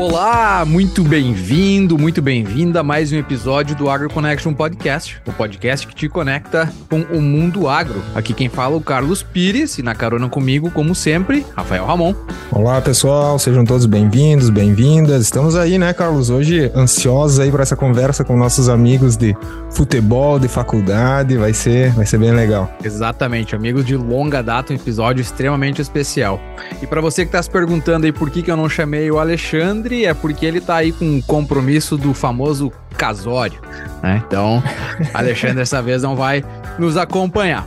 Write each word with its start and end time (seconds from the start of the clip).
Olá, 0.00 0.64
muito 0.66 1.04
bem-vindo, 1.04 1.98
muito 1.98 2.22
bem-vinda 2.22 2.80
a 2.80 2.82
mais 2.82 3.12
um 3.12 3.16
episódio 3.16 3.76
do 3.76 3.90
Agro 3.90 4.08
Connection 4.08 4.54
Podcast, 4.54 5.20
o 5.26 5.32
podcast 5.32 5.86
que 5.86 5.94
te 5.94 6.08
conecta 6.08 6.72
com 6.88 7.02
o 7.14 7.20
mundo 7.20 7.68
agro. 7.68 8.02
Aqui 8.14 8.32
quem 8.32 8.48
fala 8.48 8.76
é 8.76 8.78
o 8.78 8.80
Carlos 8.80 9.22
Pires 9.22 9.76
e 9.76 9.82
na 9.82 9.94
carona 9.94 10.26
comigo, 10.26 10.70
como 10.70 10.94
sempre, 10.94 11.44
Rafael 11.54 11.84
Ramon. 11.84 12.14
Olá, 12.50 12.80
pessoal, 12.80 13.38
sejam 13.38 13.62
todos 13.62 13.84
bem-vindos, 13.84 14.48
bem-vindas. 14.48 15.22
Estamos 15.22 15.54
aí, 15.54 15.78
né, 15.78 15.92
Carlos, 15.92 16.30
hoje 16.30 16.72
ansiosos 16.74 17.38
aí 17.38 17.52
para 17.52 17.62
essa 17.62 17.76
conversa 17.76 18.24
com 18.24 18.34
nossos 18.38 18.70
amigos 18.70 19.18
de 19.18 19.36
futebol, 19.70 20.38
de 20.38 20.48
faculdade, 20.48 21.36
vai 21.36 21.52
ser, 21.52 21.90
vai 21.92 22.04
ser 22.04 22.18
bem 22.18 22.32
legal. 22.32 22.70
Exatamente, 22.82 23.54
amigos 23.54 23.84
de 23.84 23.96
longa 23.96 24.42
data, 24.42 24.72
um 24.72 24.76
episódio 24.76 25.22
extremamente 25.22 25.80
especial. 25.80 26.40
E 26.82 26.86
para 26.86 27.00
você 27.00 27.22
que 27.22 27.28
está 27.28 27.42
se 27.42 27.50
perguntando 27.50 28.06
aí 28.06 28.12
por 28.12 28.30
que, 28.30 28.42
que 28.42 28.50
eu 28.50 28.56
não 28.56 28.68
chamei 28.68 29.10
o 29.10 29.18
Alexandre, 29.18 30.04
é 30.04 30.14
porque 30.14 30.44
ele 30.44 30.60
tá 30.60 30.76
aí 30.76 30.92
com 30.92 31.04
um 31.04 31.22
compromisso 31.22 31.96
do 31.96 32.12
famoso 32.12 32.72
casório, 32.96 33.60
né? 34.02 34.22
Então, 34.26 34.62
Alexandre 35.14 35.56
dessa 35.56 35.80
vez 35.80 36.02
não 36.02 36.16
vai 36.16 36.44
nos 36.78 36.96
acompanhar. 36.96 37.66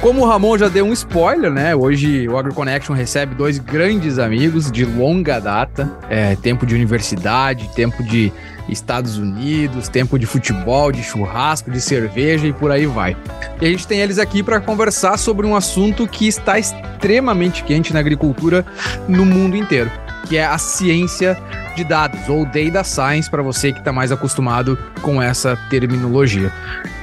Como 0.00 0.22
o 0.22 0.26
Ramon 0.26 0.56
já 0.56 0.68
deu 0.68 0.86
um 0.86 0.92
spoiler, 0.92 1.50
né? 1.50 1.74
Hoje 1.74 2.28
o 2.28 2.38
AgroConnection 2.38 2.94
recebe 2.94 3.34
dois 3.34 3.58
grandes 3.58 4.18
amigos 4.18 4.70
de 4.70 4.84
longa 4.84 5.40
data, 5.40 5.90
é, 6.08 6.36
tempo 6.36 6.64
de 6.64 6.74
universidade, 6.74 7.68
tempo 7.74 8.02
de 8.04 8.32
Estados 8.68 9.18
Unidos, 9.18 9.88
tempo 9.88 10.18
de 10.18 10.26
futebol, 10.26 10.92
de 10.92 11.02
churrasco, 11.02 11.70
de 11.70 11.80
cerveja 11.80 12.46
e 12.46 12.52
por 12.52 12.70
aí 12.70 12.86
vai. 12.86 13.16
E 13.60 13.66
a 13.66 13.68
gente 13.68 13.86
tem 13.86 14.00
eles 14.00 14.18
aqui 14.18 14.42
para 14.42 14.60
conversar 14.60 15.16
sobre 15.18 15.46
um 15.46 15.56
assunto 15.56 16.06
que 16.06 16.26
está 16.26 16.58
extremamente 16.58 17.64
quente 17.64 17.92
na 17.92 18.00
agricultura 18.00 18.64
no 19.08 19.24
mundo 19.24 19.56
inteiro 19.56 19.90
que 20.28 20.36
é 20.36 20.44
a 20.44 20.58
ciência 20.58 21.36
de 21.74 21.82
dados, 21.84 22.28
ou 22.28 22.44
data 22.44 22.84
science, 22.84 23.30
para 23.30 23.42
você 23.42 23.72
que 23.72 23.78
está 23.78 23.92
mais 23.92 24.12
acostumado 24.12 24.78
com 25.00 25.22
essa 25.22 25.56
terminologia. 25.70 26.52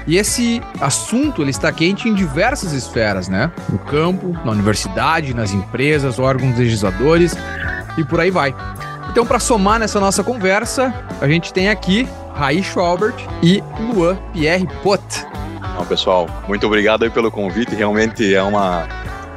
E 0.05 0.17
esse 0.17 0.61
assunto 0.79 1.41
ele 1.41 1.49
está 1.49 1.71
quente 1.71 2.07
em 2.07 2.13
diversas 2.13 2.71
esferas, 2.73 3.27
né? 3.27 3.51
No 3.69 3.79
campo, 3.79 4.33
na 4.45 4.51
universidade, 4.51 5.33
nas 5.33 5.51
empresas, 5.51 6.19
órgãos 6.19 6.57
legisladores 6.57 7.35
e 7.97 8.03
por 8.03 8.19
aí 8.19 8.29
vai. 8.29 8.53
Então, 9.09 9.25
para 9.25 9.39
somar 9.39 9.79
nessa 9.79 9.99
nossa 9.99 10.23
conversa, 10.23 10.93
a 11.21 11.27
gente 11.27 11.53
tem 11.53 11.69
aqui 11.69 12.07
Raí 12.33 12.63
Schobert 12.63 13.15
e 13.41 13.63
Luan 13.79 14.17
Pierre 14.33 14.67
Pot. 14.83 15.01
Então, 15.71 15.85
pessoal, 15.85 16.27
muito 16.47 16.65
obrigado 16.65 17.03
aí 17.03 17.09
pelo 17.09 17.31
convite. 17.31 17.75
Realmente 17.75 18.33
é 18.33 18.41
uma, 18.41 18.87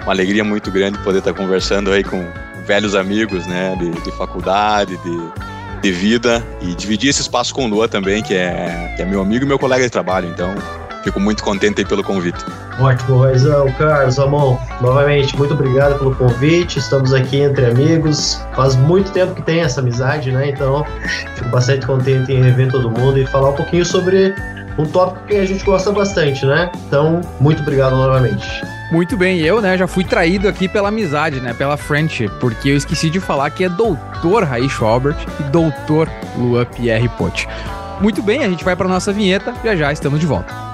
uma 0.02 0.12
alegria 0.12 0.44
muito 0.44 0.70
grande 0.70 0.98
poder 0.98 1.18
estar 1.18 1.32
conversando 1.32 1.92
aí 1.92 2.02
com, 2.02 2.24
velhos 2.68 2.94
amigos, 2.94 3.46
né, 3.46 3.74
de, 3.76 3.90
de 4.02 4.12
faculdade, 4.12 4.98
de, 4.98 5.80
de 5.80 5.90
vida 5.90 6.46
e 6.60 6.74
dividir 6.74 7.08
esse 7.08 7.22
espaço 7.22 7.54
com 7.54 7.64
o 7.64 7.66
Lua 7.66 7.88
também, 7.88 8.22
que 8.22 8.34
é, 8.34 8.92
que 8.94 9.00
é 9.00 9.06
meu 9.06 9.22
amigo 9.22 9.46
e 9.46 9.48
meu 9.48 9.58
colega 9.58 9.82
de 9.82 9.90
trabalho. 9.90 10.28
Então, 10.28 10.54
fico 11.02 11.20
muito 11.20 11.42
contente 11.42 11.80
aí 11.80 11.84
pelo 11.84 12.02
convite. 12.02 12.38
Ótimo, 12.78 13.22
Raizão, 13.22 13.70
Carlos, 13.72 14.16
Ramon, 14.18 14.58
novamente, 14.80 15.36
muito 15.36 15.54
obrigado 15.54 15.98
pelo 15.98 16.14
convite. 16.14 16.78
Estamos 16.78 17.12
aqui 17.12 17.40
entre 17.40 17.66
amigos. 17.66 18.40
Faz 18.54 18.76
muito 18.76 19.10
tempo 19.12 19.34
que 19.34 19.42
tem 19.42 19.60
essa 19.60 19.80
amizade, 19.80 20.30
né? 20.30 20.50
Então, 20.50 20.84
fico 21.34 21.48
bastante 21.50 21.86
contente 21.86 22.32
em 22.32 22.42
rever 22.42 22.70
todo 22.70 22.90
mundo 22.90 23.18
e 23.18 23.26
falar 23.26 23.50
um 23.50 23.56
pouquinho 23.56 23.84
sobre 23.84 24.34
um 24.78 24.86
tópico 24.86 25.26
que 25.26 25.36
a 25.36 25.44
gente 25.44 25.64
gosta 25.64 25.90
bastante, 25.90 26.46
né? 26.46 26.70
Então, 26.86 27.20
muito 27.40 27.62
obrigado 27.62 27.96
novamente. 27.96 28.46
Muito 28.92 29.16
bem, 29.18 29.40
eu, 29.40 29.60
né, 29.60 29.76
já 29.76 29.86
fui 29.86 30.02
traído 30.02 30.48
aqui 30.48 30.66
pela 30.66 30.88
amizade, 30.88 31.40
né, 31.40 31.52
pela 31.52 31.76
friendship, 31.76 32.30
porque 32.40 32.70
eu 32.70 32.76
esqueci 32.76 33.10
de 33.10 33.20
falar 33.20 33.50
que 33.50 33.64
é 33.64 33.68
doutor 33.68 34.44
Raí 34.44 34.66
Schobert 34.66 35.18
e 35.38 35.42
doutor 35.42 36.08
Luan 36.38 36.64
Pierre 36.64 37.08
Pote. 37.10 37.46
Muito 38.00 38.22
bem, 38.22 38.44
a 38.44 38.48
gente 38.48 38.64
vai 38.64 38.74
para 38.74 38.88
nossa 38.88 39.12
vinheta, 39.12 39.52
já 39.62 39.76
já 39.76 39.92
estamos 39.92 40.18
de 40.18 40.24
volta. 40.24 40.67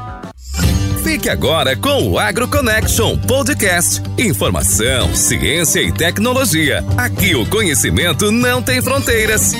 Fique 1.15 1.29
agora 1.29 1.77
com 1.77 2.09
o 2.09 2.19
Agro 2.19 2.49
Connection 2.49 3.17
Podcast. 3.17 4.03
Informação, 4.19 5.15
ciência 5.15 5.81
e 5.81 5.93
tecnologia. 5.93 6.85
Aqui 6.97 7.37
o 7.37 7.49
conhecimento 7.49 8.33
não 8.33 8.61
tem 8.61 8.83
fronteiras. 8.83 9.53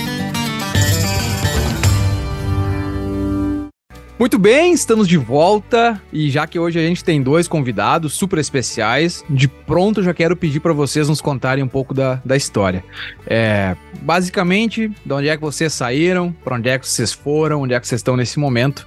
Muito 4.19 4.37
bem, 4.37 4.73
estamos 4.73 5.07
de 5.07 5.17
volta 5.17 6.03
e 6.13 6.29
já 6.29 6.45
que 6.45 6.59
hoje 6.59 6.81
a 6.81 6.83
gente 6.83 7.05
tem 7.05 7.23
dois 7.23 7.47
convidados 7.47 8.15
super 8.15 8.41
especiais, 8.41 9.25
de 9.31 9.47
pronto 9.47 10.03
já 10.03 10.13
quero 10.13 10.37
pedir 10.37 10.59
para 10.59 10.73
vocês 10.73 11.09
nos 11.09 11.21
contarem 11.21 11.63
um 11.63 11.69
pouco 11.69 11.95
da, 11.95 12.21
da 12.25 12.37
história. 12.37 12.85
É, 13.29 13.77
basicamente, 14.03 14.89
de 15.07 15.13
onde 15.13 15.29
é 15.29 15.37
que 15.37 15.43
vocês 15.43 15.73
saíram, 15.73 16.33
para 16.33 16.57
onde 16.57 16.69
é 16.69 16.77
que 16.81 16.89
vocês 16.89 17.13
foram, 17.13 17.63
onde 17.63 17.75
é 17.75 17.79
que 17.79 17.87
vocês 17.87 18.01
estão 18.01 18.17
nesse 18.17 18.41
momento. 18.41 18.85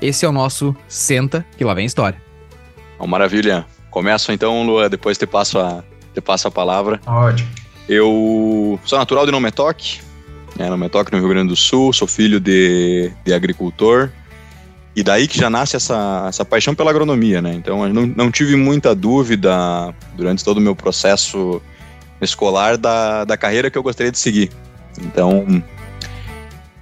Esse 0.00 0.24
é 0.24 0.28
o 0.28 0.32
nosso 0.32 0.74
Senta, 0.88 1.44
que 1.56 1.64
lá 1.64 1.74
vem 1.74 1.84
história. 1.84 2.20
Oh, 2.98 3.06
maravilha. 3.06 3.66
Começo 3.90 4.32
então, 4.32 4.64
Lua, 4.64 4.88
depois 4.88 5.18
te 5.18 5.26
passo 5.26 5.58
a, 5.58 5.82
te 6.14 6.20
passo 6.20 6.48
a 6.48 6.50
palavra. 6.50 7.00
Ótimo. 7.06 7.48
Eu 7.88 8.78
sou 8.84 8.98
natural 8.98 9.26
de 9.26 9.32
Nometoc, 9.32 10.00
é, 10.58 10.68
Nometoc 10.68 11.10
no 11.10 11.18
Rio 11.18 11.28
Grande 11.28 11.48
do 11.48 11.56
Sul, 11.56 11.92
sou 11.92 12.06
filho 12.06 12.38
de, 12.38 13.10
de 13.24 13.32
agricultor, 13.34 14.10
e 14.94 15.02
daí 15.02 15.26
que 15.26 15.38
já 15.38 15.50
nasce 15.50 15.76
essa, 15.76 16.26
essa 16.28 16.44
paixão 16.44 16.74
pela 16.74 16.90
agronomia, 16.90 17.42
né? 17.42 17.52
Então 17.54 17.84
eu 17.84 17.92
não, 17.92 18.06
não 18.06 18.30
tive 18.30 18.54
muita 18.56 18.94
dúvida 18.94 19.94
durante 20.14 20.44
todo 20.44 20.58
o 20.58 20.60
meu 20.60 20.76
processo 20.76 21.60
escolar 22.20 22.76
da, 22.76 23.24
da 23.24 23.36
carreira 23.36 23.70
que 23.70 23.78
eu 23.78 23.82
gostaria 23.82 24.12
de 24.12 24.18
seguir. 24.18 24.50
Então, 25.00 25.62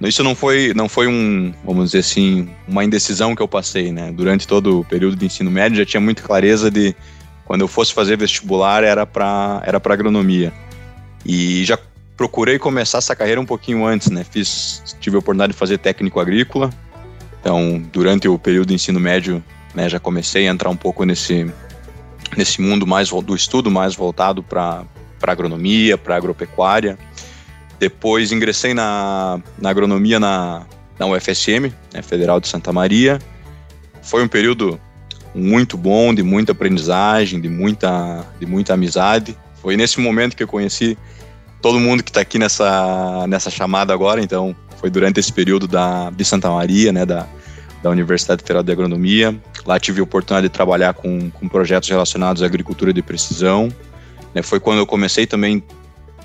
isso 0.07 0.23
não 0.23 0.33
foi, 0.33 0.73
não 0.75 0.87
foi 0.87 1.07
um, 1.07 1.53
vamos 1.63 1.85
dizer 1.85 1.99
assim, 1.99 2.49
uma 2.67 2.83
indecisão 2.83 3.35
que 3.35 3.41
eu 3.41 3.47
passei, 3.47 3.91
né? 3.91 4.11
Durante 4.11 4.47
todo 4.47 4.79
o 4.79 4.85
período 4.85 5.15
de 5.15 5.25
ensino 5.25 5.51
médio 5.51 5.77
já 5.77 5.85
tinha 5.85 5.99
muita 5.99 6.21
clareza 6.21 6.71
de 6.71 6.95
quando 7.45 7.61
eu 7.61 7.67
fosse 7.67 7.93
fazer 7.93 8.17
vestibular 8.17 8.83
era 8.83 9.05
para 9.05 9.61
era 9.65 9.79
para 9.79 9.93
agronomia. 9.93 10.53
E 11.25 11.65
já 11.65 11.77
procurei 12.15 12.57
começar 12.57 12.99
essa 12.99 13.15
carreira 13.15 13.41
um 13.41 13.45
pouquinho 13.45 13.85
antes, 13.85 14.09
né? 14.09 14.23
Fiz, 14.23 14.95
tive 15.01 15.15
a 15.17 15.19
oportunidade 15.19 15.53
de 15.53 15.59
fazer 15.59 15.77
técnico 15.77 16.19
agrícola 16.19 16.69
então, 17.39 17.81
durante 17.91 18.27
o 18.27 18.37
período 18.37 18.69
de 18.69 18.73
ensino 18.75 18.99
médio, 18.99 19.43
né, 19.73 19.87
já 19.87 19.99
comecei 19.99 20.47
a 20.47 20.51
entrar 20.51 20.69
um 20.69 20.75
pouco 20.75 21.03
nesse, 21.05 21.51
nesse 22.35 22.61
mundo 22.61 22.85
mais 22.85 23.09
do 23.09 23.35
estudo 23.35 23.71
mais 23.71 23.95
voltado 23.95 24.43
para 24.43 24.85
agronomia, 25.21 25.97
para 25.97 26.15
agropecuária. 26.15 26.97
Depois 27.79 28.31
ingressei 28.31 28.73
na, 28.73 29.39
na 29.57 29.69
agronomia 29.69 30.19
na, 30.19 30.65
na 30.99 31.05
UFSM, 31.07 31.73
né, 31.93 32.01
Federal 32.01 32.39
de 32.39 32.47
Santa 32.47 32.73
Maria. 32.73 33.19
Foi 34.01 34.23
um 34.23 34.27
período 34.27 34.79
muito 35.33 35.77
bom, 35.77 36.13
de 36.13 36.23
muita 36.23 36.51
aprendizagem, 36.51 37.39
de 37.39 37.47
muita, 37.47 38.25
de 38.39 38.45
muita 38.45 38.73
amizade. 38.73 39.37
Foi 39.61 39.77
nesse 39.77 39.99
momento 39.99 40.35
que 40.35 40.43
eu 40.43 40.47
conheci 40.47 40.97
todo 41.61 41.79
mundo 41.79 42.03
que 42.03 42.09
está 42.09 42.21
aqui 42.21 42.39
nessa, 42.39 43.25
nessa 43.27 43.49
chamada 43.49 43.93
agora, 43.93 44.21
então 44.21 44.55
foi 44.77 44.89
durante 44.89 45.19
esse 45.19 45.31
período 45.31 45.67
da, 45.67 46.09
de 46.09 46.23
Santa 46.23 46.49
Maria, 46.49 46.91
né, 46.91 47.05
da, 47.05 47.27
da 47.83 47.89
Universidade 47.89 48.41
Federal 48.41 48.63
de 48.63 48.71
Agronomia. 48.71 49.35
Lá 49.65 49.79
tive 49.79 49.99
a 49.99 50.03
oportunidade 50.03 50.47
de 50.47 50.53
trabalhar 50.53 50.93
com, 50.93 51.29
com 51.29 51.47
projetos 51.47 51.89
relacionados 51.89 52.41
à 52.41 52.45
agricultura 52.45 52.93
de 52.93 53.01
precisão. 53.01 53.69
Né, 54.33 54.41
foi 54.41 54.59
quando 54.59 54.79
eu 54.79 54.85
comecei 54.85 55.27
também 55.27 55.63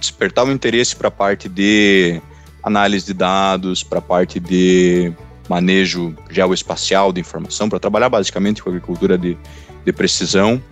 despertar 0.04 0.44
o 0.44 0.53
interesse 0.53 0.94
para 0.94 1.09
a 1.09 1.10
parte 1.10 1.48
de 1.48 2.20
análise 2.62 3.06
de 3.06 3.15
dados, 3.15 3.83
para 3.83 3.98
a 3.98 4.03
parte 4.03 4.41
de 4.41 5.12
manejo 5.48 6.15
geoespacial 6.30 7.12
de 7.12 7.21
informação, 7.21 7.68
para 7.68 7.78
trabalhar 7.78 8.09
basicamente 8.09 8.62
com 8.62 8.71
agricultura 8.71 9.18
de, 9.18 9.36
de 9.84 9.92
precisão. 9.92 10.62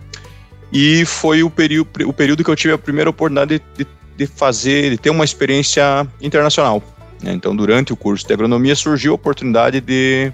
E 0.71 1.05
foi 1.05 1.43
o, 1.43 1.49
período, 1.49 1.89
o 2.07 2.13
período 2.13 2.43
que 2.43 2.49
eu 2.49 2.55
tive 2.55 2.73
a 2.73 2.77
primeira 2.77 3.09
oportunidade 3.09 3.61
de, 3.77 3.87
de 4.17 4.25
fazer, 4.25 4.89
de 4.89 4.97
ter 4.97 5.11
uma 5.11 5.23
experiência 5.23 6.07
internacional. 6.19 6.81
Né? 7.21 7.33
Então, 7.33 7.55
durante 7.55 7.93
o 7.93 7.95
curso 7.95 8.25
de 8.25 8.33
agronomia, 8.33 8.75
surgiu 8.75 9.11
a 9.11 9.15
oportunidade 9.15 9.79
de, 9.79 10.33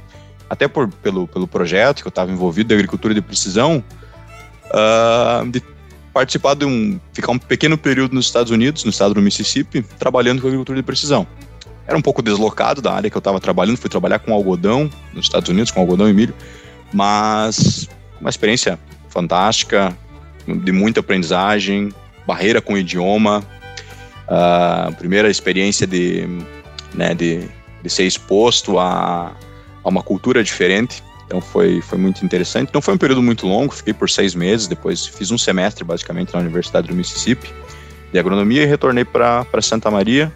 até 0.49 0.67
por, 0.67 0.87
pelo, 0.87 1.27
pelo 1.27 1.45
projeto 1.45 2.01
que 2.01 2.07
eu 2.07 2.09
estava 2.09 2.31
envolvido 2.31 2.69
de 2.69 2.73
agricultura 2.73 3.13
de 3.13 3.21
precisão, 3.21 3.83
uh, 4.67 5.45
de 5.49 5.61
participar 6.13 6.55
de 6.55 6.65
um, 6.65 6.99
ficar 7.13 7.31
um 7.31 7.37
pequeno 7.37 7.77
período 7.77 8.13
nos 8.13 8.25
Estados 8.25 8.51
Unidos, 8.51 8.83
no 8.83 8.89
estado 8.89 9.13
do 9.13 9.21
Mississippi, 9.21 9.81
trabalhando 9.97 10.41
com 10.41 10.47
agricultura 10.47 10.77
de 10.77 10.83
precisão. 10.83 11.27
Era 11.87 11.97
um 11.97 12.01
pouco 12.01 12.21
deslocado 12.21 12.81
da 12.81 12.93
área 12.93 13.09
que 13.09 13.17
eu 13.17 13.19
estava 13.19 13.39
trabalhando, 13.39 13.77
fui 13.77 13.89
trabalhar 13.89 14.19
com 14.19 14.33
algodão 14.33 14.89
nos 15.13 15.25
Estados 15.25 15.49
Unidos, 15.49 15.71
com 15.71 15.79
algodão 15.79 16.07
e 16.07 16.13
milho, 16.13 16.33
mas 16.93 17.89
uma 18.19 18.29
experiência 18.29 18.79
fantástica, 19.09 19.97
de 20.45 20.71
muita 20.71 20.99
aprendizagem, 20.99 21.91
barreira 22.27 22.61
com 22.61 22.73
o 22.73 22.77
idioma, 22.77 23.43
a 24.27 24.89
uh, 24.91 24.95
primeira 24.95 25.29
experiência 25.29 25.87
de 25.87 26.27
né, 26.93 27.13
de, 27.13 27.47
de 27.81 27.89
ser 27.89 28.03
exposto 28.03 28.77
a, 28.79 29.35
a 29.83 29.89
uma 29.89 30.03
cultura 30.03 30.43
diferente. 30.43 31.03
Então 31.29 31.39
foi, 31.39 31.79
foi 31.79 31.99
muito 31.99 32.25
interessante. 32.25 32.71
Não 32.73 32.81
foi 32.81 32.95
um 32.95 32.97
período 32.97 33.21
muito 33.21 33.45
longo, 33.45 33.71
fiquei 33.71 33.93
por 33.93 34.09
seis 34.09 34.33
meses, 34.33 34.65
depois 34.65 35.05
fiz 35.05 35.29
um 35.29 35.37
semestre 35.37 35.83
basicamente 35.83 36.33
na 36.33 36.39
Universidade 36.39 36.87
do 36.87 36.95
Mississippi 36.95 37.53
de 38.11 38.17
agronomia 38.17 38.63
e 38.63 38.65
retornei 38.65 39.05
para 39.05 39.45
Santa 39.61 39.91
Maria. 39.91 40.33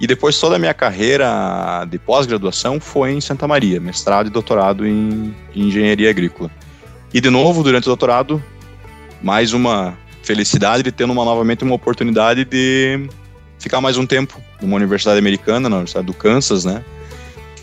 E 0.00 0.06
depois 0.06 0.40
toda 0.40 0.56
a 0.56 0.58
minha 0.58 0.72
carreira 0.72 1.84
de 1.84 1.98
pós-graduação 1.98 2.80
foi 2.80 3.12
em 3.12 3.20
Santa 3.20 3.46
Maria, 3.46 3.78
mestrado 3.78 4.28
e 4.28 4.30
doutorado 4.30 4.86
em, 4.86 5.36
em 5.54 5.68
engenharia 5.68 6.08
agrícola. 6.08 6.50
E 7.12 7.20
de 7.20 7.28
novo, 7.28 7.62
durante 7.62 7.84
o 7.84 7.88
doutorado, 7.88 8.42
mais 9.20 9.52
uma 9.52 9.98
felicidade 10.22 10.82
de 10.82 10.90
ter 10.90 11.04
uma, 11.04 11.26
novamente 11.26 11.62
uma 11.62 11.74
oportunidade 11.74 12.46
de 12.46 13.06
ficar 13.58 13.82
mais 13.82 13.98
um 13.98 14.06
tempo 14.06 14.40
numa 14.62 14.76
universidade 14.76 15.18
americana, 15.18 15.68
na 15.68 15.76
Universidade 15.76 16.06
do 16.06 16.14
Kansas, 16.14 16.64
né? 16.64 16.82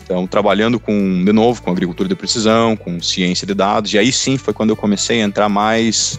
Então, 0.08 0.26
trabalhando 0.26 0.80
com, 0.80 1.22
de 1.22 1.32
novo, 1.34 1.60
com 1.60 1.70
agricultura 1.70 2.08
de 2.08 2.14
precisão, 2.14 2.74
com 2.74 2.98
ciência 2.98 3.46
de 3.46 3.52
dados, 3.52 3.92
e 3.92 3.98
aí 3.98 4.10
sim 4.10 4.38
foi 4.38 4.54
quando 4.54 4.70
eu 4.70 4.76
comecei 4.76 5.20
a 5.20 5.24
entrar 5.24 5.50
mais 5.50 6.18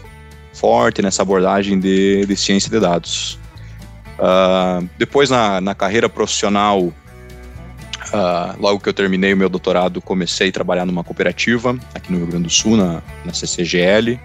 forte 0.54 1.02
nessa 1.02 1.24
abordagem 1.24 1.80
de, 1.80 2.24
de 2.24 2.36
ciência 2.36 2.70
de 2.70 2.80
dados. 2.80 3.40
Uh, 4.20 4.88
depois, 4.96 5.32
na, 5.32 5.60
na 5.60 5.74
carreira 5.74 6.08
profissional, 6.08 6.84
uh, 6.84 6.94
logo 8.60 8.80
que 8.80 8.88
eu 8.88 8.94
terminei 8.94 9.34
o 9.34 9.38
meu 9.38 9.50
doutorado, 9.50 10.00
comecei 10.00 10.50
a 10.50 10.52
trabalhar 10.52 10.86
numa 10.86 11.04
cooperativa 11.04 11.76
aqui 11.96 12.12
no 12.12 12.20
Rio 12.20 12.28
Grande 12.28 12.44
do 12.44 12.52
Sul, 12.52 12.78
na, 12.78 13.02
na 13.26 13.34
CCGL. 13.34 14.20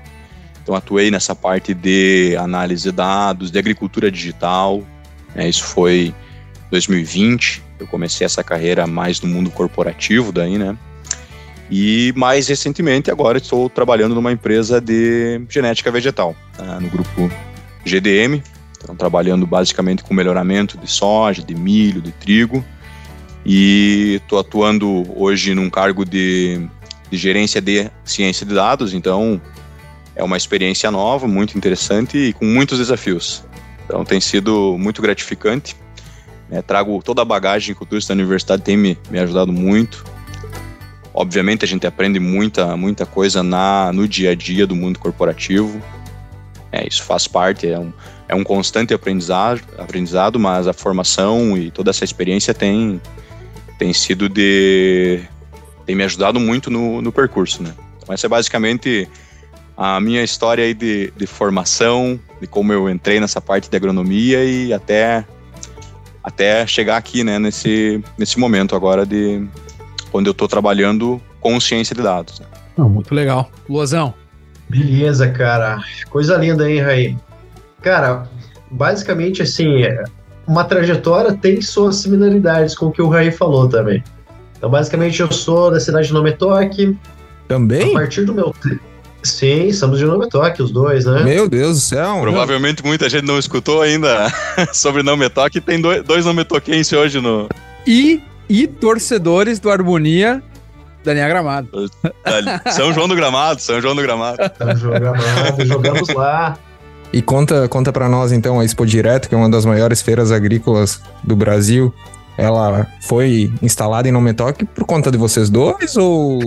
Então, 0.62 0.74
atuei 0.74 1.10
nessa 1.10 1.34
parte 1.34 1.72
de 1.72 2.36
análise 2.38 2.82
de 2.82 2.92
dados, 2.92 3.50
de 3.50 3.58
agricultura 3.58 4.10
digital. 4.10 4.82
Né, 5.34 5.48
isso 5.48 5.64
foi 5.64 6.14
2020. 6.74 7.62
Eu 7.78 7.86
comecei 7.86 8.24
essa 8.24 8.42
carreira 8.42 8.86
mais 8.86 9.20
no 9.20 9.28
mundo 9.28 9.50
corporativo 9.50 10.32
daí, 10.32 10.58
né? 10.58 10.76
E 11.70 12.12
mais 12.16 12.48
recentemente, 12.48 13.10
agora 13.10 13.38
estou 13.38 13.70
trabalhando 13.70 14.14
numa 14.14 14.32
empresa 14.32 14.80
de 14.80 15.40
genética 15.48 15.90
vegetal, 15.90 16.36
tá? 16.56 16.78
no 16.80 16.88
grupo 16.88 17.30
GDM. 17.84 18.42
Então, 18.76 18.94
trabalhando 18.94 19.46
basicamente 19.46 20.02
com 20.02 20.12
melhoramento 20.12 20.76
de 20.76 20.90
soja, 20.90 21.42
de 21.42 21.54
milho, 21.54 22.02
de 22.02 22.12
trigo. 22.12 22.62
E 23.46 24.20
estou 24.22 24.38
atuando 24.38 25.06
hoje 25.16 25.54
num 25.54 25.70
cargo 25.70 26.04
de, 26.04 26.60
de 27.10 27.16
gerência 27.16 27.60
de 27.60 27.90
ciência 28.04 28.44
de 28.44 28.54
dados. 28.54 28.92
Então, 28.92 29.40
é 30.14 30.22
uma 30.22 30.36
experiência 30.36 30.90
nova, 30.90 31.26
muito 31.26 31.56
interessante 31.56 32.18
e 32.18 32.32
com 32.34 32.44
muitos 32.44 32.78
desafios. 32.78 33.42
Então, 33.86 34.04
tem 34.04 34.20
sido 34.20 34.76
muito 34.78 35.00
gratificante. 35.00 35.76
É, 36.54 36.62
trago 36.62 37.02
toda 37.02 37.20
a 37.20 37.24
bagagem 37.24 37.74
que 37.74 37.82
o 37.82 37.86
curso 37.86 38.06
da 38.06 38.14
universidade 38.14 38.62
tem 38.62 38.76
me, 38.76 38.96
me 39.10 39.18
ajudado 39.18 39.52
muito. 39.52 40.04
Obviamente 41.12 41.64
a 41.64 41.68
gente 41.68 41.84
aprende 41.84 42.20
muita, 42.20 42.76
muita 42.76 43.04
coisa 43.04 43.42
na, 43.42 43.92
no 43.92 44.06
dia 44.06 44.30
a 44.30 44.34
dia 44.36 44.64
do 44.64 44.76
mundo 44.76 45.00
corporativo. 45.00 45.82
É, 46.70 46.86
isso 46.86 47.02
faz 47.02 47.26
parte, 47.26 47.66
é 47.66 47.76
um, 47.76 47.92
é 48.28 48.34
um 48.36 48.44
constante 48.44 48.94
aprendizado, 48.94 49.62
aprendizado, 49.76 50.38
mas 50.38 50.68
a 50.68 50.72
formação 50.72 51.58
e 51.58 51.72
toda 51.72 51.90
essa 51.90 52.04
experiência 52.04 52.54
tem, 52.54 53.00
tem 53.76 53.92
sido 53.92 54.28
de. 54.28 55.22
tem 55.84 55.96
me 55.96 56.04
ajudado 56.04 56.38
muito 56.38 56.70
no, 56.70 57.02
no 57.02 57.10
percurso, 57.10 57.64
né? 57.64 57.74
Então, 57.98 58.14
essa 58.14 58.26
é 58.26 58.28
basicamente 58.28 59.08
a 59.76 60.00
minha 60.00 60.22
história 60.22 60.62
aí 60.62 60.72
de, 60.72 61.12
de 61.16 61.26
formação, 61.26 62.18
de 62.40 62.46
como 62.46 62.72
eu 62.72 62.88
entrei 62.88 63.18
nessa 63.18 63.40
parte 63.40 63.68
de 63.68 63.76
agronomia 63.76 64.44
e 64.44 64.72
até 64.72 65.24
até 66.24 66.66
chegar 66.66 66.96
aqui, 66.96 67.22
né, 67.22 67.38
nesse, 67.38 68.02
nesse 68.18 68.38
momento 68.38 68.74
agora 68.74 69.04
de 69.04 69.46
onde 70.10 70.28
eu 70.28 70.32
estou 70.32 70.48
trabalhando 70.48 71.20
com 71.38 71.60
ciência 71.60 71.94
de 71.94 72.02
dados. 72.02 72.40
Né. 72.40 72.46
Não, 72.78 72.88
muito 72.88 73.14
legal. 73.14 73.50
Luazão. 73.68 74.14
Beleza, 74.68 75.30
cara. 75.30 75.78
Coisa 76.08 76.36
linda, 76.36 76.68
hein, 76.68 76.80
Raí? 76.80 77.16
Cara, 77.82 78.26
basicamente, 78.70 79.42
assim, 79.42 79.82
uma 80.46 80.64
trajetória 80.64 81.34
tem 81.34 81.60
suas 81.60 81.96
similaridades 81.96 82.74
com 82.74 82.86
o 82.86 82.92
que 82.92 83.02
o 83.02 83.08
Raí 83.08 83.30
falou 83.30 83.68
também. 83.68 84.02
Então, 84.56 84.70
basicamente, 84.70 85.20
eu 85.20 85.30
sou 85.30 85.70
da 85.70 85.78
cidade 85.78 86.06
de 86.06 86.14
Nometoque. 86.14 86.96
Também? 87.46 87.90
A 87.90 87.98
partir 88.00 88.24
do 88.24 88.32
meu 88.32 88.54
Sim, 89.24 89.72
somos 89.72 89.98
de 89.98 90.04
Nome 90.04 90.28
Toque, 90.28 90.62
os 90.62 90.70
dois, 90.70 91.06
né? 91.06 91.24
Meu 91.24 91.48
Deus 91.48 91.76
do 91.76 91.80
céu. 91.80 92.18
Provavelmente 92.20 92.82
meu. 92.82 92.90
muita 92.90 93.08
gente 93.08 93.24
não 93.24 93.38
escutou 93.38 93.80
ainda 93.80 94.30
sobre 94.72 95.02
Nome 95.02 95.28
Toque. 95.30 95.60
Tem 95.60 95.80
dois, 95.80 96.04
dois 96.04 96.26
Nome 96.26 96.44
Toquenses 96.44 96.92
hoje 96.92 97.20
no. 97.20 97.48
E, 97.86 98.22
e 98.48 98.66
torcedores 98.66 99.58
do 99.58 99.70
Harmonia 99.70 100.42
Daniel 101.02 101.28
Gramado. 101.28 101.68
São 102.70 102.92
João 102.92 103.08
do 103.08 103.14
Gramado, 103.14 103.60
São 103.60 103.80
João 103.80 103.94
do 103.94 104.02
Gramado. 104.02 104.38
São 104.58 104.76
João 104.76 104.94
do 104.94 105.00
Gramado, 105.00 105.66
jogamos 105.66 106.08
lá. 106.10 106.58
E 107.12 107.22
conta, 107.22 107.68
conta 107.68 107.92
para 107.92 108.08
nós 108.08 108.32
então 108.32 108.58
a 108.58 108.64
Expo 108.64 108.84
Direto, 108.84 109.28
que 109.28 109.34
é 109.34 109.38
uma 109.38 109.48
das 109.48 109.64
maiores 109.64 110.02
feiras 110.02 110.32
agrícolas 110.32 111.00
do 111.22 111.36
Brasil 111.36 111.94
ela 112.36 112.86
foi 113.00 113.52
instalada 113.62 114.08
em 114.08 114.12
Nometoc 114.12 114.64
por 114.66 114.84
conta 114.84 115.10
de 115.10 115.16
vocês 115.16 115.48
dois 115.48 115.96
ou, 115.96 116.40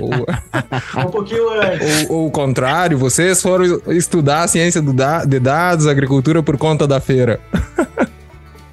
ou 0.00 0.10
um 1.06 1.10
pouquinho 1.10 1.48
antes. 1.50 2.08
Ou, 2.08 2.16
ou, 2.16 2.26
o 2.26 2.30
contrário, 2.30 2.96
vocês 2.98 3.42
foram 3.42 3.80
estudar 3.88 4.42
a 4.42 4.48
ciência 4.48 4.80
da, 4.80 5.24
de 5.24 5.38
dados, 5.38 5.86
agricultura 5.86 6.42
por 6.42 6.56
conta 6.56 6.86
da 6.86 7.00
feira? 7.00 7.40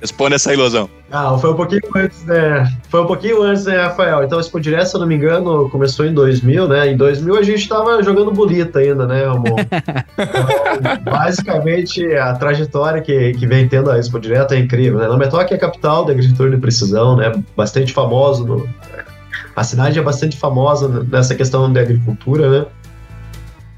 Responde 0.03 0.35
essa 0.35 0.51
ilusão. 0.51 0.89
Ah, 1.09 1.37
foi 1.37 1.51
um 1.51 1.55
pouquinho 1.55 1.81
antes, 1.95 2.25
né? 2.25 2.69
Foi 2.89 3.01
um 3.03 3.05
pouquinho 3.05 3.41
antes, 3.41 3.63
né, 3.63 3.83
Rafael? 3.83 4.21
Então, 4.21 4.37
esse 4.37 4.59
Direto, 4.59 4.87
se 4.87 4.95
eu 4.97 4.99
não 4.99 5.07
me 5.07 5.15
engano, 5.15 5.69
começou 5.69 6.05
em 6.05 6.13
2000, 6.13 6.67
né? 6.67 6.91
Em 6.91 6.97
2000 6.97 7.37
a 7.37 7.41
gente 7.41 7.69
tava 7.69 8.03
jogando 8.03 8.29
bolita 8.29 8.79
ainda, 8.79 9.07
né, 9.07 9.23
amor? 9.23 9.55
então, 10.77 11.03
basicamente, 11.05 12.05
a 12.17 12.33
trajetória 12.33 13.01
que, 13.01 13.31
que 13.31 13.47
vem 13.47 13.65
tendo 13.65 13.89
a 13.89 13.97
Expo 13.97 14.19
Direto 14.19 14.53
é 14.53 14.59
incrível, 14.59 14.99
né? 14.99 15.07
Nometoc 15.07 15.49
é 15.49 15.55
a 15.55 15.59
capital 15.59 16.03
da 16.03 16.11
agricultura 16.11 16.51
de 16.51 16.57
precisão, 16.57 17.15
né? 17.15 17.31
Bastante 17.55 17.93
famoso 17.93 18.45
no... 18.45 18.69
A 19.55 19.63
cidade 19.63 19.97
é 19.97 20.01
bastante 20.01 20.35
famosa 20.35 21.05
nessa 21.09 21.33
questão 21.33 21.71
da 21.71 21.79
agricultura, 21.79 22.49
né? 22.49 22.65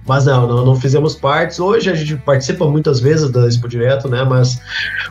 Mas 0.08 0.26
não, 0.26 0.48
não, 0.48 0.66
não, 0.66 0.76
fizemos 0.76 1.16
partes. 1.16 1.60
Hoje 1.60 1.90
a 1.90 1.96
gente 1.96 2.16
participa 2.18 2.68
muitas 2.68 3.00
vezes 3.00 3.32
da 3.32 3.48
Expo 3.48 3.68
Direto, 3.68 4.08
né? 4.08 4.24
Mas 4.24 4.62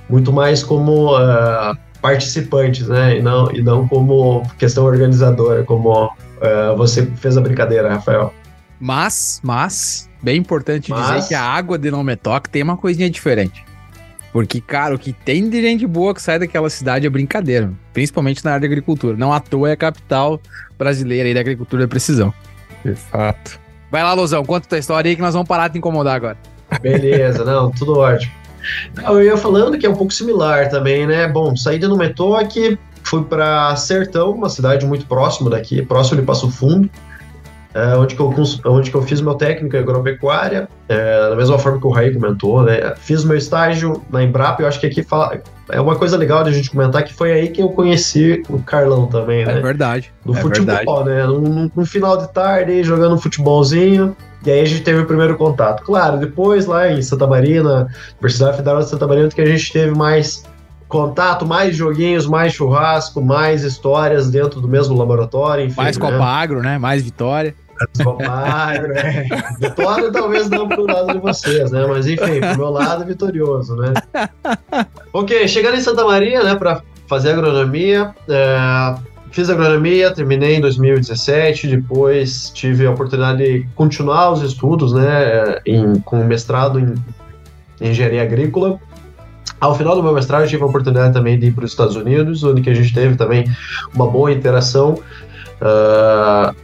muito 0.08 0.32
mais 0.32 0.62
como 0.62 1.16
uh, 1.16 1.76
participantes, 2.00 2.86
né? 2.86 3.18
E 3.18 3.22
não, 3.22 3.50
e 3.50 3.60
não 3.60 3.88
como 3.88 4.42
questão 4.56 4.84
organizadora, 4.84 5.64
como 5.64 6.06
uh, 6.06 6.76
você 6.76 7.06
fez 7.16 7.36
a 7.36 7.40
brincadeira, 7.40 7.88
Rafael. 7.88 8.32
Mas, 8.78 9.40
mas, 9.42 10.08
bem 10.22 10.36
importante 10.36 10.90
mas... 10.90 11.06
dizer 11.06 11.28
que 11.28 11.34
a 11.34 11.42
água 11.42 11.76
de 11.76 11.90
Nometoc 11.90 12.48
tem 12.48 12.62
uma 12.62 12.76
coisinha 12.76 13.10
diferente. 13.10 13.64
Porque, 14.32 14.60
cara, 14.60 14.94
o 14.94 14.98
que 14.98 15.12
tem 15.12 15.48
de 15.48 15.62
gente 15.62 15.86
boa 15.86 16.12
que 16.12 16.20
sai 16.20 16.38
daquela 16.40 16.68
cidade 16.68 17.06
é 17.06 17.10
brincadeira, 17.10 17.72
principalmente 17.92 18.44
na 18.44 18.52
área 18.52 18.60
de 18.60 18.66
agricultura. 18.66 19.16
Não 19.16 19.32
à 19.32 19.40
toa 19.40 19.70
é 19.70 19.72
a 19.72 19.76
capital 19.76 20.40
brasileira 20.76 21.28
aí 21.28 21.34
da 21.34 21.40
agricultura 21.40 21.84
de 21.84 21.88
precisão. 21.88 22.34
De 22.84 22.94
fato. 22.94 23.63
Vai 23.94 24.02
lá, 24.02 24.12
Luzão, 24.12 24.44
conta 24.44 24.68
tua 24.68 24.78
história 24.78 25.08
aí 25.08 25.14
que 25.14 25.22
nós 25.22 25.34
vamos 25.34 25.46
parar 25.46 25.68
de 25.68 25.78
incomodar 25.78 26.16
agora. 26.16 26.36
Beleza, 26.82 27.44
não, 27.44 27.70
tudo 27.70 27.96
ótimo. 28.00 28.32
Eu 29.06 29.22
ia 29.22 29.36
falando 29.36 29.78
que 29.78 29.86
é 29.86 29.88
um 29.88 29.94
pouco 29.94 30.12
similar 30.12 30.68
também, 30.68 31.06
né? 31.06 31.28
Bom, 31.28 31.54
saí 31.54 31.78
de 31.78 31.86
Numetoque, 31.86 32.76
fui 33.04 33.22
para 33.22 33.76
Sertão, 33.76 34.32
uma 34.32 34.48
cidade 34.48 34.84
muito 34.84 35.06
próxima 35.06 35.48
daqui, 35.48 35.80
próximo 35.80 36.20
de 36.20 36.26
Passo 36.26 36.50
Fundo 36.50 36.90
é, 37.74 37.96
onde, 37.96 38.14
que 38.14 38.20
eu, 38.20 38.32
onde 38.66 38.90
que 38.90 38.96
eu 38.96 39.02
fiz 39.02 39.20
meu 39.20 39.34
técnico 39.34 39.76
em 39.76 39.80
agropecuária, 39.80 40.68
é, 40.88 41.28
da 41.28 41.36
mesma 41.36 41.58
forma 41.58 41.80
que 41.80 41.86
o 41.86 41.90
Raí 41.90 42.14
comentou, 42.14 42.62
né? 42.62 42.94
Fiz 42.96 43.24
meu 43.24 43.36
estágio 43.36 44.00
na 44.10 44.22
Embrapa, 44.22 44.62
eu 44.62 44.68
acho 44.68 44.78
que 44.78 44.86
aqui 44.86 45.02
fala, 45.02 45.42
é 45.70 45.80
uma 45.80 45.96
coisa 45.96 46.16
legal 46.16 46.44
de 46.44 46.50
a 46.50 46.52
gente 46.52 46.70
comentar 46.70 47.02
que 47.04 47.14
foi 47.14 47.32
aí 47.32 47.48
que 47.48 47.62
eu 47.62 47.68
conheci 47.70 48.42
o 48.48 48.58
Carlão 48.58 49.06
também, 49.06 49.42
é 49.42 49.46
né? 49.46 49.58
É 49.58 49.60
verdade. 49.60 50.12
Do 50.24 50.36
é 50.36 50.40
futebol, 50.40 51.04
verdade. 51.04 51.32
né? 51.32 51.70
No, 51.74 51.86
final 51.86 52.16
de 52.16 52.32
tarde, 52.32 52.82
jogando 52.82 53.14
um 53.14 53.18
futebolzinho, 53.18 54.16
e 54.44 54.50
aí 54.50 54.60
a 54.60 54.64
gente 54.64 54.82
teve 54.82 55.00
o 55.00 55.06
primeiro 55.06 55.36
contato. 55.36 55.82
Claro, 55.82 56.18
depois 56.18 56.66
lá 56.66 56.90
em 56.90 57.00
Santa 57.00 57.26
Marina, 57.26 57.88
Universidade 58.14 58.56
Federal 58.58 58.80
de 58.80 58.88
Santa 58.88 59.06
Marina, 59.06 59.28
que 59.28 59.40
a 59.40 59.46
gente 59.46 59.72
teve 59.72 59.96
mais 59.96 60.44
contato, 60.86 61.46
mais 61.46 61.74
joguinhos, 61.74 62.26
mais 62.26 62.52
churrasco, 62.52 63.20
mais 63.22 63.64
histórias 63.64 64.30
dentro 64.30 64.60
do 64.60 64.68
mesmo 64.68 64.96
laboratório, 64.96 65.64
enfim. 65.64 65.76
Mais 65.76 65.96
né? 65.96 66.10
Copa 66.10 66.24
Agro, 66.24 66.60
né? 66.60 66.78
Mais 66.78 67.02
vitória. 67.02 67.54
Magro, 68.26 68.92
é. 68.92 69.26
Vitória 69.60 70.12
talvez 70.12 70.48
não 70.48 70.68
pro 70.68 70.86
lado 70.86 71.12
de 71.12 71.18
vocês, 71.18 71.70
né? 71.70 71.86
Mas 71.86 72.06
enfim, 72.06 72.40
pro 72.40 72.56
meu 72.56 72.70
lado 72.70 73.04
vitorioso, 73.04 73.76
né? 73.76 73.92
ok, 75.12 75.46
chegando 75.48 75.76
em 75.76 75.80
Santa 75.80 76.04
Maria, 76.04 76.42
né, 76.42 76.54
para 76.54 76.82
fazer 77.06 77.30
agronomia. 77.30 78.14
É, 78.28 78.94
fiz 79.30 79.50
agronomia, 79.50 80.12
terminei 80.12 80.56
em 80.56 80.60
2017, 80.60 81.68
depois 81.68 82.50
tive 82.50 82.86
a 82.86 82.90
oportunidade 82.90 83.38
de 83.38 83.66
continuar 83.74 84.30
os 84.30 84.42
estudos, 84.42 84.92
né, 84.92 85.58
em, 85.66 85.98
com 86.00 86.22
mestrado 86.24 86.78
em 86.78 86.94
engenharia 87.80 88.22
agrícola. 88.22 88.78
Ao 89.60 89.74
final 89.74 89.96
do 89.96 90.02
meu 90.02 90.12
mestrado, 90.12 90.42
eu 90.42 90.48
tive 90.48 90.62
a 90.62 90.66
oportunidade 90.66 91.12
também 91.12 91.38
de 91.38 91.46
ir 91.46 91.52
para 91.52 91.64
os 91.64 91.70
Estados 91.70 91.96
Unidos, 91.96 92.44
onde 92.44 92.60
que 92.60 92.70
a 92.70 92.74
gente 92.74 92.92
teve 92.92 93.16
também 93.16 93.44
uma 93.94 94.06
boa 94.06 94.30
interação. 94.30 95.00
Uh, 95.60 96.54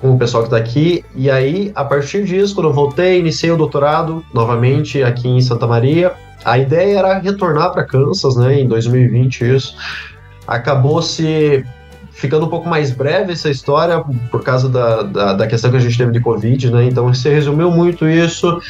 com 0.00 0.12
o 0.12 0.18
pessoal 0.18 0.42
que 0.42 0.48
está 0.48 0.56
aqui. 0.56 1.04
E 1.14 1.30
aí, 1.30 1.70
a 1.74 1.84
partir 1.84 2.24
disso, 2.24 2.54
quando 2.54 2.68
eu 2.68 2.72
voltei, 2.72 3.18
iniciei 3.18 3.50
o 3.50 3.56
doutorado 3.56 4.24
novamente 4.32 5.02
aqui 5.02 5.28
em 5.28 5.40
Santa 5.40 5.66
Maria. 5.66 6.12
A 6.44 6.58
ideia 6.58 6.98
era 6.98 7.18
retornar 7.18 7.70
para 7.70 7.84
Kansas, 7.84 8.36
né, 8.36 8.60
em 8.60 8.66
2020 8.66 9.56
isso. 9.56 9.76
acabou 10.46 11.02
se 11.02 11.64
ficando 12.12 12.46
um 12.46 12.48
pouco 12.48 12.68
mais 12.68 12.90
breve 12.90 13.32
essa 13.32 13.48
história 13.48 14.02
por 14.30 14.42
causa 14.42 14.68
da, 14.68 15.02
da, 15.02 15.32
da, 15.32 15.46
questão 15.46 15.70
que 15.70 15.76
a 15.78 15.80
gente 15.80 15.96
teve 15.96 16.12
de 16.12 16.20
Covid, 16.20 16.70
né? 16.70 16.84
Então 16.84 17.12
você 17.12 17.30
resumiu 17.30 17.70
muito 17.70 18.06
isso. 18.06 18.60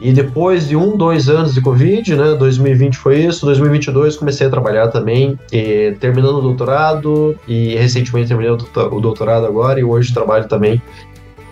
E 0.00 0.12
depois 0.12 0.68
de 0.68 0.76
um, 0.76 0.96
dois 0.96 1.28
anos 1.28 1.54
de 1.54 1.60
Covid, 1.60 2.16
né? 2.16 2.34
2020 2.34 2.96
foi 2.96 3.20
isso, 3.20 3.46
2022 3.46 4.16
comecei 4.16 4.46
a 4.46 4.50
trabalhar 4.50 4.88
também, 4.88 5.38
e, 5.52 5.96
terminando 6.00 6.38
o 6.38 6.42
doutorado 6.42 7.36
e 7.46 7.76
recentemente 7.76 8.28
terminei 8.28 8.50
o 8.50 9.00
doutorado 9.00 9.46
agora 9.46 9.78
e 9.78 9.84
hoje 9.84 10.12
trabalho 10.12 10.48
também. 10.48 10.82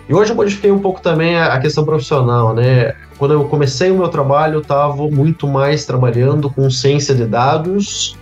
E 0.07 0.13
hoje 0.13 0.31
eu 0.31 0.35
modifiquei 0.35 0.69
um 0.71 0.79
pouco 0.79 1.01
também 1.01 1.37
a 1.37 1.57
questão 1.59 1.85
profissional, 1.85 2.53
né? 2.53 2.93
Quando 3.17 3.33
eu 3.33 3.45
comecei 3.45 3.89
o 3.89 3.95
meu 3.95 4.09
trabalho, 4.09 4.55
eu 4.55 4.61
estava 4.61 5.07
muito 5.09 5.47
mais 5.47 5.85
trabalhando 5.85 6.49
com 6.49 6.69
ciência 6.69 7.15
de 7.15 7.25
dados, 7.25 8.17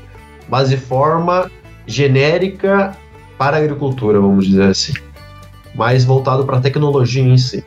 mas 0.48 0.70
de 0.70 0.78
forma 0.78 1.50
genérica 1.88 2.96
para 3.38 3.58
a 3.58 3.60
agricultura, 3.60 4.20
vamos 4.20 4.46
dizer 4.46 4.70
assim, 4.70 4.94
mais 5.74 6.06
voltado 6.06 6.46
para 6.46 6.58
a 6.58 6.62
tecnologia 6.62 7.24
em 7.24 7.38
si. 7.38 7.66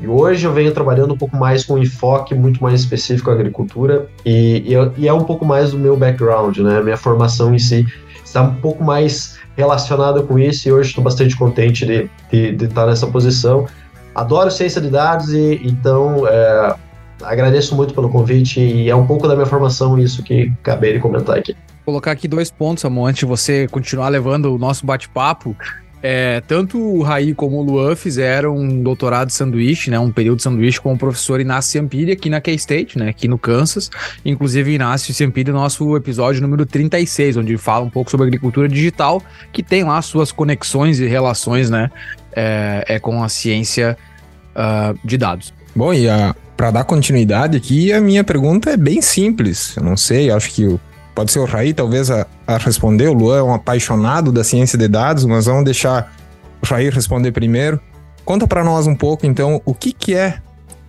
E 0.00 0.06
hoje 0.06 0.46
eu 0.46 0.52
venho 0.52 0.72
trabalhando 0.72 1.14
um 1.14 1.16
pouco 1.16 1.36
mais 1.36 1.64
com 1.64 1.76
enfoque 1.76 2.34
muito 2.34 2.62
mais 2.62 2.80
específico 2.80 3.30
à 3.30 3.34
agricultura 3.34 4.08
e, 4.24 4.64
e, 4.66 5.02
e 5.02 5.08
é 5.08 5.12
um 5.12 5.24
pouco 5.24 5.44
mais 5.44 5.72
do 5.72 5.78
meu 5.78 5.96
background, 5.96 6.58
né? 6.58 6.80
Minha 6.82 6.96
formação 6.96 7.54
em 7.54 7.58
si 7.58 7.84
está 8.24 8.42
um 8.42 8.54
pouco 8.56 8.84
mais 8.84 9.38
relacionada 9.56 10.22
com 10.22 10.38
isso 10.38 10.68
e 10.68 10.72
hoje 10.72 10.90
estou 10.90 11.02
bastante 11.02 11.36
contente 11.36 11.84
de, 11.84 12.08
de, 12.30 12.52
de, 12.52 12.64
estar 12.66 12.86
nessa 12.86 13.06
posição. 13.06 13.66
Adoro 14.14 14.50
ciência 14.50 14.80
de 14.80 14.88
dados 14.88 15.32
e 15.32 15.60
então 15.64 16.26
é, 16.28 16.76
agradeço 17.22 17.74
muito 17.74 17.92
pelo 17.92 18.08
convite 18.08 18.60
e 18.60 18.88
é 18.88 18.94
um 18.94 19.06
pouco 19.06 19.26
da 19.26 19.34
minha 19.34 19.46
formação 19.46 19.98
isso 19.98 20.22
que 20.22 20.52
acabei 20.62 20.92
de 20.92 21.00
comentar 21.00 21.38
aqui 21.38 21.56
colocar 21.88 22.10
aqui 22.10 22.28
dois 22.28 22.50
pontos, 22.50 22.84
Amon, 22.84 23.06
antes 23.06 23.20
de 23.20 23.24
você 23.24 23.66
continuar 23.66 24.10
levando 24.10 24.54
o 24.54 24.58
nosso 24.58 24.84
bate-papo. 24.84 25.56
É, 26.02 26.40
tanto 26.46 26.78
o 26.78 27.02
Raí 27.02 27.34
como 27.34 27.56
o 27.58 27.62
Luan 27.62 27.96
fizeram 27.96 28.56
um 28.56 28.82
doutorado 28.82 29.28
de 29.28 29.34
sanduíche, 29.34 29.90
né, 29.90 29.98
um 29.98 30.12
período 30.12 30.36
de 30.36 30.44
sanduíche 30.44 30.80
com 30.80 30.92
o 30.92 30.98
professor 30.98 31.40
Inácio 31.40 31.72
Ciampiri 31.72 32.12
aqui 32.12 32.30
na 32.30 32.40
K-State, 32.40 32.96
né, 32.96 33.08
aqui 33.08 33.26
no 33.26 33.38
Kansas. 33.38 33.90
Inclusive, 34.24 34.72
Inácio 34.72 35.12
Ciampiri, 35.12 35.50
nosso 35.50 35.96
episódio 35.96 36.40
número 36.40 36.64
36, 36.64 37.36
onde 37.36 37.56
fala 37.56 37.84
um 37.84 37.90
pouco 37.90 38.10
sobre 38.10 38.26
agricultura 38.26 38.68
digital, 38.68 39.22
que 39.52 39.62
tem 39.62 39.82
lá 39.82 40.00
suas 40.00 40.30
conexões 40.30 41.00
e 41.00 41.06
relações 41.06 41.68
né, 41.68 41.90
é, 42.34 42.84
é 42.86 42.98
com 43.00 43.22
a 43.22 43.28
ciência 43.28 43.96
uh, 44.54 44.98
de 45.04 45.18
dados. 45.18 45.52
Bom, 45.74 45.92
e 45.92 46.06
para 46.56 46.70
dar 46.70 46.84
continuidade 46.84 47.56
aqui, 47.56 47.92
a 47.92 48.00
minha 48.00 48.24
pergunta 48.24 48.70
é 48.70 48.76
bem 48.76 49.00
simples. 49.00 49.76
Eu 49.76 49.84
não 49.84 49.96
sei, 49.96 50.30
acho 50.30 50.50
que 50.50 50.64
o 50.64 50.80
Pode 51.18 51.32
ser 51.32 51.40
o 51.40 51.46
Raí, 51.46 51.74
talvez, 51.74 52.12
a, 52.12 52.28
a 52.46 52.58
responder. 52.58 53.08
O 53.08 53.12
Luan 53.12 53.38
é 53.38 53.42
um 53.42 53.52
apaixonado 53.52 54.30
da 54.30 54.44
ciência 54.44 54.78
de 54.78 54.86
dados, 54.86 55.24
mas 55.24 55.46
vamos 55.46 55.64
deixar 55.64 56.16
o 56.62 56.64
Raí 56.64 56.88
responder 56.90 57.32
primeiro. 57.32 57.80
Conta 58.24 58.46
para 58.46 58.62
nós 58.62 58.86
um 58.86 58.94
pouco, 58.94 59.26
então, 59.26 59.60
o 59.64 59.74
que, 59.74 59.92
que 59.92 60.14
é 60.14 60.40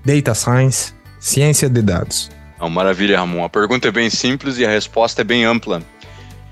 Data 0.05 0.35
Science, 0.35 0.93
ciência 1.19 1.67
de 1.67 1.81
dados? 1.81 2.29
Oh, 2.59 2.69
maravilha, 2.69 3.17
Ramon. 3.17 3.43
A 3.43 3.49
pergunta 3.49 3.87
é 3.87 3.91
bem 3.91 4.07
simples 4.07 4.59
e 4.59 4.65
a 4.67 4.69
resposta 4.69 5.21
é 5.21 5.23
bem 5.23 5.45
ampla. 5.45 5.81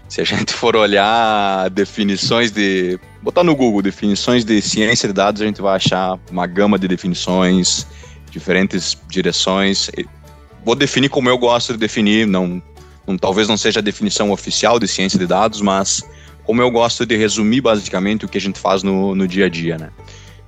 Se 0.10 0.22
a 0.22 0.24
gente 0.26 0.54
for 0.54 0.76
olhar 0.76 1.70
definições 1.70 2.50
de. 2.50 3.00
botar 3.22 3.44
no 3.44 3.56
Google 3.56 3.84
definições 3.84 4.44
de 4.44 4.60
ciência 4.60 5.08
de 5.08 5.14
dados, 5.14 5.40
a 5.40 5.46
gente 5.46 5.62
vai 5.62 5.76
achar 5.76 6.18
uma 6.32 6.48
gama 6.48 6.80
de 6.80 6.88
definições, 6.88 7.86
diferentes 8.32 8.98
direções. 9.08 9.92
Vou 10.66 10.74
definir 10.74 11.10
como 11.10 11.30
eu 11.30 11.38
gosto 11.38 11.74
de 11.74 11.78
definir, 11.78 12.26
não 12.26 12.60
um, 13.08 13.18
talvez 13.18 13.48
não 13.48 13.58
seja 13.58 13.80
a 13.80 13.84
definição 13.84 14.32
oficial 14.32 14.80
de 14.80 14.88
ciência 14.88 15.18
de 15.18 15.26
dados, 15.26 15.62
mas 15.62 16.04
como 16.44 16.62
eu 16.62 16.70
gosto 16.70 17.06
de 17.06 17.16
resumir 17.16 17.62
basicamente 17.62 18.26
o 18.26 18.28
que 18.28 18.38
a 18.38 18.42
gente 18.42 18.60
faz 18.60 18.84
no, 18.84 19.16
no 19.16 19.28
dia 19.28 19.46
a 19.46 19.50
dia, 19.50 19.78
né? 19.78 19.90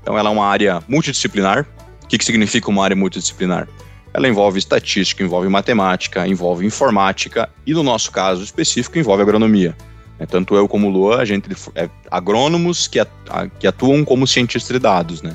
Então 0.02 0.18
ela 0.18 0.30
é 0.30 0.32
uma 0.32 0.46
área 0.46 0.84
multidisciplinar. 0.88 1.66
O 2.04 2.08
que, 2.08 2.18
que 2.18 2.26
significa 2.26 2.70
uma 2.70 2.84
área 2.84 2.96
multidisciplinar? 2.96 3.68
Ela 4.14 4.28
envolve 4.28 4.58
estatística, 4.58 5.24
envolve 5.24 5.48
matemática, 5.48 6.28
envolve 6.28 6.66
informática 6.66 7.50
e, 7.66 7.74
no 7.74 7.84
nosso 7.84 8.12
caso 8.12 8.44
específico, 8.44 8.98
envolve 8.98 9.22
agronomia. 9.22 9.76
É, 10.18 10.26
tanto 10.26 10.56
eu 10.56 10.68
como 10.68 10.88
o 10.88 10.90
Lua, 10.90 11.18
a 11.18 11.26
gente 11.26 11.50
é 11.76 11.90
agrônomos 12.10 12.88
que 12.88 13.68
atuam 13.68 14.04
como 14.04 14.28
cientistas 14.28 14.74
de 14.74 14.80
dados, 14.80 15.22
né? 15.22 15.34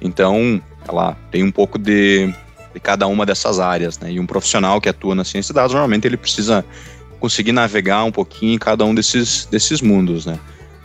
Então, 0.00 0.62
ela 0.86 1.16
tem 1.30 1.42
um 1.42 1.50
pouco 1.50 1.78
de 1.78 2.32
de 2.74 2.80
cada 2.80 3.06
uma 3.06 3.24
dessas 3.24 3.60
áreas, 3.60 3.98
né? 4.00 4.10
E 4.12 4.20
um 4.20 4.26
profissional 4.26 4.80
que 4.80 4.88
atua 4.88 5.14
na 5.14 5.24
ciência 5.24 5.52
de 5.52 5.56
dados, 5.56 5.72
normalmente 5.72 6.06
ele 6.06 6.16
precisa 6.16 6.64
conseguir 7.20 7.52
navegar 7.52 8.04
um 8.04 8.10
pouquinho 8.10 8.54
em 8.54 8.58
cada 8.58 8.84
um 8.84 8.94
desses, 8.94 9.46
desses 9.46 9.80
mundos, 9.80 10.26
né? 10.26 10.38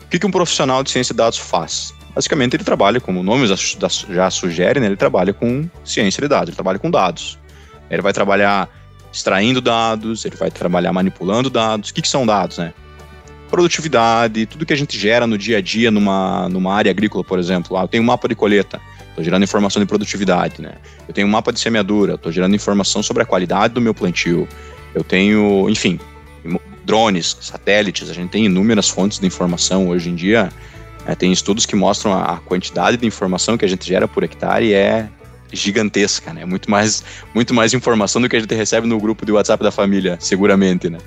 O 0.03 0.08
que, 0.10 0.19
que 0.19 0.25
um 0.25 0.31
profissional 0.31 0.84
de 0.84 0.91
ciência 0.91 1.13
de 1.13 1.17
dados 1.17 1.39
faz? 1.39 1.93
Basicamente, 2.13 2.55
ele 2.55 2.63
trabalha, 2.63 3.00
como 3.00 3.19
o 3.19 3.24
nome 3.24 3.48
já 3.48 4.29
sugere, 4.29 4.79
né? 4.79 4.86
Ele 4.86 4.96
trabalha 4.96 5.34
com 5.34 5.67
ciência 5.84 6.22
de 6.22 6.27
dados, 6.27 6.50
ele 6.50 6.55
trabalha 6.55 6.79
com 6.79 6.89
dados. 6.89 7.38
Ele 7.89 8.01
vai 8.01 8.13
trabalhar 8.13 8.69
extraindo 9.12 9.60
dados, 9.60 10.25
ele 10.25 10.36
vai 10.36 10.51
trabalhar 10.51 10.93
manipulando 10.93 11.50
dados. 11.50 11.89
O 11.89 11.93
que, 11.93 12.01
que 12.01 12.08
são 12.08 12.25
dados, 12.25 12.60
né? 12.60 12.74
Produtividade, 13.50 14.46
tudo 14.46 14.65
que 14.65 14.74
a 14.74 14.77
gente 14.77 14.98
gera 14.98 15.25
no 15.25 15.38
dia 15.38 15.58
a 15.58 15.62
dia 15.62 15.89
numa, 15.89 16.48
numa 16.50 16.74
área 16.74 16.91
agrícola, 16.91 17.24
por 17.24 17.39
exemplo. 17.39 17.75
Ah, 17.77 17.81
eu 17.81 17.88
tenho 17.88 18.03
um 18.03 18.05
mapa 18.05 18.27
de 18.27 18.36
colheita 18.36 18.79
estou 19.19 19.23
gerando 19.23 19.43
informação 19.43 19.81
de 19.81 19.85
produtividade, 19.85 20.61
né? 20.61 20.73
Eu 21.07 21.13
tenho 21.13 21.27
um 21.27 21.29
mapa 21.29 21.51
de 21.51 21.59
semeadura, 21.59 22.15
estou 22.15 22.31
gerando 22.31 22.55
informação 22.55 23.03
sobre 23.03 23.21
a 23.23 23.25
qualidade 23.25 23.73
do 23.73 23.81
meu 23.81 23.93
plantio. 23.93 24.47
Eu 24.95 25.03
tenho, 25.03 25.69
enfim, 25.69 25.99
drones, 26.85 27.38
satélites, 27.41 28.09
a 28.09 28.13
gente 28.13 28.29
tem 28.29 28.45
inúmeras 28.45 28.89
fontes 28.89 29.19
de 29.19 29.27
informação 29.27 29.89
hoje 29.89 30.09
em 30.09 30.15
dia. 30.15 30.49
É, 31.05 31.15
tem 31.15 31.31
estudos 31.31 31.65
que 31.65 31.75
mostram 31.75 32.13
a, 32.13 32.38
quantidade 32.38 32.97
de 32.97 33.05
informação 33.05 33.57
que 33.57 33.65
a 33.65 33.67
gente 33.67 33.85
gera 33.85 34.07
por 34.07 34.23
hectare 34.23 34.73
é 34.73 35.09
gigantesca, 35.51 36.31
né? 36.31 36.45
Muito 36.45 36.69
mais, 36.69 37.03
muito 37.33 37.53
mais 37.53 37.73
informação 37.73 38.21
do 38.21 38.29
que 38.29 38.35
a 38.35 38.39
gente 38.39 38.53
recebe 38.53 38.88
no 38.88 38.99
grupo 38.99 39.25
de 39.25 39.31
WhatsApp 39.31 39.63
da 39.63 39.71
família, 39.71 40.17
seguramente, 40.19 40.89
né? 40.89 40.99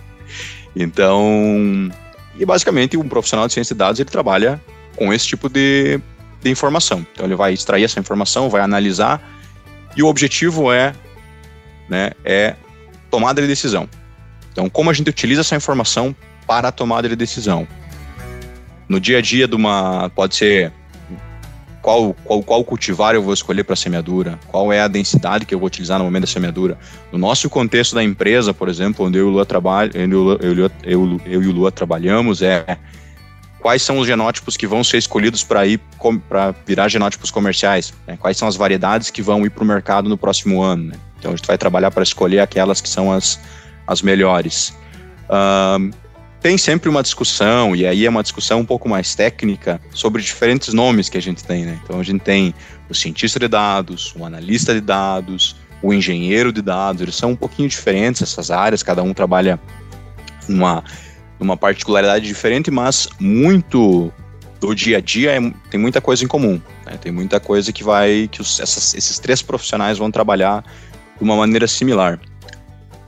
Então, 0.75 1.91
e 2.39 2.45
basicamente 2.45 2.97
um 2.97 3.09
profissional 3.09 3.47
de 3.47 3.55
ciência 3.55 3.75
de 3.75 3.79
dados 3.79 4.01
ele 4.01 4.11
trabalha 4.11 4.61
com 4.97 5.13
esse 5.13 5.27
tipo 5.27 5.49
de, 5.49 6.01
de 6.43 6.51
informação. 6.51 7.07
Então 7.13 7.27
ele 7.27 7.37
vai 7.37 7.53
extrair 7.53 7.85
essa 7.85 8.01
informação, 8.01 8.49
vai 8.49 8.61
analisar 8.61 9.23
e 9.97 10.03
o 10.03 10.07
objetivo 10.07 10.73
é, 10.73 10.95
né, 11.89 12.11
é 12.25 12.57
tomada 13.11 13.41
de 13.41 13.47
decisão. 13.47 13.89
Então 14.53 14.69
como 14.69 14.91
a 14.91 14.93
gente 14.93 15.09
utiliza 15.09 15.43
essa 15.43 15.57
informação 15.57 16.15
para 16.47 16.69
a 16.69 16.73
tomada 16.73 17.09
de 17.09 17.17
decisão? 17.17 17.67
No 18.89 19.01
dia 19.01 19.19
a 19.19 19.21
dia 19.21 19.47
de 19.47 19.55
uma 19.55 20.11
pode 20.11 20.37
ser 20.37 20.73
qual, 21.83 22.15
qual, 22.25 22.43
qual 22.43 22.65
cultivar 22.65 23.15
eu 23.15 23.23
vou 23.23 23.35
escolher 23.35 23.65
para 23.65 23.75
semeadura, 23.75 24.39
qual 24.47 24.73
é 24.73 24.81
a 24.81 24.89
densidade 24.89 25.45
que 25.45 25.55
eu 25.55 25.59
vou 25.59 25.67
utilizar 25.67 25.99
no 25.99 26.05
momento 26.05 26.23
da 26.23 26.29
semeadura. 26.29 26.79
No 27.11 27.19
nosso 27.19 27.51
contexto 27.51 27.95
da 27.95 28.05
empresa, 28.05 28.55
por 28.55 28.69
exemplo, 28.69 29.05
onde 29.05 29.19
eu 29.19 29.27
e 29.27 29.29
o 29.29 29.31
Lua, 29.31 29.45
trabalho, 29.45 29.91
eu, 29.95 30.39
eu, 30.41 30.59
eu, 30.59 30.71
eu, 30.85 31.21
eu 31.27 31.43
e 31.43 31.47
o 31.49 31.53
Lua 31.53 31.73
trabalhamos, 31.73 32.41
é 32.41 32.65
quais 33.63 33.81
são 33.81 33.99
os 33.99 34.07
genótipos 34.07 34.57
que 34.57 34.67
vão 34.67 34.83
ser 34.83 34.99
escolhidos 34.99 35.45
para 35.45 35.65
ir 35.65 35.81
para 36.29 36.53
virar 36.67 36.89
genótipos 36.89 37.31
comerciais, 37.31 37.95
né? 38.07 38.19
quais 38.21 38.37
são 38.37 38.49
as 38.49 38.57
variedades 38.57 39.09
que 39.09 39.23
vão 39.23 39.47
ir 39.47 39.51
para 39.51 39.63
o 39.63 39.67
mercado 39.67 40.09
no 40.09 40.19
próximo 40.19 40.61
ano. 40.61 40.89
Né? 40.89 40.97
Então 41.19 41.33
a 41.33 41.37
gente 41.37 41.47
vai 41.47 41.57
trabalhar 41.57 41.93
para 41.93 42.03
escolher 42.03 42.41
aquelas 42.41 42.81
que 42.81 42.89
são 42.89 43.13
as, 43.13 43.39
as 43.87 44.03
melhores. 44.03 44.77
Tem 46.41 46.59
sempre 46.59 46.89
uma 46.89 47.05
discussão, 47.05 47.77
e 47.77 47.87
aí 47.87 48.05
é 48.05 48.11
uma 48.11 48.23
discussão 48.23 48.59
um 48.59 48.65
pouco 48.65 48.89
mais 48.89 49.15
técnica, 49.15 49.81
sobre 49.93 50.21
diferentes 50.21 50.75
nomes 50.75 51.09
que 51.09 51.17
a 51.17 51.23
gente 51.23 51.45
tem. 51.45 51.65
Né? 51.65 51.79
Então 51.85 52.01
a 52.01 52.03
gente 52.03 52.21
tem 52.21 52.53
o 52.91 52.95
cientista 52.95 53.39
de 53.39 53.47
dados, 53.47 54.13
o 54.19 54.25
analista 54.25 54.75
de 54.75 54.81
dados, 54.81 55.55
o 55.81 55.95
engenheiro 55.95 56.53
de 56.53 56.61
dados, 56.61 57.01
eles 57.01 57.15
são 57.15 57.31
um 57.31 57.37
pouquinho 57.37 57.69
diferentes 57.69 58.23
essas 58.23 58.51
áreas, 58.51 58.83
cada 58.83 59.05
um 59.05 59.15
trabalha 59.15 59.61
numa 60.49 60.83
uma 61.39 61.57
particularidade 61.57 62.27
diferente, 62.27 62.71
mas 62.71 63.09
muito 63.19 64.13
do 64.61 64.75
dia 64.75 64.99
a 64.99 65.01
dia 65.01 65.33
é, 65.33 65.53
tem 65.71 65.81
muita 65.81 66.01
coisa 66.01 66.25
em 66.25 66.29
comum. 66.29 66.61
Né? 66.87 66.97
Tem 67.01 67.11
muita 67.11 67.41
coisa 67.41 67.73
que 67.73 67.83
vai 67.83 68.29
que 68.31 68.41
os, 68.41 68.61
essas, 68.61 68.95
esses 68.95 69.19
três 69.19 69.43
profissionais 69.43 69.99
vão 69.99 70.11
trabalhar 70.11 70.65
de 71.17 71.25
uma 71.25 71.37
maneira 71.37 71.67
similar. 71.67 72.21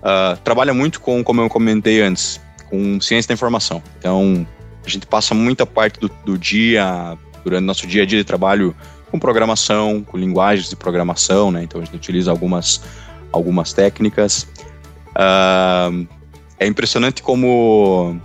Uh, 0.04 0.36
trabalha 0.42 0.74
muito 0.74 1.00
com, 1.00 1.22
como 1.22 1.40
eu 1.40 1.48
comentei 1.48 2.02
antes, 2.02 2.40
com 2.68 3.00
ciência 3.00 3.28
da 3.28 3.34
informação. 3.34 3.82
Então, 3.98 4.46
a 4.84 4.88
gente 4.88 5.06
passa 5.06 5.32
muita 5.32 5.64
parte 5.64 5.98
do, 5.98 6.10
do 6.24 6.36
dia, 6.36 7.16
durante 7.42 7.64
nosso 7.64 7.86
dia 7.86 8.02
a 8.02 8.06
dia 8.06 8.18
de 8.18 8.24
trabalho, 8.24 8.76
com 9.10 9.18
programação, 9.18 10.02
com 10.02 10.18
linguagens 10.18 10.68
de 10.68 10.76
programação, 10.76 11.50
né? 11.50 11.62
Então, 11.62 11.80
a 11.80 11.84
gente 11.84 11.94
utiliza 11.94 12.30
algumas, 12.30 12.82
algumas 13.32 13.72
técnicas. 13.72 14.46
Uh, 15.10 16.06
é 16.58 16.66
impressionante 16.66 17.22
como 17.22 18.20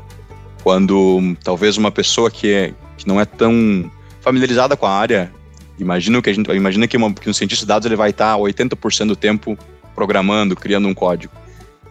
quando 0.63 1.35
talvez 1.43 1.77
uma 1.77 1.91
pessoa 1.91 2.29
que, 2.29 2.51
é, 2.51 2.73
que 2.97 3.07
não 3.07 3.19
é 3.19 3.25
tão 3.25 3.89
familiarizada 4.21 4.75
com 4.75 4.85
a 4.85 4.91
área, 4.91 5.31
imagina 5.79 6.21
que 6.21 6.29
a 6.29 6.33
gente 6.33 6.51
imagina 6.51 6.87
que, 6.87 6.97
uma, 6.97 7.13
que 7.13 7.29
um 7.29 7.33
cientista 7.33 7.65
de 7.65 7.67
dados 7.67 7.85
ele 7.85 7.95
vai 7.95 8.09
estar 8.09 8.35
80% 8.37 9.07
do 9.07 9.15
tempo 9.15 9.57
programando, 9.95 10.55
criando 10.55 10.87
um 10.87 10.93
código. 10.93 11.33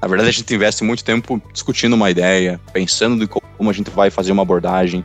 Na 0.00 0.06
verdade, 0.06 0.30
a 0.30 0.32
gente 0.32 0.54
investe 0.54 0.84
muito 0.84 1.02
tempo 1.02 1.42
discutindo 1.52 1.94
uma 1.94 2.10
ideia, 2.10 2.60
pensando 2.72 3.26
como 3.26 3.48
como 3.58 3.68
a 3.68 3.72
gente 3.72 3.90
vai 3.90 4.08
fazer 4.08 4.30
uma 4.30 4.42
abordagem, 4.42 5.04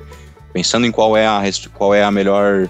pensando 0.54 0.86
em 0.86 0.92
qual 0.92 1.18
é 1.18 1.26
a, 1.26 1.42
qual 1.74 1.94
é 1.94 2.04
a 2.04 2.12
melhor 2.12 2.70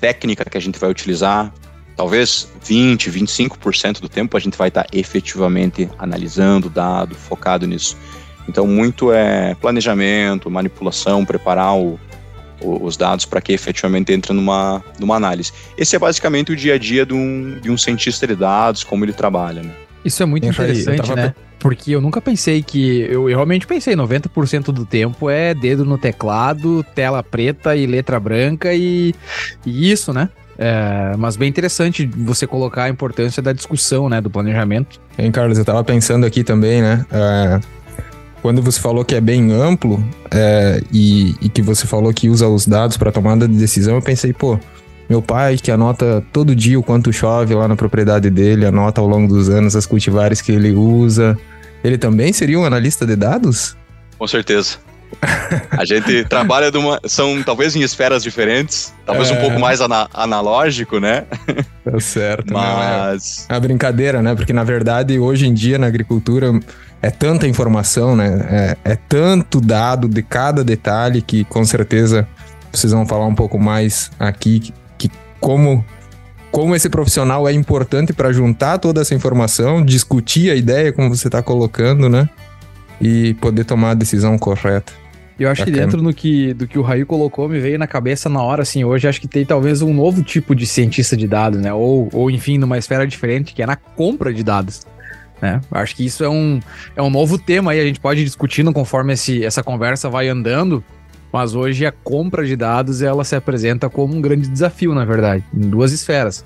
técnica 0.00 0.44
que 0.44 0.56
a 0.56 0.60
gente 0.60 0.78
vai 0.78 0.88
utilizar. 0.88 1.52
Talvez 1.96 2.48
20, 2.64 3.10
25% 3.10 4.00
do 4.00 4.08
tempo 4.08 4.36
a 4.36 4.40
gente 4.40 4.56
vai 4.56 4.68
estar 4.68 4.86
efetivamente 4.92 5.88
analisando 5.98 6.68
o 6.68 6.70
dado, 6.70 7.14
focado 7.14 7.66
nisso. 7.66 7.96
Então, 8.48 8.66
muito 8.66 9.12
é 9.12 9.54
planejamento, 9.54 10.50
manipulação, 10.50 11.24
preparar 11.24 11.76
o, 11.76 11.98
o, 12.60 12.84
os 12.84 12.96
dados 12.96 13.24
para 13.24 13.40
que 13.40 13.52
efetivamente 13.52 14.12
entre 14.12 14.32
numa, 14.32 14.82
numa 14.98 15.16
análise. 15.16 15.52
Esse 15.76 15.96
é 15.96 15.98
basicamente 15.98 16.52
o 16.52 16.56
dia 16.56 16.74
a 16.74 16.78
dia 16.78 17.06
de 17.06 17.14
um, 17.14 17.58
de 17.60 17.70
um 17.70 17.76
cientista 17.76 18.26
de 18.26 18.34
dados, 18.34 18.82
como 18.82 19.04
ele 19.04 19.12
trabalha. 19.12 19.62
Né? 19.62 19.72
Isso 20.04 20.22
é 20.22 20.26
muito 20.26 20.46
interessante, 20.46 21.08
tava... 21.08 21.14
né? 21.14 21.34
Porque 21.58 21.92
eu 21.92 22.00
nunca 22.00 22.20
pensei 22.20 22.60
que. 22.60 23.02
Eu, 23.02 23.30
eu 23.30 23.36
realmente 23.36 23.68
pensei, 23.68 23.94
90% 23.94 24.72
do 24.72 24.84
tempo 24.84 25.30
é 25.30 25.54
dedo 25.54 25.84
no 25.84 25.96
teclado, 25.96 26.84
tela 26.92 27.22
preta 27.22 27.76
e 27.76 27.86
letra 27.86 28.18
branca 28.18 28.74
e, 28.74 29.14
e 29.64 29.92
isso, 29.92 30.12
né? 30.12 30.28
É, 30.58 31.14
mas 31.18 31.36
bem 31.36 31.48
interessante 31.48 32.06
você 32.06 32.46
colocar 32.46 32.84
a 32.84 32.88
importância 32.88 33.42
da 33.42 33.52
discussão, 33.52 34.08
né? 34.08 34.20
Do 34.20 34.30
planejamento. 34.30 35.00
Hein, 35.18 35.30
Carlos, 35.30 35.58
eu 35.58 35.64
tava 35.64 35.82
pensando 35.82 36.26
aqui 36.26 36.44
também, 36.44 36.82
né? 36.82 37.04
É, 37.10 37.60
quando 38.42 38.60
você 38.60 38.80
falou 38.80 39.04
que 39.04 39.14
é 39.14 39.20
bem 39.20 39.52
amplo 39.52 40.04
é, 40.30 40.82
e, 40.92 41.34
e, 41.40 41.48
que 41.48 41.62
você 41.62 41.86
falou 41.86 42.12
que 42.12 42.28
usa 42.28 42.48
os 42.48 42.66
dados 42.66 42.96
para 42.96 43.12
tomada 43.12 43.46
de 43.46 43.54
decisão, 43.54 43.94
eu 43.94 44.02
pensei, 44.02 44.32
pô, 44.32 44.58
meu 45.08 45.22
pai 45.22 45.56
que 45.56 45.70
anota 45.70 46.24
todo 46.32 46.54
dia 46.54 46.78
o 46.78 46.82
quanto 46.82 47.12
chove 47.12 47.54
lá 47.54 47.68
na 47.68 47.76
propriedade 47.76 48.28
dele, 48.30 48.66
anota 48.66 49.00
ao 49.00 49.06
longo 49.06 49.32
dos 49.32 49.48
anos 49.48 49.76
as 49.76 49.86
cultivares 49.86 50.40
que 50.40 50.52
ele 50.52 50.72
usa, 50.72 51.38
ele 51.84 51.96
também 51.96 52.32
seria 52.32 52.58
um 52.58 52.64
analista 52.64 53.06
de 53.06 53.14
dados? 53.14 53.76
Com 54.18 54.26
certeza. 54.26 54.78
A 55.70 55.84
gente 55.84 56.24
trabalha 56.28 56.70
de 56.70 56.78
uma, 56.78 57.00
são 57.04 57.42
talvez 57.42 57.76
em 57.76 57.82
esferas 57.82 58.22
diferentes, 58.22 58.92
talvez 59.04 59.30
é. 59.30 59.34
um 59.34 59.40
pouco 59.40 59.58
mais 59.58 59.80
ana, 59.80 60.08
analógico, 60.12 60.98
né? 60.98 61.24
Tá 61.84 61.98
certo. 61.98 62.52
Mas. 62.52 63.40
Né? 63.40 63.46
É 63.48 63.54
uma 63.54 63.60
brincadeira, 63.60 64.22
né? 64.22 64.36
Porque 64.36 64.52
na 64.52 64.62
verdade, 64.62 65.18
hoje 65.18 65.48
em 65.48 65.52
dia 65.52 65.78
na 65.78 65.88
agricultura 65.88 66.52
é 67.02 67.10
tanta 67.10 67.48
informação, 67.48 68.14
né? 68.14 68.76
É, 68.84 68.92
é 68.92 68.96
tanto 69.08 69.60
dado 69.60 70.06
de 70.06 70.22
cada 70.22 70.62
detalhe 70.62 71.20
que 71.20 71.42
com 71.42 71.64
certeza 71.64 72.26
vocês 72.70 72.92
vão 72.92 73.04
falar 73.04 73.26
um 73.26 73.34
pouco 73.34 73.58
mais 73.58 74.12
aqui 74.18 74.60
que, 74.60 74.74
que 74.96 75.10
como 75.40 75.84
como 76.52 76.76
esse 76.76 76.88
profissional 76.90 77.48
é 77.48 77.52
importante 77.52 78.12
para 78.12 78.30
juntar 78.30 78.78
toda 78.78 79.00
essa 79.00 79.14
informação, 79.14 79.82
discutir 79.82 80.50
a 80.50 80.54
ideia 80.54 80.92
como 80.92 81.08
você 81.08 81.26
está 81.26 81.42
colocando, 81.42 82.10
né? 82.10 82.28
E 83.00 83.34
poder 83.34 83.64
tomar 83.64 83.90
a 83.90 83.94
decisão 83.94 84.38
correta. 84.38 84.92
Eu 85.42 85.50
acho 85.50 85.62
Bacana. 85.62 85.76
que 85.76 85.84
dentro 85.84 86.02
do 86.02 86.14
que, 86.14 86.54
do 86.54 86.68
que 86.68 86.78
o 86.78 86.82
Raio 86.82 87.04
colocou, 87.04 87.48
me 87.48 87.58
veio 87.58 87.78
na 87.78 87.86
cabeça 87.86 88.28
na 88.28 88.40
hora, 88.40 88.62
assim, 88.62 88.84
hoje 88.84 89.08
acho 89.08 89.20
que 89.20 89.26
tem 89.26 89.44
talvez 89.44 89.82
um 89.82 89.92
novo 89.92 90.22
tipo 90.22 90.54
de 90.54 90.66
cientista 90.66 91.16
de 91.16 91.26
dados, 91.26 91.60
né? 91.60 91.72
Ou, 91.72 92.08
ou 92.12 92.30
enfim, 92.30 92.58
numa 92.58 92.78
esfera 92.78 93.06
diferente, 93.06 93.52
que 93.52 93.62
é 93.62 93.66
na 93.66 93.74
compra 93.74 94.32
de 94.32 94.44
dados. 94.44 94.86
Né? 95.40 95.60
Acho 95.72 95.96
que 95.96 96.06
isso 96.06 96.22
é 96.22 96.28
um, 96.28 96.60
é 96.94 97.02
um 97.02 97.10
novo 97.10 97.36
tema 97.36 97.72
aí, 97.72 97.80
a 97.80 97.84
gente 97.84 97.98
pode 97.98 98.20
ir 98.20 98.24
discutindo 98.24 98.72
conforme 98.72 99.14
esse, 99.14 99.44
essa 99.44 99.60
conversa 99.60 100.08
vai 100.08 100.28
andando, 100.28 100.84
mas 101.32 101.56
hoje 101.56 101.84
a 101.84 101.90
compra 101.90 102.46
de 102.46 102.54
dados 102.54 103.02
ela 103.02 103.24
se 103.24 103.34
apresenta 103.34 103.90
como 103.90 104.14
um 104.14 104.20
grande 104.20 104.48
desafio, 104.48 104.94
na 104.94 105.04
verdade, 105.04 105.42
em 105.52 105.68
duas 105.68 105.90
esferas. 105.92 106.44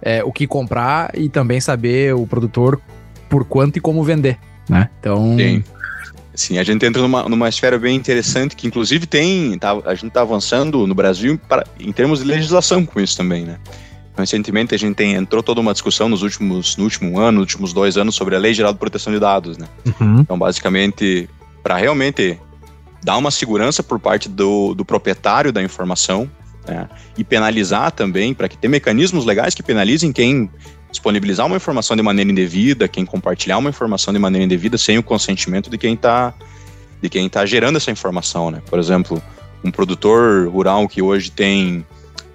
É, 0.00 0.22
o 0.22 0.30
que 0.30 0.46
comprar 0.46 1.10
e 1.14 1.28
também 1.28 1.60
saber 1.60 2.14
o 2.14 2.24
produtor 2.24 2.80
por 3.28 3.44
quanto 3.44 3.78
e 3.78 3.80
como 3.80 4.04
vender, 4.04 4.38
né? 4.68 4.88
Então... 5.00 5.36
Sim. 5.36 5.64
Sim, 6.36 6.58
a 6.58 6.62
gente 6.62 6.84
entra 6.84 7.00
numa, 7.00 7.28
numa 7.28 7.48
esfera 7.48 7.78
bem 7.78 7.96
interessante, 7.96 8.54
que 8.54 8.66
inclusive 8.66 9.06
tem, 9.06 9.58
tá, 9.58 9.72
a 9.86 9.94
gente 9.94 10.08
está 10.08 10.20
avançando 10.20 10.86
no 10.86 10.94
Brasil 10.94 11.40
para, 11.48 11.66
em 11.80 11.90
termos 11.90 12.20
de 12.20 12.26
legislação 12.26 12.84
com 12.84 13.00
isso 13.00 13.16
também, 13.16 13.44
né? 13.44 13.58
Recentemente 14.16 14.74
a 14.74 14.78
gente 14.78 14.94
tem, 14.94 15.14
entrou 15.14 15.42
toda 15.42 15.60
uma 15.60 15.72
discussão 15.72 16.08
nos 16.08 16.22
últimos, 16.22 16.76
no 16.76 16.84
último 16.84 17.18
ano, 17.18 17.40
nos 17.40 17.42
últimos 17.42 17.72
dois 17.72 17.96
anos, 17.96 18.14
sobre 18.14 18.36
a 18.36 18.38
Lei 18.38 18.52
Geral 18.52 18.72
de 18.72 18.78
Proteção 18.78 19.12
de 19.12 19.18
Dados, 19.18 19.56
né? 19.56 19.66
Uhum. 20.00 20.20
Então, 20.20 20.38
basicamente, 20.38 21.28
para 21.62 21.76
realmente 21.76 22.38
dar 23.02 23.16
uma 23.16 23.30
segurança 23.30 23.82
por 23.82 23.98
parte 23.98 24.28
do, 24.28 24.74
do 24.74 24.84
proprietário 24.84 25.52
da 25.52 25.62
informação 25.62 26.30
né, 26.66 26.88
e 27.16 27.24
penalizar 27.24 27.92
também, 27.92 28.34
para 28.34 28.48
que 28.48 28.58
tenha 28.58 28.70
mecanismos 28.70 29.24
legais 29.24 29.54
que 29.54 29.62
penalizem 29.62 30.12
quem 30.12 30.50
disponibilizar 30.96 31.46
uma 31.46 31.56
informação 31.56 31.96
de 31.96 32.02
maneira 32.02 32.30
indevida, 32.30 32.88
quem 32.88 33.04
compartilhar 33.04 33.58
uma 33.58 33.70
informação 33.70 34.12
de 34.12 34.18
maneira 34.18 34.44
indevida 34.44 34.78
sem 34.78 34.98
o 34.98 35.02
consentimento 35.02 35.70
de 35.70 35.78
quem 35.78 35.94
está 35.94 36.34
de 37.00 37.10
quem 37.10 37.26
está 37.26 37.44
gerando 37.44 37.76
essa 37.76 37.90
informação, 37.90 38.50
né? 38.50 38.62
Por 38.66 38.78
exemplo, 38.78 39.22
um 39.62 39.70
produtor 39.70 40.48
rural 40.48 40.88
que 40.88 41.02
hoje 41.02 41.30
tem 41.30 41.84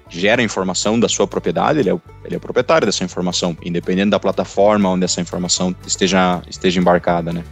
gera 0.08 0.40
informação 0.42 1.00
da 1.00 1.08
sua 1.08 1.26
propriedade, 1.26 1.80
ele 1.80 1.90
é, 1.90 1.98
ele 2.24 2.36
é 2.36 2.38
proprietário 2.38 2.86
dessa 2.86 3.02
informação, 3.02 3.56
independente 3.64 4.10
da 4.10 4.20
plataforma 4.20 4.88
onde 4.88 5.04
essa 5.04 5.20
informação 5.20 5.74
esteja, 5.86 6.42
esteja 6.48 6.78
embarcada, 6.78 7.32
né? 7.32 7.42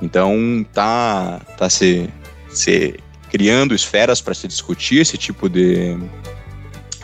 Então, 0.00 0.64
tá, 0.72 1.40
tá 1.56 1.68
se 1.68 2.08
se 2.48 2.94
criando 3.30 3.74
esferas 3.74 4.20
para 4.20 4.32
se 4.32 4.46
discutir 4.46 5.00
esse 5.00 5.18
tipo 5.18 5.48
de, 5.48 5.98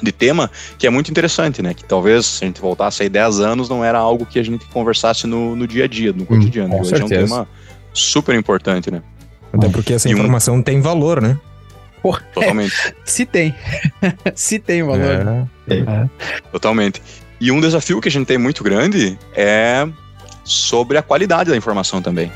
de 0.03 0.13
tema, 0.13 0.51
que 0.79 0.87
é 0.87 0.91
muito 0.91 1.11
interessante, 1.11 1.63
né? 1.63 1.75
Que 1.75 1.85
talvez 1.85 2.27
se 2.27 2.45
a 2.45 2.47
gente 2.47 2.61
voltasse 2.61 3.03
aí 3.03 3.09
10 3.09 3.41
anos, 3.41 3.69
não 3.69 3.85
era 3.85 3.99
algo 3.99 4.27
que 4.27 4.39
a 4.39 4.43
gente 4.43 4.65
conversasse 4.67 5.27
no, 5.27 5.55
no 5.57 5.67
dia 5.67 5.85
a 5.85 5.89
dia, 5.89 6.13
no 6.13 6.23
hum, 6.23 6.27
cotidiano. 6.27 6.75
Hum, 6.75 6.81
Hoje 6.81 6.91
certeza. 6.91 7.15
é 7.15 7.17
um 7.17 7.27
tema 7.27 7.49
super 7.93 8.35
importante, 8.35 8.91
né? 8.91 9.03
Até 9.53 9.69
porque 9.69 9.95
essa 9.95 10.09
informação 10.09 10.57
um... 10.57 10.63
tem 10.63 10.81
valor, 10.81 11.21
né? 11.21 11.39
Porra, 12.03 12.23
Totalmente. 12.33 12.75
É, 12.87 12.95
se 13.05 13.27
tem. 13.27 13.55
se 14.35 14.59
tem 14.59 14.83
valor. 14.83 15.49
É. 15.69 15.75
É. 15.75 16.09
Totalmente. 16.53 17.03
E 17.41 17.51
um 17.51 17.61
desafio 17.61 18.01
que 18.01 18.09
a 18.09 18.11
gente 18.11 18.27
tem 18.27 18.39
muito 18.39 18.63
grande 18.63 19.19
é 19.35 19.89
sobre 20.45 20.99
a 20.99 21.03
qualidade 21.03 21.51
da 21.51 21.57
informação 21.57 22.01
também. 22.03 22.31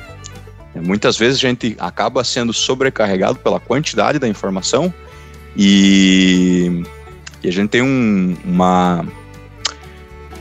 Muitas 0.75 1.17
vezes 1.17 1.39
a 1.39 1.41
gente 1.41 1.77
acaba 1.79 2.25
sendo 2.25 2.53
sobrecarregado 2.53 3.39
pela 3.39 3.61
quantidade 3.61 4.19
da 4.19 4.27
informação 4.27 4.93
e, 5.57 6.83
e 7.45 7.49
a 7.49 7.53
gente 7.53 7.69
tem 7.69 7.83
um, 7.83 8.35
uma, 8.45 9.07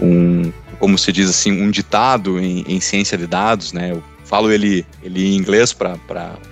um, 0.02 0.52
como 0.80 0.98
se 0.98 1.12
diz 1.12 1.30
assim, 1.30 1.52
um 1.52 1.70
ditado 1.70 2.40
em, 2.40 2.64
em 2.68 2.80
ciência 2.80 3.18
de 3.18 3.28
dados, 3.28 3.74
né? 3.74 3.92
Eu 3.92 4.02
falo 4.24 4.50
ele, 4.50 4.86
ele 5.04 5.34
em 5.34 5.36
inglês 5.36 5.74
para 5.74 5.98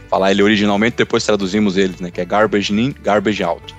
falar 0.09 0.31
ele 0.31 0.43
originalmente, 0.43 0.97
depois 0.97 1.25
traduzimos 1.25 1.77
ele, 1.77 1.95
né? 2.01 2.11
Que 2.11 2.19
é 2.19 2.25
garbage 2.25 2.73
in, 2.73 2.93
garbage 3.01 3.41
out. 3.41 3.73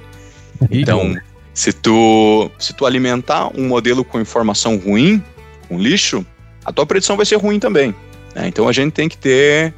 Então, 0.71 1.15
se 1.53 1.73
tu, 1.73 2.51
se 2.59 2.73
tu 2.73 2.87
alimentar 2.87 3.49
um 3.55 3.69
modelo 3.69 4.03
com 4.03 4.19
informação 4.19 4.77
ruim, 4.79 5.23
com 5.69 5.79
lixo, 5.79 6.25
a 6.65 6.73
tua 6.73 6.87
predição 6.87 7.17
vai 7.17 7.27
ser 7.27 7.37
ruim 7.37 7.59
também. 7.59 7.95
Né? 8.35 8.49
Então 8.49 8.67
a 8.67 8.73
gente 8.73 8.93
tem 8.93 9.09
que 9.09 9.19
ter 9.19 9.75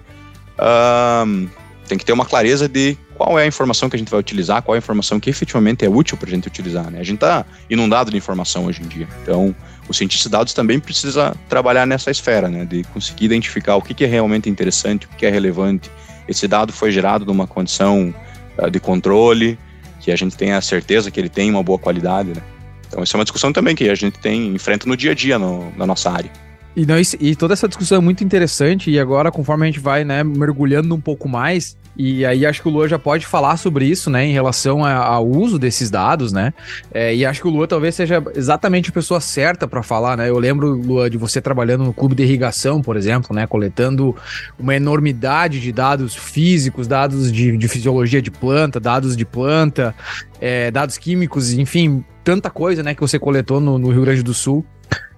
um, 1.26 1.48
tem 1.88 1.98
que 1.98 2.04
ter 2.04 2.12
uma 2.12 2.24
clareza 2.24 2.68
de 2.68 2.96
qual 3.14 3.38
é 3.38 3.44
a 3.44 3.46
informação 3.46 3.88
que 3.88 3.96
a 3.96 3.98
gente 3.98 4.10
vai 4.10 4.18
utilizar, 4.20 4.62
qual 4.62 4.74
é 4.74 4.78
a 4.78 4.80
informação 4.80 5.20
que 5.20 5.30
efetivamente 5.30 5.84
é 5.84 5.88
útil 5.88 6.16
para 6.16 6.28
a 6.28 6.30
gente 6.30 6.48
utilizar. 6.48 6.90
Né? 6.90 7.00
A 7.00 7.04
gente 7.04 7.16
está 7.16 7.46
inundado 7.70 8.10
de 8.10 8.16
informação 8.16 8.66
hoje 8.66 8.82
em 8.82 8.86
dia. 8.86 9.08
Então, 9.22 9.54
o 9.88 9.94
cientista 9.94 10.28
de 10.28 10.32
dados 10.32 10.52
também 10.52 10.80
precisa 10.80 11.34
trabalhar 11.48 11.86
nessa 11.86 12.10
esfera, 12.10 12.48
né? 12.48 12.64
de 12.64 12.82
conseguir 12.84 13.26
identificar 13.26 13.76
o 13.76 13.82
que, 13.82 14.04
é 14.04 14.06
realmente 14.06 14.50
interessante, 14.50 15.06
o 15.06 15.08
que, 15.10 15.24
é 15.24 15.30
relevante. 15.30 15.90
Esse 16.28 16.48
dado 16.48 16.72
foi 16.72 16.90
gerado 16.90 17.24
numa 17.24 17.46
condição 17.46 18.12
uh, 18.58 18.70
de 18.70 18.80
controle, 18.80 19.58
que 20.00 20.10
a 20.10 20.16
gente 20.16 20.36
tenha 20.36 20.60
certeza 20.60 21.10
que 21.10 21.18
ele 21.18 21.28
tem 21.28 21.50
uma 21.50 21.62
boa 21.62 21.78
qualidade. 21.78 22.30
Né? 22.30 22.42
Então, 22.88 23.02
isso 23.02 23.16
é 23.16 23.18
uma 23.18 23.24
discussão 23.24 23.52
também 23.52 23.76
que 23.76 23.88
a 23.88 23.94
gente 23.94 24.18
tem 24.18 24.54
enfrenta 24.54 24.86
no 24.88 24.96
dia 24.96 25.12
a 25.12 25.14
dia 25.14 25.38
no, 25.38 25.72
na 25.76 25.86
nossa 25.86 26.10
área. 26.10 26.30
E, 26.76 26.84
não, 26.84 26.96
e 27.20 27.36
toda 27.36 27.54
essa 27.54 27.68
discussão 27.68 27.98
é 27.98 28.00
muito 28.00 28.24
interessante, 28.24 28.90
e 28.90 28.98
agora, 28.98 29.30
conforme 29.30 29.64
a 29.64 29.66
gente 29.66 29.78
vai 29.78 30.04
né, 30.04 30.24
mergulhando 30.24 30.92
um 30.92 31.00
pouco 31.00 31.28
mais, 31.28 31.76
e 31.96 32.26
aí 32.26 32.44
acho 32.44 32.60
que 32.60 32.68
o 32.68 32.70
Lua 32.70 32.88
já 32.88 32.98
pode 32.98 33.24
falar 33.26 33.56
sobre 33.56 33.86
isso, 33.86 34.10
né, 34.10 34.24
em 34.24 34.32
relação 34.32 34.84
ao 34.84 35.26
uso 35.26 35.58
desses 35.58 35.90
dados, 35.90 36.32
né? 36.32 36.52
É, 36.92 37.14
e 37.14 37.24
acho 37.24 37.40
que 37.40 37.48
o 37.48 37.50
Lua 37.50 37.68
talvez 37.68 37.94
seja 37.94 38.22
exatamente 38.34 38.90
a 38.90 38.92
pessoa 38.92 39.20
certa 39.20 39.68
para 39.68 39.82
falar, 39.82 40.16
né? 40.16 40.28
Eu 40.28 40.38
lembro, 40.38 40.74
Lua, 40.74 41.08
de 41.08 41.16
você 41.16 41.40
trabalhando 41.40 41.84
no 41.84 41.92
clube 41.92 42.14
de 42.14 42.24
irrigação, 42.24 42.82
por 42.82 42.96
exemplo, 42.96 43.34
né, 43.34 43.46
coletando 43.46 44.14
uma 44.58 44.74
enormidade 44.74 45.60
de 45.60 45.70
dados 45.70 46.16
físicos, 46.16 46.88
dados 46.88 47.30
de, 47.30 47.56
de 47.56 47.68
fisiologia 47.68 48.20
de 48.20 48.30
planta, 48.30 48.80
dados 48.80 49.16
de 49.16 49.24
planta, 49.24 49.94
é, 50.40 50.70
dados 50.70 50.98
químicos, 50.98 51.52
enfim, 51.52 52.04
tanta 52.24 52.50
coisa, 52.50 52.82
né, 52.82 52.94
que 52.94 53.00
você 53.00 53.18
coletou 53.18 53.60
no, 53.60 53.78
no 53.78 53.90
Rio 53.90 54.02
Grande 54.02 54.22
do 54.22 54.34
Sul. 54.34 54.64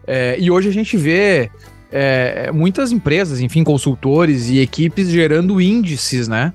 É, 0.06 0.36
e 0.38 0.50
hoje 0.50 0.68
a 0.68 0.72
gente 0.72 0.96
vê 0.96 1.50
é, 1.90 2.50
muitas 2.52 2.92
empresas, 2.92 3.40
enfim, 3.40 3.64
consultores 3.64 4.48
e 4.48 4.58
equipes 4.58 5.08
gerando 5.08 5.60
índices, 5.60 6.28
né? 6.28 6.52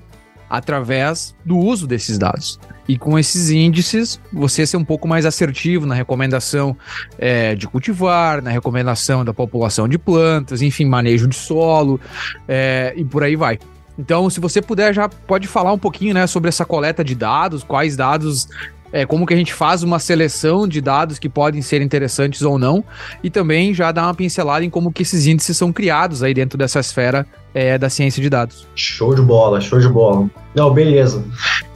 Através 0.52 1.34
do 1.46 1.56
uso 1.56 1.86
desses 1.86 2.18
dados. 2.18 2.60
E 2.86 2.98
com 2.98 3.18
esses 3.18 3.48
índices, 3.48 4.20
você 4.30 4.66
ser 4.66 4.76
um 4.76 4.84
pouco 4.84 5.08
mais 5.08 5.24
assertivo 5.24 5.86
na 5.86 5.94
recomendação 5.94 6.76
é, 7.16 7.54
de 7.54 7.66
cultivar, 7.66 8.42
na 8.42 8.50
recomendação 8.50 9.24
da 9.24 9.32
população 9.32 9.88
de 9.88 9.96
plantas, 9.96 10.60
enfim, 10.60 10.84
manejo 10.84 11.26
de 11.26 11.34
solo 11.34 11.98
é, 12.46 12.92
e 12.94 13.02
por 13.02 13.22
aí 13.22 13.34
vai. 13.34 13.58
Então, 13.98 14.28
se 14.28 14.40
você 14.40 14.60
puder, 14.60 14.92
já 14.92 15.08
pode 15.08 15.48
falar 15.48 15.72
um 15.72 15.78
pouquinho, 15.78 16.12
né, 16.12 16.26
sobre 16.26 16.50
essa 16.50 16.66
coleta 16.66 17.02
de 17.02 17.14
dados, 17.14 17.64
quais 17.64 17.96
dados 17.96 18.46
é, 18.92 19.06
como 19.06 19.26
que 19.26 19.34
a 19.34 19.36
gente 19.36 19.54
faz 19.54 19.82
uma 19.82 19.98
seleção 19.98 20.68
de 20.68 20.80
dados 20.80 21.18
que 21.18 21.28
podem 21.28 21.62
ser 21.62 21.80
interessantes 21.80 22.42
ou 22.42 22.58
não, 22.58 22.84
e 23.22 23.30
também 23.30 23.72
já 23.72 23.90
dar 23.90 24.04
uma 24.04 24.14
pincelada 24.14 24.64
em 24.64 24.70
como 24.70 24.92
que 24.92 25.02
esses 25.02 25.26
índices 25.26 25.56
são 25.56 25.72
criados 25.72 26.22
aí 26.22 26.34
dentro 26.34 26.58
dessa 26.58 26.80
esfera 26.80 27.26
é, 27.54 27.76
da 27.78 27.88
ciência 27.88 28.22
de 28.22 28.28
dados. 28.28 28.66
Show 28.74 29.14
de 29.14 29.22
bola, 29.22 29.60
show 29.60 29.78
de 29.78 29.88
bola. 29.88 30.28
Não, 30.54 30.72
beleza. 30.72 31.24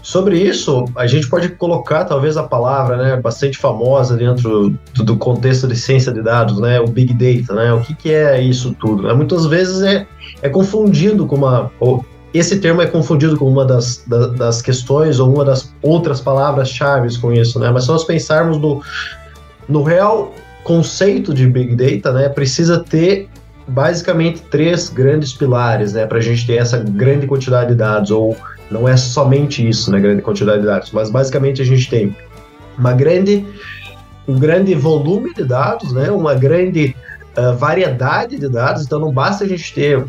Sobre 0.03 0.39
isso, 0.39 0.85
a 0.95 1.07
gente 1.07 1.29
pode 1.29 1.49
colocar 1.49 2.05
talvez 2.05 2.37
a 2.37 2.45
palavra, 2.45 2.97
né, 2.97 3.17
bastante 3.17 3.59
famosa 3.59 4.17
dentro 4.17 4.73
do, 4.95 5.17
contexto 5.17 5.67
de 5.67 5.75
ciência 5.75 6.13
de 6.13 6.23
dados, 6.23 6.61
né, 6.61 6.79
o 6.79 6.87
Big 6.87 7.13
Data, 7.13 7.55
né, 7.55 7.73
o 7.73 7.81
que, 7.81 7.93
que 7.93 8.15
é 8.15 8.41
isso 8.41 8.75
tudo? 8.79 9.03
Né? 9.03 9.13
Muitas 9.15 9.47
vezes 9.47 9.83
é, 9.83 10.07
é 10.43 10.49
confundido 10.49 11.27
com 11.27 11.35
uma, 11.35 11.73
esse 12.39 12.59
termo 12.59 12.83
é 12.83 12.87
confundido 12.87 13.37
com 13.37 13.49
uma 13.49 13.65
das, 13.65 14.03
das, 14.07 14.33
das 14.35 14.63
questões 14.63 15.21
ou 15.21 15.33
uma 15.33 15.45
das 15.45 15.73
outras 15.83 16.21
palavras-chave 16.21 17.17
com 17.19 17.33
isso, 17.33 17.59
né? 17.59 17.71
Mas 17.71 17.85
se 17.85 17.91
nós 17.91 18.05
pensarmos 18.05 18.59
no, 18.59 18.83
no 19.69 19.83
real 19.83 20.33
conceito 20.65 21.33
de 21.33 21.47
Big 21.47 21.77
Data, 21.77 22.13
né, 22.13 22.29
precisa 22.29 22.81
ter 22.81 23.29
basicamente 23.69 24.43
três 24.51 24.89
grandes 24.89 25.33
pilares, 25.33 25.93
né, 25.93 26.07
para 26.07 26.19
a 26.19 26.21
gente 26.21 26.45
ter 26.45 26.55
essa 26.55 26.79
grande 26.79 27.27
quantidade 27.27 27.71
de 27.71 27.77
dados, 27.77 28.11
ou 28.11 28.37
não 28.71 28.89
é 28.89 28.97
somente 28.97 29.67
isso, 29.67 29.93
né, 29.93 30.01
grande 30.01 30.23
quantidade 30.23 30.61
de 30.61 30.67
dados, 30.67 30.91
mas 30.91 31.09
basicamente 31.09 31.63
a 31.63 31.65
gente 31.65 31.89
tem 31.89 32.17
uma 32.77 32.93
grande, 32.93 33.47
um 34.27 34.39
grande 34.39 34.75
volume 34.75 35.33
de 35.35 35.45
dados, 35.45 35.93
né, 35.93 36.11
uma 36.11 36.35
grande 36.35 36.97
uh, 37.37 37.57
variedade 37.57 38.37
de 38.37 38.49
dados, 38.49 38.85
então 38.85 38.99
não 38.99 39.13
basta 39.13 39.45
a 39.45 39.49
gente 39.49 39.73
ter 39.73 40.05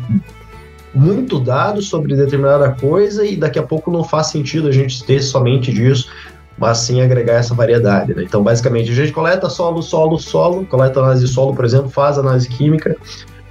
muito 0.98 1.38
dado 1.38 1.80
sobre 1.80 2.16
determinada 2.16 2.72
coisa 2.72 3.24
e 3.24 3.36
daqui 3.36 3.58
a 3.58 3.62
pouco 3.62 3.90
não 3.90 4.02
faz 4.02 4.26
sentido 4.26 4.68
a 4.68 4.72
gente 4.72 5.04
ter 5.04 5.22
somente 5.22 5.72
disso, 5.72 6.10
mas 6.58 6.78
sim 6.78 7.00
agregar 7.00 7.34
essa 7.34 7.54
variedade. 7.54 8.12
Né? 8.14 8.24
Então, 8.24 8.42
basicamente, 8.42 8.90
a 8.90 8.94
gente 8.94 9.12
coleta 9.12 9.48
solo, 9.48 9.80
solo, 9.80 10.18
solo, 10.18 10.66
coleta 10.66 10.98
análise 10.98 11.24
de 11.24 11.32
solo, 11.32 11.54
por 11.54 11.64
exemplo, 11.64 11.88
faz 11.88 12.18
análise 12.18 12.48
química, 12.48 12.96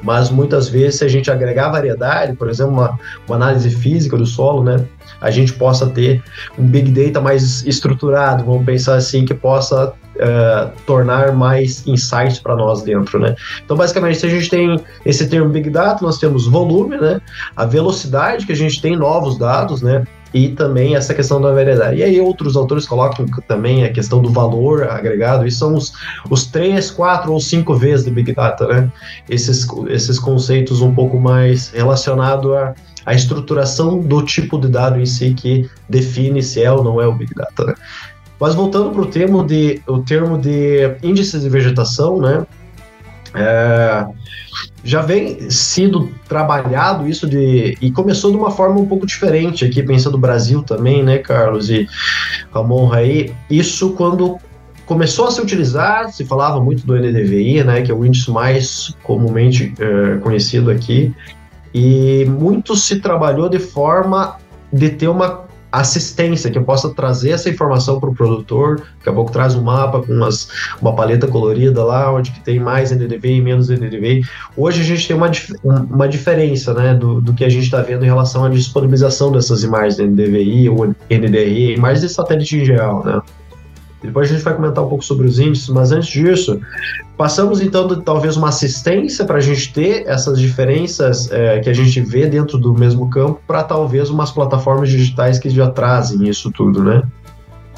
mas 0.03 0.29
muitas 0.29 0.67
vezes, 0.67 0.99
se 0.99 1.05
a 1.05 1.07
gente 1.07 1.31
agregar 1.31 1.69
variedade, 1.69 2.35
por 2.35 2.49
exemplo, 2.49 2.73
uma, 2.73 2.99
uma 3.25 3.35
análise 3.37 3.69
física 3.69 4.17
do 4.17 4.25
solo, 4.25 4.63
né, 4.63 4.85
a 5.21 5.31
gente 5.31 5.53
possa 5.53 5.87
ter 5.87 6.21
um 6.59 6.65
big 6.65 6.91
data 6.91 7.21
mais 7.21 7.65
estruturado, 7.65 8.43
vamos 8.43 8.65
pensar 8.65 8.95
assim, 8.95 9.25
que 9.25 9.33
possa 9.33 9.93
uh, 10.17 10.71
tornar 10.85 11.33
mais 11.33 11.85
insights 11.87 12.39
para 12.39 12.55
nós 12.55 12.81
dentro, 12.83 13.19
né? 13.19 13.35
Então, 13.63 13.77
basicamente, 13.77 14.19
se 14.19 14.25
a 14.25 14.29
gente 14.29 14.49
tem 14.49 14.79
esse 15.05 15.27
termo 15.27 15.49
Big 15.49 15.69
Data, 15.69 16.03
nós 16.03 16.17
temos 16.17 16.47
volume, 16.47 16.97
né? 16.97 17.21
A 17.55 17.65
velocidade 17.65 18.45
que 18.45 18.51
a 18.51 18.55
gente 18.55 18.81
tem 18.81 18.95
novos 18.95 19.37
dados, 19.37 19.81
né? 19.81 20.03
E 20.33 20.49
também 20.49 20.95
essa 20.95 21.13
questão 21.13 21.39
da 21.39 21.53
variedade. 21.53 21.97
E 21.97 22.03
aí 22.03 22.19
outros 22.19 22.57
autores 22.57 22.85
colocam 22.85 23.25
também 23.47 23.85
a 23.85 23.91
questão 23.91 24.21
do 24.21 24.29
valor 24.29 24.83
agregado, 24.89 25.47
e 25.47 25.51
são 25.51 25.75
os, 25.75 25.93
os 26.29 26.45
três, 26.45 26.91
quatro 26.91 27.31
ou 27.31 27.39
cinco 27.39 27.75
vezes 27.75 28.05
de 28.05 28.11
Big 28.11 28.33
Data, 28.33 28.67
né? 28.67 28.91
Esses, 29.29 29.65
esses 29.87 30.19
conceitos 30.19 30.81
um 30.81 30.93
pouco 30.93 31.19
mais 31.19 31.69
relacionados 31.69 32.51
a 32.53 32.75
a 33.07 33.13
estruturação 33.13 34.01
do 34.01 34.21
tipo 34.21 34.59
de 34.59 34.67
dado 34.67 34.99
em 34.99 35.05
si 35.05 35.33
que 35.33 35.69
define 35.87 36.43
se 36.43 36.61
é 36.61 36.69
ou 36.69 36.83
não 36.83 36.99
é 36.99 37.07
o 37.07 37.13
Big 37.13 37.33
Data. 37.33 37.63
Né? 37.67 37.73
Mas 38.39 38.53
voltando 38.53 38.91
para 38.91 39.01
o 39.01 39.05
termo 39.07 39.43
de 39.43 39.81
o 39.87 39.99
termo 39.99 40.37
de 40.37 40.95
índices 41.01 41.41
de 41.41 41.49
vegetação, 41.49 42.19
né? 42.19 42.45
É, 43.33 44.05
já 44.83 45.01
vem 45.01 45.49
sido 45.49 46.11
trabalhado 46.27 47.07
isso 47.07 47.27
de 47.27 47.77
e 47.81 47.91
começou 47.91 48.31
de 48.31 48.37
uma 48.37 48.51
forma 48.51 48.79
um 48.79 48.85
pouco 48.85 49.05
diferente 49.05 49.65
aqui 49.65 49.83
pensando 49.83 50.13
no 50.13 50.19
Brasil 50.19 50.63
também, 50.63 51.03
né, 51.03 51.17
Carlos 51.17 51.69
e 51.69 51.87
Ramon 52.53 52.93
aí. 52.93 53.33
Isso 53.49 53.91
quando 53.91 54.37
começou 54.85 55.27
a 55.27 55.31
se 55.31 55.41
utilizar, 55.41 56.11
se 56.13 56.23
falava 56.25 56.61
muito 56.61 56.87
do 56.87 56.95
NDVI, 56.95 57.63
né, 57.63 57.81
que 57.81 57.91
é 57.91 57.93
o 57.93 58.05
índice 58.05 58.31
mais 58.31 58.95
comumente 59.03 59.73
é, 59.77 60.17
conhecido 60.19 60.71
aqui, 60.71 61.13
e 61.73 62.25
muito 62.25 62.75
se 62.75 63.01
trabalhou 63.01 63.49
de 63.49 63.59
forma 63.59 64.37
de 64.71 64.89
ter 64.89 65.09
uma 65.09 65.46
assistência 65.71 66.49
que 66.49 66.59
possa 66.59 66.93
trazer 66.93 67.31
essa 67.31 67.49
informação 67.49 67.99
para 67.99 68.09
o 68.09 68.15
produtor. 68.15 68.81
Daqui 68.97 69.09
a 69.09 69.13
pouco 69.13 69.31
traz 69.31 69.55
um 69.55 69.61
mapa 69.61 70.01
com 70.01 70.13
umas, 70.13 70.49
uma 70.81 70.95
paleta 70.95 71.27
colorida 71.27 71.83
lá, 71.83 72.13
onde 72.13 72.31
que 72.31 72.39
tem 72.39 72.59
mais 72.59 72.91
NDV 72.91 73.35
e 73.35 73.41
menos 73.41 73.69
NDV. 73.69 74.21
Hoje 74.55 74.81
a 74.81 74.83
gente 74.83 75.07
tem 75.07 75.15
uma, 75.15 75.29
uma 75.63 76.07
diferença 76.07 76.73
né, 76.73 76.93
do, 76.93 77.21
do 77.21 77.33
que 77.33 77.43
a 77.43 77.49
gente 77.49 77.63
está 77.63 77.81
vendo 77.81 78.03
em 78.03 78.07
relação 78.07 78.45
à 78.45 78.49
disponibilização 78.49 79.31
dessas 79.31 79.63
imagens 79.63 79.97
NDVI 79.97 80.69
ou 80.69 80.85
NDRI, 80.85 81.75
imagens 81.75 82.01
de 82.01 82.09
satélite 82.09 82.57
em 82.57 82.65
geral. 82.65 83.03
Né? 83.03 83.21
Depois 84.01 84.29
a 84.29 84.33
gente 84.33 84.43
vai 84.43 84.53
comentar 84.53 84.83
um 84.83 84.87
pouco 84.87 85.03
sobre 85.03 85.25
os 85.25 85.39
índices, 85.39 85.69
mas 85.69 85.91
antes 85.91 86.09
disso, 86.09 86.61
passamos 87.17 87.61
então 87.61 87.87
de 87.87 88.01
talvez 88.03 88.37
uma 88.37 88.49
assistência 88.49 89.25
para 89.25 89.37
a 89.37 89.41
gente 89.41 89.73
ter 89.73 90.07
essas 90.07 90.39
diferenças 90.39 91.31
é, 91.31 91.59
que 91.59 91.69
a 91.69 91.73
gente 91.73 91.99
vê 92.01 92.27
dentro 92.27 92.57
do 92.57 92.73
mesmo 92.73 93.09
campo 93.09 93.41
para 93.47 93.63
talvez 93.63 94.09
umas 94.09 94.29
plataformas 94.31 94.89
digitais 94.89 95.39
que 95.39 95.49
já 95.49 95.69
trazem 95.69 96.29
isso 96.29 96.51
tudo, 96.51 96.83
né? 96.83 97.01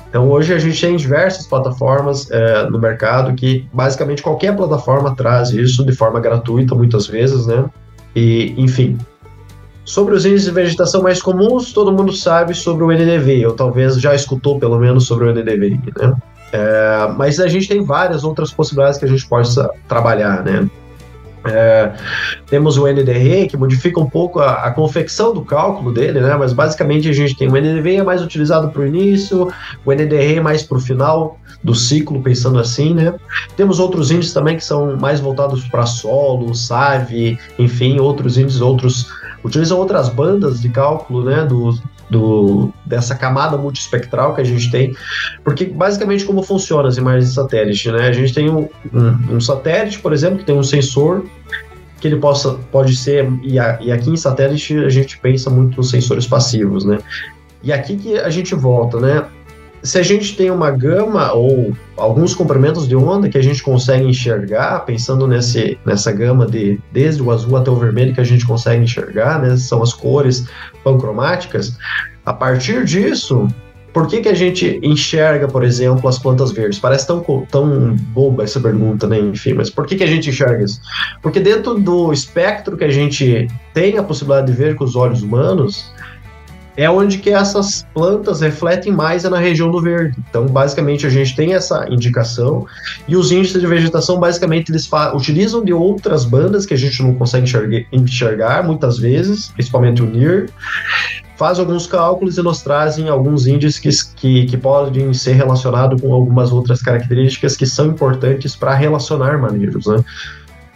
Então 0.09 0.29
hoje 0.29 0.53
a 0.53 0.59
gente 0.59 0.81
tem 0.81 0.95
diversas 0.95 1.47
plataformas 1.47 2.29
é, 2.31 2.69
no 2.69 2.79
mercado 2.79 3.33
que 3.33 3.67
basicamente 3.71 4.21
qualquer 4.21 4.55
plataforma 4.55 5.15
traz 5.15 5.51
isso 5.51 5.85
de 5.85 5.95
forma 5.95 6.19
gratuita 6.19 6.75
muitas 6.75 7.07
vezes, 7.07 7.45
né? 7.45 7.65
E 8.15 8.55
enfim, 8.57 8.97
Sobre 9.89 10.13
os 10.13 10.23
índices 10.23 10.45
de 10.45 10.51
vegetação 10.51 11.01
mais 11.01 11.19
comuns, 11.19 11.73
todo 11.73 11.91
mundo 11.91 12.13
sabe 12.13 12.53
sobre 12.53 12.83
o 12.83 12.91
NDV, 12.91 13.47
ou 13.47 13.53
talvez 13.53 13.99
já 13.99 14.13
escutou 14.13 14.59
pelo 14.59 14.77
menos 14.77 15.07
sobre 15.07 15.25
o 15.25 15.33
NDV, 15.33 15.79
né? 15.97 16.15
É, 16.53 17.11
mas 17.17 17.39
a 17.39 17.47
gente 17.47 17.67
tem 17.67 17.83
várias 17.83 18.23
outras 18.23 18.51
possibilidades 18.51 18.99
que 18.99 19.05
a 19.05 19.07
gente 19.07 19.27
possa 19.27 19.67
trabalhar, 19.87 20.43
né? 20.43 20.69
É, 21.43 21.91
temos 22.45 22.77
o 22.77 22.85
NDR, 22.85 23.47
que 23.49 23.57
modifica 23.57 23.99
um 23.99 24.07
pouco 24.07 24.39
a, 24.39 24.65
a, 24.65 24.71
confecção 24.71 25.33
do 25.33 25.41
cálculo 25.41 25.91
dele, 25.91 26.19
né? 26.19 26.35
mas 26.35 26.51
basicamente 26.51 27.09
a 27.09 27.13
gente 27.13 27.35
tem 27.35 27.47
o 27.47 27.55
NDV 27.55 27.95
é 27.95 28.03
mais 28.03 28.21
utilizado 28.21 28.69
para 28.69 28.81
o 28.81 28.85
início, 28.85 29.47
o 29.85 29.91
NDR 29.91 30.37
é 30.37 30.41
mais 30.41 30.61
para 30.61 30.77
o 30.77 30.81
final 30.81 31.39
do 31.63 31.73
ciclo, 31.73 32.21
pensando 32.21 32.59
assim. 32.59 32.93
Né? 32.93 33.13
Temos 33.55 33.79
outros 33.79 34.11
índices 34.11 34.33
também 34.33 34.57
que 34.57 34.63
são 34.63 34.97
mais 34.97 35.21
voltados 35.21 35.65
para 35.69 35.85
solo, 35.85 36.53
SAV, 36.53 37.39
enfim, 37.57 37.99
outros 37.99 38.37
índices, 38.37 38.59
outros 38.59 39.07
utilizam 39.43 39.77
outras 39.77 40.09
bandas 40.09 40.61
de 40.61 40.69
cálculo, 40.69 41.23
né, 41.23 41.45
do, 41.45 41.77
do, 42.09 42.73
dessa 42.85 43.15
camada 43.15 43.57
multiespectral 43.57 44.35
que 44.35 44.41
a 44.41 44.43
gente 44.43 44.69
tem, 44.71 44.95
porque 45.43 45.65
basicamente 45.65 46.25
como 46.25 46.41
funciona 46.43 46.87
as 46.87 46.97
imagens 46.97 47.29
de 47.29 47.35
satélite, 47.35 47.91
né? 47.91 48.07
A 48.07 48.11
gente 48.11 48.33
tem 48.33 48.49
um, 48.49 48.67
um, 48.93 49.35
um 49.35 49.41
satélite, 49.41 49.99
por 49.99 50.13
exemplo, 50.13 50.39
que 50.39 50.45
tem 50.45 50.55
um 50.55 50.63
sensor 50.63 51.25
que 51.99 52.07
ele 52.07 52.17
possa 52.17 52.57
pode 52.71 52.95
ser 52.95 53.29
e, 53.43 53.59
a, 53.59 53.77
e 53.81 53.91
aqui 53.91 54.09
em 54.09 54.15
satélite 54.15 54.77
a 54.77 54.89
gente 54.89 55.19
pensa 55.19 55.49
muito 55.49 55.77
nos 55.77 55.89
sensores 55.89 56.25
passivos, 56.25 56.85
né? 56.85 56.99
E 57.61 57.73
aqui 57.73 57.97
que 57.97 58.17
a 58.17 58.29
gente 58.29 58.55
volta, 58.55 58.99
né? 58.99 59.25
Se 59.81 59.97
a 59.97 60.03
gente 60.03 60.35
tem 60.35 60.51
uma 60.51 60.71
gama 60.71 61.31
ou 61.33 61.73
alguns 61.95 62.33
comprimentos 62.33 62.87
de 62.87 62.95
onda 62.95 63.29
que 63.29 63.37
a 63.37 63.43
gente 63.43 63.63
consegue 63.63 64.05
enxergar, 64.05 64.79
pensando 64.81 65.27
nesse, 65.27 65.77
nessa 65.85 66.11
gama 66.11 66.45
de 66.45 66.79
desde 66.91 67.21
o 67.21 67.31
azul 67.31 67.57
até 67.57 67.69
o 67.69 67.75
vermelho 67.75 68.13
que 68.13 68.21
a 68.21 68.25
gente 68.25 68.45
consegue 68.45 68.83
enxergar, 68.83 69.41
né, 69.41 69.55
são 69.57 69.81
as 69.81 69.93
cores 69.93 70.45
pancromáticas, 70.83 71.77
a 72.25 72.33
partir 72.33 72.85
disso, 72.85 73.47
por 73.93 74.07
que, 74.07 74.21
que 74.21 74.29
a 74.29 74.33
gente 74.33 74.79
enxerga, 74.83 75.47
por 75.47 75.63
exemplo, 75.63 76.07
as 76.07 76.19
plantas 76.19 76.51
verdes? 76.51 76.79
Parece 76.79 77.07
tão, 77.07 77.23
tão 77.49 77.95
boba 78.13 78.43
essa 78.43 78.59
pergunta, 78.59 79.07
né? 79.07 79.19
Enfim, 79.19 79.53
mas 79.53 79.69
por 79.69 79.87
que, 79.87 79.95
que 79.95 80.03
a 80.03 80.07
gente 80.07 80.29
enxerga 80.29 80.63
isso? 80.63 80.79
Porque 81.21 81.39
dentro 81.39 81.73
do 81.73 82.13
espectro 82.13 82.77
que 82.77 82.83
a 82.83 82.91
gente 82.91 83.47
tem 83.73 83.97
a 83.97 84.03
possibilidade 84.03 84.51
de 84.51 84.57
ver 84.57 84.75
com 84.75 84.83
os 84.83 84.95
olhos 84.95 85.23
humanos, 85.23 85.91
é 86.79 86.89
onde 86.89 87.17
que 87.17 87.29
essas 87.29 87.85
plantas 87.93 88.39
refletem 88.39 88.93
mais 88.93 89.25
é 89.25 89.29
na 89.29 89.37
região 89.37 89.69
do 89.69 89.81
verde. 89.81 90.15
Então, 90.29 90.45
basicamente, 90.45 91.05
a 91.05 91.09
gente 91.09 91.35
tem 91.35 91.53
essa 91.53 91.85
indicação 91.89 92.65
e 93.05 93.17
os 93.17 93.33
índices 93.33 93.59
de 93.59 93.67
vegetação, 93.67 94.17
basicamente, 94.17 94.71
eles 94.71 94.89
utilizam 95.13 95.61
de 95.61 95.73
outras 95.73 96.23
bandas 96.23 96.65
que 96.65 96.73
a 96.73 96.77
gente 96.77 97.03
não 97.03 97.13
consegue 97.15 97.43
enxergar, 97.43 97.85
enxergar 97.91 98.63
muitas 98.63 98.97
vezes, 98.97 99.49
principalmente 99.49 100.01
o 100.01 100.05
NIR, 100.05 100.49
faz 101.35 101.59
alguns 101.59 101.85
cálculos 101.85 102.37
e 102.37 102.41
nos 102.41 102.61
trazem 102.61 103.09
alguns 103.09 103.45
índices 103.45 104.01
que, 104.01 104.45
que, 104.45 104.57
podem 104.57 105.13
ser 105.13 105.33
relacionados 105.33 106.01
com 106.01 106.13
algumas 106.13 106.49
outras 106.49 106.81
características 106.81 107.57
que 107.57 107.65
são 107.65 107.87
importantes 107.87 108.55
para 108.55 108.73
relacionar 108.73 109.37
manejos, 109.37 109.85
né? 109.85 110.01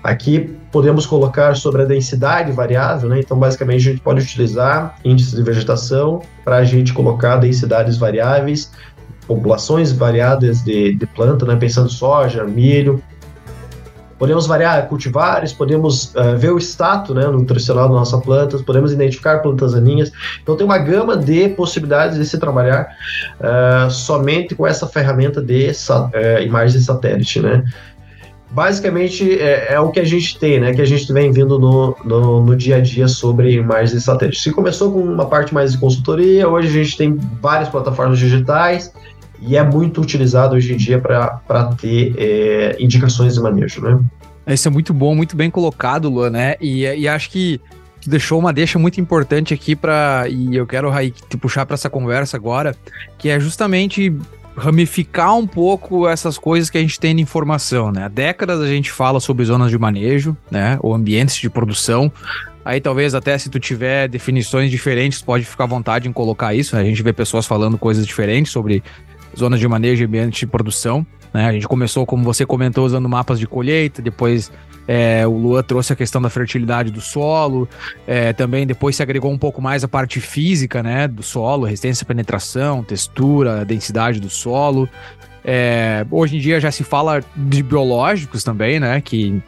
Aqui 0.04 0.54
podemos 0.70 1.06
colocar 1.06 1.56
sobre 1.56 1.84
a 1.84 1.86
densidade 1.86 2.52
variável, 2.52 3.08
né? 3.08 3.20
Então, 3.20 3.40
basicamente, 3.40 3.88
a 3.88 3.92
gente 3.92 4.02
pode 4.02 4.22
utilizar 4.22 4.98
índices 5.06 5.34
de 5.34 5.42
vegetação 5.42 6.22
para 6.44 6.58
a 6.58 6.64
gente 6.66 6.94
colocar 6.94 7.38
densidades 7.38 7.98
variáveis, 7.98 8.70
populações 9.26 9.94
variadas 9.94 10.62
de, 10.62 10.94
de 10.96 11.06
planta, 11.08 11.46
né? 11.46 11.56
Pensando 11.56 11.90
soja, 11.90 12.44
milho, 12.44 13.02
podemos 14.24 14.48
variar 14.48 14.88
cultivares, 14.88 15.52
podemos 15.52 16.14
uh, 16.16 16.38
ver 16.38 16.52
o 16.52 16.58
status 16.58 17.14
né, 17.14 17.26
nutricional 17.28 17.90
da 17.90 17.96
nossa 17.96 18.18
planta, 18.20 18.58
podemos 18.60 18.94
identificar 18.94 19.40
plantas 19.40 19.74
aninhas. 19.74 20.12
Então 20.42 20.56
tem 20.56 20.66
uma 20.66 20.78
gama 20.78 21.18
de 21.18 21.50
possibilidades 21.50 22.18
de 22.18 22.26
se 22.26 22.38
trabalhar 22.38 22.88
uh, 23.40 23.92
somente 23.92 24.56
com 24.56 24.66
essa 24.66 24.88
ferramenta 24.88 25.42
de 25.42 25.70
uh, 25.70 26.42
imagem 26.42 26.80
de 26.80 26.86
satélite, 26.86 27.42
né? 27.42 27.66
Basicamente 28.54 29.40
é, 29.40 29.74
é, 29.74 29.80
o 29.80 29.90
que 29.90 30.00
a 30.00 30.04
gente 30.04 30.38
tem, 30.38 30.60
né? 30.60 30.74
Que 30.74 30.82
a 30.82 30.86
gente 30.86 31.12
vem 31.12 31.32
vindo 31.32 31.58
no, 31.58 31.98
no, 32.06 32.46
no, 32.46 32.56
dia 32.56 32.78
a 32.78 32.80
dia 32.80 33.08
sobre 33.08 33.62
de 33.62 34.02
satélite. 34.02 34.40
Se 34.40 34.52
começou 34.52 34.92
com 34.94 35.00
uma 35.00 35.26
parte 35.26 35.54
mais 35.54 35.72
de 35.72 35.80
consultoria, 35.80 36.48
hoje 36.48 36.68
a 36.68 36.84
gente 36.84 36.96
tem 36.96 37.20
várias 37.42 37.68
plataformas 37.70 38.20
digitais 38.20 38.94
e 39.42 39.58
é 39.58 39.64
muito 39.64 40.00
utilizado 40.00 40.56
hoje 40.56 40.74
em 40.74 40.78
dia 40.78 41.00
para 41.00 41.74
ter 41.82 42.14
é, 42.18 42.76
indicações 42.80 43.34
de 43.34 43.42
manejo, 43.42 43.82
né? 43.82 44.00
Isso 44.46 44.68
é 44.68 44.72
muito 44.72 44.94
bom, 44.94 45.16
muito 45.16 45.36
bem 45.36 45.50
colocado, 45.50 46.10
Luan, 46.10 46.30
né? 46.30 46.56
E, 46.62 46.82
e 46.82 47.08
acho 47.08 47.32
que 47.32 47.60
deixou 48.06 48.38
uma 48.38 48.54
deixa 48.54 48.78
muito 48.78 49.02
importante 49.02 49.54
aqui 49.54 49.76
para 49.76 50.26
e 50.30 50.56
eu 50.56 50.68
quero 50.68 50.90
Raí, 50.90 51.12
te 51.12 51.38
puxar 51.38 51.66
para 51.66 51.74
essa 51.74 51.90
conversa 51.90 52.38
agora, 52.38 52.76
que 53.18 53.30
é 53.30 53.40
justamente 53.40 54.14
ramificar 54.56 55.36
um 55.36 55.48
pouco 55.48 56.08
essas 56.08 56.38
coisas 56.38 56.70
que 56.70 56.78
a 56.78 56.82
gente 56.82 57.00
tem 57.00 57.16
de 57.16 57.22
informação, 57.22 57.92
né? 57.92 58.06
Há 58.06 58.08
décadas 58.08 58.62
a 58.62 58.68
gente 58.68 58.92
fala 58.92 59.20
sobre 59.20 59.44
zonas 59.46 59.72
de 59.72 59.78
manejo, 59.78 60.38
né? 60.50 60.78
Ou 60.82 60.94
ambientes 60.94 61.36
de 61.36 61.50
produção. 61.50 62.12
Aí 62.66 62.80
talvez 62.80 63.14
até 63.14 63.38
se 63.38 63.50
tu 63.50 63.60
tiver 63.60 64.08
definições 64.08 64.72
diferentes, 64.72 65.22
pode 65.22 65.44
ficar 65.44 65.66
à 65.66 65.68
vontade 65.68 66.08
em 66.08 66.14
colocar 66.14 66.54
isso. 66.54 66.76
Né? 66.76 66.82
A 66.82 66.86
gente 66.86 67.04
vê 67.04 67.12
pessoas 67.12 67.46
falando 67.46 67.78
coisas 67.78 68.08
diferentes 68.08 68.52
sobre 68.52 68.84
zonas 69.38 69.60
de 69.60 69.68
manejo 69.68 70.04
e 70.04 70.06
ambiente 70.06 70.40
de 70.40 70.48
produção. 70.48 71.06
Né? 71.34 71.46
A 71.46 71.52
gente 71.52 71.68
começou, 71.68 72.06
como 72.06 72.24
você 72.24 72.46
comentou, 72.46 72.86
usando 72.86 73.10
mapas 73.10 73.40
de 73.40 73.48
colheita, 73.48 74.02
depois 74.02 74.52
é, 74.88 75.26
o 75.26 75.32
Luan 75.32 75.64
trouxe 75.64 75.94
a 75.94 75.96
questão 75.96 76.22
da 76.22 76.30
fertilidade 76.30 76.92
do 76.92 77.02
solo, 77.02 77.68
é, 78.06 78.34
também 78.34 78.68
depois 78.68 78.96
se 78.96 79.04
agregou 79.04 79.32
um 79.32 79.38
pouco 79.38 79.62
mais 79.62 79.84
a 79.84 79.88
parte 79.88 80.20
física 80.20 80.84
né, 80.84 81.08
do 81.08 81.24
solo, 81.24 81.66
resistência 81.66 82.04
à 82.04 82.08
penetração, 82.08 82.84
textura, 82.84 83.66
densidade 83.66 84.20
do 84.20 84.30
solo. 84.30 84.88
É, 85.46 86.06
hoje 86.10 86.38
em 86.38 86.40
dia 86.40 86.60
já 86.60 86.72
se 86.72 86.84
fala 86.84 87.22
de 87.36 87.62
biológicos 87.62 88.44
também, 88.44 88.80
né? 88.80 89.02
Que 89.02 89.42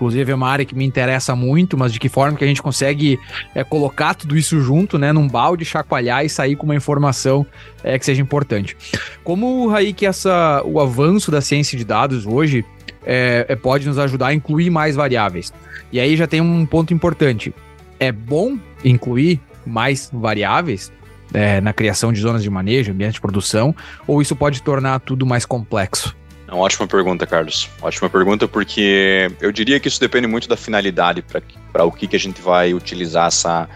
inclusive 0.00 0.32
é 0.32 0.34
uma 0.34 0.48
área 0.48 0.64
que 0.64 0.74
me 0.74 0.82
interessa 0.82 1.36
muito, 1.36 1.76
mas 1.76 1.92
de 1.92 2.00
que 2.00 2.08
forma 2.08 2.38
que 2.38 2.42
a 2.42 2.46
gente 2.46 2.62
consegue 2.62 3.20
é, 3.54 3.62
colocar 3.62 4.14
tudo 4.14 4.34
isso 4.34 4.58
junto, 4.62 4.96
né, 4.96 5.12
num 5.12 5.28
balde, 5.28 5.62
chacoalhar 5.62 6.24
e 6.24 6.28
sair 6.28 6.56
com 6.56 6.64
uma 6.64 6.74
informação 6.74 7.46
é, 7.84 7.98
que 7.98 8.06
seja 8.06 8.22
importante. 8.22 8.74
Como, 9.22 9.68
Raí, 9.68 9.92
que 9.92 10.06
essa, 10.06 10.62
o 10.64 10.80
avanço 10.80 11.30
da 11.30 11.42
ciência 11.42 11.76
de 11.76 11.84
dados 11.84 12.24
hoje 12.24 12.64
é, 13.04 13.44
é, 13.46 13.54
pode 13.54 13.86
nos 13.86 13.98
ajudar 13.98 14.28
a 14.28 14.34
incluir 14.34 14.70
mais 14.70 14.96
variáveis. 14.96 15.52
E 15.92 16.00
aí 16.00 16.16
já 16.16 16.26
tem 16.26 16.40
um 16.40 16.64
ponto 16.64 16.94
importante. 16.94 17.54
É 17.98 18.10
bom 18.10 18.58
incluir 18.82 19.38
mais 19.66 20.08
variáveis 20.10 20.90
é, 21.34 21.60
na 21.60 21.74
criação 21.74 22.10
de 22.10 22.20
zonas 22.20 22.42
de 22.42 22.48
manejo, 22.48 22.90
ambiente 22.90 23.14
de 23.14 23.20
produção, 23.20 23.76
ou 24.06 24.22
isso 24.22 24.34
pode 24.34 24.62
tornar 24.62 24.98
tudo 25.00 25.26
mais 25.26 25.44
complexo? 25.44 26.16
É 26.50 26.54
uma 26.54 26.64
ótima 26.64 26.84
pergunta, 26.88 27.24
Carlos. 27.28 27.70
Ótima 27.80 28.10
pergunta, 28.10 28.48
porque 28.48 29.30
eu 29.40 29.52
diria 29.52 29.78
que 29.78 29.86
isso 29.86 30.00
depende 30.00 30.26
muito 30.26 30.48
da 30.48 30.56
finalidade 30.56 31.24
para 31.72 31.84
o 31.84 31.92
que, 31.92 32.08
que 32.08 32.16
a 32.16 32.18
gente 32.18 32.42
vai 32.42 32.74
utilizar 32.74 33.28
essa, 33.28 33.68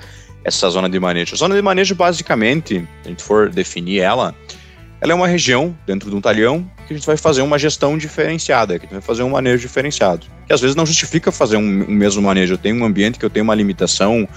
essa 0.43 0.69
zona 0.69 0.91
de 0.91 0.99
manejo. 0.99 1.37
A 1.37 1.39
zona 1.39 1.55
de 1.55 1.63
manejo, 1.63 1.95
basicamente, 1.95 2.81
se 2.81 2.89
a 3.05 3.09
gente 3.11 3.23
for 3.23 3.49
definir 3.49 4.01
ela, 4.01 4.35
ela 5.01 5.13
é 5.13 5.15
uma 5.15 5.29
região 5.29 5.77
dentro 5.87 6.11
de 6.11 6.17
um 6.17 6.21
talhão 6.21 6.69
que 6.85 6.93
a 6.93 6.97
gente 6.97 7.07
vai 7.07 7.17
fazer 7.17 7.43
uma 7.43 7.61
gestão 7.61 7.97
diferenciada, 7.97 8.77
que 8.77 8.87
a 8.87 8.89
gente 8.89 8.93
vai 8.95 9.03
fazer 9.03 9.23
um 9.23 9.31
manejo 9.31 9.61
diferenciado. 9.61 10.27
Que 10.45 10.53
às 10.53 10.61
vezes 10.61 10.75
não 10.75 10.85
justifica 10.85 11.31
fazer 11.31 11.57
um, 11.57 11.61
um 11.61 11.93
mesmo 11.93 12.21
manejo. 12.23 12.55
Eu 12.55 12.59
tenho 12.59 12.83
um 12.83 12.85
ambiente 12.85 13.21
que 13.21 13.25
eu 13.25 13.31
tenho 13.31 13.45
uma 13.45 13.55
limitação 13.55 14.29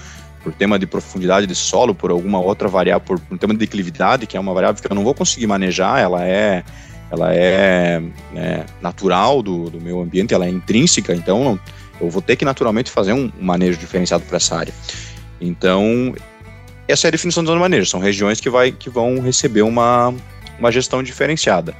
por 0.44 0.52
tema 0.52 0.78
de 0.78 0.86
profundidade 0.86 1.44
de 1.44 1.56
solo, 1.56 1.92
por 1.92 2.12
alguma 2.12 2.38
outra 2.38 2.68
variável, 2.68 3.04
por 3.04 3.20
um 3.32 3.36
tema 3.36 3.52
de 3.52 3.58
declividade, 3.58 4.28
que 4.28 4.36
é 4.36 4.40
uma 4.40 4.54
variável 4.54 4.80
que 4.80 4.88
eu 4.88 4.94
não 4.94 5.02
vou 5.02 5.12
conseguir 5.12 5.48
manejar, 5.48 5.98
ela 5.98 6.24
é 6.24 6.62
ela 7.10 7.34
é, 7.34 8.02
é 8.34 8.64
natural 8.80 9.42
do, 9.42 9.70
do 9.70 9.80
meu 9.80 10.00
ambiente, 10.00 10.34
ela 10.34 10.46
é 10.46 10.50
intrínseca, 10.50 11.14
então 11.14 11.58
eu 12.00 12.10
vou 12.10 12.22
ter 12.22 12.36
que 12.36 12.44
naturalmente 12.44 12.90
fazer 12.90 13.12
um, 13.12 13.30
manejo 13.40 13.78
diferenciado 13.78 14.24
para 14.24 14.36
essa 14.36 14.56
área. 14.56 14.74
Então, 15.40 16.14
essa 16.86 17.06
é 17.06 17.08
a 17.08 17.10
definição 17.10 17.42
do 17.42 17.56
manejo, 17.56 17.88
são 17.88 18.00
regiões 18.00 18.40
que, 18.40 18.50
vai, 18.50 18.72
que 18.72 18.90
vão 18.90 19.20
receber 19.20 19.62
uma, 19.62 20.14
uma 20.58 20.70
gestão 20.70 21.02
diferenciada. 21.02 21.74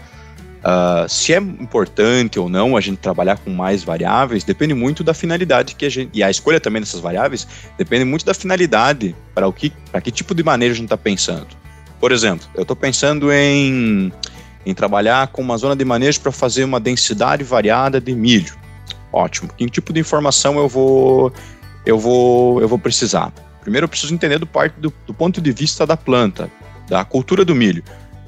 Uh, 0.58 1.08
se 1.08 1.32
é 1.32 1.36
importante 1.38 2.38
ou 2.38 2.48
não 2.48 2.76
a 2.76 2.80
gente 2.80 2.98
trabalhar 2.98 3.38
com 3.38 3.48
mais 3.48 3.84
variáveis 3.84 4.42
depende 4.42 4.74
muito 4.74 5.04
da 5.04 5.14
finalidade 5.14 5.76
que 5.76 5.86
a 5.86 5.88
gente 5.88 6.10
e 6.12 6.20
a 6.20 6.28
escolha 6.28 6.58
também 6.58 6.82
dessas 6.82 6.98
variáveis 6.98 7.46
depende 7.78 8.04
muito 8.04 8.26
da 8.26 8.34
finalidade 8.34 9.14
para 9.32 9.46
o 9.46 9.52
que 9.52 9.72
para 9.92 10.00
que 10.00 10.10
tipo 10.10 10.34
de 10.34 10.42
manejo 10.42 10.72
a 10.72 10.74
gente 10.74 10.86
está 10.86 10.96
pensando. 10.96 11.46
Por 12.00 12.10
exemplo, 12.10 12.48
eu 12.56 12.62
estou 12.62 12.74
pensando 12.74 13.32
em, 13.32 14.12
em 14.64 14.74
trabalhar 14.74 15.28
com 15.28 15.42
uma 15.42 15.56
zona 15.56 15.74
de 15.74 15.84
manejo 15.84 16.20
para 16.20 16.32
fazer 16.32 16.64
uma 16.64 16.80
densidade 16.80 17.44
variada 17.44 18.00
de 18.00 18.14
milho. 18.14 18.54
Ótimo. 19.12 19.48
Que 19.56 19.68
tipo 19.68 19.92
de 19.92 20.00
informação 20.00 20.58
eu 20.58 20.68
vou 20.68 21.32
eu 21.86 21.98
vou 21.98 22.60
eu 22.60 22.68
vou 22.68 22.78
precisar? 22.78 23.32
Primeiro 23.60 23.84
eu 23.84 23.88
preciso 23.88 24.14
entender 24.14 24.38
do 24.38 24.46
parte 24.46 24.78
do, 24.78 24.92
do 25.06 25.14
ponto 25.14 25.40
de 25.40 25.52
vista 25.52 25.86
da 25.86 25.96
planta, 25.96 26.50
da 26.88 27.04
cultura 27.04 27.44
do 27.44 27.54
milho. 27.54 27.82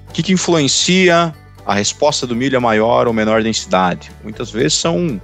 O 0.08 0.12
que, 0.12 0.22
que 0.22 0.32
influencia 0.32 1.34
a 1.64 1.74
resposta 1.74 2.26
do 2.26 2.34
milho 2.34 2.58
a 2.58 2.60
maior 2.60 3.06
ou 3.06 3.12
menor 3.12 3.42
densidade? 3.42 4.10
Muitas 4.22 4.50
vezes 4.50 4.74
são. 4.74 5.20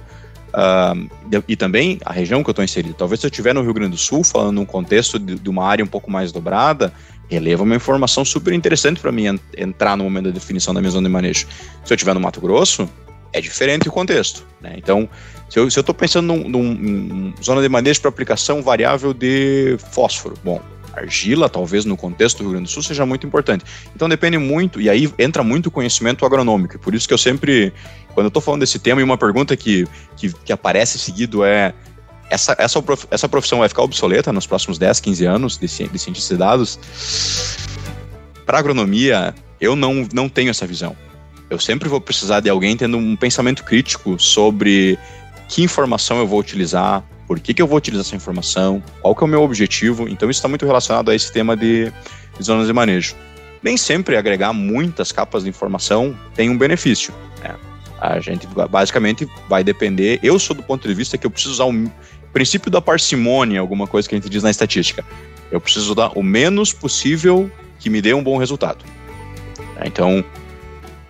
Uh, 0.47 1.43
e 1.47 1.55
também 1.55 1.99
a 2.03 2.11
região 2.11 2.41
que 2.41 2.49
eu 2.49 2.51
estou 2.51 2.63
inserido. 2.63 2.95
Talvez 2.95 3.19
se 3.19 3.27
eu 3.27 3.29
estiver 3.29 3.53
no 3.53 3.61
Rio 3.61 3.73
Grande 3.73 3.91
do 3.91 3.97
Sul, 3.97 4.23
falando 4.23 4.53
num 4.53 4.65
contexto 4.65 5.19
de, 5.19 5.35
de 5.35 5.49
uma 5.49 5.65
área 5.65 5.83
um 5.83 5.87
pouco 5.87 6.09
mais 6.09 6.31
dobrada, 6.31 6.91
releva 7.29 7.63
uma 7.63 7.75
informação 7.75 8.23
super 8.23 8.53
interessante 8.53 8.99
para 8.99 9.11
mim 9.11 9.39
entrar 9.57 9.95
no 9.97 10.03
momento 10.03 10.25
da 10.25 10.31
definição 10.31 10.73
da 10.73 10.79
minha 10.79 10.91
zona 10.91 11.07
de 11.07 11.13
manejo. 11.13 11.47
Se 11.83 11.93
eu 11.93 11.95
estiver 11.95 12.13
no 12.13 12.19
Mato 12.19 12.39
Grosso, 12.39 12.89
é 13.33 13.41
diferente 13.41 13.87
o 13.87 13.91
contexto. 13.91 14.45
Né? 14.61 14.75
Então, 14.77 15.09
se 15.49 15.59
eu 15.59 15.67
estou 15.67 15.93
pensando 15.93 16.27
num, 16.27 16.49
num, 16.49 16.73
num 16.73 17.33
zona 17.43 17.61
de 17.61 17.69
manejo 17.69 18.01
para 18.01 18.09
aplicação 18.09 18.61
variável 18.61 19.13
de 19.13 19.77
fósforo, 19.91 20.35
bom, 20.43 20.61
argila, 20.93 21.47
talvez 21.47 21.85
no 21.85 21.95
contexto 21.95 22.39
do 22.39 22.43
Rio 22.43 22.51
Grande 22.53 22.65
do 22.65 22.71
Sul, 22.71 22.81
seja 22.81 23.05
muito 23.05 23.25
importante. 23.25 23.63
Então 23.95 24.09
depende 24.09 24.37
muito, 24.37 24.81
e 24.81 24.89
aí 24.89 25.11
entra 25.19 25.43
muito 25.43 25.69
conhecimento 25.69 26.25
agronômico, 26.25 26.75
e 26.75 26.79
por 26.79 26.95
isso 26.95 27.07
que 27.07 27.13
eu 27.13 27.17
sempre, 27.17 27.71
quando 28.13 28.25
eu 28.25 28.29
estou 28.29 28.41
falando 28.41 28.61
desse 28.61 28.79
tema, 28.79 28.99
e 28.99 29.03
uma 29.03 29.17
pergunta 29.17 29.55
que, 29.55 29.85
que, 30.15 30.33
que 30.33 30.51
aparece 30.51 30.97
seguido 30.97 31.45
é 31.45 31.73
essa, 32.29 32.55
essa, 32.59 32.83
essa 33.09 33.29
profissão 33.29 33.59
vai 33.59 33.69
ficar 33.69 33.83
obsoleta 33.83 34.33
nos 34.33 34.45
próximos 34.45 34.77
10, 34.77 34.99
15 34.99 35.25
anos 35.25 35.57
de, 35.57 35.67
de 35.67 36.11
de 36.11 36.37
dados? 36.37 36.79
Para 38.45 38.59
agronomia, 38.59 39.33
eu 39.59 39.75
não, 39.75 40.07
não 40.13 40.29
tenho 40.29 40.49
essa 40.49 40.65
visão. 40.65 40.95
Eu 41.49 41.59
sempre 41.59 41.87
vou 41.87 42.01
precisar 42.01 42.41
de 42.41 42.49
alguém 42.49 42.75
tendo 42.75 42.97
um 42.97 43.15
pensamento 43.15 43.63
crítico 43.63 44.19
sobre 44.19 44.99
que 45.47 45.63
informação 45.63 46.17
eu 46.17 46.27
vou 46.27 46.39
utilizar, 46.39 47.03
por 47.25 47.39
que, 47.39 47.53
que 47.53 47.61
eu 47.61 47.67
vou 47.67 47.77
utilizar 47.77 48.05
essa 48.05 48.15
informação, 48.15 48.83
qual 49.01 49.15
que 49.15 49.23
é 49.23 49.25
o 49.25 49.29
meu 49.29 49.41
objetivo. 49.41 50.07
Então 50.09 50.29
isso 50.29 50.39
está 50.39 50.47
muito 50.47 50.65
relacionado 50.65 51.09
a 51.09 51.15
esse 51.15 51.31
tema 51.31 51.55
de, 51.55 51.91
de 52.37 52.43
zonas 52.43 52.67
de 52.67 52.73
manejo. 52.73 53.15
Nem 53.63 53.77
sempre 53.77 54.17
agregar 54.17 54.53
muitas 54.53 55.11
capas 55.11 55.43
de 55.43 55.49
informação 55.49 56.17
tem 56.35 56.49
um 56.49 56.57
benefício. 56.57 57.13
Né? 57.41 57.55
A 57.99 58.19
gente 58.19 58.47
basicamente 58.69 59.27
vai 59.49 59.63
depender. 59.63 60.19
Eu 60.21 60.37
sou 60.37 60.55
do 60.55 60.63
ponto 60.63 60.87
de 60.87 60.93
vista 60.93 61.17
que 61.17 61.25
eu 61.25 61.31
preciso 61.31 61.53
usar 61.53 61.65
o 61.65 61.91
princípio 62.37 62.69
da 62.69 62.79
parcimônia, 62.79 63.59
alguma 63.59 63.87
coisa 63.87 64.07
que 64.07 64.13
a 64.13 64.17
gente 64.19 64.29
diz 64.29 64.43
na 64.43 64.51
estatística. 64.51 65.03
Eu 65.49 65.59
preciso 65.59 65.93
usar 65.93 66.11
o 66.13 66.21
menos 66.21 66.71
possível 66.71 67.49
que 67.79 67.89
me 67.89 67.99
dê 67.99 68.13
um 68.13 68.21
bom 68.21 68.37
resultado. 68.37 68.85
Então, 69.83 70.23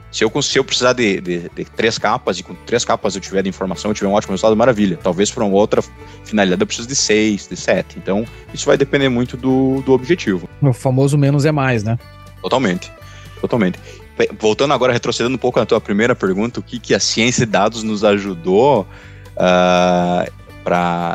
se 0.09 0.23
eu, 0.23 0.41
se 0.41 0.57
eu 0.57 0.63
precisar 0.63 0.93
de, 0.93 1.19
de, 1.19 1.49
de, 1.53 1.65
três 1.65 1.97
capas, 1.97 2.39
e 2.39 2.43
com 2.43 2.55
três 2.65 2.85
capas 2.85 3.13
eu 3.13 3.19
tiver 3.19 3.43
de 3.43 3.49
informação, 3.49 3.91
eu 3.91 3.95
tiver 3.95 4.07
um 4.07 4.13
ótimo 4.13 4.31
resultado, 4.31 4.55
maravilha. 4.55 4.97
Talvez 5.03 5.29
para 5.29 5.43
uma 5.43 5.53
outra 5.53 5.83
finalidade 6.23 6.61
eu 6.61 6.65
preciso 6.65 6.87
de 6.87 6.95
seis, 6.95 7.45
de 7.45 7.57
sete. 7.57 7.97
Então, 7.97 8.25
isso 8.53 8.65
vai 8.65 8.77
depender 8.77 9.09
muito 9.09 9.35
do, 9.35 9.81
do 9.81 9.91
objetivo. 9.91 10.47
O 10.61 10.71
famoso 10.71 11.17
menos 11.17 11.43
é 11.43 11.51
mais, 11.51 11.83
né? 11.83 11.99
Totalmente. 12.41 12.89
Totalmente. 13.41 13.77
Voltando 14.39 14.73
agora, 14.73 14.93
retrocedendo 14.93 15.35
um 15.35 15.39
pouco 15.39 15.59
na 15.59 15.65
tua 15.65 15.81
primeira 15.81 16.15
pergunta, 16.15 16.61
o 16.61 16.63
que, 16.63 16.79
que 16.79 16.95
a 16.95 17.01
ciência 17.01 17.45
de 17.45 17.51
dados 17.51 17.83
nos 17.83 18.05
ajudou 18.05 18.87
uh, 19.35 20.36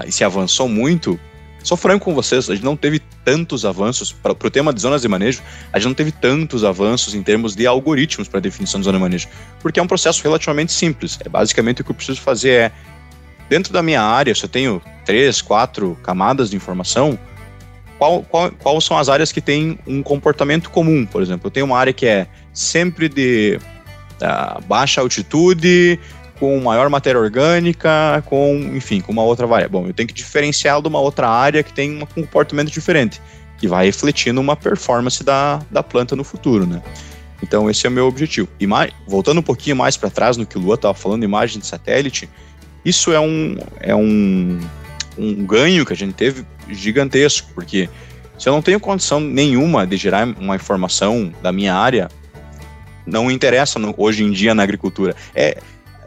e 0.07 0.13
se 0.13 0.25
avançou 0.25 0.69
muito, 0.69 1.19
Sou 1.63 1.77
franco 1.77 2.07
com 2.07 2.15
vocês, 2.15 2.51
a 2.51 2.55
gente 2.55 2.65
não 2.65 2.77
teve 2.77 3.01
tantos 3.25 3.65
avanços, 3.65 4.13
para 4.13 4.33
o 4.33 4.51
tema 4.51 4.73
de 4.73 4.81
zonas 4.81 5.03
de 5.03 5.09
manejo, 5.09 5.43
a 5.73 5.79
gente 5.79 5.89
não 5.89 5.95
teve 5.95 6.11
tantos 6.11 6.65
avanços 6.65 7.15
em 7.15 7.23
termos 7.23 7.55
de 7.55 7.67
algoritmos 7.67 8.27
para 8.27 8.41
definição 8.41 8.81
de 8.81 8.85
zona 8.85 8.99
de 8.99 9.03
manejo, 9.03 9.29
porque 9.61 9.79
é 9.79 9.83
um 9.83 9.87
processo 9.87 10.23
relativamente 10.25 10.73
simples. 10.73 11.19
É 11.25 11.29
basicamente 11.29 11.81
o 11.81 11.85
que 11.85 11.91
eu 11.93 11.95
preciso 11.95 12.21
fazer 12.21 12.51
é, 12.51 12.73
dentro 13.49 13.73
da 13.73 13.81
minha 13.81 14.03
área, 14.03 14.35
se 14.35 14.45
eu 14.45 14.49
tenho 14.49 14.83
três, 15.05 15.41
quatro 15.41 15.97
camadas 16.03 16.51
de 16.51 16.57
informação, 16.57 17.17
qual, 17.97 18.23
qual, 18.25 18.51
qual 18.51 18.81
são 18.81 18.99
as 18.99 19.09
áreas 19.09 19.31
que 19.31 19.41
têm 19.41 19.79
um 19.87 20.03
comportamento 20.03 20.69
comum, 20.69 21.07
por 21.07 21.23
exemplo? 21.23 21.47
Eu 21.47 21.51
tenho 21.53 21.67
uma 21.67 21.79
área 21.79 21.93
que 21.93 22.07
é 22.07 22.27
sempre 22.53 23.09
de 23.09 23.61
uh, 24.21 24.61
baixa 24.63 25.01
altitude, 25.01 26.01
com 26.43 26.59
maior 26.59 26.91
matéria 26.91 27.21
orgânica, 27.21 28.21
com, 28.27 28.73
enfim, 28.75 29.01
com 29.01 29.13
uma 29.13 29.23
outra 29.23 29.47
variável. 29.47 29.81
Bom, 29.81 29.87
eu 29.87 29.95
tenho 29.95 30.09
que 30.09 30.13
diferenciar 30.13 30.83
de 30.83 30.89
uma 30.89 30.99
outra 30.99 31.29
área 31.29 31.63
que 31.63 31.73
tem 31.73 32.03
um 32.03 32.05
comportamento 32.05 32.69
diferente, 32.69 33.23
que 33.59 33.69
vai 33.69 33.87
refletir 33.87 34.33
numa 34.33 34.57
performance 34.57 35.23
da, 35.23 35.63
da 35.71 35.85
planta 35.85 36.17
no 36.17 36.25
futuro, 36.25 36.67
né? 36.67 36.83
Então, 37.41 37.71
esse 37.71 37.87
é 37.87 37.89
o 37.89 37.93
meu 37.93 38.09
objetivo. 38.09 38.49
E 38.59 38.67
mais, 38.67 38.93
voltando 39.07 39.39
um 39.39 39.43
pouquinho 39.43 39.77
mais 39.77 39.97
para 39.97 40.11
trás 40.11 40.37
no 40.37 40.45
que 40.45 40.59
o 40.59 40.61
Lua 40.61 40.75
estava 40.75 40.95
falando, 40.95 41.23
imagem 41.23 41.61
de 41.61 41.67
satélite, 41.67 42.29
isso 42.85 43.13
é 43.13 43.21
um, 43.21 43.57
é 43.79 43.95
um, 43.95 44.59
um 45.17 45.47
ganho 45.47 45.87
que 45.87 45.93
a 45.93 45.97
gente 45.97 46.15
teve 46.15 46.45
gigantesco, 46.69 47.53
porque 47.55 47.89
se 48.37 48.49
eu 48.49 48.53
não 48.53 48.61
tenho 48.61 48.81
condição 48.81 49.21
nenhuma 49.21 49.87
de 49.87 49.97
gerar 49.97 50.27
uma 50.27 50.57
informação 50.57 51.33
da 51.41 51.53
minha 51.53 51.73
área, 51.73 52.09
não 53.07 53.31
interessa 53.31 53.79
no, 53.79 53.95
hoje 53.97 54.25
em 54.25 54.33
dia 54.33 54.57
na 54.57 54.65
agricultura. 54.65 55.15
É, 55.37 55.63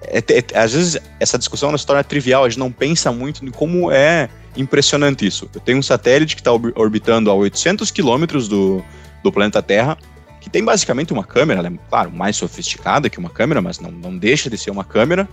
é, 0.10 0.20
é, 0.20 0.60
às 0.60 0.74
vezes 0.74 0.98
essa 1.20 1.38
discussão 1.38 1.76
se 1.78 1.86
torna 1.86 2.04
trivial, 2.04 2.44
a 2.44 2.50
gente 2.50 2.60
não 2.60 2.72
pensa 2.72 3.12
muito 3.12 3.46
em 3.46 3.52
como 3.52 3.92
é 3.92 4.30
impressionante 4.56 5.26
isso. 5.26 5.50
Eu 5.54 5.62
tenho 5.62 5.78
um 5.78 5.84
satélite 5.84 6.36
que 6.36 6.42
está 6.42 6.52
orbitando 6.54 7.30
a 7.30 7.34
800 7.34 7.92
quilômetros 7.92 8.48
do, 8.48 8.84
do 9.24 9.32
planeta 9.32 9.62
Terra, 9.62 9.98
que 10.40 10.50
tem 10.50 10.64
basicamente 10.64 11.12
uma 11.12 11.24
câmera, 11.24 11.60
ela 11.60 11.68
é, 11.68 11.72
claro, 11.90 12.12
mais 12.12 12.36
sofisticada 12.36 13.10
que 13.10 13.18
uma 13.18 13.30
câmera, 13.30 13.62
mas 13.62 13.80
não, 13.80 13.92
não 13.92 14.18
deixa 14.18 14.50
de 14.50 14.58
ser 14.58 14.72
uma 14.72 14.84
câmera, 14.84 15.28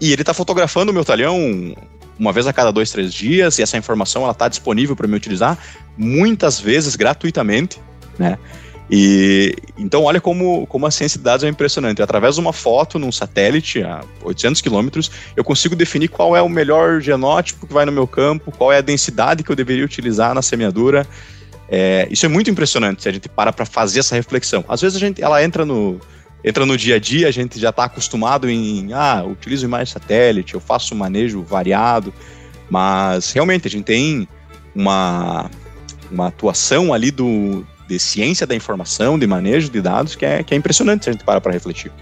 e 0.00 0.12
ele 0.12 0.22
está 0.22 0.34
fotografando 0.34 0.90
o 0.90 0.94
meu 0.94 1.04
talhão 1.04 1.74
uma 2.18 2.32
vez 2.32 2.46
a 2.46 2.52
cada 2.52 2.70
dois, 2.70 2.90
três 2.90 3.12
dias, 3.12 3.58
e 3.58 3.62
essa 3.62 3.76
informação 3.76 4.22
ela 4.22 4.32
está 4.32 4.48
disponível 4.48 4.94
para 4.94 5.08
me 5.08 5.16
utilizar 5.16 5.58
muitas 5.96 6.60
vezes 6.60 6.94
gratuitamente, 6.94 7.80
né? 8.18 8.38
E 8.90 9.54
então 9.78 10.04
olha 10.04 10.20
como, 10.20 10.66
como 10.66 10.86
a 10.86 10.90
ciência 10.90 11.18
de 11.18 11.24
dados 11.24 11.44
é 11.44 11.48
impressionante. 11.48 12.02
Através 12.02 12.34
de 12.34 12.40
uma 12.40 12.52
foto 12.52 12.98
num 12.98 13.10
satélite 13.10 13.82
a 13.82 14.02
800 14.22 14.60
quilômetros, 14.60 15.10
eu 15.34 15.42
consigo 15.42 15.74
definir 15.74 16.08
qual 16.08 16.36
é 16.36 16.42
o 16.42 16.48
melhor 16.48 17.00
genótipo 17.00 17.66
que 17.66 17.72
vai 17.72 17.84
no 17.84 17.92
meu 17.92 18.06
campo, 18.06 18.52
qual 18.52 18.72
é 18.72 18.78
a 18.78 18.82
densidade 18.82 19.42
que 19.42 19.50
eu 19.50 19.56
deveria 19.56 19.84
utilizar 19.84 20.34
na 20.34 20.42
semeadura. 20.42 21.06
É, 21.68 22.06
isso 22.10 22.26
é 22.26 22.28
muito 22.28 22.50
impressionante 22.50 23.02
se 23.02 23.08
a 23.08 23.12
gente 23.12 23.28
para 23.28 23.52
para 23.52 23.64
fazer 23.64 24.00
essa 24.00 24.14
reflexão. 24.14 24.64
Às 24.68 24.82
vezes 24.82 24.96
a 24.96 25.00
gente 25.00 25.22
ela 25.22 25.42
entra 25.42 25.64
no 25.64 25.98
entra 26.44 26.66
no 26.66 26.76
dia 26.76 26.96
a 26.96 26.98
dia, 26.98 27.26
a 27.26 27.30
gente 27.30 27.58
já 27.58 27.70
está 27.70 27.84
acostumado 27.84 28.50
em, 28.50 28.92
ah, 28.92 29.24
utilizo 29.26 29.64
imagem 29.64 29.94
satélite, 29.94 30.52
eu 30.52 30.60
faço 30.60 30.94
um 30.94 30.98
manejo 30.98 31.42
variado, 31.42 32.12
mas 32.68 33.32
realmente 33.32 33.66
a 33.66 33.70
gente 33.70 33.84
tem 33.84 34.28
uma, 34.74 35.50
uma 36.10 36.26
atuação 36.26 36.92
ali 36.92 37.10
do, 37.10 37.66
de 37.88 37.98
ciência 37.98 38.46
da 38.46 38.54
informação, 38.54 39.18
de 39.18 39.26
manejo 39.26 39.70
de 39.70 39.80
dados, 39.80 40.14
que 40.14 40.24
é, 40.24 40.42
que 40.42 40.54
é 40.54 40.56
impressionante 40.56 41.04
se 41.04 41.10
a 41.10 41.12
gente 41.12 41.24
para 41.24 41.40
para 41.40 41.52
refletir. 41.52 41.92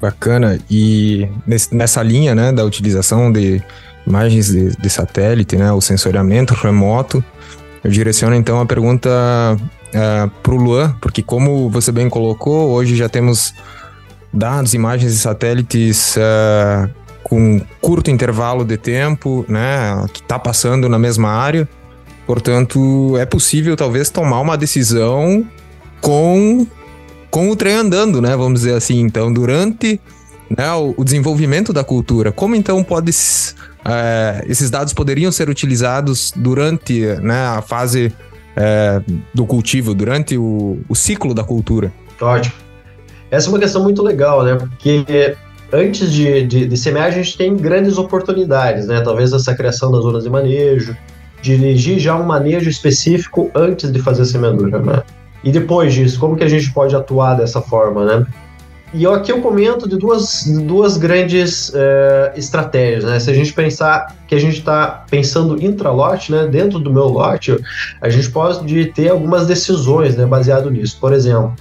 Bacana. 0.00 0.58
E 0.70 1.28
nesse, 1.46 1.74
nessa 1.74 2.02
linha 2.02 2.34
né, 2.34 2.52
da 2.52 2.64
utilização 2.64 3.30
de 3.30 3.62
imagens 4.06 4.46
de, 4.48 4.76
de 4.76 4.90
satélite, 4.90 5.56
né, 5.56 5.70
o 5.72 5.80
sensoriamento 5.80 6.54
remoto, 6.54 7.22
eu 7.84 7.90
direciono 7.90 8.34
então 8.34 8.60
a 8.60 8.66
pergunta 8.66 9.08
uh, 9.10 9.96
é, 9.96 10.30
para 10.42 10.52
o 10.52 10.56
Luan, 10.56 10.94
porque 11.00 11.22
como 11.22 11.68
você 11.68 11.92
bem 11.92 12.08
colocou, 12.08 12.70
hoje 12.70 12.96
já 12.96 13.08
temos 13.08 13.54
dados, 14.32 14.74
imagens 14.74 15.12
de 15.12 15.18
satélites 15.18 16.16
uh, 16.16 16.90
com 17.22 17.60
curto 17.80 18.10
intervalo 18.10 18.64
de 18.64 18.76
tempo, 18.76 19.44
né, 19.48 20.04
que 20.12 20.20
está 20.20 20.38
passando 20.38 20.88
na 20.88 20.98
mesma 20.98 21.30
área. 21.30 21.68
Portanto, 22.26 23.16
é 23.18 23.26
possível 23.26 23.76
talvez 23.76 24.10
tomar 24.10 24.40
uma 24.40 24.56
decisão 24.56 25.46
com 26.00 26.66
com 27.30 27.48
o 27.48 27.56
trem 27.56 27.74
andando, 27.74 28.20
né? 28.20 28.36
Vamos 28.36 28.60
dizer 28.60 28.74
assim. 28.74 28.98
Então, 29.00 29.32
durante 29.32 30.00
né, 30.50 30.72
o, 30.72 30.94
o, 30.96 31.04
desenvolvimento 31.04 31.72
da 31.72 31.84
cultura, 31.84 32.32
como 32.32 32.56
então 32.56 32.82
pode 32.82 33.12
é, 33.84 34.44
esses 34.48 34.68
dados 34.68 34.92
poderiam 34.92 35.30
ser 35.30 35.48
utilizados 35.48 36.32
durante 36.34 37.00
né, 37.20 37.46
a 37.46 37.62
fase 37.62 38.12
é, 38.56 39.00
do 39.32 39.46
cultivo, 39.46 39.94
durante 39.94 40.36
o, 40.36 40.80
o 40.88 40.94
ciclo 40.94 41.32
da 41.32 41.44
cultura? 41.44 41.92
Ótimo. 42.20 42.54
Essa 43.30 43.46
é 43.46 43.50
uma 43.50 43.60
questão 43.60 43.82
muito 43.82 44.02
legal, 44.02 44.42
né? 44.42 44.56
Porque 44.56 45.36
antes 45.72 46.12
de, 46.12 46.44
de, 46.46 46.66
de, 46.66 46.76
semear, 46.76 47.06
a 47.06 47.10
gente 47.10 47.38
tem 47.38 47.56
grandes 47.56 47.96
oportunidades, 47.96 48.86
né? 48.86 49.00
Talvez 49.02 49.32
essa 49.32 49.54
criação 49.54 49.92
das 49.92 50.02
zonas 50.02 50.24
de 50.24 50.30
manejo, 50.30 50.96
dirigir 51.42 51.98
já 51.98 52.16
um 52.16 52.24
manejo 52.24 52.68
específico 52.68 53.50
antes 53.54 53.90
de 53.90 53.98
fazer 54.00 54.22
a 54.22 54.24
semeadura, 54.24 54.78
né? 54.78 55.02
E 55.42 55.50
depois 55.50 55.94
disso, 55.94 56.18
como 56.20 56.36
que 56.36 56.44
a 56.44 56.48
gente 56.48 56.70
pode 56.72 56.94
atuar 56.94 57.34
dessa 57.34 57.60
forma, 57.60 58.04
né? 58.04 58.26
E 58.92 59.06
aqui 59.06 59.30
eu 59.30 59.40
comento 59.40 59.88
de 59.88 59.96
duas, 59.96 60.44
duas 60.64 60.96
grandes 60.96 61.72
é, 61.74 62.32
estratégias, 62.36 63.04
né? 63.04 63.20
Se 63.20 63.30
a 63.30 63.34
gente 63.34 63.52
pensar 63.52 64.16
que 64.26 64.34
a 64.34 64.38
gente 64.38 64.58
está 64.58 65.04
pensando 65.08 65.62
intra-lote, 65.64 66.32
né? 66.32 66.46
Dentro 66.46 66.78
do 66.78 66.92
meu 66.92 67.06
lote, 67.06 67.56
a 68.00 68.08
gente 68.08 68.30
pode 68.30 68.86
ter 68.86 69.10
algumas 69.10 69.46
decisões, 69.46 70.16
né? 70.16 70.26
Baseado 70.26 70.70
nisso. 70.70 70.98
Por 71.00 71.12
exemplo, 71.12 71.54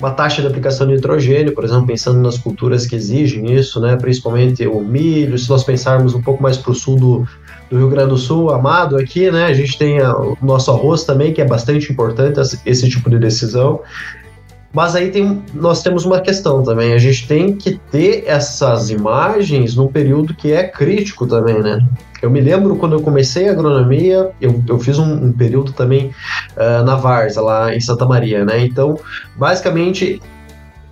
uma 0.00 0.10
taxa 0.10 0.40
de 0.40 0.48
aplicação 0.48 0.86
de 0.86 0.94
nitrogênio, 0.94 1.54
por 1.54 1.62
exemplo, 1.62 1.86
pensando 1.86 2.18
nas 2.20 2.38
culturas 2.38 2.86
que 2.86 2.96
exigem 2.96 3.52
isso, 3.54 3.78
né, 3.80 3.96
principalmente 3.96 4.66
o 4.66 4.80
milho, 4.80 5.38
se 5.38 5.48
nós 5.50 5.62
pensarmos 5.62 6.14
um 6.14 6.22
pouco 6.22 6.42
mais 6.42 6.56
para 6.56 6.72
o 6.72 6.74
sul 6.74 6.96
do, 6.96 7.28
do, 7.70 7.78
Rio 7.78 7.88
Grande 7.88 8.10
do 8.10 8.18
Sul, 8.18 8.50
amado 8.50 8.96
aqui, 8.96 9.30
né, 9.30 9.46
a 9.46 9.54
gente 9.54 9.78
tem 9.78 10.00
a, 10.00 10.14
o 10.16 10.36
nosso 10.42 10.70
arroz 10.70 11.04
também, 11.04 11.32
que 11.32 11.40
é 11.40 11.44
bastante 11.44 11.92
importante 11.92 12.40
esse, 12.66 12.88
tipo 12.88 13.08
de 13.08 13.18
decisão. 13.18 13.80
Mas 14.72 14.94
aí 14.94 15.10
tem, 15.10 15.42
nós 15.52 15.82
temos 15.82 16.04
uma 16.04 16.20
questão 16.20 16.62
também, 16.62 16.92
a 16.92 16.98
gente 16.98 17.26
tem 17.26 17.56
que 17.56 17.80
ter 17.90 18.24
essas 18.26 18.90
imagens 18.90 19.74
num 19.74 19.88
período 19.88 20.34
que 20.34 20.52
é 20.52 20.62
crítico 20.62 21.26
também, 21.26 21.60
né? 21.60 21.84
Eu 22.22 22.30
me 22.30 22.40
lembro 22.40 22.76
quando 22.76 22.92
eu 22.92 23.00
comecei 23.00 23.48
a 23.48 23.52
agronomia, 23.52 24.30
eu, 24.40 24.62
eu 24.68 24.78
fiz 24.78 24.98
um, 24.98 25.26
um 25.26 25.32
período 25.32 25.72
também 25.72 26.12
uh, 26.56 26.84
na 26.84 26.94
Varsa, 26.94 27.40
lá 27.40 27.74
em 27.74 27.80
Santa 27.80 28.04
Maria, 28.04 28.44
né? 28.44 28.64
Então, 28.64 28.98
basicamente, 29.36 30.20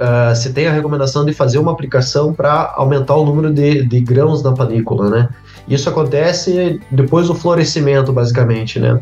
uh, 0.00 0.34
se 0.34 0.52
tem 0.52 0.66
a 0.66 0.72
recomendação 0.72 1.24
de 1.24 1.32
fazer 1.32 1.58
uma 1.58 1.70
aplicação 1.70 2.32
para 2.32 2.72
aumentar 2.76 3.14
o 3.14 3.24
número 3.24 3.52
de, 3.52 3.84
de 3.84 4.00
grãos 4.00 4.42
na 4.42 4.52
panícula, 4.52 5.10
né? 5.10 5.28
Isso 5.68 5.88
acontece 5.88 6.80
depois 6.90 7.26
do 7.26 7.34
florescimento, 7.34 8.12
basicamente, 8.12 8.78
né? 8.78 8.98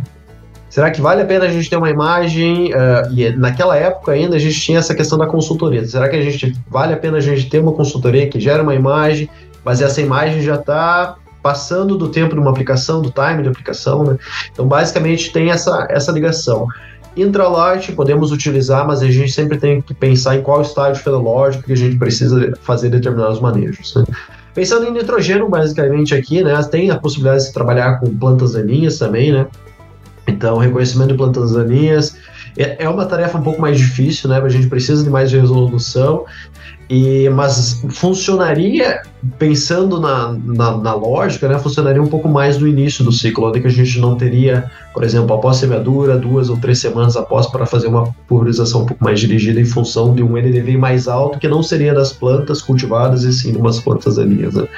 Será 0.68 0.90
que 0.90 1.00
vale 1.00 1.22
a 1.22 1.24
pena 1.24 1.46
a 1.46 1.48
gente 1.48 1.70
ter 1.70 1.76
uma 1.76 1.88
imagem? 1.88 2.72
Uh, 2.74 3.12
e 3.12 3.31
naquela 3.37 3.76
época 3.76 4.12
ainda 4.12 4.37
a 4.37 4.38
gente 4.38 4.61
tinha 4.61 4.79
essa 4.79 4.94
questão 4.94 5.16
da 5.16 5.26
consultoria. 5.26 5.87
Será 5.87 6.09
que 6.09 6.16
a 6.16 6.22
gente 6.22 6.55
vale 6.68 6.92
a 6.92 6.96
pena 6.96 7.18
a 7.18 7.20
gente 7.20 7.48
ter 7.48 7.61
uma 7.61 7.72
consultoria 7.72 8.29
que 8.29 8.38
gera 8.40 8.62
uma 8.62 8.74
imagem, 8.74 9.31
mas 9.64 9.81
essa 9.81 10.02
imagem 10.02 10.42
já 10.42 10.57
está 10.57 11.16
passando 11.42 11.96
do 11.96 12.09
tempo 12.09 12.35
de 12.35 12.40
uma 12.40 12.50
aplicação, 12.50 13.00
do 13.00 13.11
time 13.11 13.42
de 13.42 13.48
aplicação, 13.48 14.02
né? 14.02 14.18
Então, 14.52 14.66
basicamente, 14.66 15.33
tem 15.33 15.50
essa, 15.50 15.87
essa 15.88 16.11
ligação. 16.11 16.66
Intralote 17.16 17.92
podemos 17.92 18.31
utilizar, 18.31 18.87
mas 18.87 19.00
a 19.00 19.11
gente 19.11 19.33
sempre 19.33 19.57
tem 19.57 19.81
que 19.81 19.94
pensar 19.94 20.37
em 20.37 20.42
qual 20.42 20.61
estágio 20.61 21.02
fenológico 21.02 21.64
que 21.64 21.72
a 21.72 21.76
gente 21.76 21.96
precisa 21.96 22.52
fazer 22.61 22.90
determinados 22.90 23.40
manejos. 23.40 23.94
Né? 23.94 24.05
Pensando 24.56 24.86
em 24.86 24.90
nitrogênio, 24.90 25.50
basicamente 25.50 26.14
aqui, 26.14 26.42
né, 26.42 26.58
tem 26.62 26.90
a 26.90 26.98
possibilidade 26.98 27.44
de 27.44 27.52
trabalhar 27.52 28.00
com 28.00 28.06
plantas 28.16 28.54
daninhas 28.54 28.98
também, 28.98 29.30
né? 29.30 29.46
Então, 30.26 30.56
reconhecimento 30.56 31.10
de 31.10 31.18
plantas 31.18 31.52
daninhas 31.52 32.16
é, 32.56 32.84
é 32.84 32.88
uma 32.88 33.06
tarefa 33.06 33.38
um 33.38 33.42
pouco 33.42 33.60
mais 33.60 33.78
difícil, 33.78 34.28
né? 34.28 34.38
A 34.38 34.48
gente 34.48 34.66
precisa 34.68 35.02
de 35.02 35.10
mais 35.10 35.32
resolução 35.32 36.24
e, 36.88 37.28
mas 37.30 37.82
funcionaria, 37.90 39.02
pensando 39.40 40.00
na, 40.00 40.32
na, 40.32 40.76
na, 40.76 40.94
lógica, 40.94 41.48
né, 41.48 41.58
funcionaria 41.58 42.00
um 42.00 42.06
pouco 42.06 42.28
mais 42.28 42.59
no 42.59 42.68
início 42.68 43.04
do 43.04 43.11
ciclo, 43.11 43.48
onde 43.48 43.66
a 43.66 43.68
gente 43.68 43.98
não 43.98 44.14
teria, 44.14 44.70
por 44.94 45.02
exemplo, 45.02 45.34
após 45.34 45.57
semeadura, 45.57 46.16
duas 46.16 46.48
ou 46.48 46.57
três 46.57 46.78
semanas 46.78 47.16
após, 47.16 47.46
para 47.48 47.66
fazer 47.66 47.88
uma 47.88 48.14
pulverização 48.28 48.82
um 48.82 48.86
pouco 48.86 49.02
mais 49.02 49.18
dirigida 49.18 49.61
em 49.61 49.64
função 49.64 50.14
de 50.14 50.22
um 50.22 50.36
NDV 50.36 50.76
mais 50.76 51.09
alto, 51.09 51.40
que 51.40 51.48
não 51.48 51.61
seria 51.61 51.92
das 51.92 52.12
plantas 52.12 52.62
cultivadas, 52.62 53.24
e 53.24 53.32
sim 53.32 53.50
de 53.50 53.59
umas 53.59 53.80
plantas 53.80 54.14
daninhas. 54.14 54.54
Né? 54.54 54.68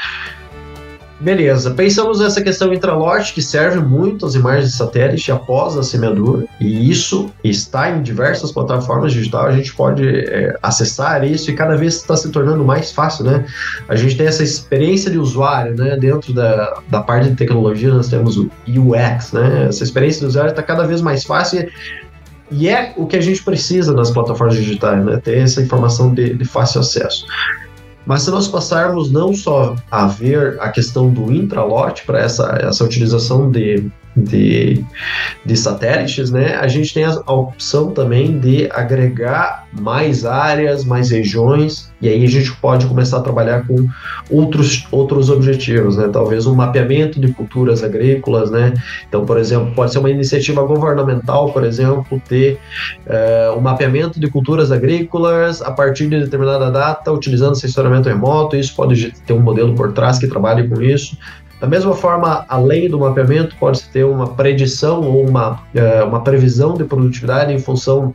Beleza, 1.21 1.73
pensamos 1.73 2.21
nessa 2.21 2.41
questão 2.41 2.73
intralote 2.73 3.35
que 3.35 3.43
serve 3.43 3.81
muito 3.81 4.25
as 4.25 4.37
imagens 4.37 4.71
de 4.71 4.77
satélite 4.77 5.33
após 5.33 5.77
a 5.77 5.83
semeadura, 5.83 6.47
e 6.61 6.89
isso 6.89 7.29
está 7.43 7.91
em 7.91 8.03
diversas 8.03 8.53
plataformas 8.53 9.13
digitais, 9.13 9.47
a 9.47 9.57
gente 9.57 9.75
pode 9.75 10.07
é, 10.07 10.57
acessar 10.63 11.25
isso 11.25 11.51
e 11.51 11.55
cada 11.55 11.77
vez 11.77 11.97
está 11.97 12.17
se 12.17 12.31
tornando 12.31 12.65
mais 12.65 12.93
fácil, 12.93 13.25
né? 13.25 13.45
A 13.89 13.97
gente 13.97 14.17
tem 14.17 14.29
essa 14.29 14.45
experiência 14.45 15.11
de 15.11 15.19
usuário, 15.19 15.75
né? 15.75 15.97
Dentro 15.97 16.33
da, 16.33 16.79
da 16.89 17.03
parte 17.03 17.31
de 17.31 17.35
tecnologia 17.35 17.93
nós 17.93 18.07
temos 18.07 18.37
o 18.37 18.49
UX, 18.69 19.33
né? 19.33 19.67
Essa 19.69 19.83
experiência 19.83 20.21
de 20.21 20.27
usuário 20.27 20.51
está 20.51 20.63
cada 20.63 20.87
vez 20.87 21.01
mais 21.01 21.25
fácil 21.25 21.69
e 22.49 22.69
é 22.69 22.95
o 22.97 23.07
que 23.07 23.17
a 23.17 23.21
gente 23.21 23.43
precisa 23.43 23.93
nas 23.93 24.13
plataformas 24.13 24.55
digitais, 24.55 25.05
né? 25.05 25.17
Ter 25.17 25.39
essa 25.39 25.61
informação 25.61 26.15
de, 26.15 26.35
de 26.35 26.45
fácil 26.45 26.81
acesso. 26.81 27.27
Mas 28.09 28.23
se 28.23 28.31
nós 28.31 28.49
passarmos 28.49 29.13
não 29.13 29.35
só 29.35 29.77
a 29.91 30.07
ver 30.07 30.57
a 30.61 30.71
questão 30.71 31.11
do 31.11 31.31
intralote 31.31 32.07
para 32.07 32.19
essa, 32.19 32.59
essa 32.59 32.83
utilização 32.83 33.51
de, 33.51 33.85
de, 34.25 34.85
de 35.45 35.57
satélites, 35.57 36.31
né, 36.31 36.57
a 36.57 36.67
gente 36.69 36.93
tem 36.93 37.05
a, 37.05 37.33
opção 37.33 37.91
também 37.91 38.39
de 38.39 38.69
agregar 38.73 39.67
mais 39.73 40.25
áreas, 40.25 40.85
mais 40.85 41.11
regiões, 41.11 41.93
e 42.01 42.09
aí 42.09 42.25
a 42.25 42.29
gente 42.29 42.53
pode 42.57 42.87
começar 42.87 43.19
a 43.19 43.21
trabalhar 43.21 43.67
com 43.67 43.89
outros, 44.31 44.87
outros 44.91 45.31
objetivos, 45.31 45.97
né? 45.97 46.09
Talvez 46.13 46.47
um 46.47 46.55
mapeamento 46.55 47.21
de 47.21 47.33
culturas 47.33 47.83
agrícolas, 47.83 48.51
né? 48.51 48.75
Então, 49.09 49.27
por 49.27 49.37
exemplo, 49.37 49.75
pode 49.75 49.93
ser 49.93 49.99
uma 49.99 50.11
iniciativa 50.11 50.63
governamental, 50.63 51.53
por 51.53 51.65
exemplo, 51.65 52.21
ter 52.29 52.59
uh, 53.07 53.59
um 53.59 53.61
mapeamento 53.61 54.21
de 54.21 54.29
culturas 54.29 54.71
agrícolas 54.71 55.61
a 55.61 55.73
partir 55.73 56.09
de 56.09 56.21
determinada 56.21 56.71
data, 56.71 57.13
utilizando 57.13 57.57
sensoramento 57.57 58.09
remoto. 58.09 58.57
Isso 58.57 58.75
pode 58.77 59.13
ter 59.27 59.33
um 59.33 59.41
modelo 59.41 59.75
por 59.75 59.93
trás 59.93 60.19
que 60.19 60.29
trabalhe 60.29 60.69
com 60.69 60.81
isso. 60.81 61.17
Da 61.61 61.67
mesma 61.67 61.95
forma, 61.95 62.45
além 62.49 62.89
do 62.89 63.01
mapeamento, 63.01 63.57
pode-se 63.57 63.89
ter 63.91 64.05
uma 64.05 64.29
predição 64.29 65.03
ou 65.03 65.27
uma, 65.29 65.55
uh, 65.55 66.07
uma 66.07 66.23
previsão 66.23 66.75
de 66.75 66.85
produtividade 66.85 67.53
em 67.53 67.59
função 67.59 68.13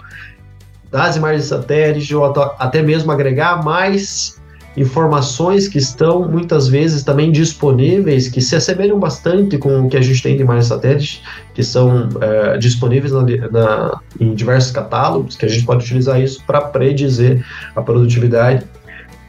das 0.89 1.18
imagens 1.18 1.44
de 1.44 1.48
satélite 1.50 2.16
ou 2.16 2.26
até 2.60 2.82
mesmo 2.82 3.12
agregar 3.12 3.64
mais 3.64 4.41
informações 4.76 5.68
que 5.68 5.78
estão 5.78 6.28
muitas 6.28 6.68
vezes 6.68 7.04
também 7.04 7.32
disponíveis, 7.32 8.28
que 8.28 8.41
se 8.41 8.56
assemelham 8.56 9.00
bastante 9.00 9.58
com 9.58 9.82
o 9.82 9.89
que 9.89 9.98
a 9.98 10.02
gente 10.02 10.22
tem 10.22 10.36
de 10.36 10.41
imagens 10.41 10.68
satélites, 10.68 11.22
que 11.54 11.64
são 11.64 12.10
é, 12.22 12.58
disponíveis 12.58 13.12
na, 13.12 13.24
na, 13.52 14.00
em 14.20 14.34
diversos 14.34 14.72
catálogos, 14.72 15.36
que 15.36 15.46
a 15.46 15.50
gente 15.50 15.66
pode 15.66 15.84
utilizar 15.84 16.20
isso 16.20 16.44
para 16.46 16.62
predizer 16.62 17.46
a 17.76 17.82
produtividade. 17.82 18.66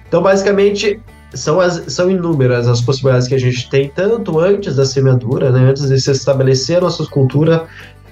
Então, 0.08 0.22
basicamente, 0.22 1.00
são, 1.34 1.60
as, 1.60 1.92
são 1.92 2.10
inúmeras 2.10 2.66
as 2.68 2.80
possibilidades 2.80 3.28
que 3.28 3.34
a 3.34 3.38
gente 3.38 3.68
tem, 3.68 3.88
tanto 3.88 4.38
antes 4.38 4.76
da 4.76 4.84
semeadura, 4.84 5.50
né, 5.50 5.70
antes 5.70 5.88
de 5.88 6.00
se 6.00 6.10
estabelecer 6.10 6.78
a 6.78 6.80
nossa 6.82 7.04
cultura, 7.06 7.66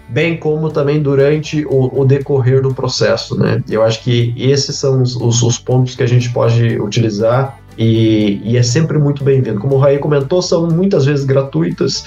bem 0.09 0.37
como 0.37 0.71
também 0.71 1.01
durante 1.01 1.65
o, 1.67 2.01
o, 2.01 2.05
decorrer 2.05 2.61
do 2.61 2.75
processo, 2.75 3.39
né? 3.39 3.63
Eu 3.69 3.83
acho 3.83 4.03
que 4.03 4.35
esses 4.37 4.77
são 4.77 5.01
os, 5.01 5.17
os, 5.17 5.43
os 5.43 5.59
pontos 5.59 5.95
que 5.95 6.03
a 6.03 6.07
gente 6.07 6.31
pode 6.31 6.79
utilizar 6.79 7.59
e, 7.79 8.41
e 8.45 8.59
é 8.59 8.63
sempre 8.63 8.99
muito 8.99 9.25
bem-vindo. 9.25 9.59
Como 9.59 9.77
o 9.77 9.79
Raí 9.79 9.99
comentou, 9.99 10.43
são 10.43 10.69
muitas 10.69 11.07
vezes 11.07 11.25
gratuitas, 11.25 12.05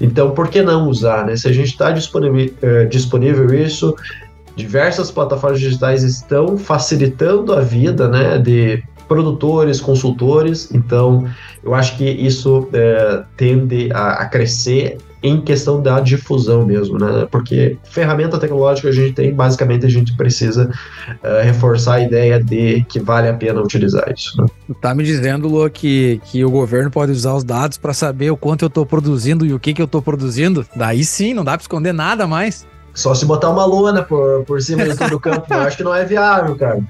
então 0.00 0.32
por 0.32 0.48
que 0.48 0.60
não 0.60 0.88
usar, 0.88 1.24
né? 1.24 1.34
Se 1.34 1.48
a 1.48 1.52
gente 1.52 1.68
está 1.68 1.90
disponível, 1.90 2.52
é, 2.60 2.84
disponível 2.84 3.54
isso, 3.54 3.96
diversas 4.54 5.10
plataformas 5.10 5.60
digitais 5.60 6.02
estão 6.02 6.58
facilitando 6.58 7.54
a 7.54 7.60
vida, 7.60 8.08
né, 8.08 8.36
de 8.38 8.82
produtores, 9.10 9.80
consultores, 9.80 10.72
então 10.72 11.26
eu 11.64 11.74
acho 11.74 11.96
que 11.96 12.08
isso 12.08 12.68
é, 12.72 13.24
tende 13.36 13.90
a, 13.92 14.22
a 14.22 14.26
crescer 14.26 14.98
em 15.20 15.40
questão 15.40 15.82
da 15.82 15.98
difusão 15.98 16.64
mesmo, 16.64 16.96
né? 16.96 17.26
Porque 17.28 17.76
ferramenta 17.82 18.38
tecnológica 18.38 18.88
a 18.88 18.92
gente 18.92 19.14
tem, 19.14 19.34
basicamente 19.34 19.84
a 19.84 19.88
gente 19.88 20.16
precisa 20.16 20.70
uh, 21.08 21.42
reforçar 21.42 21.94
a 21.94 22.00
ideia 22.00 22.40
de 22.42 22.84
que 22.88 23.00
vale 23.00 23.28
a 23.28 23.34
pena 23.34 23.60
utilizar 23.60 24.08
isso. 24.16 24.40
Né? 24.40 24.46
Tá 24.80 24.94
me 24.94 25.02
dizendo, 25.02 25.48
Lu, 25.48 25.68
que, 25.68 26.20
que 26.26 26.44
o 26.44 26.50
governo 26.50 26.88
pode 26.88 27.10
usar 27.10 27.34
os 27.34 27.42
dados 27.42 27.78
para 27.78 27.92
saber 27.92 28.30
o 28.30 28.36
quanto 28.36 28.64
eu 28.64 28.68
estou 28.68 28.86
produzindo 28.86 29.44
e 29.44 29.52
o 29.52 29.58
que, 29.58 29.74
que 29.74 29.82
eu 29.82 29.86
estou 29.86 30.00
produzindo? 30.00 30.64
Daí 30.76 31.02
sim, 31.02 31.34
não 31.34 31.42
dá 31.42 31.52
para 31.52 31.62
esconder 31.62 31.92
nada 31.92 32.28
mais. 32.28 32.64
Só 32.94 33.12
se 33.12 33.26
botar 33.26 33.50
uma 33.50 33.64
lona 33.64 34.02
por, 34.02 34.44
por 34.44 34.62
cima 34.62 34.84
de 34.84 34.96
todo 34.96 35.16
o 35.16 35.20
campo, 35.20 35.52
eu 35.52 35.60
acho 35.60 35.76
que 35.76 35.82
não 35.82 35.94
é 35.94 36.04
viável, 36.04 36.54
cara. 36.54 36.80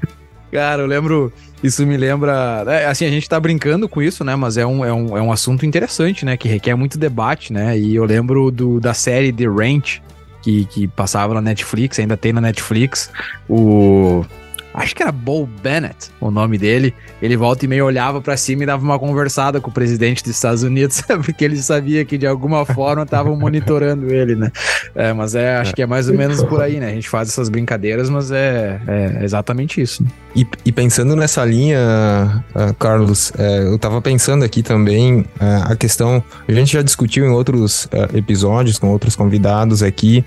Cara, 0.53 0.83
eu 0.83 0.87
lembro. 0.87 1.33
Isso 1.63 1.87
me 1.87 1.97
lembra. 1.97 2.65
É, 2.67 2.87
assim, 2.87 3.05
a 3.05 3.11
gente 3.11 3.29
tá 3.29 3.39
brincando 3.39 3.89
com 3.89 4.01
isso, 4.01 4.25
né? 4.25 4.35
Mas 4.35 4.57
é 4.57 4.65
um, 4.65 4.85
é, 4.85 4.93
um, 4.93 5.17
é 5.17 5.23
um 5.23 5.31
assunto 5.31 5.67
interessante, 5.67 6.25
né? 6.25 6.37
Que 6.37 6.49
requer 6.49 6.75
muito 6.75 6.99
debate, 6.99 7.53
né? 7.53 7.79
E 7.79 7.95
eu 7.95 8.05
lembro 8.05 8.51
do, 8.51 8.81
da 8.81 8.95
série 8.95 9.33
The 9.33 9.45
Ranch, 9.45 10.03
que, 10.43 10.65
que 10.65 10.89
passava 10.89 11.35
na 11.35 11.41
Netflix, 11.41 11.99
ainda 11.99 12.17
tem 12.17 12.33
na 12.33 12.41
Netflix. 12.41 13.11
O 13.49 14.25
acho 14.73 14.95
que 14.95 15.03
era 15.03 15.13
Bo 15.13 15.47
Bennett 15.47 16.11
o 16.21 16.31
nome 16.31 16.59
dele. 16.59 16.95
Ele 17.21 17.37
volta 17.37 17.65
e 17.65 17.69
meio 17.69 17.85
olhava 17.85 18.21
para 18.21 18.37
cima 18.37 18.63
e 18.63 18.67
dava 18.67 18.83
uma 18.83 18.99
conversada 18.99 19.61
com 19.61 19.71
o 19.71 19.73
presidente 19.73 20.23
dos 20.23 20.35
Estados 20.35 20.63
Unidos, 20.63 21.03
porque 21.25 21.45
ele 21.45 21.57
sabia 21.57 22.05
que 22.05 22.17
de 22.17 22.27
alguma 22.27 22.65
forma 22.65 23.03
estavam 23.03 23.37
monitorando 23.37 24.13
ele, 24.13 24.37
né? 24.37 24.51
É, 24.95 25.13
mas 25.13 25.35
é, 25.35 25.57
acho 25.57 25.75
que 25.75 25.83
é 25.83 25.87
mais 25.87 26.09
ou 26.09 26.17
menos 26.17 26.43
por 26.43 26.61
aí, 26.61 26.79
né? 26.79 26.91
A 26.91 26.95
gente 26.95 27.09
faz 27.09 27.29
essas 27.29 27.49
brincadeiras, 27.49 28.09
mas 28.09 28.31
é, 28.31 28.81
é 28.87 29.25
exatamente 29.25 29.81
isso. 29.81 30.03
Né? 30.03 30.11
E, 30.35 30.47
e, 30.65 30.71
pensando 30.71 31.17
nessa 31.17 31.45
linha, 31.45 32.45
uh, 32.55 32.75
Carlos, 32.75 33.31
uh, 33.31 33.73
eu 33.73 33.79
tava 33.79 34.01
pensando 34.01 34.45
aqui 34.45 34.63
também 34.63 35.21
uh, 35.21 35.73
a 35.73 35.77
questão. 35.77 36.23
A 36.47 36.53
gente 36.53 36.73
já 36.73 36.83
discutiu 36.83 37.25
em 37.25 37.31
outros 37.31 37.89
episódios 38.15 38.79
com 38.79 38.89
outros 38.89 39.17
convidados 39.17 39.83
aqui 39.83 40.25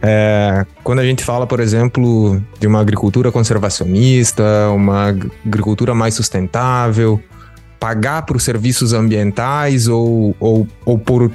é, 0.00 0.64
quando 0.84 1.00
a 1.00 1.04
gente 1.04 1.24
fala, 1.24 1.46
por 1.46 1.60
exemplo, 1.60 2.40
de 2.60 2.66
uma 2.66 2.80
agricultura 2.80 3.32
conservacionista, 3.32 4.70
uma 4.70 5.14
agricultura 5.44 5.94
mais 5.94 6.14
sustentável, 6.14 7.20
pagar 7.80 8.22
por 8.22 8.40
serviços 8.40 8.92
ambientais 8.92 9.88
ou, 9.88 10.34
ou, 10.38 10.66
ou 10.84 10.98
por 10.98 11.30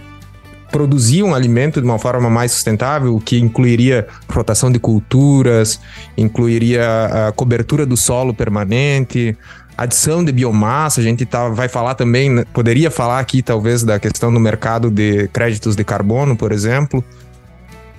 produzir 0.72 1.22
um 1.22 1.36
alimento 1.36 1.80
de 1.80 1.86
uma 1.86 2.00
forma 2.00 2.30
mais 2.30 2.52
sustentável, 2.52 3.22
que 3.24 3.38
incluiria 3.38 4.08
rotação 4.28 4.72
de 4.72 4.80
culturas, 4.80 5.80
incluiria 6.18 7.28
a 7.28 7.32
cobertura 7.32 7.86
do 7.86 7.96
solo 7.96 8.34
permanente, 8.34 9.38
adição 9.78 10.24
de 10.24 10.32
biomassa, 10.32 11.00
a 11.00 11.04
gente 11.04 11.26
tá, 11.26 11.48
vai 11.50 11.68
falar 11.68 11.94
também, 11.94 12.44
poderia 12.54 12.90
falar 12.90 13.20
aqui 13.20 13.42
talvez 13.44 13.84
da 13.84 14.00
questão 14.00 14.34
do 14.34 14.40
mercado 14.40 14.90
de 14.90 15.28
créditos 15.28 15.76
de 15.76 15.84
carbono, 15.84 16.36
por 16.36 16.52
exemplo. 16.52 17.04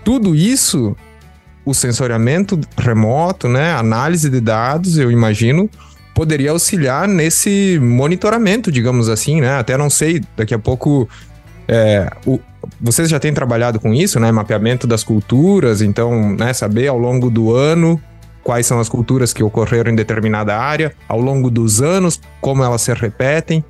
Tudo 0.04 0.34
isso, 0.36 0.94
o 1.64 1.72
sensoriamento 1.72 2.60
remoto, 2.76 3.48
né, 3.48 3.72
análise 3.72 4.28
de 4.28 4.40
dados, 4.40 4.98
eu 4.98 5.10
imagino, 5.10 5.68
poderia 6.14 6.50
auxiliar 6.50 7.08
nesse 7.08 7.78
monitoramento, 7.80 8.70
digamos 8.70 9.08
assim, 9.08 9.40
né? 9.40 9.58
Até 9.58 9.76
não 9.76 9.90
sei, 9.90 10.22
daqui 10.36 10.54
a 10.54 10.58
pouco 10.58 11.08
é, 11.66 12.08
o, 12.24 12.38
vocês 12.80 13.08
já 13.08 13.18
têm 13.18 13.32
trabalhado 13.32 13.80
com 13.80 13.92
isso, 13.92 14.20
né? 14.20 14.30
Mapeamento 14.30 14.86
das 14.86 15.02
culturas, 15.02 15.82
então, 15.82 16.34
né, 16.36 16.52
saber 16.52 16.88
ao 16.88 16.98
longo 16.98 17.30
do 17.30 17.54
ano 17.54 18.00
quais 18.42 18.66
são 18.66 18.78
as 18.78 18.88
culturas 18.90 19.32
que 19.32 19.42
ocorreram 19.42 19.90
em 19.90 19.96
determinada 19.96 20.56
área, 20.56 20.92
ao 21.08 21.20
longo 21.20 21.50
dos 21.50 21.80
anos, 21.80 22.20
como 22.42 22.62
elas 22.62 22.82
se 22.82 22.92
repetem. 22.92 23.64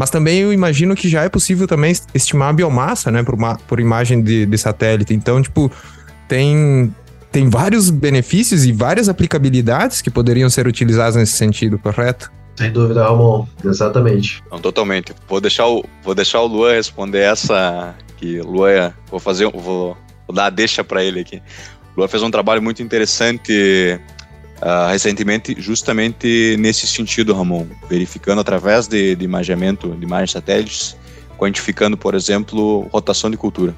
Mas 0.00 0.08
também 0.08 0.38
eu 0.38 0.50
imagino 0.50 0.96
que 0.96 1.10
já 1.10 1.24
é 1.24 1.28
possível 1.28 1.66
também 1.66 1.92
estimar 2.14 2.48
a 2.48 2.52
biomassa, 2.54 3.10
né, 3.10 3.22
por, 3.22 3.34
uma, 3.34 3.58
por 3.68 3.78
imagem 3.78 4.22
de, 4.22 4.46
de 4.46 4.56
satélite. 4.56 5.12
Então, 5.12 5.42
tipo, 5.42 5.70
tem, 6.26 6.90
tem 7.30 7.50
vários 7.50 7.90
benefícios 7.90 8.64
e 8.64 8.72
várias 8.72 9.10
aplicabilidades 9.10 10.00
que 10.00 10.10
poderiam 10.10 10.48
ser 10.48 10.66
utilizadas 10.66 11.16
nesse 11.16 11.32
sentido, 11.32 11.78
correto? 11.78 12.32
Sem 12.56 12.72
dúvida, 12.72 13.04
Ramon. 13.04 13.46
Exatamente. 13.62 14.42
Não, 14.50 14.58
totalmente. 14.58 15.12
Vou 15.28 15.38
deixar 15.38 15.68
o, 15.68 15.84
vou 16.02 16.14
deixar 16.14 16.40
o 16.40 16.46
Luan 16.46 16.72
responder 16.72 17.18
essa. 17.18 17.94
Que 18.16 18.40
Luan, 18.40 18.94
vou 19.10 19.20
fazer, 19.20 19.50
vou, 19.50 19.98
vou 20.26 20.34
dar 20.34 20.46
a 20.46 20.50
deixa 20.50 20.82
para 20.82 21.04
ele 21.04 21.20
aqui. 21.20 21.42
O 21.94 22.00
Luan 22.00 22.08
fez 22.08 22.22
um 22.22 22.30
trabalho 22.30 22.62
muito 22.62 22.82
interessante 22.82 24.00
uh, 24.62 24.90
recentemente, 24.90 25.56
justamente 25.58 26.56
nesse 26.58 26.86
sentido, 26.86 27.34
Ramon, 27.34 27.66
verificando 27.88 28.40
através 28.40 28.86
de, 28.86 29.14
de 29.16 29.24
imageamento 29.24 29.88
de 29.88 30.04
imagens 30.04 30.30
satélites, 30.32 30.96
quantificando, 31.38 31.96
por 31.96 32.14
exemplo, 32.14 32.88
rotação 32.92 33.30
de 33.30 33.36
cultura. 33.36 33.74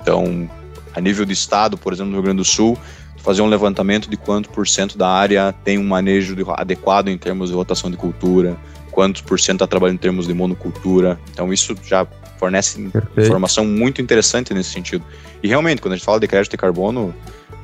Então, 0.00 0.48
a 0.94 1.00
nível 1.00 1.24
de 1.24 1.32
estado, 1.32 1.76
por 1.76 1.92
exemplo, 1.92 2.10
no 2.10 2.16
Rio 2.16 2.24
Grande 2.24 2.38
do 2.38 2.44
Sul, 2.44 2.78
fazer 3.18 3.42
um 3.42 3.46
levantamento 3.46 4.08
de 4.08 4.16
quanto 4.16 4.48
por 4.50 4.66
cento 4.66 4.96
da 4.96 5.08
área 5.08 5.52
tem 5.64 5.78
um 5.78 5.84
manejo 5.84 6.34
de, 6.36 6.44
adequado 6.56 7.08
em 7.08 7.18
termos 7.18 7.50
de 7.50 7.54
rotação 7.54 7.90
de 7.90 7.96
cultura, 7.96 8.56
quantos 8.90 9.22
por 9.22 9.38
cento 9.38 9.56
está 9.56 9.66
trabalhando 9.66 9.96
em 9.96 10.00
termos 10.00 10.26
de 10.26 10.34
monocultura. 10.34 11.18
Então, 11.32 11.52
isso 11.52 11.74
já 11.84 12.06
fornece 12.38 12.80
Perfeito. 12.80 13.20
informação 13.20 13.64
muito 13.64 14.00
interessante 14.00 14.54
nesse 14.54 14.70
sentido. 14.70 15.04
E 15.42 15.48
realmente, 15.48 15.82
quando 15.82 15.94
a 15.94 15.96
gente 15.96 16.04
fala 16.04 16.20
de 16.20 16.26
crédito 16.26 16.52
de 16.52 16.56
carbono, 16.56 17.14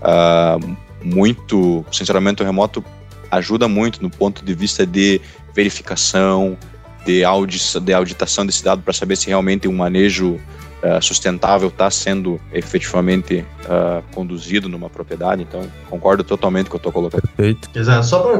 uh, 0.00 0.76
muito, 1.04 1.80
o 1.88 1.92
sensoramento 1.92 2.42
remoto 2.42 2.82
ajuda 3.30 3.68
muito 3.68 4.02
no 4.02 4.10
ponto 4.10 4.44
de 4.44 4.54
vista 4.54 4.86
de 4.86 5.20
verificação, 5.54 6.56
de, 7.04 7.24
audi 7.24 7.60
de 7.82 7.92
auditação 7.92 8.46
desse 8.46 8.64
dado 8.64 8.82
para 8.82 8.92
saber 8.92 9.16
se 9.16 9.26
realmente 9.26 9.68
um 9.68 9.72
manejo 9.72 10.34
uh, 10.82 11.02
sustentável 11.02 11.68
está 11.68 11.90
sendo 11.90 12.40
efetivamente 12.52 13.44
uh, 13.64 14.02
conduzido 14.14 14.68
numa 14.68 14.88
propriedade. 14.88 15.42
Então, 15.42 15.62
concordo 15.88 16.24
totalmente 16.24 16.70
com 16.70 16.76
o 16.76 16.80
que 16.80 16.86
eu 16.86 16.90
estou 16.90 16.92
colocando. 16.92 17.22
Perfeito. 17.22 17.68
Exato. 17.74 18.06
Só 18.06 18.20
para 18.20 18.38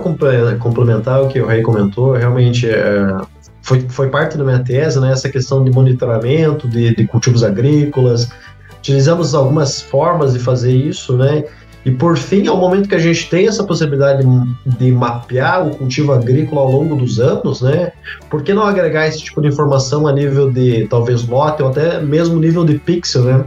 complementar 0.59 1.23
o 1.23 1.29
que 1.29 1.41
o 1.41 1.47
Rei 1.47 1.63
comentou, 1.63 2.13
realmente 2.13 2.69
é, 2.69 3.17
foi, 3.63 3.81
foi 3.89 4.09
parte 4.09 4.37
da 4.37 4.45
minha 4.45 4.63
tese, 4.63 5.01
né, 5.01 5.13
essa 5.13 5.29
questão 5.29 5.63
de 5.65 5.71
monitoramento 5.71 6.69
de, 6.69 6.95
de 6.95 7.07
cultivos 7.07 7.43
agrícolas. 7.43 8.31
Utilizamos 8.79 9.35
algumas 9.35 9.81
formas 9.81 10.35
de 10.35 10.39
fazer 10.39 10.73
isso, 10.73 11.17
né? 11.17 11.45
E 11.85 11.91
por 11.91 12.17
fim, 12.17 12.47
ao 12.47 12.57
momento 12.57 12.89
que 12.89 12.95
a 12.95 12.99
gente 12.99 13.29
tem 13.29 13.47
essa 13.47 13.63
possibilidade 13.63 14.25
de, 14.25 14.77
de, 14.79 14.91
mapear 14.91 15.67
o 15.67 15.77
cultivo 15.77 16.13
agrícola 16.13 16.63
ao 16.63 16.73
longo 16.73 16.97
dos 16.97 17.21
anos, 17.21 17.61
né? 17.61 17.93
Por 18.31 18.43
que 18.43 18.55
não 18.55 18.63
agregar 18.63 19.07
esse 19.07 19.19
tipo 19.19 19.43
de 19.43 19.49
informação 19.49 20.07
a 20.07 20.13
nível 20.13 20.51
de 20.51 20.87
talvez 20.89 21.27
lote 21.27 21.63
ou 21.63 21.69
até 21.69 22.01
mesmo 22.01 22.41
nível 22.41 22.65
de 22.65 22.79
pixel, 22.79 23.25
né? 23.25 23.45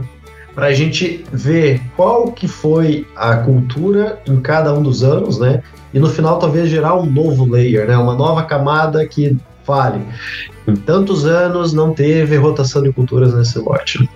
para 0.58 0.66
a 0.66 0.72
gente 0.72 1.24
ver 1.32 1.80
qual 1.94 2.32
que 2.32 2.48
foi 2.48 3.06
a 3.14 3.36
cultura 3.36 4.20
em 4.26 4.40
cada 4.40 4.74
um 4.74 4.82
dos 4.82 5.04
anos, 5.04 5.38
né? 5.38 5.62
E 5.94 6.00
no 6.00 6.08
final 6.08 6.36
talvez 6.40 6.68
gerar 6.68 6.96
um 6.96 7.06
novo 7.06 7.48
layer, 7.48 7.86
né? 7.86 7.96
Uma 7.96 8.16
nova 8.16 8.42
camada 8.42 9.06
que 9.06 9.36
fale. 9.62 10.02
Em 10.66 10.74
tantos 10.74 11.24
anos 11.26 11.72
não 11.72 11.94
teve 11.94 12.34
rotação 12.34 12.82
de 12.82 12.92
culturas 12.92 13.32
nesse 13.34 13.56
lote. 13.60 14.10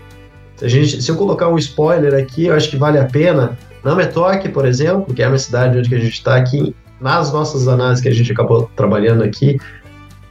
Se, 0.56 0.64
a 0.64 0.68
gente, 0.68 1.00
se 1.00 1.08
eu 1.08 1.14
colocar 1.14 1.48
um 1.48 1.56
spoiler 1.58 2.12
aqui, 2.12 2.46
eu 2.46 2.56
acho 2.56 2.68
que 2.68 2.76
vale 2.76 2.98
a 2.98 3.04
pena. 3.04 3.56
Na 3.84 3.94
Metoque, 3.94 4.48
por 4.48 4.64
exemplo, 4.64 5.12
que 5.12 5.22
é 5.22 5.28
uma 5.28 5.38
cidade 5.38 5.78
onde 5.78 5.94
a 5.94 5.98
gente 5.98 6.14
está 6.14 6.36
aqui, 6.36 6.74
nas 7.00 7.32
nossas 7.32 7.66
análises 7.66 8.02
que 8.02 8.08
a 8.08 8.14
gente 8.14 8.30
acabou 8.30 8.70
trabalhando 8.76 9.24
aqui, 9.24 9.58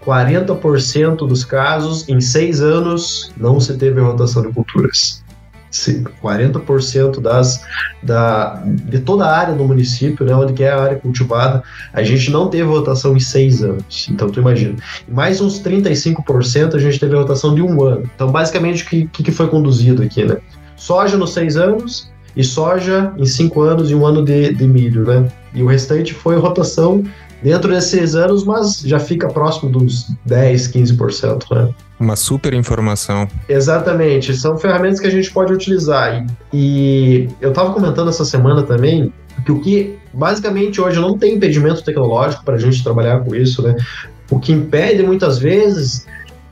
40% 0.06 1.18
dos 1.28 1.44
casos, 1.44 2.08
em 2.08 2.20
seis 2.20 2.62
anos, 2.62 3.32
não 3.38 3.60
se 3.60 3.78
teve 3.78 4.00
rotação 4.00 4.42
de 4.42 4.54
culturas. 4.54 5.22
40% 5.72 7.22
das, 7.22 7.66
da, 8.04 8.62
de 8.66 9.00
toda 9.00 9.26
a 9.26 9.38
área 9.38 9.54
do 9.54 9.64
município, 9.64 10.26
né, 10.26 10.36
onde 10.36 10.52
que 10.52 10.64
é 10.64 10.70
a 10.70 10.82
área 10.82 10.98
cultivada, 10.98 11.64
a 11.94 12.04
gente 12.04 12.30
não 12.30 12.50
teve 12.50 12.64
rotação 12.64 13.16
em 13.16 13.20
seis 13.20 13.64
anos. 13.64 14.10
Então, 14.12 14.30
tu 14.30 14.40
imagina. 14.40 14.76
Mais 15.08 15.40
uns 15.40 15.62
35% 15.62 16.76
a 16.76 16.80
gente 16.80 17.00
teve 17.00 17.16
rotação 17.16 17.56
de 17.56 17.62
um 17.62 17.82
ano. 17.84 18.10
Então, 18.14 18.30
basicamente, 18.30 18.84
o 18.84 18.88
que, 19.08 19.24
que 19.24 19.32
foi 19.32 19.48
conduzido 19.48 20.04
aqui, 20.04 20.26
né? 20.26 20.38
Soja 20.76 21.18
nos 21.18 21.34
seis 21.34 21.56
anos 21.56 22.11
e 22.36 22.44
soja 22.44 23.14
em 23.18 23.26
cinco 23.26 23.62
anos 23.62 23.92
e 23.92 23.96
um 23.96 24.06
ano 24.06 24.24
de, 24.24 24.54
de 24.54 24.68
milho, 24.68 25.06
né? 25.06 25.32
E 25.54 25.62
o 25.62 25.68
restante 25.68 26.14
foi 26.14 26.38
rotação 26.38 27.04
dentro 27.44 27.72
desses 27.72 28.16
anos, 28.16 28.44
mas 28.44 28.80
já 28.82 29.00
fica 29.00 29.28
próximo 29.28 29.72
dos 29.72 30.12
10, 30.26 30.72
15%, 30.72 31.44
né? 31.52 31.74
Uma 32.00 32.16
super 32.16 32.54
informação. 32.54 33.28
Exatamente, 33.48 34.36
são 34.36 34.58
ferramentas 34.58 35.00
que 35.00 35.08
a 35.08 35.12
gente 35.12 35.32
pode 35.32 35.54
utilizar. 35.54 36.26
E, 36.54 36.58
e 36.58 37.30
eu 37.40 37.50
estava 37.50 37.74
comentando 37.74 38.10
essa 38.10 38.26
semana 38.26 38.64
também 38.64 39.12
que 39.46 39.52
o 39.52 39.60
que 39.60 39.98
basicamente 40.14 40.80
hoje 40.80 41.00
não 41.00 41.18
tem 41.18 41.36
impedimento 41.36 41.84
tecnológico 41.84 42.44
para 42.44 42.56
a 42.56 42.60
gente 42.60 42.84
trabalhar 42.84 43.20
com 43.20 43.36
isso, 43.36 43.62
né? 43.62 43.76
O 44.30 44.40
que 44.40 44.52
impede 44.52 45.04
muitas 45.04 45.38
vezes 45.38 46.08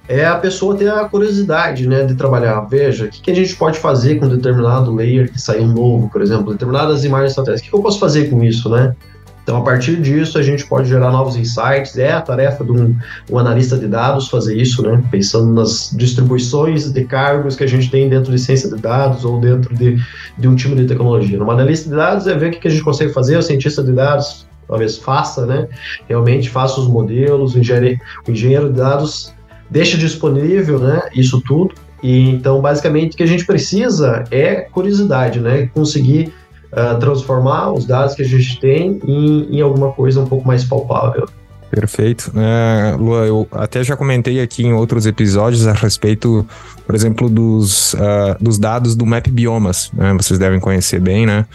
é 0.10 0.26
a 0.26 0.36
pessoa 0.36 0.76
ter 0.76 0.90
a 0.90 1.06
curiosidade, 1.06 1.88
né, 1.88 2.04
de 2.04 2.16
trabalhar. 2.16 2.62
Veja, 2.62 3.06
o 3.06 3.10
que, 3.10 3.22
que 3.22 3.30
a 3.30 3.36
gente 3.36 3.56
pode 3.56 3.78
fazer 3.78 4.16
com 4.16 4.28
determinado 4.28 4.94
layer 4.94 5.32
que 5.32 5.40
saiu 5.40 5.68
novo, 5.68 6.10
por 6.10 6.24
exemplo, 6.24 6.52
determinadas 6.52 7.06
imagens 7.06 7.34
satélite. 7.34 7.62
O 7.62 7.64
que, 7.66 7.70
que 7.70 7.76
eu 7.76 7.82
posso 7.84 8.00
fazer 8.00 8.28
com 8.28 8.44
isso, 8.44 8.68
né? 8.70 8.96
Então, 9.44 9.58
a 9.58 9.62
partir 9.62 10.02
disso, 10.02 10.40
a 10.40 10.42
gente 10.42 10.66
pode 10.66 10.90
gerar 10.90 11.12
novos 11.12 11.36
insights. 11.36 11.96
É 11.96 12.12
a 12.12 12.22
tarefa 12.22 12.64
de 12.64 12.72
um, 12.72 12.96
um, 13.32 13.38
analista 13.38 13.78
de 13.78 13.88
dados 13.88 14.30
fazer 14.30 14.58
isso, 14.58 14.82
né? 14.82 15.02
Pensando 15.12 15.54
nas 15.54 15.92
distribuições 15.96 16.92
de 16.92 17.04
cargos 17.06 17.56
que 17.56 17.64
a 17.64 17.68
gente 17.68 17.90
tem 17.92 18.10
dentro 18.10 18.32
de 18.32 18.40
ciência 18.40 18.68
de 18.68 18.82
dados 18.82 19.24
ou 19.24 19.40
dentro 19.40 19.76
de, 19.76 20.04
de 20.38 20.48
um 20.48 20.56
time 20.56 20.76
de 20.76 20.88
tecnologia. 20.88 21.42
Uma 21.42 21.54
analista 21.54 21.88
de 21.88 21.96
dados 21.96 22.26
é 22.26 22.36
ver 22.36 22.48
o 22.48 22.52
que, 22.52 22.60
que 22.60 22.68
a 22.68 22.72
gente 22.72 22.84
consegue 22.84 23.14
fazer, 23.14 23.38
o 23.38 23.44
cientista 23.44 23.84
de 23.84 23.92
dados 23.92 24.48
talvez 24.68 24.98
faça, 24.98 25.46
né? 25.46 25.68
Realmente 26.08 26.50
faça 26.50 26.80
os 26.80 26.88
modelos, 26.88 27.56
o 27.56 27.60
engenheiro, 27.60 28.00
o 28.28 28.32
engenheiro 28.32 28.70
de 28.72 28.78
dados 28.78 29.34
deixa 29.70 29.98
disponível, 29.98 30.80
né? 30.80 31.02
Isso 31.14 31.42
tudo. 31.42 31.76
E 32.02 32.30
então, 32.30 32.62
basicamente, 32.62 33.14
o 33.14 33.18
que 33.18 33.24
a 33.24 33.28
gente 33.28 33.46
precisa 33.46 34.24
é 34.32 34.62
curiosidade, 34.62 35.40
né? 35.40 35.70
Conseguir 35.74 36.34
uh, 36.72 36.98
transformar 37.00 37.72
os 37.72 37.86
dados 37.86 38.16
que 38.16 38.22
a 38.22 38.26
gente 38.26 38.60
tem 38.60 39.00
em, 39.06 39.58
em 39.58 39.62
alguma 39.62 39.92
coisa 39.92 40.20
um 40.20 40.26
pouco 40.26 40.48
mais 40.48 40.64
palpável. 40.64 41.28
Perfeito. 41.70 42.32
É, 42.36 42.96
Lua, 42.98 43.26
eu 43.28 43.48
até 43.52 43.84
já 43.84 43.96
comentei 43.96 44.42
aqui 44.42 44.64
em 44.64 44.74
outros 44.74 45.06
episódios 45.06 45.68
a 45.68 45.74
respeito, 45.74 46.46
por 46.86 46.96
exemplo, 46.96 47.30
dos, 47.30 47.94
uh, 47.94 48.36
dos 48.40 48.58
dados 48.58 48.96
do 48.96 49.06
Map 49.06 49.28
Biomas. 49.28 49.92
Né? 49.94 50.14
Vocês 50.14 50.40
devem 50.40 50.60
conhecer 50.60 51.00
bem, 51.00 51.28
né? 51.28 51.46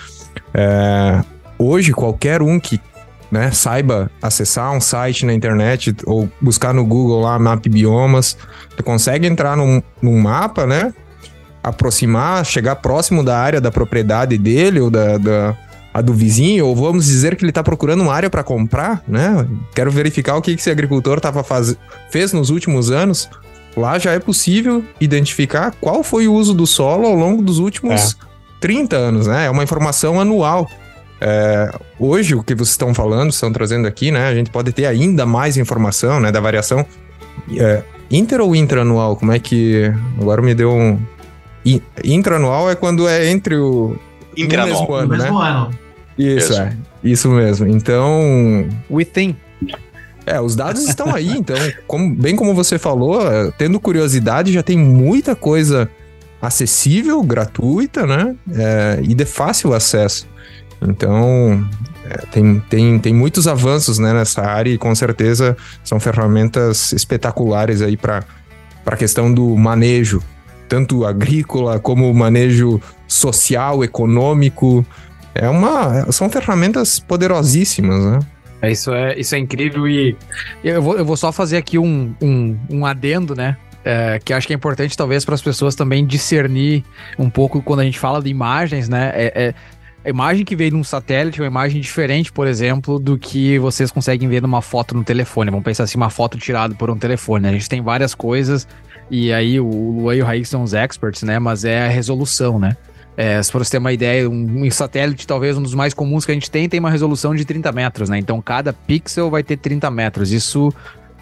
É, 0.52 1.20
hoje, 1.58 1.92
qualquer 1.92 2.42
um 2.42 2.60
que 2.60 2.80
né, 3.34 3.50
saiba 3.50 4.10
acessar 4.22 4.72
um 4.72 4.80
site 4.80 5.26
na 5.26 5.34
internet 5.34 5.94
ou 6.06 6.30
buscar 6.40 6.72
no 6.72 6.86
Google 6.86 7.20
lá 7.20 7.38
Map 7.38 7.66
Biomas, 7.66 8.36
tu 8.76 8.84
consegue 8.84 9.26
entrar 9.26 9.56
num, 9.56 9.82
num 10.00 10.20
mapa, 10.20 10.66
né? 10.66 10.94
aproximar, 11.64 12.44
chegar 12.44 12.76
próximo 12.76 13.24
da 13.24 13.38
área 13.38 13.58
da 13.58 13.72
propriedade 13.72 14.36
dele 14.36 14.80
ou 14.80 14.90
da, 14.90 15.16
da 15.16 15.56
a 15.94 16.02
do 16.02 16.12
vizinho, 16.12 16.66
ou 16.66 16.74
vamos 16.74 17.06
dizer 17.06 17.36
que 17.36 17.44
ele 17.44 17.52
está 17.52 17.62
procurando 17.62 18.02
uma 18.02 18.12
área 18.12 18.28
para 18.28 18.42
comprar, 18.42 19.02
né? 19.06 19.46
Quero 19.74 19.92
verificar 19.92 20.36
o 20.36 20.42
que, 20.42 20.50
esse 20.50 20.68
agricultor 20.68 21.20
tava 21.20 21.44
faz... 21.44 21.76
fez 22.10 22.32
nos 22.32 22.50
últimos 22.50 22.90
anos. 22.90 23.30
Lá 23.76 23.96
já 23.96 24.10
é 24.10 24.18
possível 24.18 24.84
identificar 25.00 25.72
qual 25.80 26.02
foi 26.02 26.26
o 26.26 26.34
uso 26.34 26.52
do 26.52 26.66
solo 26.66 27.06
ao 27.06 27.14
longo 27.14 27.42
dos 27.42 27.60
últimos 27.60 28.12
é. 28.12 28.14
30 28.60 28.96
anos, 28.96 29.26
né? 29.28 29.46
É 29.46 29.50
uma 29.50 29.62
informação 29.62 30.20
anual. 30.20 30.68
É, 31.26 31.72
hoje, 31.98 32.34
o 32.34 32.42
que 32.42 32.54
vocês 32.54 32.70
estão 32.70 32.92
falando, 32.92 33.30
estão 33.30 33.50
trazendo 33.50 33.88
aqui, 33.88 34.10
né? 34.10 34.28
A 34.28 34.34
gente 34.34 34.50
pode 34.50 34.72
ter 34.72 34.84
ainda 34.84 35.24
mais 35.24 35.56
informação, 35.56 36.20
né? 36.20 36.30
Da 36.30 36.40
variação. 36.40 36.84
É, 37.56 37.82
inter 38.10 38.40
ou 38.42 38.54
intraanual? 38.54 39.16
Como 39.16 39.32
é 39.32 39.38
que. 39.38 39.90
Agora 40.20 40.42
me 40.42 40.54
deu 40.54 40.70
um, 40.70 40.98
Intraanual 42.04 42.70
é 42.70 42.74
quando 42.74 43.08
é 43.08 43.30
entre 43.30 43.56
o. 43.56 43.96
Intraanual. 44.36 44.80
Mesmo 44.80 44.94
ano, 44.94 45.08
no 45.08 45.16
mesmo 45.16 45.42
né? 45.42 45.48
ano. 45.48 45.70
Isso, 46.18 46.52
isso, 46.52 46.60
é. 46.60 46.76
Isso 47.02 47.30
mesmo. 47.30 47.66
Então. 47.66 48.68
Within. 48.90 49.36
É, 50.26 50.40
os 50.40 50.56
dados 50.56 50.86
estão 50.88 51.14
aí, 51.14 51.28
então, 51.36 51.56
como, 51.86 52.14
bem 52.14 52.34
como 52.34 52.54
você 52.54 52.78
falou, 52.78 53.30
é, 53.30 53.50
tendo 53.58 53.78
curiosidade, 53.78 54.52
já 54.52 54.62
tem 54.62 54.78
muita 54.78 55.36
coisa 55.36 55.90
acessível, 56.40 57.22
gratuita, 57.22 58.06
né? 58.06 58.34
É, 58.54 59.00
e 59.02 59.14
de 59.14 59.24
fácil 59.24 59.72
acesso. 59.74 60.26
Então, 60.86 61.66
é, 62.04 62.26
tem, 62.26 62.60
tem, 62.68 62.98
tem 62.98 63.14
muitos 63.14 63.48
avanços 63.48 63.98
né, 63.98 64.12
nessa 64.12 64.42
área 64.42 64.70
e 64.70 64.78
com 64.78 64.94
certeza 64.94 65.56
são 65.82 65.98
ferramentas 65.98 66.92
espetaculares 66.92 67.80
aí 67.80 67.96
para 67.96 68.24
a 68.86 68.96
questão 68.96 69.32
do 69.32 69.56
manejo 69.56 70.22
tanto 70.68 71.04
agrícola 71.04 71.78
como 71.78 72.12
manejo 72.12 72.80
social, 73.06 73.84
econômico. 73.84 74.84
É 75.34 75.48
uma, 75.48 76.10
são 76.10 76.28
ferramentas 76.30 76.98
poderosíssimas, 76.98 78.04
né? 78.04 78.18
É, 78.62 78.70
isso, 78.70 78.92
é, 78.92 79.18
isso 79.18 79.34
é 79.34 79.38
incrível 79.38 79.86
e 79.86 80.16
eu 80.62 80.80
vou, 80.80 80.96
eu 80.96 81.04
vou 81.04 81.16
só 81.16 81.30
fazer 81.30 81.58
aqui 81.58 81.78
um, 81.78 82.14
um, 82.20 82.58
um 82.70 82.86
adendo, 82.86 83.34
né? 83.34 83.56
É, 83.84 84.18
que 84.24 84.32
acho 84.32 84.46
que 84.46 84.54
é 84.54 84.56
importante 84.56 84.96
talvez 84.96 85.26
para 85.26 85.34
as 85.34 85.42
pessoas 85.42 85.74
também 85.74 86.06
discernir 86.06 86.82
um 87.18 87.28
pouco 87.28 87.60
quando 87.60 87.80
a 87.80 87.84
gente 87.84 87.98
fala 87.98 88.22
de 88.22 88.30
imagens, 88.30 88.88
né? 88.88 89.12
É, 89.14 89.32
é, 89.34 89.54
a 90.04 90.10
imagem 90.10 90.44
que 90.44 90.54
veio 90.54 90.72
num 90.72 90.84
satélite 90.84 91.40
é 91.40 91.42
uma 91.42 91.48
imagem 91.48 91.80
diferente, 91.80 92.30
por 92.30 92.46
exemplo, 92.46 92.98
do 92.98 93.16
que 93.16 93.58
vocês 93.58 93.90
conseguem 93.90 94.28
ver 94.28 94.42
numa 94.42 94.60
foto 94.60 94.94
no 94.94 95.02
telefone. 95.02 95.50
Vamos 95.50 95.64
pensar 95.64 95.84
assim, 95.84 95.96
uma 95.96 96.10
foto 96.10 96.36
tirada 96.36 96.74
por 96.74 96.90
um 96.90 96.98
telefone. 96.98 97.44
Né? 97.44 97.48
A 97.48 97.52
gente 97.52 97.68
tem 97.68 97.80
várias 97.80 98.14
coisas 98.14 98.68
e 99.10 99.32
aí 99.32 99.58
o 99.58 99.66
Luan 99.66 100.14
e 100.16 100.22
o 100.22 100.24
Raik 100.24 100.46
são 100.46 100.62
os 100.62 100.74
experts, 100.74 101.22
né? 101.22 101.38
Mas 101.38 101.64
é 101.64 101.86
a 101.86 101.88
resolução, 101.88 102.58
né? 102.58 102.76
É, 103.16 103.42
se 103.42 103.52
você 103.52 103.70
ter 103.70 103.78
uma 103.78 103.92
ideia, 103.92 104.28
um, 104.28 104.64
um, 104.64 104.70
satélite, 104.70 105.26
talvez 105.26 105.56
um 105.56 105.62
dos 105.62 105.74
mais 105.74 105.94
comuns 105.94 106.26
que 106.26 106.32
a 106.32 106.34
gente 106.34 106.50
tem, 106.50 106.68
tem 106.68 106.80
uma 106.80 106.90
resolução 106.90 107.34
de 107.34 107.44
30 107.44 107.70
metros, 107.72 108.08
né? 108.10 108.18
Então 108.18 108.42
cada 108.42 108.72
pixel 108.72 109.30
vai 109.30 109.42
ter 109.42 109.56
30 109.56 109.90
metros. 109.90 110.32
Isso 110.32 110.72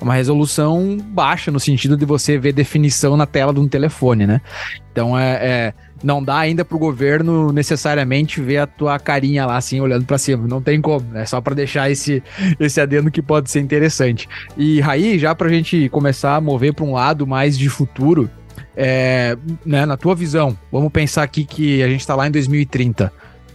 é 0.00 0.02
uma 0.02 0.14
resolução 0.14 0.96
baixa 0.96 1.50
no 1.50 1.60
sentido 1.60 1.96
de 1.96 2.04
você 2.04 2.38
ver 2.38 2.52
definição 2.52 3.16
na 3.16 3.26
tela 3.26 3.52
de 3.52 3.60
um 3.60 3.68
telefone, 3.68 4.26
né? 4.26 4.40
Então 4.90 5.18
é, 5.18 5.32
é 5.34 5.74
não 6.02 6.22
dá 6.22 6.38
ainda 6.38 6.64
pro 6.64 6.78
governo 6.78 7.52
necessariamente 7.52 8.40
ver 8.40 8.58
a 8.58 8.66
tua 8.66 8.98
carinha 8.98 9.46
lá 9.46 9.56
assim 9.56 9.80
olhando 9.80 10.04
para 10.04 10.18
cima, 10.18 10.46
não 10.46 10.60
tem 10.60 10.80
como, 10.80 11.16
é 11.16 11.24
só 11.24 11.40
para 11.40 11.54
deixar 11.54 11.90
esse 11.90 12.22
esse 12.58 12.80
adendo 12.80 13.10
que 13.10 13.22
pode 13.22 13.50
ser 13.50 13.60
interessante. 13.60 14.28
E 14.56 14.80
Raí, 14.80 15.18
já 15.18 15.34
pra 15.34 15.48
gente 15.48 15.88
começar 15.88 16.36
a 16.36 16.40
mover 16.40 16.74
para 16.74 16.84
um 16.84 16.92
lado 16.92 17.26
mais 17.26 17.56
de 17.56 17.68
futuro, 17.68 18.28
é, 18.76 19.36
né, 19.64 19.86
na 19.86 19.96
tua 19.96 20.14
visão, 20.14 20.56
vamos 20.70 20.90
pensar 20.92 21.22
aqui 21.22 21.44
que 21.44 21.82
a 21.82 21.88
gente 21.88 22.00
está 22.00 22.14
lá 22.14 22.26
em 22.26 22.30
2030. 22.30 23.12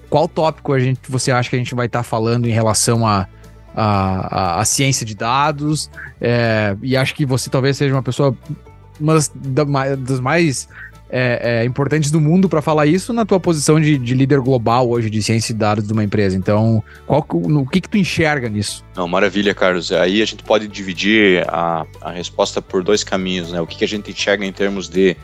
Qual 0.09 0.27
tópico 0.27 0.73
a 0.73 0.79
gente, 0.79 1.01
você 1.09 1.31
acha 1.31 1.49
que 1.49 1.55
a 1.55 1.59
gente 1.59 1.75
vai 1.75 1.87
estar 1.87 1.99
tá 1.99 2.03
falando 2.03 2.47
em 2.47 2.51
relação 2.51 3.05
a, 3.05 3.27
a, 3.75 4.55
a, 4.55 4.61
a 4.61 4.65
ciência 4.65 5.05
de 5.05 5.15
dados? 5.15 5.89
É, 6.21 6.75
e 6.81 6.95
acho 6.95 7.13
que 7.13 7.25
você 7.25 7.49
talvez 7.49 7.75
seja 7.75 7.93
uma 7.93 8.03
pessoa 8.03 8.35
uma 8.99 9.13
das, 9.13 9.31
das 9.99 10.19
mais 10.19 10.67
é, 11.09 11.61
é, 11.61 11.65
importantes 11.65 12.11
do 12.11 12.19
mundo 12.19 12.49
para 12.49 12.61
falar 12.61 12.85
isso 12.85 13.13
na 13.13 13.25
tua 13.25 13.39
posição 13.39 13.79
de, 13.79 13.97
de, 13.97 14.13
líder 14.13 14.39
global 14.39 14.89
hoje 14.89 15.09
de 15.09 15.21
ciência 15.23 15.53
e 15.53 15.55
dados 15.55 15.87
de 15.87 15.93
uma 15.93 16.03
empresa. 16.03 16.35
Então, 16.35 16.83
qual, 17.05 17.25
no, 17.47 17.61
o 17.61 17.67
que, 17.67 17.81
que 17.81 17.89
tu 17.89 17.97
enxerga 17.97 18.49
nisso? 18.49 18.83
Não, 18.95 19.07
maravilha, 19.07 19.53
Carlos. 19.53 19.91
Aí 19.91 20.21
a 20.21 20.25
gente 20.25 20.43
pode 20.43 20.67
dividir 20.67 21.45
a, 21.47 21.85
a 22.01 22.11
resposta 22.11 22.61
por 22.61 22.83
dois 22.83 23.03
caminhos, 23.03 23.51
né? 23.51 23.61
O 23.61 23.67
que, 23.67 23.77
que 23.77 23.85
a 23.85 23.87
gente 23.87 24.11
enxerga 24.11 24.45
em 24.45 24.51
termos 24.51 24.89
de 24.89 25.15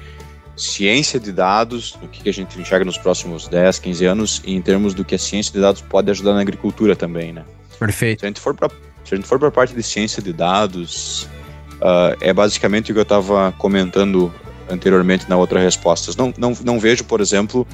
ciência 0.55 1.19
de 1.19 1.31
dados, 1.31 1.97
o 2.01 2.07
que, 2.07 2.23
que 2.23 2.29
a 2.29 2.33
gente 2.33 2.59
enxerga 2.59 2.85
nos 2.85 2.97
próximos 2.97 3.47
10, 3.47 3.79
15 3.79 4.05
anos, 4.05 4.41
e 4.45 4.53
em 4.53 4.61
termos 4.61 4.93
do 4.93 5.03
que 5.03 5.15
a 5.15 5.19
ciência 5.19 5.51
de 5.51 5.59
dados 5.59 5.81
pode 5.81 6.09
ajudar 6.11 6.33
na 6.33 6.41
agricultura 6.41 6.95
também, 6.95 7.33
né? 7.33 7.43
Perfeito. 7.79 8.19
Se 8.19 8.25
a 8.25 8.29
gente 8.29 8.39
for 8.39 8.53
para 8.53 8.69
se 9.03 9.13
a 9.13 9.17
gente 9.17 9.27
for 9.27 9.37
para 9.37 9.49
a 9.49 9.51
parte 9.51 9.75
de 9.75 9.83
ciência 9.83 10.23
de 10.23 10.31
dados, 10.31 11.23
uh, 11.73 12.15
é 12.21 12.31
basicamente 12.31 12.91
o 12.91 12.95
que 12.95 12.99
eu 12.99 13.03
estava 13.03 13.51
comentando 13.57 14.33
anteriormente 14.69 15.29
na 15.29 15.37
outra 15.37 15.59
resposta. 15.59 16.11
Não, 16.17 16.33
não, 16.37 16.57
não 16.63 16.79
vejo, 16.79 17.03
por 17.03 17.21
exemplo, 17.21 17.67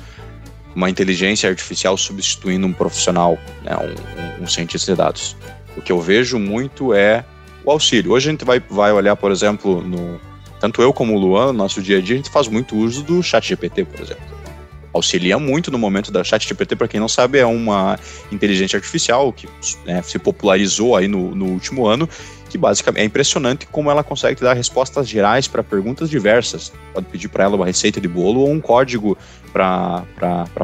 uma 0.76 0.90
inteligência 0.90 1.50
artificial 1.50 1.98
substituindo 1.98 2.66
um 2.66 2.74
profissional, 2.74 3.38
né, 3.64 3.76
um, 4.40 4.44
um, 4.44 4.48
cientista 4.48 4.92
de 4.92 4.98
dados. 4.98 5.36
O 5.76 5.82
que 5.82 5.92
eu 5.92 6.00
vejo 6.00 6.40
muito 6.40 6.94
é 6.94 7.24
o 7.66 7.72
auxílio. 7.72 8.12
Hoje 8.12 8.30
a 8.30 8.32
gente 8.32 8.46
vai, 8.46 8.60
vai 8.60 8.92
olhar, 8.92 9.16
por 9.16 9.32
exemplo, 9.32 9.82
no, 9.82 10.20
tanto 10.60 10.82
eu 10.82 10.94
como 10.94 11.16
o 11.16 11.20
Luan, 11.20 11.48
no 11.48 11.54
nosso 11.54 11.82
dia 11.82 11.98
a 11.98 12.02
dia, 12.02 12.16
a 12.16 12.18
gente 12.18 12.30
faz 12.30 12.48
muito 12.48 12.76
uso 12.76 13.04
do 13.04 13.24
chat 13.24 13.48
GPT, 13.48 13.86
por 13.86 14.02
exemplo. 14.02 14.39
Auxilia 14.94 15.38
muito 15.38 15.70
no 15.72 15.78
momento 15.78 16.12
da 16.12 16.24
chat 16.24 16.48
GPT, 16.48 16.76
para 16.76 16.88
quem 16.88 17.00
não 17.00 17.08
sabe, 17.08 17.38
é 17.38 17.46
uma 17.46 18.00
inteligência 18.32 18.78
artificial 18.78 19.32
que 19.32 19.48
né, 19.86 20.02
se 20.02 20.18
popularizou 20.18 20.96
aí 20.96 21.08
no, 21.08 21.36
no 21.36 21.46
último 21.46 21.86
ano 21.86 22.10
que 22.50 22.58
basicamente 22.58 23.02
é 23.02 23.06
impressionante 23.06 23.68
como 23.68 23.92
ela 23.92 24.04
consegue 24.04 24.42
dar 24.42 24.54
respostas 24.54 25.08
gerais 25.08 25.48
para 25.48 25.64
perguntas 25.64 26.10
diversas. 26.10 26.74
Pode 26.94 27.06
pedir 27.06 27.30
para 27.30 27.44
ela 27.44 27.56
uma 27.56 27.66
receita 27.66 28.02
de 28.02 28.08
bolo 28.08 28.42
ou 28.42 28.52
um 28.52 28.60
código 28.60 29.18
para 29.54 30.04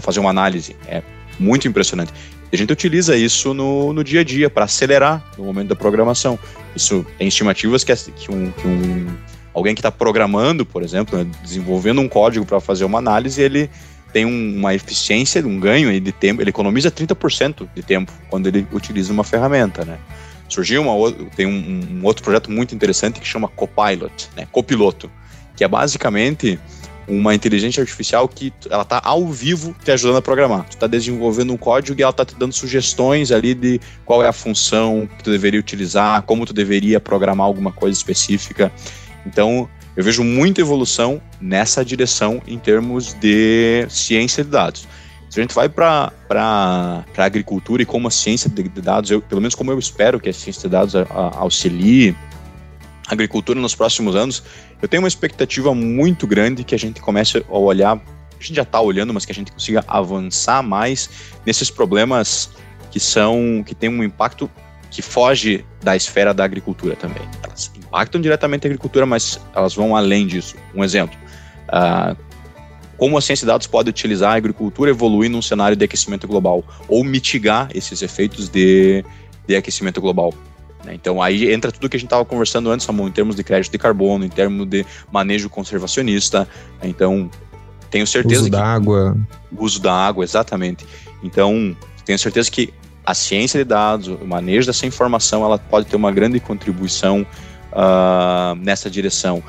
fazer 0.01 0.19
uma 0.19 0.31
análise. 0.31 0.75
É 0.87 1.03
muito 1.39 1.67
impressionante. 1.67 2.11
A 2.51 2.55
gente 2.55 2.71
utiliza 2.71 3.15
isso 3.15 3.53
no, 3.53 3.93
no 3.93 4.03
dia 4.03 4.21
a 4.21 4.23
dia 4.23 4.49
para 4.49 4.65
acelerar 4.65 5.23
no 5.37 5.45
momento 5.45 5.69
da 5.69 5.75
programação. 5.75 6.39
Isso 6.75 7.05
tem 7.17 7.27
estimativas 7.27 7.83
que, 7.83 7.91
é, 7.91 7.95
que, 7.95 8.31
um, 8.31 8.51
que 8.51 8.67
um, 8.67 9.07
alguém 9.53 9.75
que 9.75 9.81
está 9.81 9.91
programando, 9.91 10.65
por 10.65 10.81
exemplo, 10.81 11.17
né, 11.17 11.29
desenvolvendo 11.43 12.01
um 12.01 12.07
código 12.07 12.45
para 12.45 12.59
fazer 12.59 12.85
uma 12.85 12.97
análise, 12.97 13.41
ele 13.41 13.69
tem 14.15 14.25
um, 14.25 14.59
uma 14.59 14.73
eficiência, 14.73 15.45
um 15.45 15.59
ganho 15.59 15.99
de 15.99 16.11
tempo, 16.13 16.41
ele 16.41 16.49
economiza 16.49 16.89
30% 16.89 17.67
de 17.75 17.83
tempo 17.83 18.13
quando 18.29 18.47
ele 18.47 18.65
utiliza 18.71 19.11
uma 19.11 19.25
ferramenta, 19.25 19.83
né? 19.83 19.97
surgiu 20.47 20.83
uma, 20.83 21.11
tem 21.35 21.45
um, 21.45 21.99
um, 21.99 22.05
outro 22.05 22.23
projeto 22.23 22.49
muito 22.49 22.73
interessante 22.73 23.19
que 23.19 23.27
chama 23.27 23.49
Copilot, 23.49 24.29
né, 24.37 24.47
copiloto, 24.49 25.11
que 25.57 25.65
é 25.65 25.67
basicamente 25.67 26.57
uma 27.09 27.35
inteligência 27.35 27.81
artificial 27.81 28.25
que 28.29 28.53
ela 28.69 28.83
está 28.83 29.01
ao 29.03 29.27
vivo 29.27 29.75
te 29.83 29.91
ajudando 29.91 30.15
a 30.15 30.21
programar. 30.21 30.63
Tu 30.63 30.75
está 30.75 30.87
desenvolvendo 30.87 31.51
um 31.51 31.57
código 31.57 31.99
e 31.99 32.01
ela 32.01 32.11
está 32.11 32.23
te 32.23 32.35
dando 32.35 32.53
sugestões 32.53 33.33
ali 33.33 33.53
de 33.53 33.81
qual 34.05 34.23
é 34.23 34.29
a 34.29 34.33
função 34.33 35.09
que 35.17 35.25
tu 35.25 35.29
deveria 35.29 35.59
utilizar, 35.59 36.21
como 36.21 36.45
tu 36.45 36.53
deveria 36.53 37.01
programar 37.01 37.47
alguma 37.47 37.73
coisa 37.73 37.97
específica. 37.97 38.71
Então, 39.25 39.69
eu 39.95 40.03
vejo 40.03 40.23
muita 40.23 40.61
evolução 40.61 41.21
nessa 41.39 41.83
direção 41.83 42.41
em 42.45 42.59
termos 42.59 43.13
de 43.13 43.85
ciência 43.89 44.43
de 44.43 44.49
dados. 44.49 44.87
Se 45.29 45.39
a 45.39 45.43
gente 45.43 45.55
vai 45.55 45.67
para 45.67 46.11
a 46.29 47.03
agricultura 47.17 47.81
e 47.81 47.85
como 47.85 48.07
a 48.07 48.11
ciência 48.11 48.49
de 48.49 48.81
dados, 48.81 49.11
eu, 49.11 49.21
pelo 49.21 49.41
menos 49.41 49.55
como 49.55 49.71
eu 49.71 49.79
espero 49.79 50.19
que 50.19 50.29
a 50.29 50.33
ciência 50.33 50.63
de 50.63 50.69
dados 50.69 50.95
auxilie 51.33 52.15
a 53.07 53.13
agricultura 53.13 53.59
nos 53.59 53.75
próximos 53.75 54.15
anos, 54.15 54.43
eu 54.81 54.87
tenho 54.87 55.01
uma 55.03 55.07
expectativa 55.07 55.73
muito 55.73 56.25
grande 56.25 56.63
que 56.63 56.75
a 56.75 56.79
gente 56.79 57.01
comece 57.01 57.43
a 57.49 57.57
olhar, 57.57 57.97
a 57.97 58.43
gente 58.43 58.55
já 58.55 58.63
está 58.63 58.79
olhando, 58.79 59.13
mas 59.13 59.25
que 59.25 59.31
a 59.31 59.35
gente 59.35 59.51
consiga 59.51 59.83
avançar 59.87 60.61
mais 60.61 61.09
nesses 61.45 61.69
problemas 61.69 62.51
que 62.91 62.99
são, 62.99 63.63
que 63.65 63.75
têm 63.75 63.89
um 63.89 64.03
impacto 64.03 64.49
que 64.89 65.01
foge 65.01 65.65
da 65.83 65.95
esfera 65.95 66.33
da 66.33 66.43
agricultura 66.43 66.95
também. 66.95 67.23
Impactam 67.95 68.19
diretamente 68.19 68.67
a 68.67 68.69
agricultura, 68.69 69.05
mas 69.05 69.39
elas 69.55 69.73
vão 69.73 69.95
além 69.95 70.27
disso. 70.27 70.57
Um 70.75 70.83
exemplo, 70.83 71.17
uh, 71.69 72.13
como 72.97 73.17
a 73.17 73.21
ciência 73.21 73.45
de 73.45 73.47
dados 73.47 73.67
pode 73.67 73.89
utilizar 73.89 74.33
a 74.33 74.35
agricultura 74.35 74.91
evoluir 74.91 75.31
num 75.31 75.41
cenário 75.41 75.77
de 75.77 75.85
aquecimento 75.85 76.27
global 76.27 76.61
ou 76.89 77.05
mitigar 77.05 77.69
esses 77.73 78.01
efeitos 78.01 78.49
de, 78.49 79.01
de 79.47 79.55
aquecimento 79.55 80.01
global. 80.01 80.33
Né? 80.83 80.93
Então 80.93 81.21
aí 81.21 81.49
entra 81.53 81.71
tudo 81.71 81.87
que 81.87 81.95
a 81.95 81.99
gente 81.99 82.07
estava 82.07 82.25
conversando 82.25 82.69
antes, 82.69 82.85
Ramon, 82.85 83.07
em 83.07 83.11
termos 83.13 83.33
de 83.33 83.45
crédito 83.45 83.71
de 83.71 83.77
carbono, 83.77 84.25
em 84.25 84.29
termos 84.29 84.67
de 84.67 84.85
manejo 85.09 85.49
conservacionista. 85.49 86.45
Então 86.83 87.31
tenho 87.89 88.05
certeza 88.05 88.41
uso 88.41 88.51
que 88.51 88.57
da 88.57 88.65
água, 88.65 89.17
uso 89.57 89.81
da 89.81 89.93
água, 89.93 90.25
exatamente. 90.25 90.85
Então 91.23 91.73
tenho 92.03 92.19
certeza 92.19 92.51
que 92.51 92.73
a 93.05 93.13
ciência 93.13 93.57
de 93.57 93.63
dados, 93.63 94.09
o 94.09 94.25
manejo 94.25 94.67
dessa 94.67 94.85
informação, 94.85 95.45
ela 95.45 95.57
pode 95.57 95.85
ter 95.85 95.95
uma 95.95 96.11
grande 96.11 96.41
contribuição 96.41 97.25
uh, 97.75 98.55
nessa 98.55 98.89
direção 98.89 99.43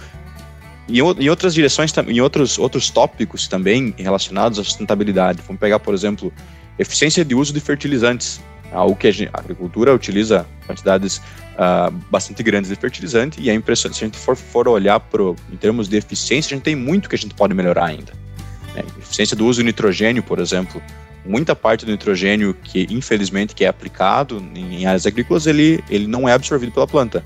em, 0.88 0.98
em 0.98 1.28
outras 1.28 1.54
direções, 1.54 1.92
em 2.06 2.20
outros, 2.20 2.58
outros 2.58 2.90
tópicos 2.90 3.48
também 3.48 3.94
relacionados 3.96 4.58
à 4.58 4.64
sustentabilidade. 4.64 5.42
Vamos 5.46 5.60
pegar, 5.60 5.78
por 5.78 5.94
exemplo, 5.94 6.32
eficiência 6.78 7.24
de 7.24 7.34
uso 7.34 7.52
de 7.52 7.60
fertilizantes, 7.60 8.40
algo 8.72 8.94
que 8.94 9.08
a, 9.08 9.10
agricultura 9.32 9.94
utiliza 9.94 10.46
quantidades 10.66 11.18
uh, 11.18 11.90
bastante 12.10 12.42
grandes 12.42 12.70
de 12.70 12.76
fertilizante 12.76 13.40
e 13.40 13.50
é 13.50 13.54
impressionante. 13.54 13.98
Se 13.98 14.04
a 14.04 14.06
gente 14.06 14.18
for, 14.18 14.36
for 14.36 14.68
olhar 14.68 15.00
pro, 15.00 15.34
em 15.52 15.56
termos 15.56 15.88
de 15.88 15.96
eficiência, 15.96 16.54
a 16.54 16.56
gente 16.56 16.64
tem 16.64 16.76
muito 16.76 17.08
que 17.08 17.14
a 17.14 17.18
gente 17.18 17.34
pode 17.34 17.54
melhorar 17.54 17.86
ainda. 17.86 18.12
Né? 18.74 18.84
Eficiência 18.98 19.36
do 19.36 19.46
uso 19.46 19.62
do 19.62 19.66
nitrogênio, 19.66 20.22
por 20.22 20.38
exemplo. 20.38 20.80
Muita 21.24 21.56
parte 21.56 21.84
do 21.84 21.90
nitrogênio 21.90 22.54
que, 22.62 22.86
infelizmente, 22.88 23.52
que 23.52 23.64
é 23.64 23.68
aplicado 23.68 24.40
em 24.54 24.86
áreas 24.86 25.06
agrícolas, 25.06 25.48
ele, 25.48 25.82
ele 25.90 26.06
não 26.06 26.28
é 26.28 26.32
absorvido 26.32 26.70
pela 26.70 26.86
planta. 26.86 27.24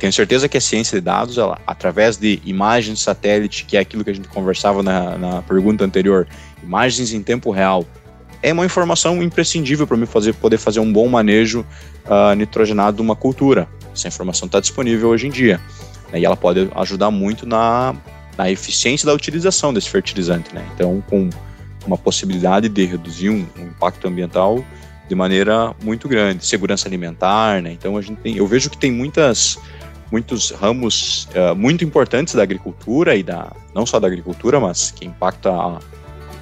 Tenho 0.00 0.12
certeza 0.14 0.48
que 0.48 0.56
a 0.56 0.60
ciência 0.62 0.98
de 0.98 1.04
dados, 1.04 1.36
ela, 1.36 1.60
através 1.66 2.16
de 2.16 2.40
imagens 2.42 3.02
satélite, 3.02 3.66
que 3.66 3.76
é 3.76 3.80
aquilo 3.80 4.02
que 4.02 4.08
a 4.08 4.14
gente 4.14 4.28
conversava 4.28 4.82
na, 4.82 5.18
na 5.18 5.42
pergunta 5.42 5.84
anterior, 5.84 6.26
imagens 6.62 7.12
em 7.12 7.22
tempo 7.22 7.50
real, 7.50 7.84
é 8.42 8.50
uma 8.50 8.64
informação 8.64 9.22
imprescindível 9.22 9.86
para 9.86 9.98
mim 9.98 10.06
fazer, 10.06 10.32
poder 10.32 10.56
fazer 10.56 10.80
um 10.80 10.90
bom 10.90 11.06
manejo 11.06 11.66
uh, 12.06 12.34
nitrogenado 12.34 12.96
de 12.96 13.02
uma 13.02 13.14
cultura. 13.14 13.68
Essa 13.94 14.08
informação 14.08 14.46
está 14.46 14.58
disponível 14.58 15.10
hoje 15.10 15.26
em 15.26 15.30
dia. 15.30 15.60
Né, 16.10 16.20
e 16.20 16.24
ela 16.24 16.36
pode 16.36 16.70
ajudar 16.76 17.10
muito 17.10 17.46
na, 17.46 17.94
na 18.38 18.50
eficiência 18.50 19.04
da 19.04 19.12
utilização 19.12 19.74
desse 19.74 19.90
fertilizante. 19.90 20.54
Né? 20.54 20.66
Então, 20.74 21.04
com 21.10 21.28
uma 21.86 21.98
possibilidade 21.98 22.70
de 22.70 22.86
reduzir 22.86 23.28
um, 23.28 23.46
um 23.58 23.66
impacto 23.66 24.08
ambiental 24.08 24.64
de 25.06 25.14
maneira 25.14 25.74
muito 25.82 26.08
grande. 26.08 26.46
Segurança 26.46 26.88
alimentar, 26.88 27.60
né? 27.60 27.72
Então, 27.72 27.96
a 27.96 28.00
gente 28.00 28.18
tem, 28.18 28.36
eu 28.36 28.46
vejo 28.46 28.70
que 28.70 28.78
tem 28.78 28.92
muitas 28.92 29.58
muitos 30.10 30.50
ramos 30.50 31.28
uh, 31.34 31.54
muito 31.54 31.84
importantes 31.84 32.34
da 32.34 32.42
agricultura 32.42 33.16
e 33.16 33.22
da 33.22 33.52
não 33.74 33.86
só 33.86 34.00
da 34.00 34.06
agricultura, 34.06 34.58
mas 34.58 34.90
que 34.90 35.06
impacta 35.06 35.50
a, 35.50 35.78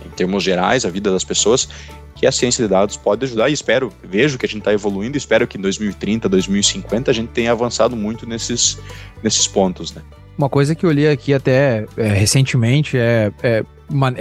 em 0.05 0.11
termos 0.11 0.43
gerais 0.43 0.85
a 0.85 0.91
vida 0.91 1.11
das 1.11 1.25
pessoas, 1.25 1.69
que 2.15 2.27
a 2.27 2.33
ciência 2.33 2.65
de 2.65 2.71
dados 2.71 2.97
pode 2.97 3.25
ajudar 3.25 3.49
e 3.49 3.53
espero, 3.53 3.93
vejo 4.03 4.37
que 4.39 4.45
a 4.45 4.49
gente 4.49 4.59
está 4.59 4.73
evoluindo, 4.73 5.17
espero 5.17 5.47
que 5.47 5.57
em 5.57 5.61
2030, 5.61 6.29
2050 6.29 7.11
a 7.11 7.15
gente 7.15 7.29
tenha 7.29 7.53
avançado 7.53 7.95
muito 7.95 8.27
nesses, 8.27 8.79
nesses 9.23 9.47
pontos, 9.47 9.95
né? 9.95 10.03
Uma 10.37 10.49
coisa 10.49 10.75
que 10.75 10.85
eu 10.85 10.91
li 10.91 11.07
aqui 11.07 11.35
até 11.35 11.85
é, 11.97 12.09
recentemente 12.09 12.97
é, 12.97 13.33
é, 13.43 13.65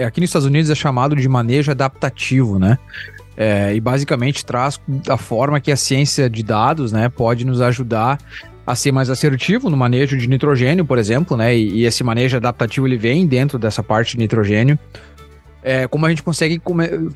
aqui 0.03 0.19
nos 0.19 0.29
Estados 0.29 0.47
Unidos 0.47 0.69
é 0.69 0.75
chamado 0.75 1.15
de 1.15 1.27
manejo 1.27 1.71
adaptativo, 1.71 2.59
né? 2.59 2.77
É, 3.35 3.75
e 3.75 3.79
basicamente 3.79 4.43
traz 4.43 4.79
a 5.07 5.17
forma 5.17 5.59
que 5.59 5.71
a 5.71 5.77
ciência 5.77 6.27
de 6.27 6.41
dados 6.41 6.91
né, 6.91 7.07
pode 7.07 7.45
nos 7.45 7.61
ajudar 7.61 8.17
a 8.67 8.75
ser 8.75 8.91
mais 8.91 9.09
assertivo 9.09 9.69
no 9.69 9.77
manejo 9.77 10.17
de 10.17 10.27
nitrogênio, 10.27 10.83
por 10.83 10.97
exemplo, 10.97 11.37
né? 11.37 11.55
E, 11.55 11.79
e 11.79 11.85
esse 11.85 12.03
manejo 12.03 12.35
adaptativo 12.35 12.85
ele 12.85 12.97
vem 12.97 13.25
dentro 13.25 13.57
dessa 13.57 13.81
parte 13.81 14.11
de 14.11 14.17
nitrogênio. 14.17 14.77
É, 15.63 15.87
como 15.87 16.05
a 16.05 16.09
gente 16.09 16.21
consegue 16.21 16.61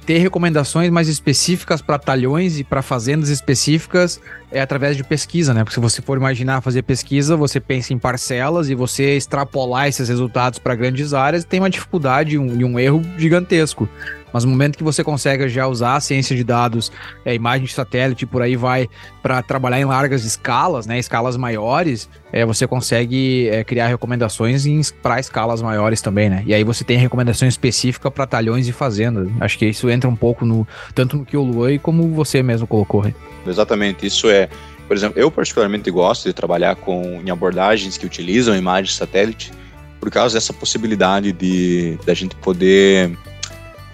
ter 0.05 0.17
recomendações 0.17 0.89
mais 0.89 1.07
específicas 1.07 1.81
para 1.81 1.99
talhões 1.99 2.59
e 2.59 2.63
para 2.63 2.81
fazendas 2.81 3.29
específicas 3.29 4.19
é 4.51 4.59
através 4.59 4.97
de 4.97 5.03
pesquisa, 5.03 5.53
né? 5.53 5.63
Porque 5.63 5.75
se 5.75 5.79
você 5.79 6.01
for 6.01 6.17
imaginar 6.17 6.61
fazer 6.61 6.81
pesquisa, 6.81 7.35
você 7.35 7.59
pensa 7.59 7.93
em 7.93 7.99
parcelas 7.99 8.69
e 8.69 8.75
você 8.75 9.15
extrapolar 9.15 9.87
esses 9.87 10.07
resultados 10.07 10.57
para 10.57 10.73
grandes 10.73 11.13
áreas 11.13 11.43
tem 11.43 11.59
uma 11.59 11.69
dificuldade 11.69 12.35
e 12.35 12.39
um, 12.39 12.65
um 12.65 12.79
erro 12.79 13.01
gigantesco. 13.17 13.87
Mas 14.33 14.43
no 14.43 14.51
momento 14.51 14.77
que 14.77 14.83
você 14.83 15.03
consegue 15.03 15.47
já 15.49 15.67
usar 15.67 15.95
a 15.95 15.99
ciência 15.99 16.35
de 16.35 16.43
dados, 16.43 16.91
é, 17.25 17.33
imagem 17.33 17.65
de 17.65 17.73
satélite, 17.73 18.25
por 18.25 18.41
aí 18.41 18.55
vai, 18.55 18.87
para 19.21 19.41
trabalhar 19.41 19.79
em 19.79 19.85
largas 19.85 20.23
escalas, 20.23 20.85
né, 20.85 20.97
escalas 20.99 21.37
maiores, 21.37 22.09
é, 22.31 22.45
você 22.45 22.65
consegue 22.65 23.49
é, 23.49 23.63
criar 23.63 23.87
recomendações 23.87 24.65
para 24.91 25.19
escalas 25.19 25.61
maiores 25.61 26.01
também, 26.01 26.29
né? 26.29 26.43
E 26.45 26.53
aí 26.53 26.63
você 26.63 26.83
tem 26.83 26.97
recomendação 26.97 27.47
específica 27.47 28.09
para 28.09 28.25
talhões 28.25 28.67
e 28.67 28.71
fazendas. 28.71 29.27
Acho 29.39 29.57
que 29.57 29.65
isso 29.65 29.89
entra 29.89 30.09
um 30.09 30.15
pouco 30.15 30.45
no 30.45 30.67
tanto 30.93 31.17
no 31.17 31.25
que 31.25 31.35
o 31.35 31.43
Luan 31.43 31.77
como 31.77 32.07
você 32.09 32.41
mesmo 32.41 32.67
colocou. 32.67 33.03
Né? 33.03 33.13
Exatamente, 33.45 34.05
isso 34.05 34.29
é 34.29 34.49
por 34.91 34.97
exemplo, 34.97 35.21
eu 35.21 35.31
particularmente 35.31 35.89
gosto 35.89 36.27
de 36.27 36.33
trabalhar 36.33 36.75
com 36.75 37.21
em 37.25 37.29
abordagens 37.29 37.97
que 37.97 38.05
utilizam 38.05 38.53
imagens 38.57 38.89
de 38.89 38.95
satélite 38.95 39.53
por 40.01 40.11
causa 40.11 40.35
dessa 40.35 40.51
possibilidade 40.51 41.31
de 41.31 41.97
da 42.05 42.13
gente 42.13 42.35
poder 42.35 43.17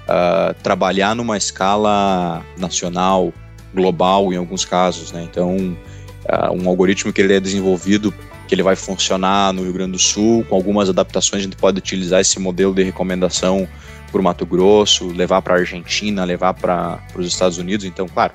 uh, 0.07 0.53
trabalhar 0.63 1.15
numa 1.15 1.37
escala 1.37 2.43
nacional, 2.57 3.33
global 3.73 4.33
em 4.33 4.37
alguns 4.37 4.65
casos, 4.65 5.11
né? 5.11 5.23
Então, 5.23 5.55
uh, 5.57 6.51
um 6.53 6.67
algoritmo 6.67 7.11
que 7.11 7.21
ele 7.21 7.33
é 7.33 7.39
desenvolvido, 7.39 8.13
que 8.47 8.55
ele 8.55 8.63
vai 8.63 8.75
funcionar 8.75 9.53
no 9.53 9.63
Rio 9.63 9.73
Grande 9.73 9.91
do 9.91 9.99
Sul, 9.99 10.45
com 10.45 10.55
algumas 10.55 10.89
adaptações 10.89 11.41
a 11.41 11.43
gente 11.43 11.57
pode 11.57 11.77
utilizar 11.77 12.21
esse 12.21 12.39
modelo 12.39 12.73
de 12.73 12.83
recomendação 12.83 13.67
para 14.11 14.21
o 14.21 14.23
Mato 14.23 14.45
Grosso, 14.45 15.07
levar 15.07 15.41
para 15.41 15.55
a 15.55 15.57
Argentina, 15.59 16.23
levar 16.23 16.53
para 16.53 16.99
os 17.15 17.27
Estados 17.27 17.57
Unidos. 17.57 17.85
Então, 17.85 18.07
claro, 18.07 18.33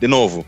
de 0.00 0.08
novo, 0.08 0.46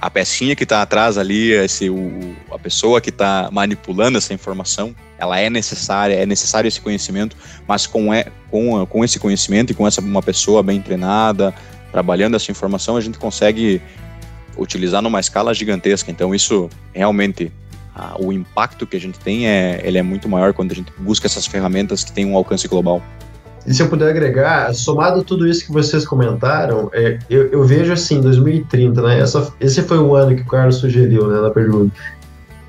a 0.00 0.10
pecinha 0.10 0.56
que 0.56 0.62
está 0.62 0.80
atrás 0.80 1.18
ali, 1.18 1.52
esse, 1.52 1.90
o, 1.90 2.34
a 2.50 2.58
pessoa 2.58 3.00
que 3.00 3.10
está 3.10 3.50
manipulando 3.52 4.16
essa 4.16 4.32
informação, 4.32 4.94
ela 5.18 5.38
é 5.38 5.50
necessária, 5.50 6.14
é 6.14 6.24
necessário 6.24 6.66
esse 6.66 6.80
conhecimento, 6.80 7.36
mas 7.68 7.86
com, 7.86 8.12
é, 8.12 8.24
com, 8.50 8.84
com 8.86 9.04
esse 9.04 9.18
conhecimento 9.18 9.72
e 9.72 9.74
com 9.74 9.86
essa 9.86 10.00
uma 10.00 10.22
pessoa 10.22 10.62
bem 10.62 10.80
treinada, 10.80 11.54
trabalhando 11.92 12.34
essa 12.36 12.50
informação, 12.50 12.96
a 12.96 13.00
gente 13.00 13.18
consegue 13.18 13.82
utilizar 14.56 15.02
numa 15.02 15.20
escala 15.20 15.52
gigantesca. 15.52 16.10
Então 16.10 16.34
isso 16.34 16.70
realmente 16.94 17.52
a, 17.94 18.16
o 18.18 18.32
impacto 18.32 18.86
que 18.86 18.96
a 18.96 19.00
gente 19.00 19.18
tem 19.18 19.46
é, 19.46 19.80
ele 19.84 19.98
é 19.98 20.02
muito 20.02 20.28
maior 20.28 20.54
quando 20.54 20.72
a 20.72 20.74
gente 20.74 20.90
busca 20.98 21.26
essas 21.26 21.46
ferramentas 21.46 22.02
que 22.02 22.12
têm 22.12 22.24
um 22.24 22.36
alcance 22.36 22.66
global. 22.66 23.02
E 23.66 23.74
se 23.74 23.82
eu 23.82 23.88
puder 23.88 24.08
agregar, 24.08 24.74
somado 24.74 25.22
tudo 25.22 25.46
isso 25.46 25.66
que 25.66 25.72
vocês 25.72 26.06
comentaram, 26.06 26.90
é, 26.92 27.18
eu, 27.28 27.48
eu, 27.48 27.64
vejo 27.64 27.92
assim, 27.92 28.20
2030, 28.20 29.02
né? 29.02 29.20
Essa, 29.20 29.52
esse 29.60 29.82
foi 29.82 29.98
o 29.98 30.14
ano 30.14 30.34
que 30.34 30.42
o 30.42 30.46
Carlos 30.46 30.76
sugeriu 30.76 31.28
né, 31.28 31.40
na 31.40 31.50
pergunta. 31.50 31.94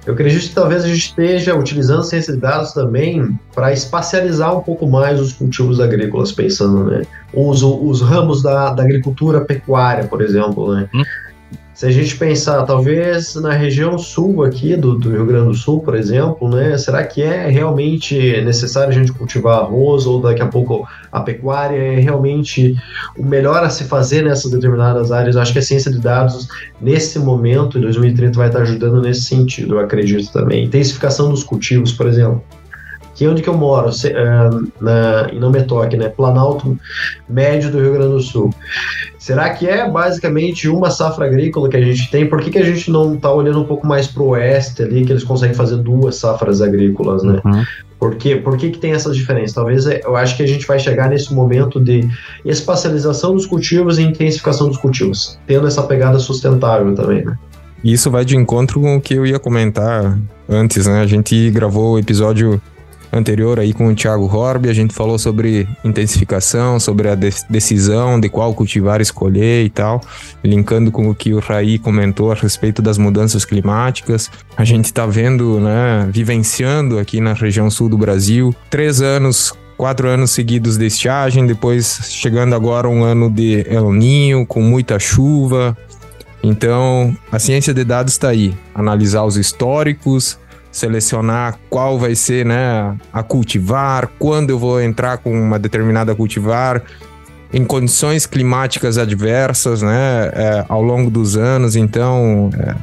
Eu 0.05 0.13
acredito 0.13 0.49
que 0.49 0.55
talvez 0.55 0.83
a 0.83 0.87
gente 0.87 1.09
esteja 1.09 1.55
utilizando 1.55 2.03
ciência 2.03 2.33
de 2.33 2.39
dados 2.39 2.73
também 2.73 3.37
para 3.53 3.71
espacializar 3.71 4.57
um 4.57 4.61
pouco 4.61 4.87
mais 4.87 5.19
os 5.19 5.31
cultivos 5.33 5.79
agrícolas, 5.79 6.31
pensando, 6.31 6.85
né? 6.85 7.03
Os, 7.33 7.61
os 7.61 8.01
ramos 8.01 8.41
da, 8.41 8.73
da 8.73 8.83
agricultura 8.83 9.41
pecuária, 9.41 10.05
por 10.05 10.21
exemplo, 10.21 10.73
né? 10.73 10.89
Hum. 10.93 11.03
Se 11.73 11.85
a 11.85 11.91
gente 11.91 12.17
pensar, 12.17 12.63
talvez 12.63 13.33
na 13.35 13.53
região 13.53 13.97
sul 13.97 14.43
aqui 14.43 14.75
do, 14.75 14.99
do, 14.99 15.09
Rio 15.09 15.25
Grande 15.25 15.47
do 15.47 15.53
Sul, 15.53 15.81
por 15.81 15.95
exemplo, 15.95 16.49
né, 16.49 16.77
será 16.77 17.03
que 17.03 17.23
é 17.23 17.47
realmente 17.47 18.41
necessário 18.41 18.89
a 18.89 18.93
gente 18.93 19.13
cultivar 19.13 19.59
arroz 19.59 20.05
ou 20.05 20.21
daqui 20.21 20.41
a 20.41 20.47
pouco 20.47 20.85
a 21.11 21.21
pecuária 21.21 21.77
é 21.77 21.99
realmente 21.99 22.75
o 23.17 23.23
melhor 23.25 23.63
a 23.63 23.69
se 23.69 23.85
fazer 23.85 24.23
nessas 24.23 24.51
determinadas 24.51 25.11
áreas? 25.11 25.35
Eu 25.35 25.41
acho 25.41 25.53
que 25.53 25.59
a 25.59 25.63
ciência 25.63 25.89
de 25.89 25.99
dados, 25.99 26.47
nesse 26.79 27.17
momento, 27.17 27.77
em 27.77 27.81
2030, 27.81 28.37
vai 28.37 28.47
estar 28.47 28.61
ajudando 28.61 29.01
nesse 29.01 29.21
sentido, 29.21 29.75
eu 29.75 29.79
acredito 29.79 30.31
também. 30.31 30.65
Intensificação 30.65 31.29
dos 31.29 31.43
cultivos, 31.43 31.93
por 31.93 32.05
exemplo 32.05 32.43
que 33.13 33.25
é 33.25 33.29
onde 33.29 33.43
que 33.43 33.49
eu 33.49 33.57
moro, 33.57 33.91
é, 34.05 34.49
na, 34.81 35.29
em 35.31 35.39
Não 35.39 35.51
Me 35.51 35.61
Toque, 35.61 35.95
né, 35.95 36.09
Planalto 36.09 36.75
Médio 37.29 37.69
do 37.69 37.79
Rio 37.79 37.93
Grande 37.93 38.13
do 38.13 38.19
Sul. 38.19 38.51
Será 39.21 39.51
que 39.51 39.67
é 39.67 39.87
basicamente 39.87 40.67
uma 40.67 40.89
safra 40.89 41.27
agrícola 41.27 41.69
que 41.69 41.77
a 41.77 41.81
gente 41.81 42.09
tem? 42.09 42.27
Por 42.27 42.41
que, 42.41 42.49
que 42.49 42.57
a 42.57 42.65
gente 42.65 42.89
não 42.89 43.13
está 43.13 43.31
olhando 43.31 43.61
um 43.61 43.65
pouco 43.65 43.85
mais 43.85 44.07
para 44.07 44.23
o 44.23 44.29
oeste 44.29 44.81
ali, 44.81 45.05
que 45.05 45.11
eles 45.11 45.23
conseguem 45.23 45.55
fazer 45.55 45.77
duas 45.77 46.15
safras 46.15 46.59
agrícolas, 46.59 47.21
né? 47.21 47.39
Uhum. 47.45 47.63
Por, 47.99 48.15
quê? 48.15 48.37
Por 48.37 48.57
que, 48.57 48.71
que 48.71 48.79
tem 48.79 48.93
essas 48.93 49.15
diferenças? 49.15 49.53
Talvez 49.53 49.85
é, 49.85 50.01
eu 50.03 50.15
acho 50.15 50.35
que 50.35 50.41
a 50.41 50.47
gente 50.47 50.65
vai 50.65 50.79
chegar 50.79 51.07
nesse 51.07 51.31
momento 51.35 51.79
de 51.79 52.09
espacialização 52.43 53.35
dos 53.35 53.45
cultivos 53.45 53.99
e 53.99 54.01
intensificação 54.01 54.67
dos 54.67 54.77
cultivos, 54.77 55.39
tendo 55.45 55.67
essa 55.67 55.83
pegada 55.83 56.17
sustentável 56.17 56.95
também, 56.95 57.23
né? 57.23 57.37
Isso 57.83 58.09
vai 58.09 58.25
de 58.25 58.35
encontro 58.35 58.81
com 58.81 58.95
o 58.95 59.01
que 59.01 59.13
eu 59.13 59.23
ia 59.23 59.37
comentar 59.37 60.17
antes, 60.49 60.87
né? 60.87 60.99
A 60.99 61.05
gente 61.05 61.51
gravou 61.51 61.93
o 61.93 61.99
episódio 61.99 62.59
anterior 63.11 63.59
aí 63.59 63.73
com 63.73 63.87
o 63.87 63.95
Thiago 63.95 64.25
Horby, 64.25 64.69
a 64.69 64.73
gente 64.73 64.93
falou 64.93 65.19
sobre 65.19 65.67
intensificação, 65.83 66.79
sobre 66.79 67.09
a 67.09 67.15
de 67.15 67.29
decisão 67.49 68.19
de 68.19 68.29
qual 68.29 68.53
cultivar 68.53 69.01
escolher 69.01 69.65
e 69.65 69.69
tal, 69.69 70.01
linkando 70.43 70.91
com 70.91 71.09
o 71.09 71.15
que 71.15 71.33
o 71.33 71.39
Raí 71.39 71.77
comentou 71.77 72.31
a 72.31 72.35
respeito 72.35 72.81
das 72.81 72.97
mudanças 72.97 73.43
climáticas. 73.43 74.29
A 74.55 74.63
gente 74.63 74.85
está 74.85 75.05
vendo, 75.05 75.59
né, 75.59 76.07
vivenciando 76.11 76.99
aqui 76.99 77.19
na 77.19 77.33
região 77.33 77.69
sul 77.69 77.89
do 77.89 77.97
Brasil, 77.97 78.55
três 78.69 79.01
anos 79.01 79.53
quatro 79.81 80.07
anos 80.07 80.29
seguidos 80.29 80.77
de 80.77 80.85
estiagem, 80.85 81.47
depois 81.47 82.01
chegando 82.03 82.53
agora 82.53 82.87
um 82.87 83.03
ano 83.03 83.31
de 83.31 83.65
El 83.67 83.91
Ninho, 83.91 84.45
com 84.45 84.61
muita 84.61 84.99
chuva. 84.99 85.75
Então, 86.43 87.17
a 87.31 87.39
ciência 87.39 87.73
de 87.73 87.83
dados 87.83 88.13
está 88.13 88.29
aí. 88.29 88.53
Analisar 88.75 89.23
os 89.23 89.37
históricos, 89.37 90.37
selecionar 90.71 91.59
qual 91.69 91.99
vai 91.99 92.15
ser 92.15 92.45
né, 92.45 92.95
a 93.11 93.21
cultivar, 93.21 94.09
quando 94.17 94.51
eu 94.51 94.59
vou 94.59 94.81
entrar 94.81 95.17
com 95.17 95.31
uma 95.31 95.59
determinada 95.59 96.15
cultivar, 96.15 96.81
em 97.53 97.65
condições 97.65 98.25
climáticas 98.25 98.97
adversas 98.97 99.81
né, 99.81 100.31
é, 100.33 100.65
ao 100.69 100.81
longo 100.81 101.09
dos 101.09 101.35
anos. 101.35 101.75
Então, 101.75 102.49
é, 102.57 102.75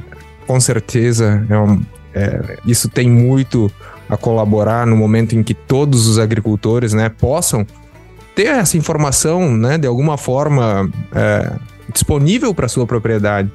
com 0.47 0.61
certeza, 0.61 1.47
é 1.49 1.59
um, 1.59 1.83
é, 2.15 2.59
isso 2.67 2.89
tem 2.89 3.11
muito 3.11 3.71
a 4.09 4.17
colaborar 4.17 4.87
no 4.87 4.97
momento 4.97 5.35
em 5.35 5.43
que 5.43 5.55
todos 5.55 6.07
os 6.07 6.19
agricultores 6.19 6.93
né, 6.93 7.09
possam 7.09 7.67
ter 8.35 8.47
essa 8.47 8.77
informação 8.77 9.57
né, 9.57 9.79
de 9.79 9.87
alguma 9.87 10.17
forma 10.17 10.89
é, 11.15 11.53
disponível 11.93 12.55
para 12.55 12.69
sua 12.69 12.87
propriedade 12.87 13.51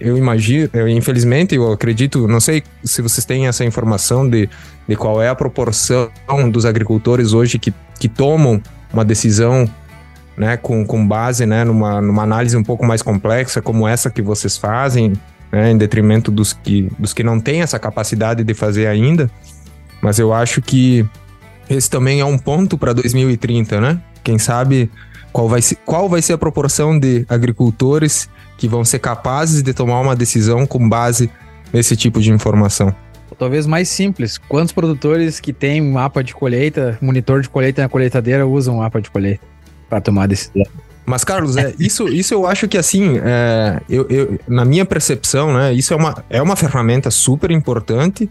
eu 0.00 0.16
imagino, 0.16 0.70
infelizmente, 0.88 1.54
eu 1.54 1.72
acredito, 1.72 2.26
não 2.26 2.40
sei 2.40 2.62
se 2.82 3.02
vocês 3.02 3.24
têm 3.24 3.46
essa 3.46 3.64
informação 3.64 4.28
de, 4.28 4.48
de 4.88 4.96
qual 4.96 5.20
é 5.20 5.28
a 5.28 5.34
proporção 5.34 6.10
dos 6.50 6.64
agricultores 6.64 7.32
hoje 7.32 7.58
que, 7.58 7.72
que 7.98 8.08
tomam 8.08 8.60
uma 8.92 9.04
decisão 9.04 9.68
né, 10.36 10.56
com, 10.56 10.84
com 10.86 11.06
base 11.06 11.46
né, 11.46 11.64
numa, 11.64 12.00
numa 12.00 12.22
análise 12.22 12.56
um 12.56 12.62
pouco 12.62 12.84
mais 12.84 13.02
complexa, 13.02 13.60
como 13.60 13.86
essa 13.86 14.10
que 14.10 14.22
vocês 14.22 14.56
fazem, 14.56 15.12
né, 15.52 15.70
em 15.70 15.76
detrimento 15.76 16.30
dos 16.30 16.52
que, 16.52 16.90
dos 16.98 17.12
que 17.12 17.22
não 17.22 17.40
têm 17.40 17.62
essa 17.62 17.78
capacidade 17.78 18.42
de 18.42 18.54
fazer 18.54 18.86
ainda. 18.86 19.30
Mas 20.02 20.18
eu 20.18 20.32
acho 20.32 20.60
que 20.60 21.06
esse 21.68 21.88
também 21.88 22.20
é 22.20 22.24
um 22.24 22.36
ponto 22.36 22.76
para 22.76 22.92
2030, 22.92 23.80
né? 23.80 24.00
Quem 24.22 24.38
sabe 24.38 24.90
qual 25.32 25.48
vai, 25.48 25.62
ser, 25.62 25.76
qual 25.84 26.08
vai 26.08 26.20
ser 26.20 26.34
a 26.34 26.38
proporção 26.38 26.98
de 26.98 27.24
agricultores 27.28 28.28
que 28.56 28.68
vão 28.68 28.84
ser 28.84 28.98
capazes 28.98 29.62
de 29.62 29.72
tomar 29.72 30.00
uma 30.00 30.14
decisão 30.14 30.66
com 30.66 30.88
base 30.88 31.30
nesse 31.72 31.96
tipo 31.96 32.20
de 32.20 32.30
informação. 32.30 32.94
Talvez 33.38 33.66
mais 33.66 33.88
simples. 33.88 34.38
Quantos 34.38 34.72
produtores 34.72 35.40
que 35.40 35.52
têm 35.52 35.80
mapa 35.80 36.22
de 36.22 36.34
colheita, 36.34 36.96
monitor 37.00 37.40
de 37.40 37.48
colheita 37.48 37.82
na 37.82 37.88
colheitadeira 37.88 38.46
usam 38.46 38.76
mapa 38.76 39.00
de 39.00 39.10
colheita 39.10 39.44
para 39.88 40.00
tomar 40.00 40.28
decisão? 40.28 40.62
Mas, 41.04 41.24
Carlos, 41.24 41.56
é, 41.56 41.74
isso, 41.78 42.08
isso 42.08 42.32
eu 42.32 42.46
acho 42.46 42.66
que 42.66 42.78
assim, 42.78 43.18
é, 43.22 43.80
eu, 43.90 44.06
eu, 44.08 44.38
na 44.48 44.64
minha 44.64 44.86
percepção, 44.86 45.52
né, 45.52 45.72
isso 45.72 45.92
é 45.92 45.96
uma, 45.96 46.24
é 46.30 46.40
uma 46.40 46.56
ferramenta 46.56 47.10
super 47.10 47.50
importante, 47.50 48.30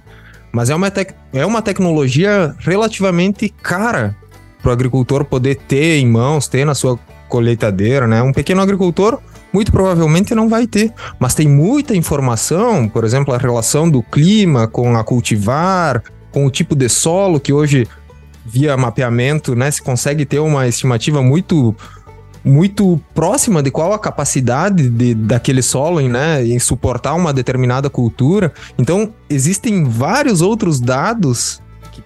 mas 0.51 0.69
é 0.69 0.75
uma, 0.75 0.89
tec, 0.89 1.13
é 1.33 1.45
uma 1.45 1.61
tecnologia 1.61 2.55
relativamente 2.59 3.49
cara 3.49 4.15
para 4.61 4.69
o 4.69 4.73
agricultor 4.73 5.25
poder 5.25 5.55
ter 5.67 5.97
em 5.97 6.07
mãos, 6.07 6.47
ter 6.47 6.65
na 6.65 6.73
sua 6.73 6.97
colheitadeira, 7.27 8.07
né? 8.07 8.21
Um 8.21 8.31
pequeno 8.31 8.61
agricultor 8.61 9.19
muito 9.53 9.71
provavelmente 9.71 10.33
não 10.33 10.49
vai 10.49 10.65
ter. 10.65 10.91
Mas 11.19 11.35
tem 11.35 11.47
muita 11.47 11.95
informação, 11.95 12.89
por 12.89 13.03
exemplo, 13.03 13.33
a 13.33 13.37
relação 13.37 13.89
do 13.89 14.01
clima 14.01 14.67
com 14.67 14.97
a 14.97 15.03
cultivar, 15.03 16.03
com 16.31 16.45
o 16.45 16.49
tipo 16.49 16.75
de 16.75 16.89
solo, 16.89 17.39
que 17.39 17.53
hoje, 17.53 17.87
via 18.43 18.75
mapeamento, 18.75 19.55
né, 19.55 19.69
se 19.69 19.81
consegue 19.81 20.25
ter 20.25 20.39
uma 20.39 20.67
estimativa 20.67 21.21
muito 21.21 21.75
muito 22.45 22.99
próxima 23.13 23.63
de 23.63 23.71
qual 23.71 23.93
a 23.93 23.99
capacidade 23.99 24.89
de, 24.89 25.15
daquele 25.15 25.61
solo 25.61 26.01
em, 26.01 26.09
né, 26.09 26.45
em 26.45 26.59
suportar 26.59 27.13
uma 27.13 27.31
determinada 27.31 27.89
cultura. 27.89 28.51
Então, 28.77 29.13
existem 29.29 29.85
vários 29.85 30.41
outros 30.41 30.81
dados 30.81 31.61
que, 31.93 32.03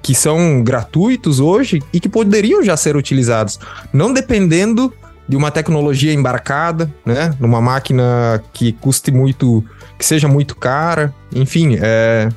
que 0.00 0.14
são 0.14 0.62
gratuitos 0.62 1.40
hoje 1.40 1.82
e 1.92 1.98
que 1.98 2.08
poderiam 2.08 2.62
já 2.62 2.76
ser 2.76 2.94
utilizados, 2.94 3.58
não 3.92 4.12
dependendo 4.12 4.94
de 5.30 5.36
uma 5.36 5.52
tecnologia 5.52 6.12
embarcada, 6.12 6.92
né? 7.06 7.32
Numa 7.38 7.60
máquina 7.60 8.42
que 8.52 8.72
custe 8.72 9.12
muito, 9.12 9.64
que 9.96 10.04
seja 10.04 10.26
muito 10.26 10.56
cara. 10.56 11.14
Enfim, 11.32 11.78
é. 11.80 12.28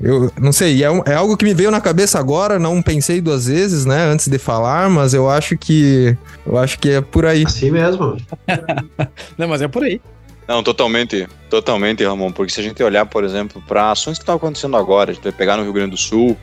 Eu 0.00 0.32
não 0.40 0.50
sei, 0.50 0.82
é, 0.82 0.88
é 1.06 1.14
algo 1.14 1.36
que 1.36 1.44
me 1.44 1.54
veio 1.54 1.70
na 1.70 1.80
cabeça 1.80 2.18
agora, 2.18 2.58
não 2.58 2.82
pensei 2.82 3.20
duas 3.20 3.46
vezes, 3.46 3.84
né, 3.84 4.04
antes 4.04 4.28
de 4.28 4.38
falar, 4.38 4.90
mas 4.90 5.14
eu 5.14 5.30
acho 5.30 5.56
que. 5.56 6.16
Eu 6.44 6.58
acho 6.58 6.80
que 6.80 6.90
é 6.90 7.00
por 7.00 7.24
aí. 7.24 7.44
Assim 7.46 7.70
mesmo. 7.70 8.16
não, 9.38 9.46
mas 9.46 9.62
é 9.62 9.68
por 9.68 9.84
aí. 9.84 10.00
Não, 10.48 10.62
totalmente, 10.64 11.28
totalmente, 11.48 12.04
Ramon, 12.04 12.32
porque 12.32 12.52
se 12.52 12.58
a 12.58 12.62
gente 12.62 12.82
olhar, 12.82 13.06
por 13.06 13.22
exemplo, 13.22 13.62
para 13.68 13.92
ações 13.92 14.18
que 14.18 14.22
estão 14.22 14.34
acontecendo 14.34 14.76
agora, 14.76 15.12
a 15.12 15.14
gente 15.14 15.22
vai 15.22 15.32
pegar 15.32 15.56
no 15.56 15.62
Rio 15.62 15.72
Grande 15.72 15.92
do 15.92 15.96
Sul, 15.96 16.36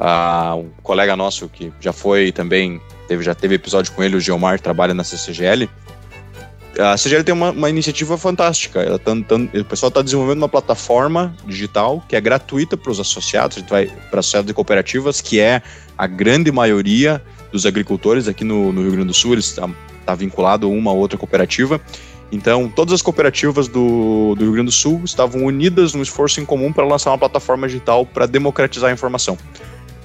uh, 0.00 0.56
um 0.56 0.70
colega 0.82 1.16
nosso 1.16 1.48
que 1.48 1.72
já 1.80 1.92
foi 1.92 2.32
também 2.32 2.80
teve, 3.06 3.22
já 3.22 3.34
teve 3.34 3.54
episódio 3.54 3.92
com 3.92 4.02
ele, 4.02 4.16
o 4.16 4.20
Geomar, 4.20 4.60
trabalha 4.60 4.94
na 4.94 5.04
CCGL. 5.04 5.68
A 6.78 6.96
CCGL 6.96 7.24
tem 7.24 7.34
uma, 7.34 7.50
uma 7.50 7.70
iniciativa 7.70 8.16
fantástica. 8.16 8.80
Ela 8.80 8.98
tá, 8.98 9.12
tá, 9.26 9.34
o 9.36 9.64
pessoal 9.64 9.88
está 9.88 10.02
desenvolvendo 10.02 10.38
uma 10.38 10.48
plataforma 10.48 11.34
digital 11.44 12.04
que 12.08 12.14
é 12.14 12.20
gratuita 12.20 12.76
para 12.76 12.92
os 12.92 13.00
associados, 13.00 13.62
para 13.62 14.20
associados 14.20 14.46
de 14.46 14.54
cooperativas, 14.54 15.20
que 15.20 15.40
é 15.40 15.62
a 15.96 16.06
grande 16.06 16.52
maioria 16.52 17.20
dos 17.50 17.66
agricultores 17.66 18.28
aqui 18.28 18.44
no, 18.44 18.72
no 18.72 18.82
Rio 18.82 18.92
Grande 18.92 19.08
do 19.08 19.14
Sul, 19.14 19.32
eles 19.32 19.46
está 19.46 19.68
tá 20.04 20.14
vinculado 20.14 20.66
a 20.66 20.70
uma 20.70 20.92
ou 20.92 20.98
outra 20.98 21.18
cooperativa. 21.18 21.80
Então, 22.30 22.68
todas 22.68 22.92
as 22.92 23.02
cooperativas 23.02 23.68
do, 23.68 24.34
do 24.36 24.44
Rio 24.44 24.52
Grande 24.52 24.66
do 24.66 24.72
Sul 24.72 25.00
estavam 25.04 25.44
unidas 25.44 25.94
num 25.94 26.02
esforço 26.02 26.40
em 26.40 26.44
comum 26.44 26.72
para 26.72 26.86
lançar 26.86 27.10
uma 27.10 27.18
plataforma 27.18 27.66
digital 27.66 28.04
para 28.04 28.26
democratizar 28.26 28.90
a 28.90 28.92
informação. 28.92 29.36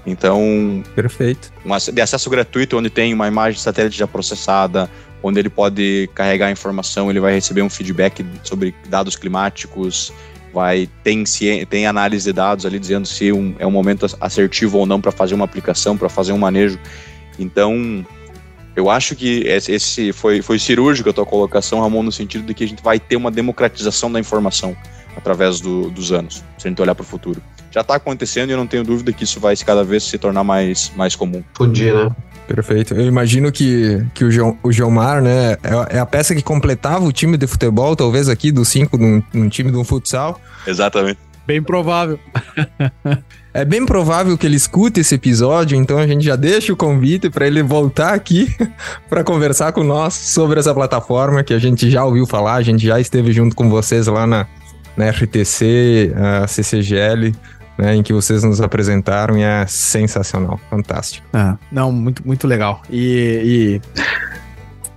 Então. 0.05 0.83
Perfeito. 0.95 1.51
de 1.93 2.01
acesso 2.01 2.29
gratuito, 2.29 2.77
onde 2.77 2.89
tem 2.89 3.13
uma 3.13 3.27
imagem 3.27 3.53
de 3.53 3.61
satélite 3.61 3.97
já 3.97 4.07
processada, 4.07 4.89
onde 5.21 5.39
ele 5.39 5.49
pode 5.49 6.09
carregar 6.13 6.51
informação, 6.51 7.09
ele 7.09 7.19
vai 7.19 7.33
receber 7.33 7.61
um 7.61 7.69
feedback 7.69 8.25
sobre 8.43 8.75
dados 8.89 9.15
climáticos, 9.15 10.11
vai 10.53 10.89
tem, 11.03 11.23
tem 11.69 11.87
análise 11.87 12.25
de 12.25 12.33
dados 12.33 12.65
ali 12.65 12.77
dizendo 12.77 13.07
se 13.07 13.31
um, 13.31 13.55
é 13.57 13.65
um 13.65 13.71
momento 13.71 14.05
assertivo 14.19 14.77
ou 14.77 14.85
não 14.85 14.99
para 14.99 15.11
fazer 15.11 15.33
uma 15.33 15.45
aplicação, 15.45 15.97
para 15.97 16.09
fazer 16.09 16.33
um 16.33 16.37
manejo. 16.37 16.77
Então, 17.39 18.05
eu 18.75 18.89
acho 18.89 19.15
que 19.15 19.43
esse 19.45 20.11
foi, 20.11 20.41
foi 20.41 20.59
cirúrgico 20.59 21.09
a 21.09 21.13
tua 21.13 21.25
colocação, 21.25 21.79
Ramon, 21.79 22.03
no 22.03 22.11
sentido 22.11 22.45
de 22.45 22.53
que 22.53 22.63
a 22.63 22.67
gente 22.67 22.83
vai 22.83 22.99
ter 22.99 23.15
uma 23.15 23.31
democratização 23.31 24.11
da 24.11 24.19
informação 24.19 24.75
através 25.15 25.59
do, 25.59 25.89
dos 25.89 26.11
anos, 26.11 26.43
se 26.57 26.67
a 26.67 26.69
gente 26.69 26.81
olhar 26.81 26.95
para 26.95 27.03
o 27.03 27.05
futuro. 27.05 27.41
Já 27.71 27.81
está 27.81 27.95
acontecendo 27.95 28.49
e 28.49 28.53
eu 28.53 28.57
não 28.57 28.67
tenho 28.67 28.83
dúvida 28.83 29.11
que 29.11 29.23
isso 29.23 29.39
vai 29.39 29.55
cada 29.57 29.83
vez 29.83 30.03
se 30.03 30.17
tornar 30.17 30.43
mais, 30.43 30.91
mais 30.95 31.15
comum. 31.15 31.43
Fundir, 31.53 31.93
né? 31.93 32.11
Perfeito. 32.47 32.93
Eu 32.93 33.05
imagino 33.05 33.51
que, 33.51 34.05
que 34.13 34.23
o, 34.23 34.31
Geo, 34.31 34.57
o 34.61 34.71
Geomar, 34.71 35.21
né, 35.21 35.53
é, 35.63 35.97
é, 35.97 35.99
a 35.99 36.05
peça 36.05 36.35
que 36.35 36.41
completava 36.41 37.03
o 37.05 37.11
time 37.11 37.37
de 37.37 37.47
futebol, 37.47 37.95
talvez 37.95 38.29
aqui, 38.29 38.51
dos 38.51 38.67
cinco, 38.67 38.97
num, 38.97 39.23
num 39.33 39.49
time 39.49 39.71
de 39.71 39.77
um 39.77 39.83
futsal. 39.83 40.39
Exatamente. 40.67 41.17
Bem 41.45 41.61
provável. 41.61 42.19
é 43.53 43.65
bem 43.65 43.85
provável 43.85 44.37
que 44.37 44.45
ele 44.45 44.55
escute 44.55 45.01
esse 45.01 45.15
episódio, 45.15 45.77
então 45.77 45.97
a 45.97 46.07
gente 46.07 46.23
já 46.23 46.35
deixa 46.35 46.71
o 46.71 46.75
convite 46.75 47.29
para 47.29 47.45
ele 47.47 47.61
voltar 47.61 48.13
aqui 48.13 48.53
para 49.09 49.23
conversar 49.23 49.71
com 49.73 49.83
nós 49.83 50.13
sobre 50.13 50.59
essa 50.59 50.73
plataforma 50.73 51.43
que 51.43 51.53
a 51.53 51.59
gente 51.59 51.89
já 51.89 52.05
ouviu 52.05 52.25
falar, 52.25 52.55
a 52.55 52.61
gente 52.61 52.85
já 52.85 52.99
esteve 52.99 53.33
junto 53.33 53.55
com 53.55 53.69
vocês 53.69 54.07
lá 54.07 54.25
na, 54.25 54.47
na 54.95 55.09
RTC, 55.09 56.13
a 56.15 56.47
CCGL 56.47 57.33
né, 57.77 57.95
em 57.95 58.03
que 58.03 58.13
vocês 58.13 58.43
nos 58.43 58.61
apresentaram 58.61 59.37
e 59.37 59.43
é 59.43 59.65
sensacional, 59.67 60.59
fantástico. 60.69 61.25
Ah, 61.33 61.57
não, 61.71 61.91
muito, 61.91 62.25
muito 62.25 62.47
legal. 62.47 62.81
E, 62.89 63.81
e, 63.81 63.81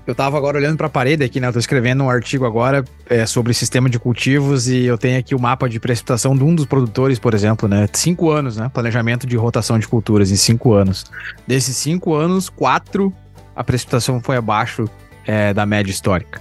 eu 0.07 0.15
tava 0.15 0.37
agora 0.37 0.59
olhando 0.59 0.77
para 0.77 0.87
a 0.87 0.91
parede 0.91 1.25
aqui, 1.25 1.41
né? 1.41 1.49
Eu 1.49 1.53
tô 1.53 1.59
escrevendo 1.59 2.05
um 2.05 2.11
artigo 2.11 2.45
agora 2.45 2.85
é, 3.09 3.27
sobre 3.27 3.53
sistema 3.55 3.91
de 3.91 3.99
cultivos 3.99 4.69
e 4.69 4.85
eu 4.85 4.97
tenho 4.97 5.19
aqui 5.19 5.35
o 5.35 5.41
mapa 5.41 5.69
de 5.69 5.81
precipitação 5.81 6.37
de 6.37 6.45
um 6.45 6.55
dos 6.55 6.65
produtores, 6.65 7.19
por 7.19 7.35
exemplo, 7.35 7.69
né? 7.69 7.89
Cinco 7.93 8.31
anos, 8.31 8.57
né? 8.57 8.71
Planejamento 8.73 9.27
de 9.27 9.37
rotação 9.37 9.79
de 9.79 9.89
culturas 9.89 10.31
em 10.31 10.37
cinco 10.37 10.75
anos. 10.75 11.07
Desses 11.47 11.77
cinco 11.77 12.15
anos, 12.15 12.49
quatro 12.49 13.13
a 13.55 13.65
precipitação 13.65 14.21
foi 14.21 14.37
abaixo 14.37 14.85
é, 15.27 15.53
da 15.55 15.65
média 15.65 15.91
histórica. 15.91 16.41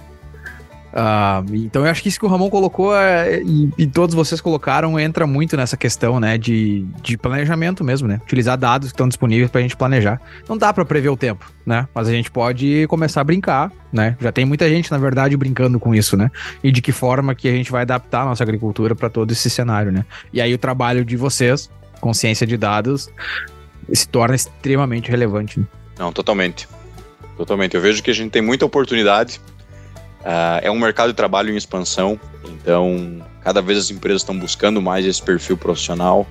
Uh, 0.96 1.54
então 1.56 1.84
eu 1.84 1.90
acho 1.90 2.02
que 2.02 2.08
isso 2.08 2.18
que 2.18 2.24
o 2.24 2.28
Ramon 2.28 2.48
colocou 2.48 2.96
é, 2.96 3.42
e, 3.42 3.70
e, 3.76 3.86
todos 3.86 4.14
vocês 4.14 4.40
colocaram 4.40 4.98
entra 4.98 5.26
muito 5.26 5.54
nessa 5.54 5.76
questão, 5.76 6.18
né, 6.18 6.38
de, 6.38 6.86
de 7.02 7.18
planejamento 7.18 7.84
mesmo, 7.84 8.08
né? 8.08 8.18
Utilizar 8.22 8.56
dados 8.56 8.88
que 8.88 8.94
estão 8.94 9.06
disponíveis 9.06 9.50
para 9.50 9.58
a 9.58 9.62
gente 9.62 9.76
planejar. 9.76 10.18
Não 10.48 10.56
dá 10.56 10.72
para 10.72 10.86
prever 10.86 11.10
o 11.10 11.16
tempo, 11.16 11.52
né? 11.66 11.86
Mas 11.94 12.08
a 12.08 12.12
gente 12.12 12.30
pode 12.30 12.86
começar 12.86 13.20
a 13.20 13.24
brincar, 13.24 13.70
né? 13.92 14.16
Já 14.18 14.32
tem 14.32 14.46
muita 14.46 14.66
gente, 14.70 14.90
na 14.90 14.96
verdade, 14.96 15.36
brincando 15.36 15.78
com 15.78 15.94
isso, 15.94 16.16
né? 16.16 16.30
E 16.64 16.72
de 16.72 16.80
que 16.80 16.92
forma 16.92 17.34
que 17.34 17.46
a 17.46 17.52
gente 17.52 17.70
vai 17.70 17.82
adaptar 17.82 18.22
a 18.22 18.24
nossa 18.24 18.42
agricultura 18.42 18.94
para 18.94 19.10
todo 19.10 19.32
esse 19.32 19.50
cenário, 19.50 19.92
né? 19.92 20.02
E 20.32 20.40
aí 20.40 20.54
o 20.54 20.58
trabalho 20.58 21.04
de 21.04 21.14
vocês, 21.14 21.70
consciência 22.00 22.46
de 22.46 22.56
dados, 22.56 23.10
se 23.92 24.08
torna 24.08 24.34
extremamente 24.34 25.10
relevante. 25.10 25.60
Né? 25.60 25.66
Não, 25.98 26.10
totalmente. 26.10 26.66
Totalmente. 27.36 27.74
Eu 27.74 27.82
vejo 27.82 28.02
que 28.02 28.10
a 28.10 28.14
gente 28.14 28.30
tem 28.30 28.40
muita 28.40 28.64
oportunidade 28.64 29.42
Uh, 30.26 30.58
é 30.60 30.68
um 30.68 30.78
mercado 30.78 31.10
de 31.10 31.14
trabalho 31.14 31.52
em 31.52 31.56
expansão, 31.56 32.18
então 32.44 33.22
cada 33.44 33.62
vez 33.62 33.78
as 33.78 33.90
empresas 33.92 34.22
estão 34.22 34.36
buscando 34.36 34.82
mais 34.82 35.06
esse 35.06 35.22
perfil 35.22 35.56
profissional. 35.56 36.26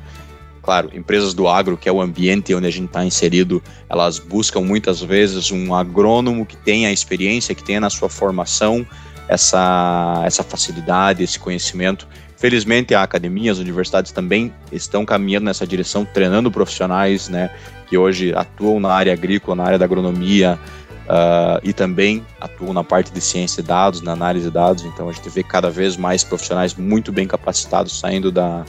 Claro, 0.62 0.90
empresas 0.94 1.34
do 1.34 1.48
agro, 1.48 1.78
que 1.78 1.88
é 1.88 1.92
o 1.94 2.02
ambiente 2.02 2.54
onde 2.54 2.68
a 2.68 2.70
gente 2.70 2.88
está 2.88 3.06
inserido, 3.06 3.64
elas 3.88 4.20
buscam 4.20 4.60
muitas 4.60 5.02
vezes 5.02 5.50
um 5.50 5.74
agrônomo 5.74 6.46
que 6.46 6.58
tenha 6.58 6.92
experiência, 6.92 7.56
que 7.56 7.64
tenha 7.64 7.80
na 7.80 7.90
sua 7.90 8.10
formação 8.10 8.86
essa, 9.30 10.22
essa 10.26 10.44
facilidade, 10.44 11.24
esse 11.24 11.40
conhecimento. 11.40 12.06
Felizmente, 12.36 12.94
a 12.94 13.02
academia, 13.02 13.50
as 13.50 13.60
universidades 13.60 14.12
também 14.12 14.54
estão 14.74 15.06
caminhando 15.06 15.46
nessa 15.46 15.66
direção, 15.66 16.04
treinando 16.04 16.52
profissionais 16.52 17.30
né, 17.30 17.50
que 17.88 17.98
hoje 17.98 18.34
atuam 18.36 18.78
na 18.78 18.92
área 18.92 19.14
agrícola, 19.14 19.56
na 19.56 19.64
área 19.64 19.80
da 19.80 19.86
agronomia, 19.86 20.60
Uh, 21.06 21.62
e 21.62 21.72
também 21.72 22.26
atuam 22.42 22.74
na 22.74 22.84
parte 22.84 23.12
de 23.12 23.22
ciência 23.22 23.62
de 23.62 23.70
dados, 23.70 24.02
na 24.02 24.14
análise 24.14 24.46
de 24.46 24.52
dados, 24.52 24.84
então 24.86 25.08
a 25.08 25.12
gente 25.12 25.30
vê 25.30 25.44
cada 25.44 25.70
vez 25.70 25.96
mais 25.96 26.24
profissionais 26.24 26.74
muito 26.74 27.12
bem 27.12 27.28
capacitados 27.28 28.00
saindo 28.00 28.32
da, 28.32 28.66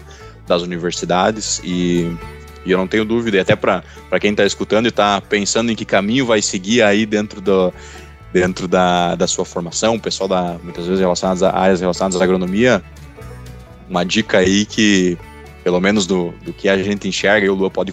das 0.47 0.61
universidades. 0.61 1.63
E, 1.65 2.15
e 2.67 2.71
eu 2.71 2.77
não 2.77 2.87
tenho 2.87 3.07
dúvida, 3.07 3.39
e 3.39 3.41
até 3.41 3.57
para 3.57 3.83
quem 4.21 4.33
está 4.33 4.45
escutando 4.45 4.85
e 4.85 4.89
está 4.89 5.19
pensando 5.21 5.73
em 5.73 5.75
que 5.75 5.87
caminho 5.87 6.27
vai 6.27 6.43
seguir 6.43 6.83
aí 6.83 7.07
dentro, 7.07 7.41
do, 7.41 7.73
dentro 8.35 8.69
da, 8.69 9.15
da 9.15 9.27
sua 9.27 9.47
formação, 9.47 9.99
pessoal 9.99 10.29
da, 10.29 10.59
muitas 10.63 10.85
vezes 10.85 11.01
relacionados 11.01 11.43
a 11.43 11.57
áreas 11.57 11.81
relacionadas 11.81 12.21
à 12.21 12.25
agronomia, 12.25 12.83
uma 13.89 14.05
dica 14.05 14.39
aí 14.39 14.67
que, 14.67 15.17
pelo 15.65 15.81
menos 15.81 16.07
do, 16.07 16.35
do 16.45 16.53
que 16.53 16.69
a 16.69 16.77
gente 16.83 17.09
enxerga, 17.09 17.47
e 17.47 17.49
o 17.49 17.55
Lua 17.55 17.71
pode 17.71 17.93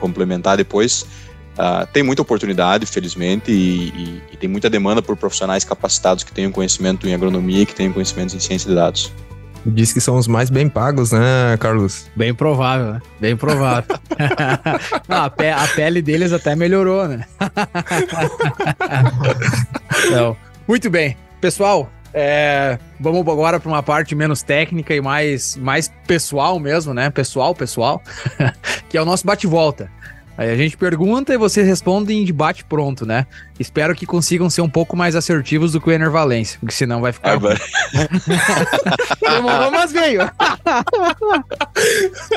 complementar 0.00 0.56
depois, 0.56 1.06
Uh, 1.54 1.86
tem 1.92 2.02
muita 2.02 2.20
oportunidade, 2.20 2.84
felizmente, 2.84 3.52
e, 3.52 3.88
e, 3.88 4.22
e, 4.32 4.36
tem 4.36 4.48
muita 4.48 4.68
demanda 4.68 5.00
por 5.00 5.16
profissionais 5.16 5.62
capacitados 5.62 6.24
que 6.24 6.32
tenham 6.32 6.50
conhecimento 6.50 7.06
em 7.06 7.14
agronomia 7.14 7.62
e 7.62 7.66
que 7.66 7.74
tenham 7.74 7.92
conhecimento 7.92 8.34
em 8.34 8.40
ciência 8.40 8.68
de 8.68 8.74
dados. 8.74 9.12
Diz 9.66 9.92
que 9.92 10.00
são 10.00 10.16
os 10.16 10.26
mais 10.26 10.50
bem 10.50 10.68
pagos, 10.68 11.12
né, 11.12 11.56
Carlos? 11.58 12.06
Bem 12.14 12.34
provável, 12.34 12.94
né? 12.94 13.02
Bem 13.20 13.36
provável. 13.36 13.96
Não, 15.08 15.22
a, 15.22 15.30
pe 15.30 15.48
a, 15.48 15.66
pele 15.68 16.02
deles 16.02 16.32
até 16.32 16.54
melhorou, 16.54 17.08
né? 17.08 17.24
Não. 20.10 20.36
Muito 20.68 20.90
bem. 20.90 21.16
Pessoal, 21.40 21.90
é, 22.12 22.78
vamos 23.00 23.20
agora 23.20 23.58
para 23.58 23.68
uma 23.68 23.82
parte 23.82 24.14
menos 24.14 24.42
técnica 24.42 24.94
e 24.94 25.00
mais, 25.00 25.56
mais 25.56 25.90
pessoal 26.06 26.60
mesmo, 26.60 26.92
né? 26.92 27.08
Pessoal, 27.10 27.54
pessoal, 27.54 28.02
que 28.88 28.98
é 28.98 29.02
o 29.02 29.04
nosso 29.04 29.26
bate-volta. 29.26 29.90
Aí 30.36 30.50
a 30.50 30.56
gente 30.56 30.76
pergunta 30.76 31.32
e 31.32 31.38
vocês 31.38 31.64
respondem 31.66 32.22
em 32.22 32.24
debate 32.24 32.64
pronto, 32.64 33.06
né? 33.06 33.26
Espero 33.58 33.94
que 33.94 34.04
consigam 34.04 34.50
ser 34.50 34.62
um 34.62 34.68
pouco 34.68 34.96
mais 34.96 35.14
assertivos 35.14 35.72
do 35.72 35.80
que 35.80 35.88
o 35.88 35.92
Ener 35.92 36.10
Valência, 36.10 36.58
porque 36.58 36.74
senão 36.74 37.00
vai 37.00 37.12
ficar. 37.12 37.34
Agora... 37.34 37.60
Demorou, 39.22 39.70
mas 39.70 39.92
veio. 39.92 40.22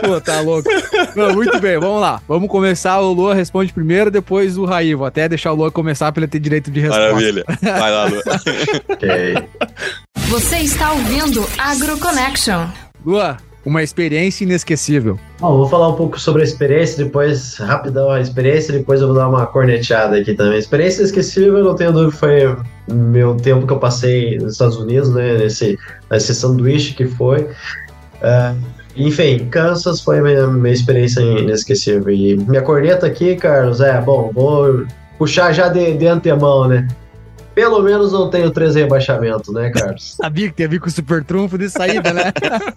Pô, 0.01 0.21
tá 0.21 0.41
louco. 0.41 0.69
Não, 1.15 1.33
muito 1.33 1.59
bem, 1.59 1.79
vamos 1.79 2.01
lá. 2.01 2.21
Vamos 2.27 2.49
começar. 2.49 2.99
O 2.99 3.13
Lua 3.13 3.33
responde 3.33 3.73
primeiro, 3.73 4.11
depois 4.11 4.59
o 4.59 4.65
Raí. 4.65 4.93
Vou 4.93 5.07
até 5.07 5.27
deixar 5.27 5.51
o 5.51 5.55
Lua 5.55 5.71
começar 5.71 6.11
para 6.11 6.21
ele 6.21 6.31
ter 6.31 6.39
direito 6.39 6.69
de 6.69 6.79
resposta. 6.79 7.03
Maravilha. 7.03 7.45
Vai 7.61 7.91
lá, 7.91 8.05
Lua. 8.05 8.21
ok. 8.89 9.35
Você 10.27 10.57
está 10.57 10.91
ouvindo 10.91 11.43
AgroConnection. 11.57 12.67
Lua, 13.03 13.37
uma 13.67 13.83
experiência 13.83 14.45
inesquecível. 14.45 15.19
Bom, 15.41 15.57
vou 15.57 15.67
falar 15.67 15.89
um 15.89 15.95
pouco 15.95 16.17
sobre 16.17 16.41
a 16.41 16.45
experiência, 16.45 17.03
depois, 17.03 17.57
rapidão 17.57 18.09
a 18.09 18.21
experiência, 18.21 18.71
depois 18.71 19.01
eu 19.01 19.07
vou 19.07 19.15
dar 19.17 19.27
uma 19.27 19.45
corneteada 19.45 20.15
aqui 20.15 20.33
também. 20.33 20.57
Experiência 20.57 21.01
inesquecível, 21.01 21.61
não 21.65 21.75
tenho 21.75 21.91
dúvida, 21.91 22.15
foi 22.15 22.55
meu 22.89 23.35
tempo 23.35 23.67
que 23.67 23.73
eu 23.73 23.77
passei 23.77 24.37
nos 24.37 24.53
Estados 24.53 24.77
Unidos, 24.77 25.13
né, 25.13 25.33
nesse, 25.33 25.77
nesse 26.09 26.33
sanduíche 26.33 26.93
que 26.93 27.07
foi. 27.07 27.41
Uh, 28.21 28.57
enfim, 28.95 29.49
Kansas 29.51 29.99
foi 29.99 30.21
minha, 30.21 30.47
minha 30.47 30.73
experiência 30.73 31.19
inesquecível. 31.19 32.09
E 32.09 32.37
minha 32.37 32.61
corneta 32.61 33.05
aqui, 33.05 33.35
Carlos, 33.35 33.81
é, 33.81 33.99
bom, 33.99 34.31
vou 34.33 34.85
puxar 35.17 35.51
já 35.51 35.67
de, 35.67 35.93
de 35.93 36.07
antemão, 36.07 36.69
né? 36.69 36.87
Pelo 37.57 37.81
menos 37.81 38.11
não 38.11 38.29
tenho 38.29 38.51
três 38.51 38.75
rebaixamentos, 38.75 39.51
né, 39.51 39.71
Carlos? 39.71 40.13
Sabia 40.21 40.47
que 40.47 40.57
tinha 40.57 40.67
a 40.67 40.69
ver 40.69 40.79
com 40.79 40.85
o 40.85 40.91
super 40.91 41.23
trunfo 41.23 41.57
de 41.57 41.67
saída, 41.67 42.13
né? 42.13 42.31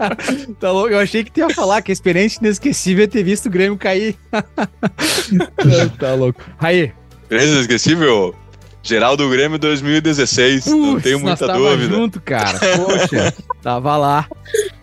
tá 0.58 0.72
louco? 0.72 0.88
Eu 0.88 0.98
achei 0.98 1.22
que 1.22 1.30
tu 1.30 1.40
ia 1.40 1.50
falar 1.50 1.82
que 1.82 1.92
a 1.92 1.92
experiência 1.92 2.40
inesquecível 2.40 3.04
é 3.04 3.06
ter 3.06 3.22
visto 3.22 3.44
o 3.44 3.50
Grêmio 3.50 3.76
cair. 3.76 4.16
tá 6.00 6.14
louco. 6.14 6.40
Aí. 6.58 6.94
Experiência 7.24 7.56
inesquecível? 7.56 8.34
Geral 8.82 9.18
do 9.18 9.28
Grêmio 9.28 9.58
2016, 9.58 10.68
Uf, 10.68 10.74
não 10.74 10.98
tenho 10.98 11.20
muita 11.20 11.46
nós 11.46 11.58
dúvida. 11.58 11.94
junto, 11.94 12.18
cara. 12.18 12.58
Poxa, 12.58 13.34
tava 13.62 13.98
lá. 13.98 14.26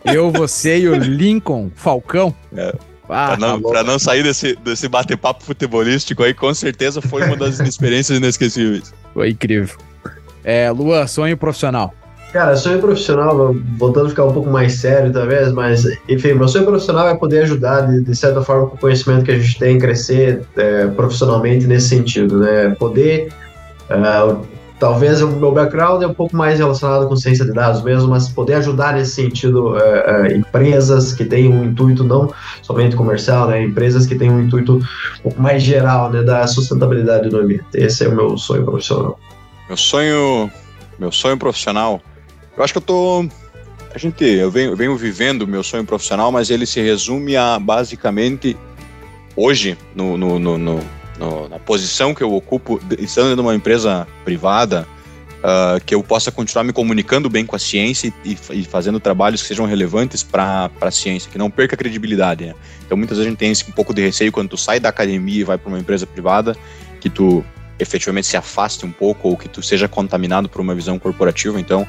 Eu, 0.04 0.30
você 0.30 0.78
e 0.78 0.88
o 0.88 0.94
Lincoln 0.94 1.72
Falcão. 1.74 2.32
É. 2.56 2.72
Ah, 3.08 3.28
pra, 3.28 3.36
não, 3.36 3.60
tá 3.60 3.68
pra 3.68 3.82
não 3.82 3.98
sair 3.98 4.22
desse, 4.22 4.54
desse 4.56 4.86
bate-papo 4.86 5.42
futebolístico 5.42 6.22
aí, 6.22 6.32
com 6.32 6.54
certeza 6.54 7.02
foi 7.02 7.24
uma 7.24 7.36
das 7.36 7.58
experiências 7.58 8.16
inesquecíveis. 8.16 8.94
Foi 9.12 9.30
incrível. 9.30 9.87
É, 10.48 10.70
Lua, 10.70 11.06
sonho 11.06 11.36
profissional. 11.36 11.92
Cara, 12.32 12.56
sonho 12.56 12.80
profissional, 12.80 13.54
voltando 13.76 14.06
a 14.06 14.08
ficar 14.08 14.24
um 14.24 14.32
pouco 14.32 14.48
mais 14.48 14.76
sério 14.76 15.12
talvez, 15.12 15.52
mas 15.52 15.84
enfim, 16.08 16.32
meu 16.32 16.48
sonho 16.48 16.64
profissional 16.64 17.06
é 17.06 17.14
poder 17.14 17.42
ajudar, 17.42 17.82
de, 17.82 18.02
de 18.02 18.16
certa 18.16 18.40
forma, 18.40 18.68
com 18.68 18.76
o 18.76 18.78
conhecimento 18.78 19.26
que 19.26 19.30
a 19.30 19.38
gente 19.38 19.58
tem, 19.58 19.78
crescer 19.78 20.40
é, 20.56 20.86
profissionalmente 20.86 21.66
nesse 21.66 21.90
sentido, 21.90 22.38
né? 22.38 22.74
Poder. 22.78 23.28
Uh, 23.90 24.40
talvez 24.80 25.20
o 25.20 25.28
meu 25.28 25.52
background 25.52 26.02
é 26.02 26.06
um 26.06 26.14
pouco 26.14 26.34
mais 26.34 26.58
relacionado 26.58 27.06
com 27.08 27.16
ciência 27.16 27.44
de 27.44 27.52
dados 27.52 27.82
mesmo, 27.82 28.08
mas 28.08 28.30
poder 28.30 28.54
ajudar 28.54 28.94
nesse 28.94 29.10
sentido 29.10 29.74
uh, 29.74 29.76
uh, 29.76 30.32
empresas 30.34 31.12
que 31.12 31.26
têm 31.26 31.52
um 31.52 31.62
intuito 31.62 32.04
não 32.04 32.32
somente 32.62 32.96
comercial, 32.96 33.48
né? 33.48 33.62
Empresas 33.62 34.06
que 34.06 34.14
têm 34.14 34.30
um 34.30 34.40
intuito 34.40 34.76
um 34.76 35.22
pouco 35.24 35.42
mais 35.42 35.62
geral, 35.62 36.10
né? 36.10 36.22
Da 36.22 36.46
sustentabilidade 36.46 37.28
do 37.28 37.36
ambiente. 37.36 37.66
Esse 37.74 38.06
é 38.06 38.08
o 38.08 38.16
meu 38.16 38.38
sonho 38.38 38.64
profissional. 38.64 39.18
Meu 39.68 39.76
sonho, 39.76 40.50
meu 40.98 41.12
sonho 41.12 41.36
profissional. 41.36 42.00
Eu 42.56 42.64
acho 42.64 42.72
que 42.72 42.78
eu 42.78 42.82
tô 42.82 43.28
a 43.94 43.98
gente, 43.98 44.24
eu 44.24 44.50
venho, 44.50 44.72
eu 44.72 44.76
venho 44.76 44.96
vivendo 44.96 45.46
meu 45.46 45.62
sonho 45.62 45.84
profissional, 45.84 46.30
mas 46.30 46.50
ele 46.50 46.66
se 46.66 46.80
resume 46.80 47.36
a 47.36 47.58
basicamente 47.58 48.56
hoje 49.34 49.78
no, 49.94 50.16
no, 50.16 50.38
no, 50.38 50.58
no 50.58 50.80
na 51.48 51.58
posição 51.58 52.14
que 52.14 52.22
eu 52.22 52.32
ocupo, 52.32 52.80
estando 52.98 53.34
numa 53.34 53.54
empresa 53.54 54.06
privada, 54.24 54.86
uh, 55.38 55.84
que 55.84 55.94
eu 55.94 56.02
possa 56.02 56.30
continuar 56.30 56.62
me 56.62 56.72
comunicando 56.72 57.28
bem 57.28 57.44
com 57.44 57.56
a 57.56 57.58
ciência 57.58 58.12
e, 58.24 58.38
e 58.52 58.64
fazendo 58.64 59.00
trabalhos 59.00 59.42
que 59.42 59.48
sejam 59.48 59.66
relevantes 59.66 60.22
para 60.22 60.70
a 60.80 60.90
ciência, 60.90 61.30
que 61.30 61.38
não 61.38 61.50
perca 61.50 61.74
a 61.74 61.78
credibilidade. 61.78 62.46
Né? 62.46 62.54
Então, 62.86 62.96
muitas 62.96 63.18
vezes 63.18 63.26
a 63.26 63.30
gente 63.30 63.38
tem 63.38 63.50
esse, 63.50 63.68
um 63.68 63.72
pouco 63.72 63.92
de 63.92 64.02
receio 64.02 64.30
quando 64.30 64.50
tu 64.50 64.56
sai 64.56 64.78
da 64.78 64.90
academia 64.90 65.40
e 65.40 65.44
vai 65.44 65.58
para 65.58 65.68
uma 65.68 65.78
empresa 65.78 66.06
privada, 66.06 66.56
que 67.00 67.10
tu 67.10 67.44
efetivamente 67.78 68.26
se 68.26 68.36
afaste 68.36 68.84
um 68.84 68.92
pouco 68.92 69.28
ou 69.28 69.36
que 69.36 69.48
tu 69.48 69.62
seja 69.62 69.88
contaminado 69.88 70.48
por 70.48 70.60
uma 70.60 70.74
visão 70.74 70.98
corporativa. 70.98 71.60
Então, 71.60 71.86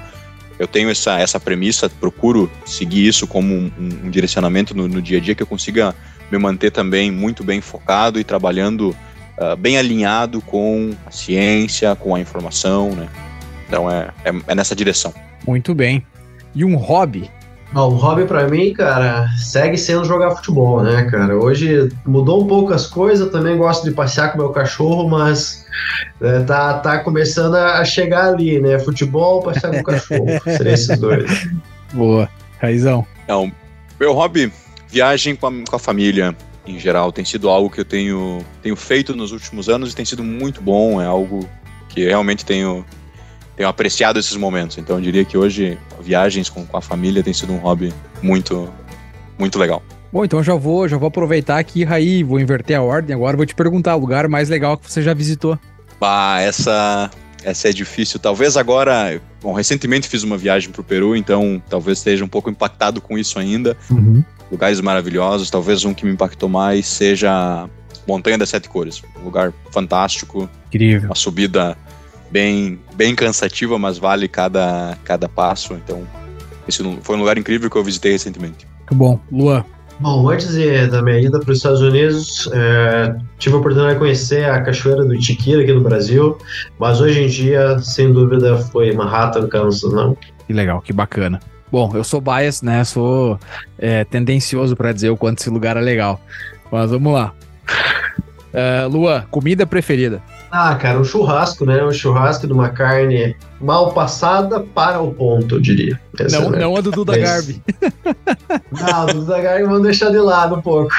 eu 0.58 0.68
tenho 0.68 0.90
essa, 0.90 1.18
essa 1.20 1.40
premissa, 1.40 1.90
procuro 1.90 2.52
seguir 2.66 3.08
isso 3.08 3.26
como 3.26 3.56
um, 3.56 3.72
um 4.04 4.10
direcionamento 4.10 4.76
no, 4.76 4.88
no, 4.88 5.02
dia 5.02 5.18
a 5.18 5.22
dia, 5.22 5.34
que 5.34 5.42
eu 5.42 5.48
consiga 5.48 5.96
me 6.30 6.38
manter 6.38 6.72
também 6.72 7.10
muito 7.10 7.44
bem 7.44 7.62
focado 7.62 8.20
e 8.20 8.24
trabalhando 8.24 8.96
uh, 9.38 9.56
bem 9.58 9.78
alinhado 9.78 10.42
com 10.42 10.92
a 11.06 11.12
ciência, 11.12 11.96
com 11.96 12.14
a 12.14 12.20
informação, 12.20 12.94
né? 12.94 13.08
Então 13.68 13.90
é, 13.90 14.10
é, 14.26 14.34
é 14.48 14.56
nessa 14.56 14.76
direção. 14.76 15.14
Muito 15.48 15.74
bem. 15.74 16.06
E 16.54 16.66
um 16.66 16.76
hobby 16.76 17.30
Bom, 17.72 17.93
o 17.93 17.95
hobby 17.95 18.26
para 18.26 18.47
mim, 18.47 18.74
cara, 18.74 19.28
segue 19.38 19.78
sendo 19.78 20.03
jogar 20.03 20.32
futebol, 20.32 20.82
né, 20.82 21.03
cara? 21.03 21.38
Hoje 21.38 21.89
mudou 22.05 22.43
um 22.43 22.47
pouco 22.47 22.74
as 22.74 22.88
coisas, 22.88 23.32
também 23.32 23.57
gosto 23.57 23.84
de 23.84 23.91
passear 23.91 24.32
com 24.32 24.39
meu 24.39 24.49
cachorro, 24.49 25.07
mas 25.07 25.65
é, 26.20 26.39
tá, 26.41 26.80
tá 26.80 26.99
começando 26.99 27.55
a 27.55 27.86
chegar 27.86 28.30
ali, 28.30 28.59
né? 28.59 28.80
Futebol, 28.80 29.43
passear 29.43 29.72
com 29.72 29.82
o 29.82 29.84
cachorro. 29.84 30.26
Seria 30.57 30.74
esses 30.74 30.99
dois. 30.99 31.47
Boa. 31.93 32.28
Raizão. 32.59 33.05
Não, 33.28 33.51
meu 33.99 34.13
hobby, 34.13 34.51
viagem 34.88 35.36
com 35.36 35.47
a, 35.47 35.51
com 35.70 35.76
a 35.76 35.80
família 35.80 36.36
em 36.65 36.80
geral, 36.80 37.11
tem 37.11 37.26
sido 37.26 37.49
algo 37.49 37.70
que 37.70 37.82
eu 37.82 37.86
tenho, 37.86 38.45
tenho 38.61 38.76
feito 38.76 39.15
nos 39.15 39.32
últimos 39.32 39.70
anos 39.70 39.91
e 39.91 39.95
tem 39.95 40.05
sido 40.05 40.24
muito 40.24 40.61
bom, 40.61 41.01
é 41.01 41.05
algo 41.05 41.47
que 41.88 42.05
realmente 42.05 42.45
tenho 42.45 42.86
tenho 43.60 43.68
apreciado 43.68 44.18
esses 44.18 44.38
momentos. 44.38 44.78
Então 44.78 44.95
eu 44.95 45.01
diria 45.01 45.26
que 45.26 45.38
hoje 45.38 45.78
viagens 45.99 46.49
com, 46.49 46.66
com 46.66 46.78
a 46.78 46.82
família 46.82 47.22
tem 47.22 47.34
sido 47.34 47.51
um 47.51 47.57
hobby 47.57 47.93
muito, 48.22 48.70
muito 49.38 49.60
legal. 49.60 49.84
Bom, 50.14 50.24
então 50.24 50.41
já 50.41 50.55
vou, 50.55 50.88
já 50.88 50.95
vou 50.95 51.10
aproveitar 51.10 51.60
aqui, 51.60 51.84
Raí, 51.84 52.24
vou 52.24 52.39
inverter 52.39 52.78
a 52.78 52.82
ordem 52.82 53.14
agora, 53.14 53.36
vou 53.36 53.45
te 53.45 53.53
perguntar 53.53 53.97
o 53.97 53.99
lugar 53.99 54.30
mais 54.30 54.47
legal 54.47 54.78
que 54.78 54.89
você 54.89 55.01
já 55.01 55.14
visitou. 55.14 55.60
Bah, 55.99 56.39
essa 56.39 57.12
essa 57.43 57.68
é 57.68 57.74
difícil. 57.74 58.18
Talvez 58.18 58.55
agora, 58.55 59.22
bom, 59.41 59.51
recentemente 59.51 60.07
fiz 60.07 60.24
uma 60.24 60.38
viagem 60.38 60.72
para 60.72 60.80
o 60.80 60.84
Peru, 60.84 61.14
então 61.14 61.62
talvez 61.70 61.97
esteja 61.97 62.24
um 62.24 62.30
pouco 62.30 62.49
impactado 62.49 63.01
com 63.01 63.18
isso 63.18 63.38
ainda. 63.38 63.76
Uhum. 63.91 64.24
Lugares 64.49 64.80
maravilhosos, 64.80 65.49
talvez 65.49 65.84
um 65.84 65.93
que 65.93 66.05
me 66.05 66.14
impactou 66.14 66.47
mais 66.47 66.88
seja 66.88 67.68
Montanha 68.07 68.38
das 68.38 68.47
Sete 68.47 68.70
Cores, 68.70 69.01
um 69.20 69.26
lugar 69.26 69.53
fantástico, 69.70 70.49
incrível, 70.70 71.10
uma 71.10 71.16
subida 71.16 71.78
bem, 72.32 72.80
bem 72.95 73.15
cansativa, 73.15 73.77
mas 73.77 73.97
vale 73.97 74.27
cada, 74.27 74.97
cada 75.03 75.27
passo. 75.27 75.73
Então, 75.73 76.03
esse 76.67 76.84
foi 77.01 77.15
um 77.15 77.19
lugar 77.19 77.38
incrível 77.38 77.69
que 77.69 77.75
eu 77.75 77.84
visitei 77.84 78.11
recentemente. 78.11 78.67
Muito 78.80 78.95
bom. 78.95 79.19
Luan. 79.32 79.63
Bom, 79.99 80.30
antes 80.30 80.53
de, 80.53 80.88
da 80.88 81.01
minha 81.01 81.19
ida 81.19 81.39
para 81.39 81.51
os 81.51 81.57
Estados 81.57 81.82
Unidos, 81.82 82.49
é, 82.53 83.15
tive 83.38 83.55
a 83.55 83.59
oportunidade 83.59 83.95
de 83.95 83.99
conhecer 83.99 84.45
a 84.45 84.61
Cachoeira 84.61 85.03
do 85.03 85.13
Itiquira 85.13 85.61
aqui 85.61 85.73
no 85.73 85.82
Brasil, 85.82 86.38
mas 86.80 87.01
hoje 87.01 87.21
em 87.21 87.27
dia, 87.27 87.77
sem 87.80 88.13
dúvida, 88.13 88.57
foi 88.57 88.93
Manhattan, 88.93 89.47
Kansas, 89.49 89.91
não? 89.91 90.15
Que 90.47 90.53
legal, 90.53 90.82
que 90.82 90.93
bacana. 90.93 91.41
Bom, 91.69 91.91
eu 91.93 92.03
sou 92.03 92.21
bias, 92.21 92.61
né? 92.61 92.84
Sou 92.86 93.38
é, 93.77 94.05
tendencioso 94.05 94.73
para 94.73 94.93
dizer 94.93 95.09
o 95.09 95.17
quanto 95.17 95.39
esse 95.39 95.49
lugar 95.49 95.75
é 95.75 95.82
legal. 95.82 96.19
Mas 96.71 96.89
vamos 96.89 97.13
lá. 97.13 97.34
Uh, 98.53 98.88
Luan, 98.89 99.25
comida 99.30 99.67
preferida? 99.67 100.21
Ah, 100.52 100.76
cara, 100.76 101.00
um 101.00 101.04
churrasco, 101.04 101.66
né? 101.66 101.84
Um 101.84 101.91
churrasco 101.91 102.47
de 102.47 102.54
uma 102.54 102.70
carne 102.70 103.36
mal 103.60 103.93
passada 103.93 104.60
para 104.60 105.01
o 105.01 105.14
ponto, 105.14 105.55
eu 105.55 105.60
diria. 105.60 105.99
Essa, 106.20 106.39
não, 106.39 106.49
né? 106.49 106.60
não 106.60 106.76
a 106.76 106.82
do 106.82 106.91
Duda 106.91 107.18
Garbi. 107.18 107.62
Não, 108.72 109.05
do 109.05 109.22
Duda 109.22 109.41
Garbi 109.41 109.64
vamos 109.64 109.84
deixar 109.84 110.10
de 110.10 110.18
lado 110.18 110.55
um 110.55 110.62
pouco. 110.62 110.91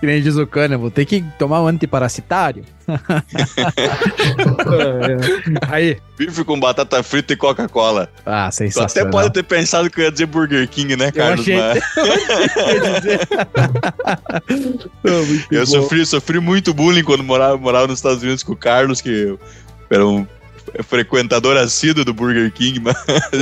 Que 0.00 0.06
nem 0.06 0.22
diz 0.22 0.36
o 0.36 0.46
Cana, 0.46 0.76
vou 0.76 0.90
ter 0.90 1.04
que 1.04 1.24
tomar 1.38 1.62
um 1.62 1.66
antiparasitário. 1.66 2.64
Aí. 5.68 5.98
Bife 6.18 6.44
com 6.44 6.58
batata 6.58 7.02
frita 7.02 7.32
e 7.32 7.36
Coca-Cola. 7.36 8.08
Ah, 8.24 8.50
sensacional. 8.50 8.88
Tu 8.88 8.98
até 8.98 9.10
pode 9.10 9.32
ter 9.32 9.42
pensado 9.42 9.90
que 9.90 10.00
eu 10.00 10.04
ia 10.04 10.12
dizer 10.12 10.26
Burger 10.26 10.66
King, 10.68 10.96
né, 10.96 11.10
Carlos? 11.10 11.46
Eu, 11.56 11.62
achei... 11.62 11.82
eu, 15.04 15.24
eu 15.50 15.66
sofri, 15.66 16.06
sofri 16.06 16.40
muito 16.40 16.74
bullying 16.74 17.04
quando 17.04 17.24
morava, 17.24 17.56
morava 17.56 17.86
nos 17.86 17.98
Estados 17.98 18.22
Unidos 18.22 18.42
com 18.42 18.52
o 18.52 18.56
Carlos, 18.56 19.00
que 19.00 19.36
era 19.90 20.06
um 20.06 20.26
frequentador 20.82 21.56
assíduo 21.56 22.04
do 22.04 22.12
Burger 22.12 22.52
King, 22.52 22.80
mas 22.80 22.96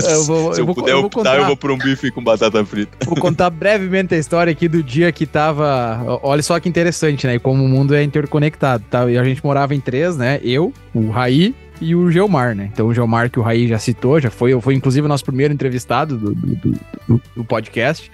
eu 0.05 0.25
vou, 0.25 0.55
se 0.55 0.61
eu, 0.61 0.62
eu 0.62 0.66
vou, 0.66 0.75
puder 0.75 0.93
eu 0.93 0.99
optar, 1.01 1.18
contar, 1.18 1.37
eu 1.37 1.47
vou 1.47 1.57
por 1.57 1.70
um 1.70 1.79
bife 1.79 2.11
com 2.11 2.22
batata 2.22 2.64
frita. 2.64 2.97
Vou 3.05 3.16
contar 3.16 3.51
brevemente 3.51 4.14
a 4.14 4.18
história 4.18 4.51
aqui 4.51 4.68
do 4.68 4.83
dia 4.83 5.11
que 5.12 5.27
tava. 5.27 6.20
Olha 6.22 6.43
só 6.43 6.59
que 6.61 6.68
interessante, 6.68 7.27
né? 7.27 7.35
E 7.35 7.39
como 7.39 7.64
o 7.64 7.68
mundo 7.68 7.95
é 7.95 8.03
interconectado, 8.03 8.85
tá? 8.91 9.11
E 9.11 9.18
a 9.18 9.25
gente 9.25 9.45
morava 9.45 9.75
em 9.75 9.81
três, 9.81 10.16
né? 10.16 10.41
Eu, 10.43 10.72
o 10.93 11.11
Raí 11.11 11.55
e 11.81 11.95
o 11.95 12.11
Geomar, 12.11 12.55
né? 12.55 12.70
Então 12.72 12.87
o 12.87 12.95
Geomar 12.95 13.31
que 13.31 13.39
o 13.39 13.43
Raí 13.43 13.68
já 13.68 13.79
citou, 13.79 14.20
já 14.20 14.31
foi, 14.31 14.59
foi 14.61 14.75
inclusive 14.75 15.05
o 15.05 15.09
nosso 15.09 15.25
primeiro 15.25 15.53
entrevistado 15.53 16.16
do, 16.16 16.35
do, 16.35 16.79
do, 17.09 17.22
do 17.37 17.45
podcast. 17.45 18.11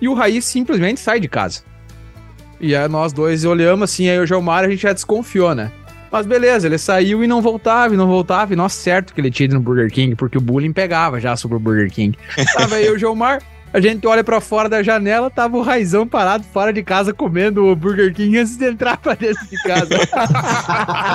E 0.00 0.08
o 0.08 0.14
Raí 0.14 0.40
simplesmente 0.40 1.00
sai 1.00 1.20
de 1.20 1.28
casa. 1.28 1.62
E 2.60 2.74
aí 2.74 2.88
nós 2.88 3.12
dois 3.12 3.44
olhamos 3.44 3.90
assim, 3.90 4.08
aí 4.08 4.18
o 4.18 4.26
Geomar 4.26 4.64
a 4.64 4.68
gente 4.68 4.82
já 4.82 4.92
desconfiou, 4.92 5.54
né? 5.54 5.70
Mas 6.10 6.26
beleza, 6.26 6.66
ele 6.66 6.78
saiu 6.78 7.22
e 7.22 7.26
não 7.26 7.42
voltava, 7.42 7.94
e 7.94 7.96
não 7.96 8.06
voltava. 8.06 8.52
E 8.52 8.56
nossa, 8.56 8.80
certo 8.80 9.12
que 9.14 9.20
ele 9.20 9.30
tinha 9.30 9.44
ido 9.44 9.54
no 9.54 9.60
Burger 9.60 9.90
King, 9.90 10.14
porque 10.14 10.38
o 10.38 10.40
bullying 10.40 10.72
pegava 10.72 11.20
já 11.20 11.36
sobre 11.36 11.56
o 11.56 11.60
Burger 11.60 11.90
King. 11.90 12.16
Tava 12.54 12.76
aí 12.76 12.90
o 12.90 12.98
Gilmar, 12.98 13.42
a 13.72 13.80
gente 13.80 14.06
olha 14.06 14.24
para 14.24 14.40
fora 14.40 14.68
da 14.68 14.82
janela, 14.82 15.30
tava 15.30 15.58
o 15.58 15.62
Raizão 15.62 16.06
parado 16.06 16.44
fora 16.44 16.72
de 16.72 16.82
casa 16.82 17.12
comendo 17.12 17.66
o 17.66 17.76
Burger 17.76 18.14
King 18.14 18.38
antes 18.38 18.56
de 18.56 18.64
entrar 18.66 18.96
pra 18.96 19.14
dentro 19.14 19.46
de 19.46 19.62
casa. 19.62 19.88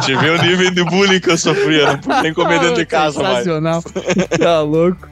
Te 0.06 0.16
vê 0.16 0.30
o 0.30 0.41
nível 0.41 0.70
de 0.72 0.84
bullying 0.84 1.20
que 1.20 1.32
eu 1.32 1.38
sofria, 1.38 2.00
não 2.06 2.22
nem 2.22 2.34
comer 2.34 2.60
dentro 2.60 2.76
de 2.76 2.86
casa 2.86 3.20
Sensacional. 3.20 3.84
mais. 3.84 4.39
Tá 4.39 4.62
louco. 4.62 5.08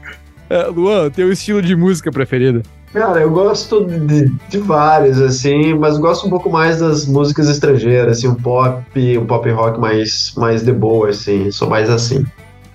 É, 0.48 0.64
Luan, 0.66 1.10
teu 1.10 1.32
estilo 1.32 1.60
de 1.62 1.74
música 1.74 2.12
preferido? 2.12 2.62
Cara, 2.92 3.20
eu 3.20 3.30
gosto 3.30 3.86
de, 3.86 4.30
de 4.50 4.58
várias, 4.58 5.18
assim, 5.18 5.72
mas 5.72 5.96
gosto 5.96 6.26
um 6.26 6.30
pouco 6.30 6.50
mais 6.50 6.78
das 6.80 7.06
músicas 7.06 7.48
estrangeiras, 7.48 8.18
assim, 8.18 8.28
um 8.28 8.34
pop, 8.34 8.84
um 9.18 9.24
pop 9.24 9.50
rock 9.50 9.80
mais, 9.80 10.34
mais 10.36 10.62
de 10.62 10.72
boa, 10.72 11.08
assim, 11.08 11.50
sou 11.50 11.70
mais 11.70 11.88
assim. 11.88 12.26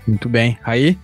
Muito 0.07 0.27
bem. 0.27 0.57
Aí? 0.63 0.97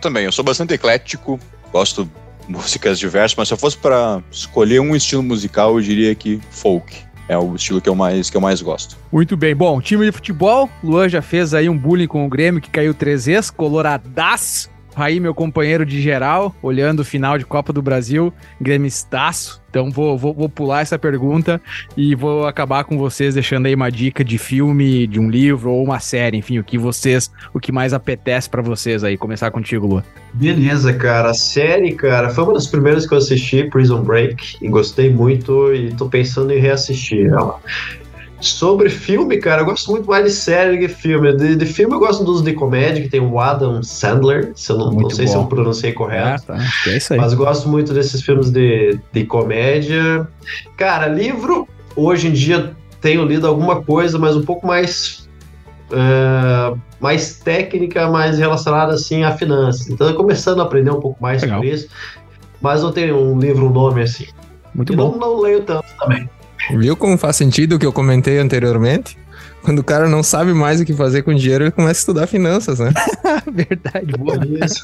Também, 0.00 0.24
eu 0.24 0.32
sou 0.32 0.44
bastante 0.44 0.72
eclético, 0.72 1.38
gosto 1.72 2.04
de 2.04 2.10
músicas 2.52 2.98
diversas, 2.98 3.34
mas 3.36 3.48
se 3.48 3.54
eu 3.54 3.58
fosse 3.58 3.76
para 3.76 4.22
escolher 4.30 4.80
um 4.80 4.94
estilo 4.94 5.22
musical, 5.22 5.76
eu 5.76 5.82
diria 5.82 6.14
que 6.14 6.40
folk. 6.50 6.96
É 7.28 7.38
o 7.38 7.54
estilo 7.54 7.80
que 7.80 7.88
eu 7.88 7.94
mais 7.94 8.28
que 8.28 8.36
eu 8.36 8.40
mais 8.40 8.60
gosto. 8.60 8.96
Muito 9.12 9.36
bem. 9.36 9.54
Bom, 9.54 9.80
time 9.80 10.04
de 10.04 10.10
futebol, 10.10 10.68
Luan 10.82 11.08
já 11.08 11.22
fez 11.22 11.54
aí 11.54 11.68
um 11.68 11.78
bullying 11.78 12.08
com 12.08 12.26
o 12.26 12.28
Grêmio 12.28 12.60
que 12.60 12.68
caiu 12.68 12.92
três 12.92 13.26
vezes, 13.26 13.50
coloradaço. 13.50 14.68
Aí, 14.96 15.20
meu 15.20 15.34
companheiro 15.34 15.86
de 15.86 16.00
geral, 16.00 16.54
olhando 16.62 17.00
o 17.00 17.04
final 17.04 17.38
de 17.38 17.44
Copa 17.44 17.72
do 17.72 17.80
Brasil, 17.80 18.32
gremistaço. 18.60 19.60
Então 19.70 19.88
vou, 19.88 20.18
vou, 20.18 20.34
vou 20.34 20.48
pular 20.48 20.80
essa 20.80 20.98
pergunta 20.98 21.60
e 21.96 22.14
vou 22.16 22.44
acabar 22.46 22.82
com 22.82 22.98
vocês 22.98 23.34
deixando 23.34 23.66
aí 23.66 23.74
uma 23.74 23.88
dica 23.88 24.24
de 24.24 24.36
filme, 24.36 25.06
de 25.06 25.20
um 25.20 25.30
livro 25.30 25.70
ou 25.70 25.84
uma 25.84 26.00
série, 26.00 26.36
enfim, 26.36 26.58
o 26.58 26.64
que 26.64 26.76
vocês, 26.76 27.30
o 27.54 27.60
que 27.60 27.70
mais 27.70 27.94
apetece 27.94 28.50
para 28.50 28.62
vocês 28.62 29.04
aí. 29.04 29.16
Começar 29.16 29.50
contigo, 29.52 29.86
Lu. 29.86 30.02
Beleza, 30.34 30.92
cara. 30.92 31.30
A 31.30 31.34
série, 31.34 31.92
cara, 31.92 32.30
foi 32.30 32.42
uma 32.42 32.54
das 32.54 32.66
primeiras 32.66 33.06
que 33.06 33.14
eu 33.14 33.18
assisti, 33.18 33.64
Prison 33.70 34.02
Break, 34.02 34.56
e 34.60 34.68
gostei 34.68 35.08
muito 35.08 35.72
e 35.72 35.92
tô 35.94 36.08
pensando 36.08 36.52
em 36.52 36.58
reassistir 36.58 37.26
ela. 37.26 37.60
Sobre 38.40 38.88
filme, 38.88 39.36
cara, 39.38 39.62
eu 39.62 39.66
gosto 39.66 39.90
muito 39.90 40.08
mais 40.08 40.24
de 40.24 40.30
série 40.30 40.76
do 40.76 40.78
que 40.78 40.88
filme. 40.88 41.36
De, 41.36 41.56
de, 41.56 41.66
filme 41.66 41.94
eu 41.94 41.98
gosto 41.98 42.24
dos 42.24 42.42
de 42.42 42.52
comédia, 42.52 43.02
que 43.02 43.08
tem 43.08 43.20
o 43.20 43.38
Adam 43.38 43.82
Sandler, 43.82 44.52
se 44.54 44.72
eu 44.72 44.78
não, 44.78 44.90
não 44.92 45.10
sei 45.10 45.26
bom. 45.26 45.32
se 45.32 45.36
eu 45.36 45.46
pronunciei 45.46 45.92
correto. 45.92 46.44
Ah, 46.48 46.56
tá. 46.56 46.90
É 46.90 46.96
isso 46.96 47.12
aí. 47.12 47.20
Mas 47.20 47.34
gosto 47.34 47.68
muito 47.68 47.92
desses 47.92 48.22
filmes 48.22 48.50
de, 48.50 48.98
de 49.12 49.24
comédia. 49.24 50.26
Cara, 50.76 51.06
livro, 51.06 51.68
hoje 51.94 52.28
em 52.28 52.32
dia 52.32 52.74
tenho 53.00 53.24
lido 53.24 53.46
alguma 53.46 53.82
coisa, 53.82 54.18
mas 54.18 54.36
um 54.36 54.44
pouco 54.44 54.66
mais. 54.66 55.28
Uh, 55.90 56.78
mais 57.00 57.38
técnica, 57.38 58.08
mais 58.08 58.38
relacionada 58.38 58.92
assim 58.92 59.24
a 59.24 59.32
finanças. 59.32 59.88
Então, 59.88 60.06
eu 60.06 60.14
começando 60.14 60.60
a 60.60 60.64
aprender 60.64 60.90
um 60.90 61.00
pouco 61.00 61.20
mais 61.20 61.42
Legal. 61.42 61.58
sobre 61.58 61.74
isso, 61.74 61.88
mas 62.60 62.82
não 62.82 62.92
tenho 62.92 63.16
um 63.16 63.38
livro, 63.38 63.66
um 63.66 63.70
nome 63.70 64.02
assim. 64.02 64.26
Muito 64.74 64.92
e 64.92 64.96
bom. 64.96 65.12
Não, 65.12 65.18
não 65.18 65.40
leio 65.40 65.62
tanto 65.62 65.86
também. 65.98 66.28
Viu 66.76 66.96
como 66.96 67.16
faz 67.16 67.36
sentido 67.36 67.76
o 67.76 67.78
que 67.78 67.86
eu 67.86 67.92
comentei 67.92 68.38
anteriormente? 68.38 69.16
quando 69.62 69.80
o 69.80 69.84
cara 69.84 70.08
não 70.08 70.22
sabe 70.22 70.52
mais 70.52 70.80
o 70.80 70.84
que 70.84 70.94
fazer 70.94 71.22
com 71.22 71.34
dinheiro, 71.34 71.64
ele 71.64 71.70
começa 71.70 71.98
a 71.98 72.00
estudar 72.00 72.26
finanças, 72.26 72.78
né? 72.78 72.92
Verdade, 73.52 74.12
boa. 74.18 74.38
Isso. 74.64 74.80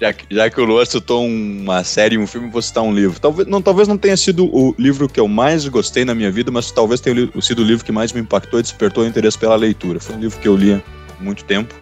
Já 0.00 0.12
que, 0.12 0.34
já 0.34 0.48
que 0.48 0.60
o 0.60 0.64
Luan 0.64 0.84
citou 0.84 1.26
uma 1.26 1.82
série, 1.82 2.16
um 2.16 2.26
filme, 2.26 2.48
vou 2.48 2.62
citar 2.62 2.82
um 2.82 2.94
livro. 2.94 3.18
Talvez 3.20 3.48
não, 3.48 3.60
talvez 3.60 3.88
não 3.88 3.98
tenha 3.98 4.16
sido 4.16 4.46
o 4.46 4.74
livro 4.78 5.08
que 5.08 5.18
eu 5.18 5.28
mais 5.28 5.66
gostei 5.68 6.04
na 6.04 6.14
minha 6.14 6.30
vida, 6.30 6.50
mas 6.50 6.70
talvez 6.70 7.00
tenha 7.00 7.28
sido 7.40 7.62
o 7.62 7.64
livro 7.64 7.84
que 7.84 7.92
mais 7.92 8.12
me 8.12 8.20
impactou 8.20 8.60
e 8.60 8.62
despertou 8.62 9.04
o 9.04 9.06
interesse 9.06 9.36
pela 9.36 9.56
leitura. 9.56 9.98
Foi 9.98 10.14
um 10.14 10.20
livro 10.20 10.38
que 10.38 10.48
eu 10.48 10.56
li 10.56 10.72
há 10.72 10.80
muito 11.20 11.44
tempo, 11.44 11.74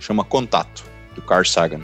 chama 0.00 0.24
Contato, 0.24 0.84
do 1.14 1.22
Carl 1.22 1.44
Sagan. 1.44 1.80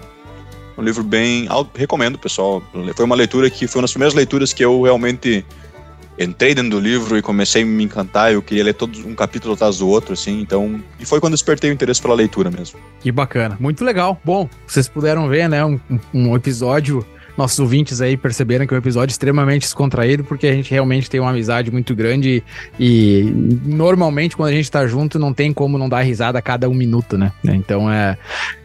Um 0.78 0.82
livro 0.82 1.02
bem. 1.02 1.46
Recomendo, 1.74 2.18
pessoal. 2.18 2.62
Foi 2.94 3.04
uma 3.04 3.16
leitura 3.16 3.50
que 3.50 3.66
foi 3.66 3.80
uma 3.80 3.82
das 3.82 3.92
primeiras 3.92 4.14
leituras 4.14 4.52
que 4.52 4.64
eu 4.64 4.80
realmente 4.82 5.44
entrei 6.20 6.54
dentro 6.54 6.70
do 6.70 6.80
livro 6.80 7.16
e 7.16 7.22
comecei 7.22 7.62
a 7.62 7.66
me 7.66 7.84
encantar. 7.84 8.32
Eu 8.32 8.42
queria 8.42 8.64
ler 8.64 8.74
todo 8.74 8.96
um 9.06 9.14
capítulo 9.14 9.54
atrás 9.54 9.78
do 9.78 9.88
outro, 9.88 10.12
assim. 10.12 10.40
Então. 10.40 10.82
E 10.98 11.06
foi 11.06 11.20
quando 11.20 11.32
despertei 11.32 11.70
o 11.70 11.72
interesse 11.72 12.00
pela 12.00 12.14
leitura 12.14 12.50
mesmo. 12.50 12.78
Que 13.00 13.10
bacana, 13.10 13.56
muito 13.58 13.84
legal. 13.84 14.20
Bom, 14.24 14.48
vocês 14.66 14.88
puderam 14.88 15.28
ver, 15.28 15.48
né, 15.48 15.64
um, 15.64 15.80
um 16.12 16.36
episódio, 16.36 17.04
nossos 17.36 17.58
ouvintes 17.58 18.00
aí 18.00 18.16
perceberam 18.16 18.66
que 18.66 18.74
é 18.74 18.76
um 18.76 18.78
episódio 18.78 19.12
extremamente 19.12 19.62
descontraído, 19.62 20.24
porque 20.24 20.46
a 20.46 20.52
gente 20.52 20.70
realmente 20.70 21.08
tem 21.08 21.20
uma 21.20 21.30
amizade 21.30 21.70
muito 21.70 21.94
grande 21.94 22.44
e 22.78 23.32
normalmente 23.64 24.36
quando 24.36 24.50
a 24.50 24.52
gente 24.52 24.70
tá 24.70 24.86
junto 24.86 25.18
não 25.18 25.32
tem 25.32 25.52
como 25.52 25.78
não 25.78 25.88
dar 25.88 26.02
risada 26.02 26.38
a 26.38 26.42
cada 26.42 26.68
um 26.68 26.74
minuto, 26.74 27.16
né? 27.16 27.32
Então 27.44 27.90
é, 27.90 28.18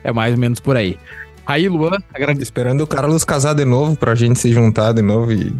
é 0.03 0.11
mais 0.11 0.33
ou 0.33 0.39
menos 0.39 0.59
por 0.59 0.75
aí. 0.75 0.97
Aí, 1.45 1.69
Luan, 1.69 1.99
agradeço. 2.13 2.43
Esperando 2.43 2.81
o 2.81 2.87
Carlos 2.87 3.23
casar 3.23 3.53
de 3.53 3.63
novo 3.63 3.95
pra 3.95 4.15
gente 4.15 4.39
se 4.39 4.51
juntar 4.51 4.93
de 4.93 5.01
novo 5.03 5.31
e 5.31 5.53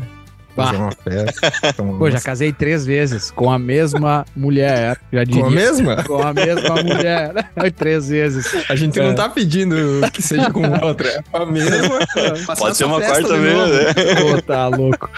fazer 0.55 0.77
uma 0.77 0.91
festa. 0.91 1.51
Então, 1.69 1.97
Pô, 1.97 2.09
já 2.09 2.19
casei 2.21 2.53
três 2.53 2.85
vezes 2.85 3.31
com 3.31 3.51
a 3.51 3.59
mesma 3.59 4.25
mulher, 4.35 4.97
já 5.11 5.23
diria. 5.23 5.41
Com 5.41 5.47
a 5.47 5.51
mesma? 5.51 6.03
Com 6.03 6.21
a 6.21 6.33
mesma 6.33 6.75
mulher, 6.83 7.33
três 7.75 8.09
vezes. 8.09 8.47
A 8.69 8.75
gente 8.75 8.99
É. 8.99 9.03
não 9.07 9.15
tá 9.15 9.27
pedindo 9.29 9.75
que 10.13 10.21
seja 10.21 10.49
com 10.51 10.61
outra, 10.85 11.07
é 11.09 11.21
com 11.21 11.37
a 11.37 11.45
mesma. 11.45 11.99
Pode 12.57 12.77
ser 12.77 12.85
uma 12.85 13.01
quarta 13.01 13.37
vez, 13.37 13.57
novo. 13.57 13.73
né? 13.73 13.93
Pô, 14.35 14.41
tá 14.41 14.67
louco. 14.67 15.09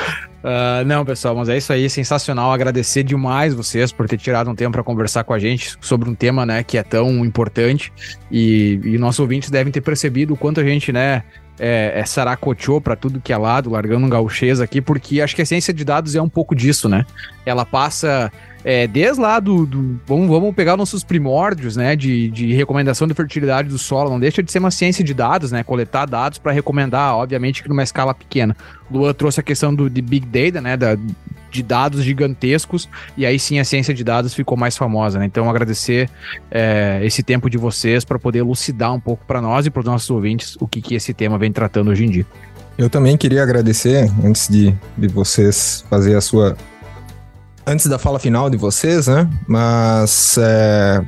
Ah, 0.43 0.83
não, 0.85 1.03
pessoal, 1.03 1.35
mas 1.35 1.49
é 1.49 1.57
isso 1.57 1.73
aí, 1.73 1.89
sensacional. 1.89 2.51
Agradecer 2.53 3.03
demais 3.03 3.53
vocês 3.53 3.91
por 3.91 4.07
ter 4.07 4.17
tirado 4.17 4.49
um 4.49 4.55
tempo 4.55 4.71
para 4.71 4.83
conversar 4.83 5.23
com 5.23 5.33
a 5.33 5.39
gente 5.39 5.75
sobre 5.81 6.09
um 6.09 6.15
tema, 6.15 6.45
né, 6.45 6.63
que 6.63 6.77
é 6.77 6.83
tão 6.83 7.25
importante 7.25 7.91
e, 8.31 8.79
e 8.83 8.97
nossos 8.97 9.19
ouvintes 9.19 9.49
devem 9.49 9.71
ter 9.73 9.81
percebido 9.81 10.33
o 10.33 10.37
quanto 10.37 10.61
a 10.61 10.63
gente, 10.63 10.91
né, 10.93 11.23
é, 11.59 12.01
é 12.03 12.79
para 12.81 12.95
tudo 12.95 13.19
que 13.19 13.33
é 13.33 13.37
lado, 13.37 13.69
largando 13.69 14.05
um 14.05 14.09
gauchês 14.09 14.61
aqui, 14.61 14.81
porque 14.81 15.21
acho 15.21 15.35
que 15.35 15.41
a 15.41 15.45
ciência 15.45 15.73
de 15.73 15.83
dados 15.83 16.15
é 16.15 16.21
um 16.21 16.29
pouco 16.29 16.55
disso, 16.55 16.87
né? 16.87 17.05
Ela 17.45 17.65
passa 17.65 18.31
é, 18.63 18.85
desde 18.87 19.21
lá 19.21 19.39
do. 19.39 19.65
do- 19.65 19.99
vamos, 20.05 20.27
vamos 20.27 20.53
pegar 20.55 20.75
nossos 20.75 21.03
primórdios, 21.03 21.75
né? 21.75 21.95
De, 21.95 22.29
de 22.29 22.53
recomendação 22.53 23.07
de 23.07 23.13
fertilidade 23.13 23.69
do 23.69 23.77
solo. 23.77 24.09
Não 24.09 24.19
deixa 24.19 24.43
de 24.43 24.51
ser 24.51 24.59
uma 24.59 24.71
ciência 24.71 25.03
de 25.03 25.13
dados, 25.13 25.51
né? 25.51 25.63
Coletar 25.63 26.05
dados 26.05 26.37
para 26.37 26.51
recomendar, 26.51 27.15
obviamente, 27.15 27.63
que 27.63 27.69
numa 27.69 27.83
escala 27.83 28.13
pequena. 28.13 28.55
Luan 28.91 29.13
trouxe 29.13 29.39
a 29.39 29.43
questão 29.43 29.73
do 29.73 29.89
de 29.89 30.01
Big 30.01 30.25
Data, 30.25 30.61
né? 30.61 30.75
Da, 30.75 30.97
de 31.57 31.63
dados 31.63 32.03
gigantescos, 32.03 32.87
e 33.17 33.25
aí 33.25 33.39
sim 33.39 33.57
a 33.59 33.65
ciência 33.65 33.93
de 33.93 34.03
dados 34.03 34.33
ficou 34.33 34.55
mais 34.55 34.77
famosa, 34.77 35.17
né? 35.17 35.25
Então, 35.25 35.49
agradecer 35.49 36.07
é, 36.51 36.99
esse 37.03 37.23
tempo 37.23 37.49
de 37.49 37.57
vocês 37.57 38.05
para 38.05 38.19
poder 38.19 38.39
elucidar 38.39 38.93
um 38.93 38.99
pouco 38.99 39.25
para 39.25 39.41
nós 39.41 39.65
e 39.65 39.71
para 39.71 39.79
os 39.79 39.85
nossos 39.85 40.09
ouvintes 40.11 40.55
o 40.59 40.67
que, 40.67 40.81
que 40.81 40.93
esse 40.93 41.13
tema 41.13 41.37
vem 41.37 41.51
tratando 41.51 41.89
hoje 41.89 42.05
em 42.05 42.09
dia. 42.09 42.25
Eu 42.77 42.91
também 42.91 43.17
queria 43.17 43.41
agradecer, 43.41 44.07
antes 44.23 44.47
de, 44.47 44.71
de 44.95 45.07
vocês 45.07 45.83
fazer 45.89 46.15
a 46.15 46.21
sua. 46.21 46.55
Antes 47.65 47.87
da 47.87 47.97
fala 47.97 48.19
final 48.19 48.51
de 48.51 48.57
vocês, 48.57 49.07
né? 49.07 49.27
Mas, 49.47 50.37
é, 50.37 51.03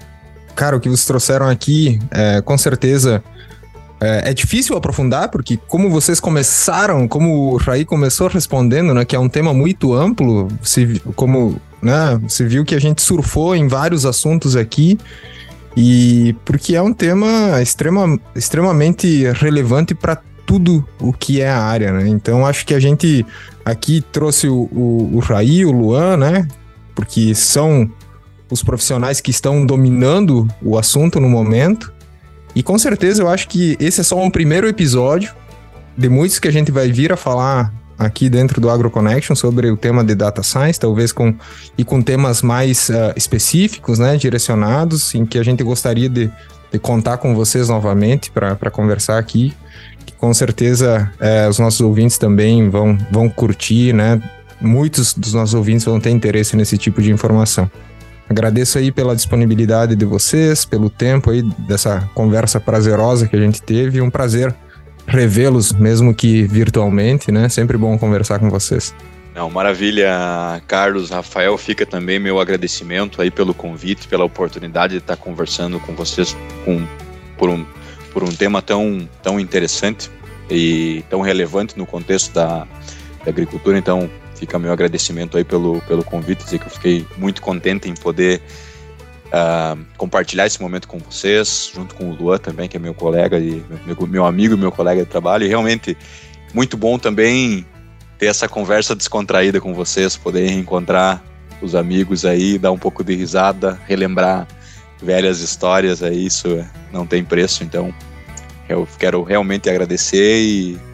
cara, 0.55 0.75
o 0.75 0.79
que 0.79 0.89
vocês 0.89 1.05
trouxeram 1.05 1.47
aqui, 1.47 1.99
é, 2.09 2.41
com 2.41 2.57
certeza. 2.57 3.23
É, 4.01 4.29
é 4.29 4.33
difícil 4.33 4.77
aprofundar, 4.77 5.29
porque 5.29 5.57
como 5.67 5.89
vocês 5.89 6.19
começaram, 6.19 7.07
como 7.07 7.53
o 7.53 7.57
Raí 7.57 7.83
começou 7.83 8.27
respondendo, 8.27 8.93
né, 8.93 9.03
que 9.03 9.15
é 9.15 9.19
um 9.19 9.27
tema 9.27 9.53
muito 9.53 9.93
amplo, 9.93 10.47
se, 10.63 11.01
como, 11.15 11.59
né, 11.81 12.19
você 12.23 12.45
viu 12.45 12.63
que 12.63 12.75
a 12.75 12.79
gente 12.79 13.01
surfou 13.01 13.55
em 13.55 13.67
vários 13.67 14.05
assuntos 14.05 14.55
aqui, 14.55 14.97
e 15.75 16.35
porque 16.45 16.75
é 16.75 16.81
um 16.81 16.93
tema 16.93 17.61
extrema, 17.61 18.19
extremamente 18.35 19.25
relevante 19.33 19.93
para 19.93 20.17
tudo 20.45 20.83
o 20.99 21.13
que 21.13 21.41
é 21.41 21.49
a 21.49 21.61
área, 21.61 21.91
né? 21.91 22.07
Então 22.07 22.45
acho 22.45 22.65
que 22.65 22.73
a 22.73 22.79
gente 22.79 23.23
aqui 23.63 24.01
trouxe 24.11 24.47
o, 24.47 24.67
o, 24.71 25.11
o 25.13 25.19
Raí, 25.19 25.63
o 25.63 25.71
Luan, 25.71 26.17
né? 26.17 26.47
Porque 26.95 27.35
são 27.35 27.89
os 28.49 28.63
profissionais 28.63 29.21
que 29.21 29.29
estão 29.29 29.63
dominando 29.63 30.47
o 30.61 30.77
assunto 30.77 31.19
no 31.19 31.29
momento. 31.29 31.93
E 32.55 32.63
com 32.63 32.77
certeza 32.77 33.21
eu 33.21 33.29
acho 33.29 33.47
que 33.47 33.77
esse 33.79 34.01
é 34.01 34.03
só 34.03 34.21
um 34.21 34.29
primeiro 34.29 34.67
episódio 34.67 35.33
de 35.97 36.09
muitos 36.09 36.39
que 36.39 36.47
a 36.47 36.51
gente 36.51 36.71
vai 36.71 36.91
vir 36.91 37.11
a 37.11 37.17
falar 37.17 37.73
aqui 37.97 38.29
dentro 38.29 38.61
do 38.61 38.69
AgroConnection 38.69 39.35
sobre 39.35 39.69
o 39.69 39.75
tema 39.75 40.03
de 40.03 40.15
Data 40.15 40.41
Science, 40.41 40.79
talvez 40.79 41.11
com 41.11 41.35
e 41.77 41.83
com 41.83 42.01
temas 42.01 42.41
mais 42.41 42.89
ah, 42.89 43.13
específicos, 43.17 43.99
né, 43.99 44.15
direcionados, 44.15 45.13
em 45.13 45.25
que 45.25 45.37
a 45.37 45.43
gente 45.43 45.61
gostaria 45.61 46.07
de, 46.07 46.31
de 46.71 46.79
contar 46.79 47.17
com 47.17 47.35
vocês 47.35 47.67
novamente 47.67 48.31
para 48.31 48.71
conversar 48.71 49.19
aqui. 49.19 49.53
Que 50.05 50.13
com 50.13 50.33
certeza 50.33 51.11
eh, 51.19 51.47
os 51.49 51.59
nossos 51.59 51.81
ouvintes 51.81 52.17
também 52.17 52.69
vão, 52.69 52.97
vão 53.11 53.29
curtir, 53.29 53.93
né? 53.93 54.21
Muitos 54.61 55.13
dos 55.13 55.33
nossos 55.33 55.53
ouvintes 55.53 55.85
vão 55.85 55.99
ter 55.99 56.09
interesse 56.09 56.55
nesse 56.55 56.77
tipo 56.77 57.01
de 57.01 57.11
informação. 57.11 57.69
Agradeço 58.29 58.77
aí 58.77 58.91
pela 58.91 59.15
disponibilidade 59.15 59.95
de 59.95 60.05
vocês, 60.05 60.63
pelo 60.63 60.87
tempo 60.89 61.31
aí 61.31 61.41
dessa 61.41 62.07
conversa 62.13 62.59
prazerosa 62.59 63.27
que 63.27 63.35
a 63.35 63.39
gente 63.39 63.59
teve. 63.59 64.01
Um 64.01 64.09
prazer 64.09 64.55
revê-los, 65.07 65.71
mesmo 65.71 66.13
que 66.13 66.43
virtualmente, 66.43 67.31
né? 67.31 67.49
Sempre 67.49 67.75
bom 67.75 67.97
conversar 67.97 68.37
com 68.37 68.47
vocês. 68.47 68.93
Não, 69.33 69.49
maravilha, 69.49 70.61
Carlos, 70.67 71.09
Rafael, 71.09 71.57
fica 71.57 71.85
também 71.85 72.19
meu 72.19 72.39
agradecimento 72.39 73.21
aí 73.21 73.31
pelo 73.31 73.53
convite, 73.53 74.07
pela 74.07 74.25
oportunidade 74.25 74.93
de 74.93 74.99
estar 74.99 75.15
conversando 75.15 75.79
com 75.79 75.95
vocês 75.95 76.37
com, 76.65 76.85
por, 77.37 77.49
um, 77.49 77.65
por 78.13 78.23
um 78.23 78.27
tema 78.27 78.61
tão, 78.61 79.09
tão 79.23 79.39
interessante 79.39 80.11
e 80.51 81.03
tão 81.09 81.21
relevante 81.21 81.77
no 81.77 81.85
contexto 81.85 82.33
da, 82.33 82.67
da 83.23 83.29
agricultura. 83.29 83.77
Então, 83.77 84.09
fica 84.39 84.57
meu 84.57 84.71
agradecimento 84.71 85.37
aí 85.37 85.43
pelo, 85.43 85.81
pelo 85.81 86.03
convite, 86.03 86.43
dizer 86.43 86.59
que 86.59 86.65
eu 86.65 86.71
fiquei 86.71 87.05
muito 87.17 87.41
contente 87.41 87.89
em 87.89 87.93
poder 87.93 88.41
ah, 89.31 89.77
compartilhar 89.97 90.47
esse 90.47 90.61
momento 90.61 90.87
com 90.87 90.97
vocês, 90.97 91.71
junto 91.75 91.93
com 91.93 92.09
o 92.09 92.15
Luan 92.15 92.37
também, 92.37 92.69
que 92.69 92.77
é 92.77 92.79
meu 92.79 92.93
colega 92.93 93.37
e 93.37 93.63
meu, 93.85 94.07
meu 94.07 94.25
amigo 94.25 94.55
e 94.55 94.57
meu 94.57 94.71
colega 94.71 95.03
de 95.03 95.09
trabalho. 95.09 95.43
E 95.43 95.47
realmente 95.47 95.97
muito 96.53 96.77
bom 96.77 96.97
também 96.97 97.65
ter 98.17 98.27
essa 98.27 98.47
conversa 98.47 98.95
descontraída 98.95 99.59
com 99.59 99.73
vocês, 99.73 100.15
poder 100.15 100.47
reencontrar 100.47 101.21
os 101.61 101.75
amigos 101.75 102.25
aí, 102.25 102.57
dar 102.57 102.71
um 102.71 102.77
pouco 102.77 103.03
de 103.03 103.13
risada, 103.15 103.79
relembrar 103.85 104.47
velhas 105.01 105.41
histórias 105.41 106.01
aí, 106.01 106.25
isso 106.25 106.65
não 106.91 107.05
tem 107.05 107.23
preço. 107.23 107.63
Então, 107.63 107.93
eu 108.67 108.87
quero 108.97 109.23
realmente 109.23 109.69
agradecer 109.69 110.41
e 110.41 110.88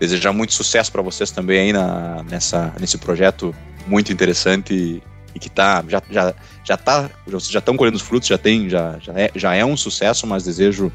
desejar 0.00 0.32
muito 0.32 0.52
sucesso 0.52 0.90
para 0.92 1.02
vocês 1.02 1.30
também 1.30 1.58
aí 1.60 1.72
na, 1.72 2.22
nessa, 2.28 2.72
nesse 2.80 2.98
projeto 2.98 3.54
muito 3.86 4.12
interessante 4.12 4.72
e, 4.74 5.02
e 5.34 5.38
que 5.38 5.48
tá, 5.50 5.84
já, 5.88 6.02
já, 6.10 6.34
já 6.64 6.76
tá, 6.76 7.10
vocês 7.26 7.50
já 7.50 7.58
estão 7.58 7.76
colhendo 7.76 7.96
os 7.96 8.02
frutos, 8.02 8.28
já 8.28 8.38
tem, 8.38 8.68
já, 8.68 8.96
já, 9.00 9.12
é, 9.14 9.30
já 9.34 9.54
é 9.54 9.64
um 9.64 9.76
sucesso, 9.76 10.26
mas 10.26 10.44
desejo 10.44 10.92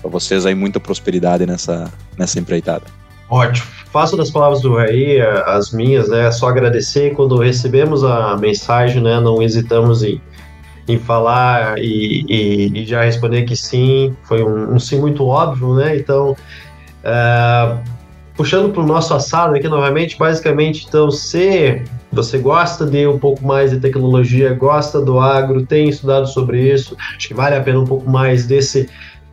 para 0.00 0.10
vocês 0.10 0.46
aí 0.46 0.54
muita 0.54 0.78
prosperidade 0.78 1.44
nessa, 1.46 1.92
nessa 2.16 2.38
empreitada. 2.38 2.84
Ótimo. 3.28 3.66
Faço 3.92 4.16
das 4.16 4.30
palavras 4.30 4.60
do 4.60 4.76
Raí 4.76 5.20
as 5.46 5.72
minhas, 5.72 6.08
né? 6.08 6.30
Só 6.30 6.48
agradecer. 6.48 7.12
Quando 7.14 7.36
recebemos 7.38 8.04
a 8.04 8.36
mensagem, 8.36 9.02
né? 9.02 9.18
Não 9.18 9.42
hesitamos 9.42 10.04
em, 10.04 10.20
em 10.86 10.96
falar 10.98 11.76
e, 11.78 12.24
e- 12.28 12.82
e 12.82 12.86
já 12.86 13.02
responder 13.02 13.42
que 13.42 13.56
sim. 13.56 14.14
Foi 14.22 14.44
um, 14.44 14.74
um 14.74 14.78
sim 14.78 15.00
muito 15.00 15.26
óbvio, 15.26 15.74
né? 15.74 15.96
Então, 15.96 16.36
eh, 17.02 17.76
puxando 18.36 18.72
para 18.72 18.82
o 18.82 18.86
nosso 18.86 19.14
assado 19.14 19.54
aqui 19.54 19.68
novamente, 19.68 20.18
basicamente, 20.18 20.86
então, 20.86 21.10
se 21.10 21.82
você 22.12 22.38
gosta 22.38 22.84
de 22.84 23.06
um 23.06 23.18
pouco 23.18 23.44
mais 23.44 23.70
de 23.70 23.80
tecnologia, 23.80 24.52
gosta 24.54 25.00
do 25.00 25.18
agro, 25.18 25.64
tem 25.64 25.88
estudado 25.88 26.26
sobre 26.26 26.72
isso, 26.72 26.96
acho 27.16 27.28
que 27.28 27.34
vale 27.34 27.56
a 27.56 27.60
pena 27.60 27.80
um 27.80 27.86
pouco 27.86 28.08
mais 28.08 28.46
desse 28.46 28.88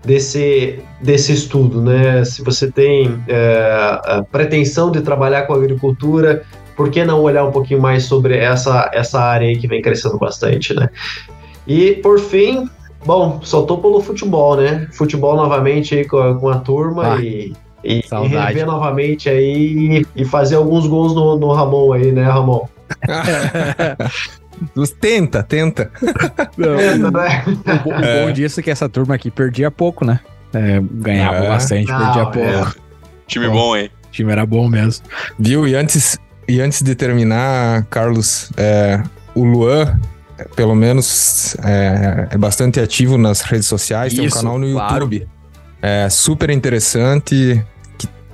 desse, 0.06 0.80
desse 1.02 1.32
estudo, 1.32 1.82
né? 1.82 2.26
Se 2.26 2.44
você 2.44 2.70
tem 2.70 3.24
é, 3.28 4.00
a 4.04 4.26
pretensão 4.30 4.92
de 4.92 5.02
trabalhar 5.02 5.44
com 5.44 5.54
agricultura, 5.54 6.44
por 6.76 6.90
que 6.90 7.04
não 7.04 7.22
olhar 7.22 7.46
um 7.46 7.52
pouquinho 7.52 7.82
mais 7.82 8.04
sobre 8.04 8.38
essa, 8.38 8.90
essa 8.94 9.22
área 9.22 9.48
aí 9.48 9.58
que 9.58 9.68
vem 9.68 9.82
crescendo 9.82 10.18
bastante, 10.18 10.74
né? 10.74 10.90
E 11.66 11.94
por 11.94 12.20
fim, 12.20 12.70
bom, 13.06 13.40
tô 13.40 13.78
pelo 13.78 14.02
futebol, 14.02 14.58
né? 14.58 14.88
Futebol 14.92 15.36
novamente 15.36 15.96
aí 15.96 16.06
com 16.06 16.18
a, 16.18 16.38
com 16.38 16.50
a 16.50 16.58
turma 16.60 17.14
Ah, 17.16 17.22
e, 17.22 17.54
e, 17.84 18.00
e 18.00 18.08
saudade. 18.08 18.48
rever 18.54 18.66
novamente 18.66 19.30
aí 19.30 20.06
e 20.16 20.26
fazer 20.26 20.56
alguns 20.56 20.88
gols 20.88 21.14
no, 21.14 21.38
no 21.38 21.52
Ramon 21.52 21.94
aí, 21.94 22.12
né, 22.12 22.24
Ramon? 22.24 22.68
tenta, 25.00 25.44
tenta. 25.44 25.92
Não, 26.58 26.70
o, 26.70 27.08
o, 27.08 27.12
bom, 27.12 27.90
o 27.92 28.26
bom 28.26 28.32
disso 28.32 28.60
é 28.60 28.64
que 28.64 28.72
essa 28.72 28.88
turma 28.88 29.16
aqui 29.16 29.30
perdia 29.32 29.70
pouco, 29.72 30.06
né? 30.06 30.20
É, 30.54 30.80
ganhava 30.82 31.38
É. 31.38 31.48
bastante, 31.50 31.88
Não, 31.88 32.00
perdia 32.00 32.22
é. 32.22 32.26
pouco. 32.54 32.76
Time 33.28 33.48
Bom. 33.48 33.54
bom, 33.54 33.76
hein? 33.76 33.90
O 34.08 34.12
time 34.12 34.32
era 34.32 34.46
bom 34.46 34.68
mesmo. 34.68 35.06
Viu? 35.40 35.68
E 35.68 35.76
antes, 35.76 36.20
e 36.48 36.62
antes 36.62 36.82
de 36.82 36.94
terminar, 36.94 37.86
Carlos, 37.86 38.52
é, 38.58 39.02
o 39.34 39.44
Luan, 39.44 40.00
é, 40.38 40.44
pelo 40.56 40.76
menos, 40.76 41.56
é, 41.64 42.28
é 42.32 42.38
bastante 42.38 42.80
ativo 42.80 43.18
nas 43.18 43.42
redes 43.42 43.66
sociais, 43.68 44.14
tem 44.14 44.24
um 44.24 44.28
Isso, 44.28 44.38
canal 44.38 44.60
no 44.60 44.72
claro. 44.74 44.94
YouTube. 45.06 45.28
É 45.82 46.08
super 46.10 46.50
interessante, 46.50 47.62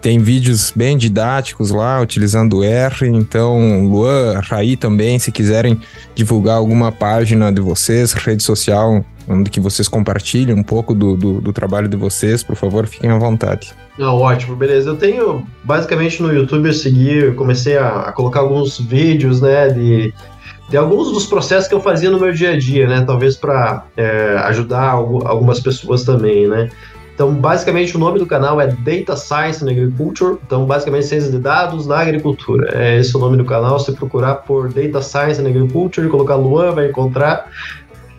tem 0.02 0.20
vídeos 0.20 0.72
bem 0.76 0.98
didáticos 0.98 1.72
lá, 1.72 2.02
utilizando 2.02 2.64
R. 2.64 3.08
Então, 3.08 3.86
Luan, 3.88 4.40
Raí 4.40 4.76
também, 4.76 5.20
se 5.20 5.32
quiserem 5.32 5.80
divulgar 6.16 6.58
alguma 6.58 6.92
página 6.92 7.52
de 7.52 7.62
vocês, 7.62 8.14
rede 8.14 8.44
social, 8.44 9.04
onde 9.28 9.50
que 9.50 9.60
vocês 9.60 9.88
compartilhem 9.88 10.56
um 10.56 10.64
pouco 10.64 10.96
do, 10.96 11.16
do, 11.16 11.42
do 11.42 11.54
trabalho 11.54 11.88
de 11.88 11.98
vocês, 11.98 12.42
por 12.42 12.56
favor, 12.56 12.88
fiquem 12.88 13.12
à 13.12 13.18
vontade. 13.18 13.74
Não, 13.98 14.16
ótimo, 14.16 14.56
beleza. 14.56 14.90
Eu 14.90 14.96
tenho, 14.96 15.46
basicamente 15.64 16.22
no 16.22 16.34
YouTube 16.34 16.68
eu 16.68 16.74
segui, 16.74 17.18
eu 17.18 17.36
comecei 17.36 17.78
a, 17.78 17.90
a 18.04 18.12
colocar 18.12 18.40
alguns 18.40 18.80
vídeos, 18.80 19.42
né, 19.42 19.68
de, 19.68 20.14
de 20.70 20.78
alguns 20.78 21.12
dos 21.12 21.26
processos 21.26 21.68
que 21.68 21.76
eu 21.76 21.82
fazia 21.82 22.10
no 22.10 22.20
meu 22.20 22.32
dia 22.32 22.52
a 22.52 22.58
dia, 22.58 22.88
né, 22.88 23.04
talvez 23.06 23.36
para 23.36 23.84
ajudar 24.46 24.92
algu- 24.92 25.28
algumas 25.28 25.60
pessoas 25.60 26.04
também, 26.04 26.48
né. 26.48 26.70
Então, 27.20 27.34
basicamente, 27.34 27.98
o 27.98 28.00
nome 28.00 28.18
do 28.18 28.26
canal 28.26 28.62
é 28.62 28.68
Data 28.68 29.14
Science 29.18 29.62
in 29.62 29.70
Agriculture. 29.70 30.38
Então, 30.42 30.66
basicamente, 30.66 31.06
ciência 31.06 31.30
de 31.30 31.38
dados 31.38 31.86
na 31.86 32.00
agricultura. 32.00 32.72
É 32.74 32.98
esse 32.98 33.14
o 33.18 33.20
nome 33.20 33.36
do 33.36 33.44
canal. 33.44 33.78
Se 33.78 33.92
procurar 33.92 34.36
por 34.36 34.72
Data 34.72 35.02
Science 35.02 35.42
in 35.42 35.46
Agriculture, 35.46 36.08
colocar 36.08 36.36
Luan, 36.36 36.72
vai 36.72 36.88
encontrar. 36.88 37.48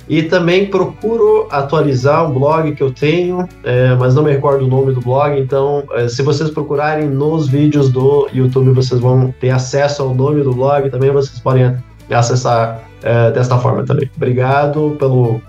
E 0.06 0.24
também 0.24 0.66
procuro 0.66 1.48
atualizar 1.50 2.28
um 2.28 2.34
blog 2.34 2.72
que 2.72 2.82
eu 2.82 2.92
tenho, 2.92 3.48
é, 3.64 3.94
mas 3.94 4.14
não 4.14 4.22
me 4.22 4.32
recordo 4.32 4.66
o 4.66 4.68
nome 4.68 4.92
do 4.92 5.00
blog. 5.00 5.40
Então, 5.40 5.82
é, 5.92 6.06
se 6.06 6.22
vocês 6.22 6.50
procurarem 6.50 7.08
nos 7.08 7.48
vídeos 7.48 7.90
do 7.90 8.28
YouTube, 8.34 8.72
vocês 8.72 9.00
vão 9.00 9.32
ter 9.40 9.48
acesso 9.48 10.02
ao 10.02 10.14
nome 10.14 10.42
do 10.42 10.52
blog. 10.52 10.90
Também 10.90 11.10
vocês 11.10 11.38
podem 11.38 11.74
acessar 12.10 12.82
é, 13.02 13.30
desta 13.30 13.56
forma 13.56 13.82
também. 13.82 14.10
Obrigado 14.14 14.94
pelo, 14.98 15.40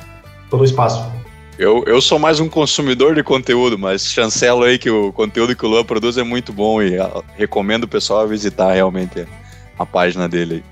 pelo 0.49 0.64
espaço. 0.64 1.10
Eu, 1.61 1.83
eu 1.85 2.01
sou 2.01 2.17
mais 2.17 2.39
um 2.39 2.49
consumidor 2.49 3.13
de 3.13 3.21
conteúdo, 3.21 3.77
mas 3.77 4.03
chancelo 4.03 4.63
aí 4.63 4.79
que 4.79 4.89
o 4.89 5.13
conteúdo 5.13 5.55
que 5.55 5.63
o 5.63 5.69
Luan 5.69 5.83
produz 5.83 6.17
é 6.17 6.23
muito 6.23 6.51
bom 6.51 6.81
e 6.81 6.97
ah, 6.97 7.21
recomendo 7.38 7.83
o 7.83 7.88
pessoal 7.88 8.27
visitar 8.27 8.73
realmente 8.73 9.27
a 9.77 9.85
página 9.85 10.27
dele 10.27 10.55
aí. 10.55 10.63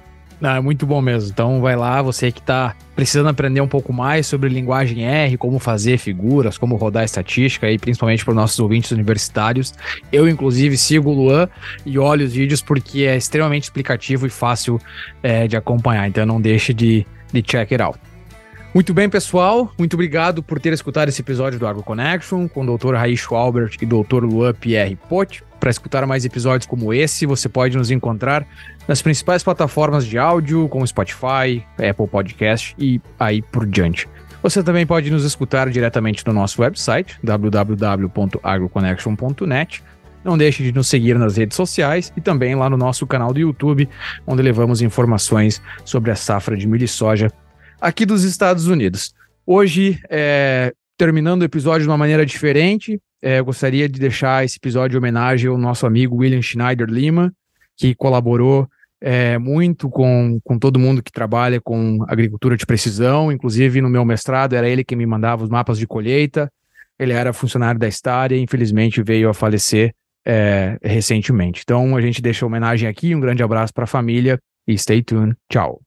Não, 0.41 0.49
é 0.49 0.59
muito 0.59 0.87
bom 0.87 0.99
mesmo. 0.99 1.29
Então 1.29 1.61
vai 1.61 1.75
lá, 1.75 2.01
você 2.01 2.31
que 2.31 2.41
tá 2.41 2.75
precisando 2.95 3.29
aprender 3.29 3.61
um 3.61 3.67
pouco 3.67 3.93
mais 3.93 4.25
sobre 4.25 4.49
linguagem 4.49 5.05
R, 5.05 5.37
como 5.37 5.59
fazer 5.59 5.99
figuras, 5.99 6.57
como 6.57 6.75
rodar 6.75 7.03
estatística, 7.03 7.69
e 7.69 7.77
principalmente 7.77 8.25
para 8.25 8.31
os 8.31 8.35
nossos 8.35 8.59
ouvintes 8.59 8.89
universitários. 8.89 9.75
Eu, 10.11 10.27
inclusive, 10.27 10.75
sigo 10.75 11.11
o 11.11 11.13
Luan 11.13 11.47
e 11.85 11.99
olho 11.99 12.25
os 12.25 12.33
vídeos 12.33 12.63
porque 12.63 13.03
é 13.03 13.15
extremamente 13.15 13.65
explicativo 13.65 14.25
e 14.25 14.29
fácil 14.31 14.81
é, 15.21 15.47
de 15.47 15.55
acompanhar. 15.55 16.07
Então 16.07 16.25
não 16.25 16.41
deixe 16.41 16.73
de, 16.73 17.05
de 17.31 17.43
check 17.43 17.73
it 17.73 17.79
out. 17.79 17.99
Muito 18.71 18.93
bem, 18.93 19.09
pessoal. 19.09 19.73
Muito 19.79 19.95
obrigado 19.95 20.43
por 20.43 20.59
ter 20.59 20.71
escutado 20.73 21.09
esse 21.09 21.21
episódio 21.21 21.57
do 21.57 21.65
Agro 21.65 21.81
Connection 21.81 22.47
com 22.47 22.63
o 22.63 22.77
Dr. 22.77 22.93
Raícho 22.93 23.33
Albert 23.33 23.77
e 23.81 23.85
Dr. 23.85 24.23
Luan 24.23 24.53
Pierre 24.53 24.95
Pote. 24.95 25.43
Para 25.59 25.71
escutar 25.71 26.05
mais 26.05 26.23
episódios 26.23 26.67
como 26.67 26.93
esse, 26.93 27.25
você 27.25 27.49
pode 27.49 27.75
nos 27.75 27.89
encontrar 27.89 28.45
nas 28.87 29.01
principais 29.01 29.41
plataformas 29.41 30.05
de 30.05 30.19
áudio, 30.19 30.69
como 30.69 30.85
Spotify, 30.85 31.65
Apple 31.77 32.07
Podcast 32.07 32.75
e 32.77 33.01
aí 33.19 33.41
por 33.41 33.65
diante. 33.65 34.07
Você 34.43 34.61
também 34.61 34.85
pode 34.85 35.09
nos 35.09 35.25
escutar 35.25 35.67
diretamente 35.71 36.23
no 36.27 36.31
nosso 36.31 36.61
website, 36.61 37.17
www.agroconnection.net. 37.23 39.83
Não 40.23 40.37
deixe 40.37 40.61
de 40.61 40.71
nos 40.71 40.87
seguir 40.87 41.17
nas 41.17 41.37
redes 41.37 41.57
sociais 41.57 42.13
e 42.15 42.21
também 42.21 42.53
lá 42.53 42.69
no 42.69 42.77
nosso 42.77 43.07
canal 43.07 43.33
do 43.33 43.39
YouTube, 43.39 43.89
onde 44.27 44.43
levamos 44.43 44.83
informações 44.83 45.59
sobre 45.83 46.11
a 46.11 46.15
safra 46.15 46.55
de 46.55 46.67
milho 46.67 46.85
e 46.85 46.87
soja 46.87 47.31
aqui 47.81 48.06
dos 48.06 48.23
Estados 48.23 48.68
Unidos. 48.68 49.14
Hoje, 49.45 49.99
é, 50.10 50.73
terminando 50.97 51.41
o 51.41 51.45
episódio 51.45 51.84
de 51.84 51.89
uma 51.89 51.97
maneira 51.97 52.26
diferente, 52.26 52.99
é, 53.22 53.41
gostaria 53.41 53.88
de 53.88 53.99
deixar 53.99 54.45
esse 54.45 54.57
episódio 54.57 54.95
em 54.95 54.99
homenagem 54.99 55.49
ao 55.49 55.57
nosso 55.57 55.85
amigo 55.85 56.18
William 56.18 56.41
Schneider 56.41 56.88
Lima, 56.88 57.34
que 57.76 57.95
colaborou 57.95 58.68
é, 59.01 59.38
muito 59.38 59.89
com, 59.89 60.39
com 60.43 60.60
todo 60.60 60.80
mundo 60.80 61.01
que 61.01 61.11
trabalha 61.11 61.61
com 61.61 62.03
agricultura 62.07 62.57
de 62.57 62.65
precisão, 62.65 63.31
inclusive 63.31 63.81
no 63.81 63.89
meu 63.89 64.03
mestrado 64.03 64.53
era 64.53 64.68
ele 64.68 64.84
que 64.84 64.95
me 64.95 65.06
mandava 65.06 65.43
os 65.43 65.49
mapas 65.49 65.77
de 65.77 65.88
colheita, 65.88 66.51
ele 66.97 67.14
era 67.14 67.31
funcionário 67.31 67.80
da 67.80 67.88
Estária 67.88 68.35
e 68.35 68.41
infelizmente 68.41 69.01
veio 69.01 69.30
a 69.30 69.34
falecer 69.34 69.93
é, 70.26 70.77
recentemente. 70.84 71.61
Então 71.64 71.95
a 71.95 72.01
gente 72.01 72.22
deixa 72.22 72.45
a 72.45 72.47
homenagem 72.47 72.89
aqui, 72.89 73.15
um 73.15 73.22
grande 73.22 73.41
abraço 73.41 73.73
para 73.73 73.85
a 73.85 73.88
família 73.88 74.38
e 74.68 74.77
stay 74.77 75.01
tuned, 75.01 75.34
tchau. 75.49 75.81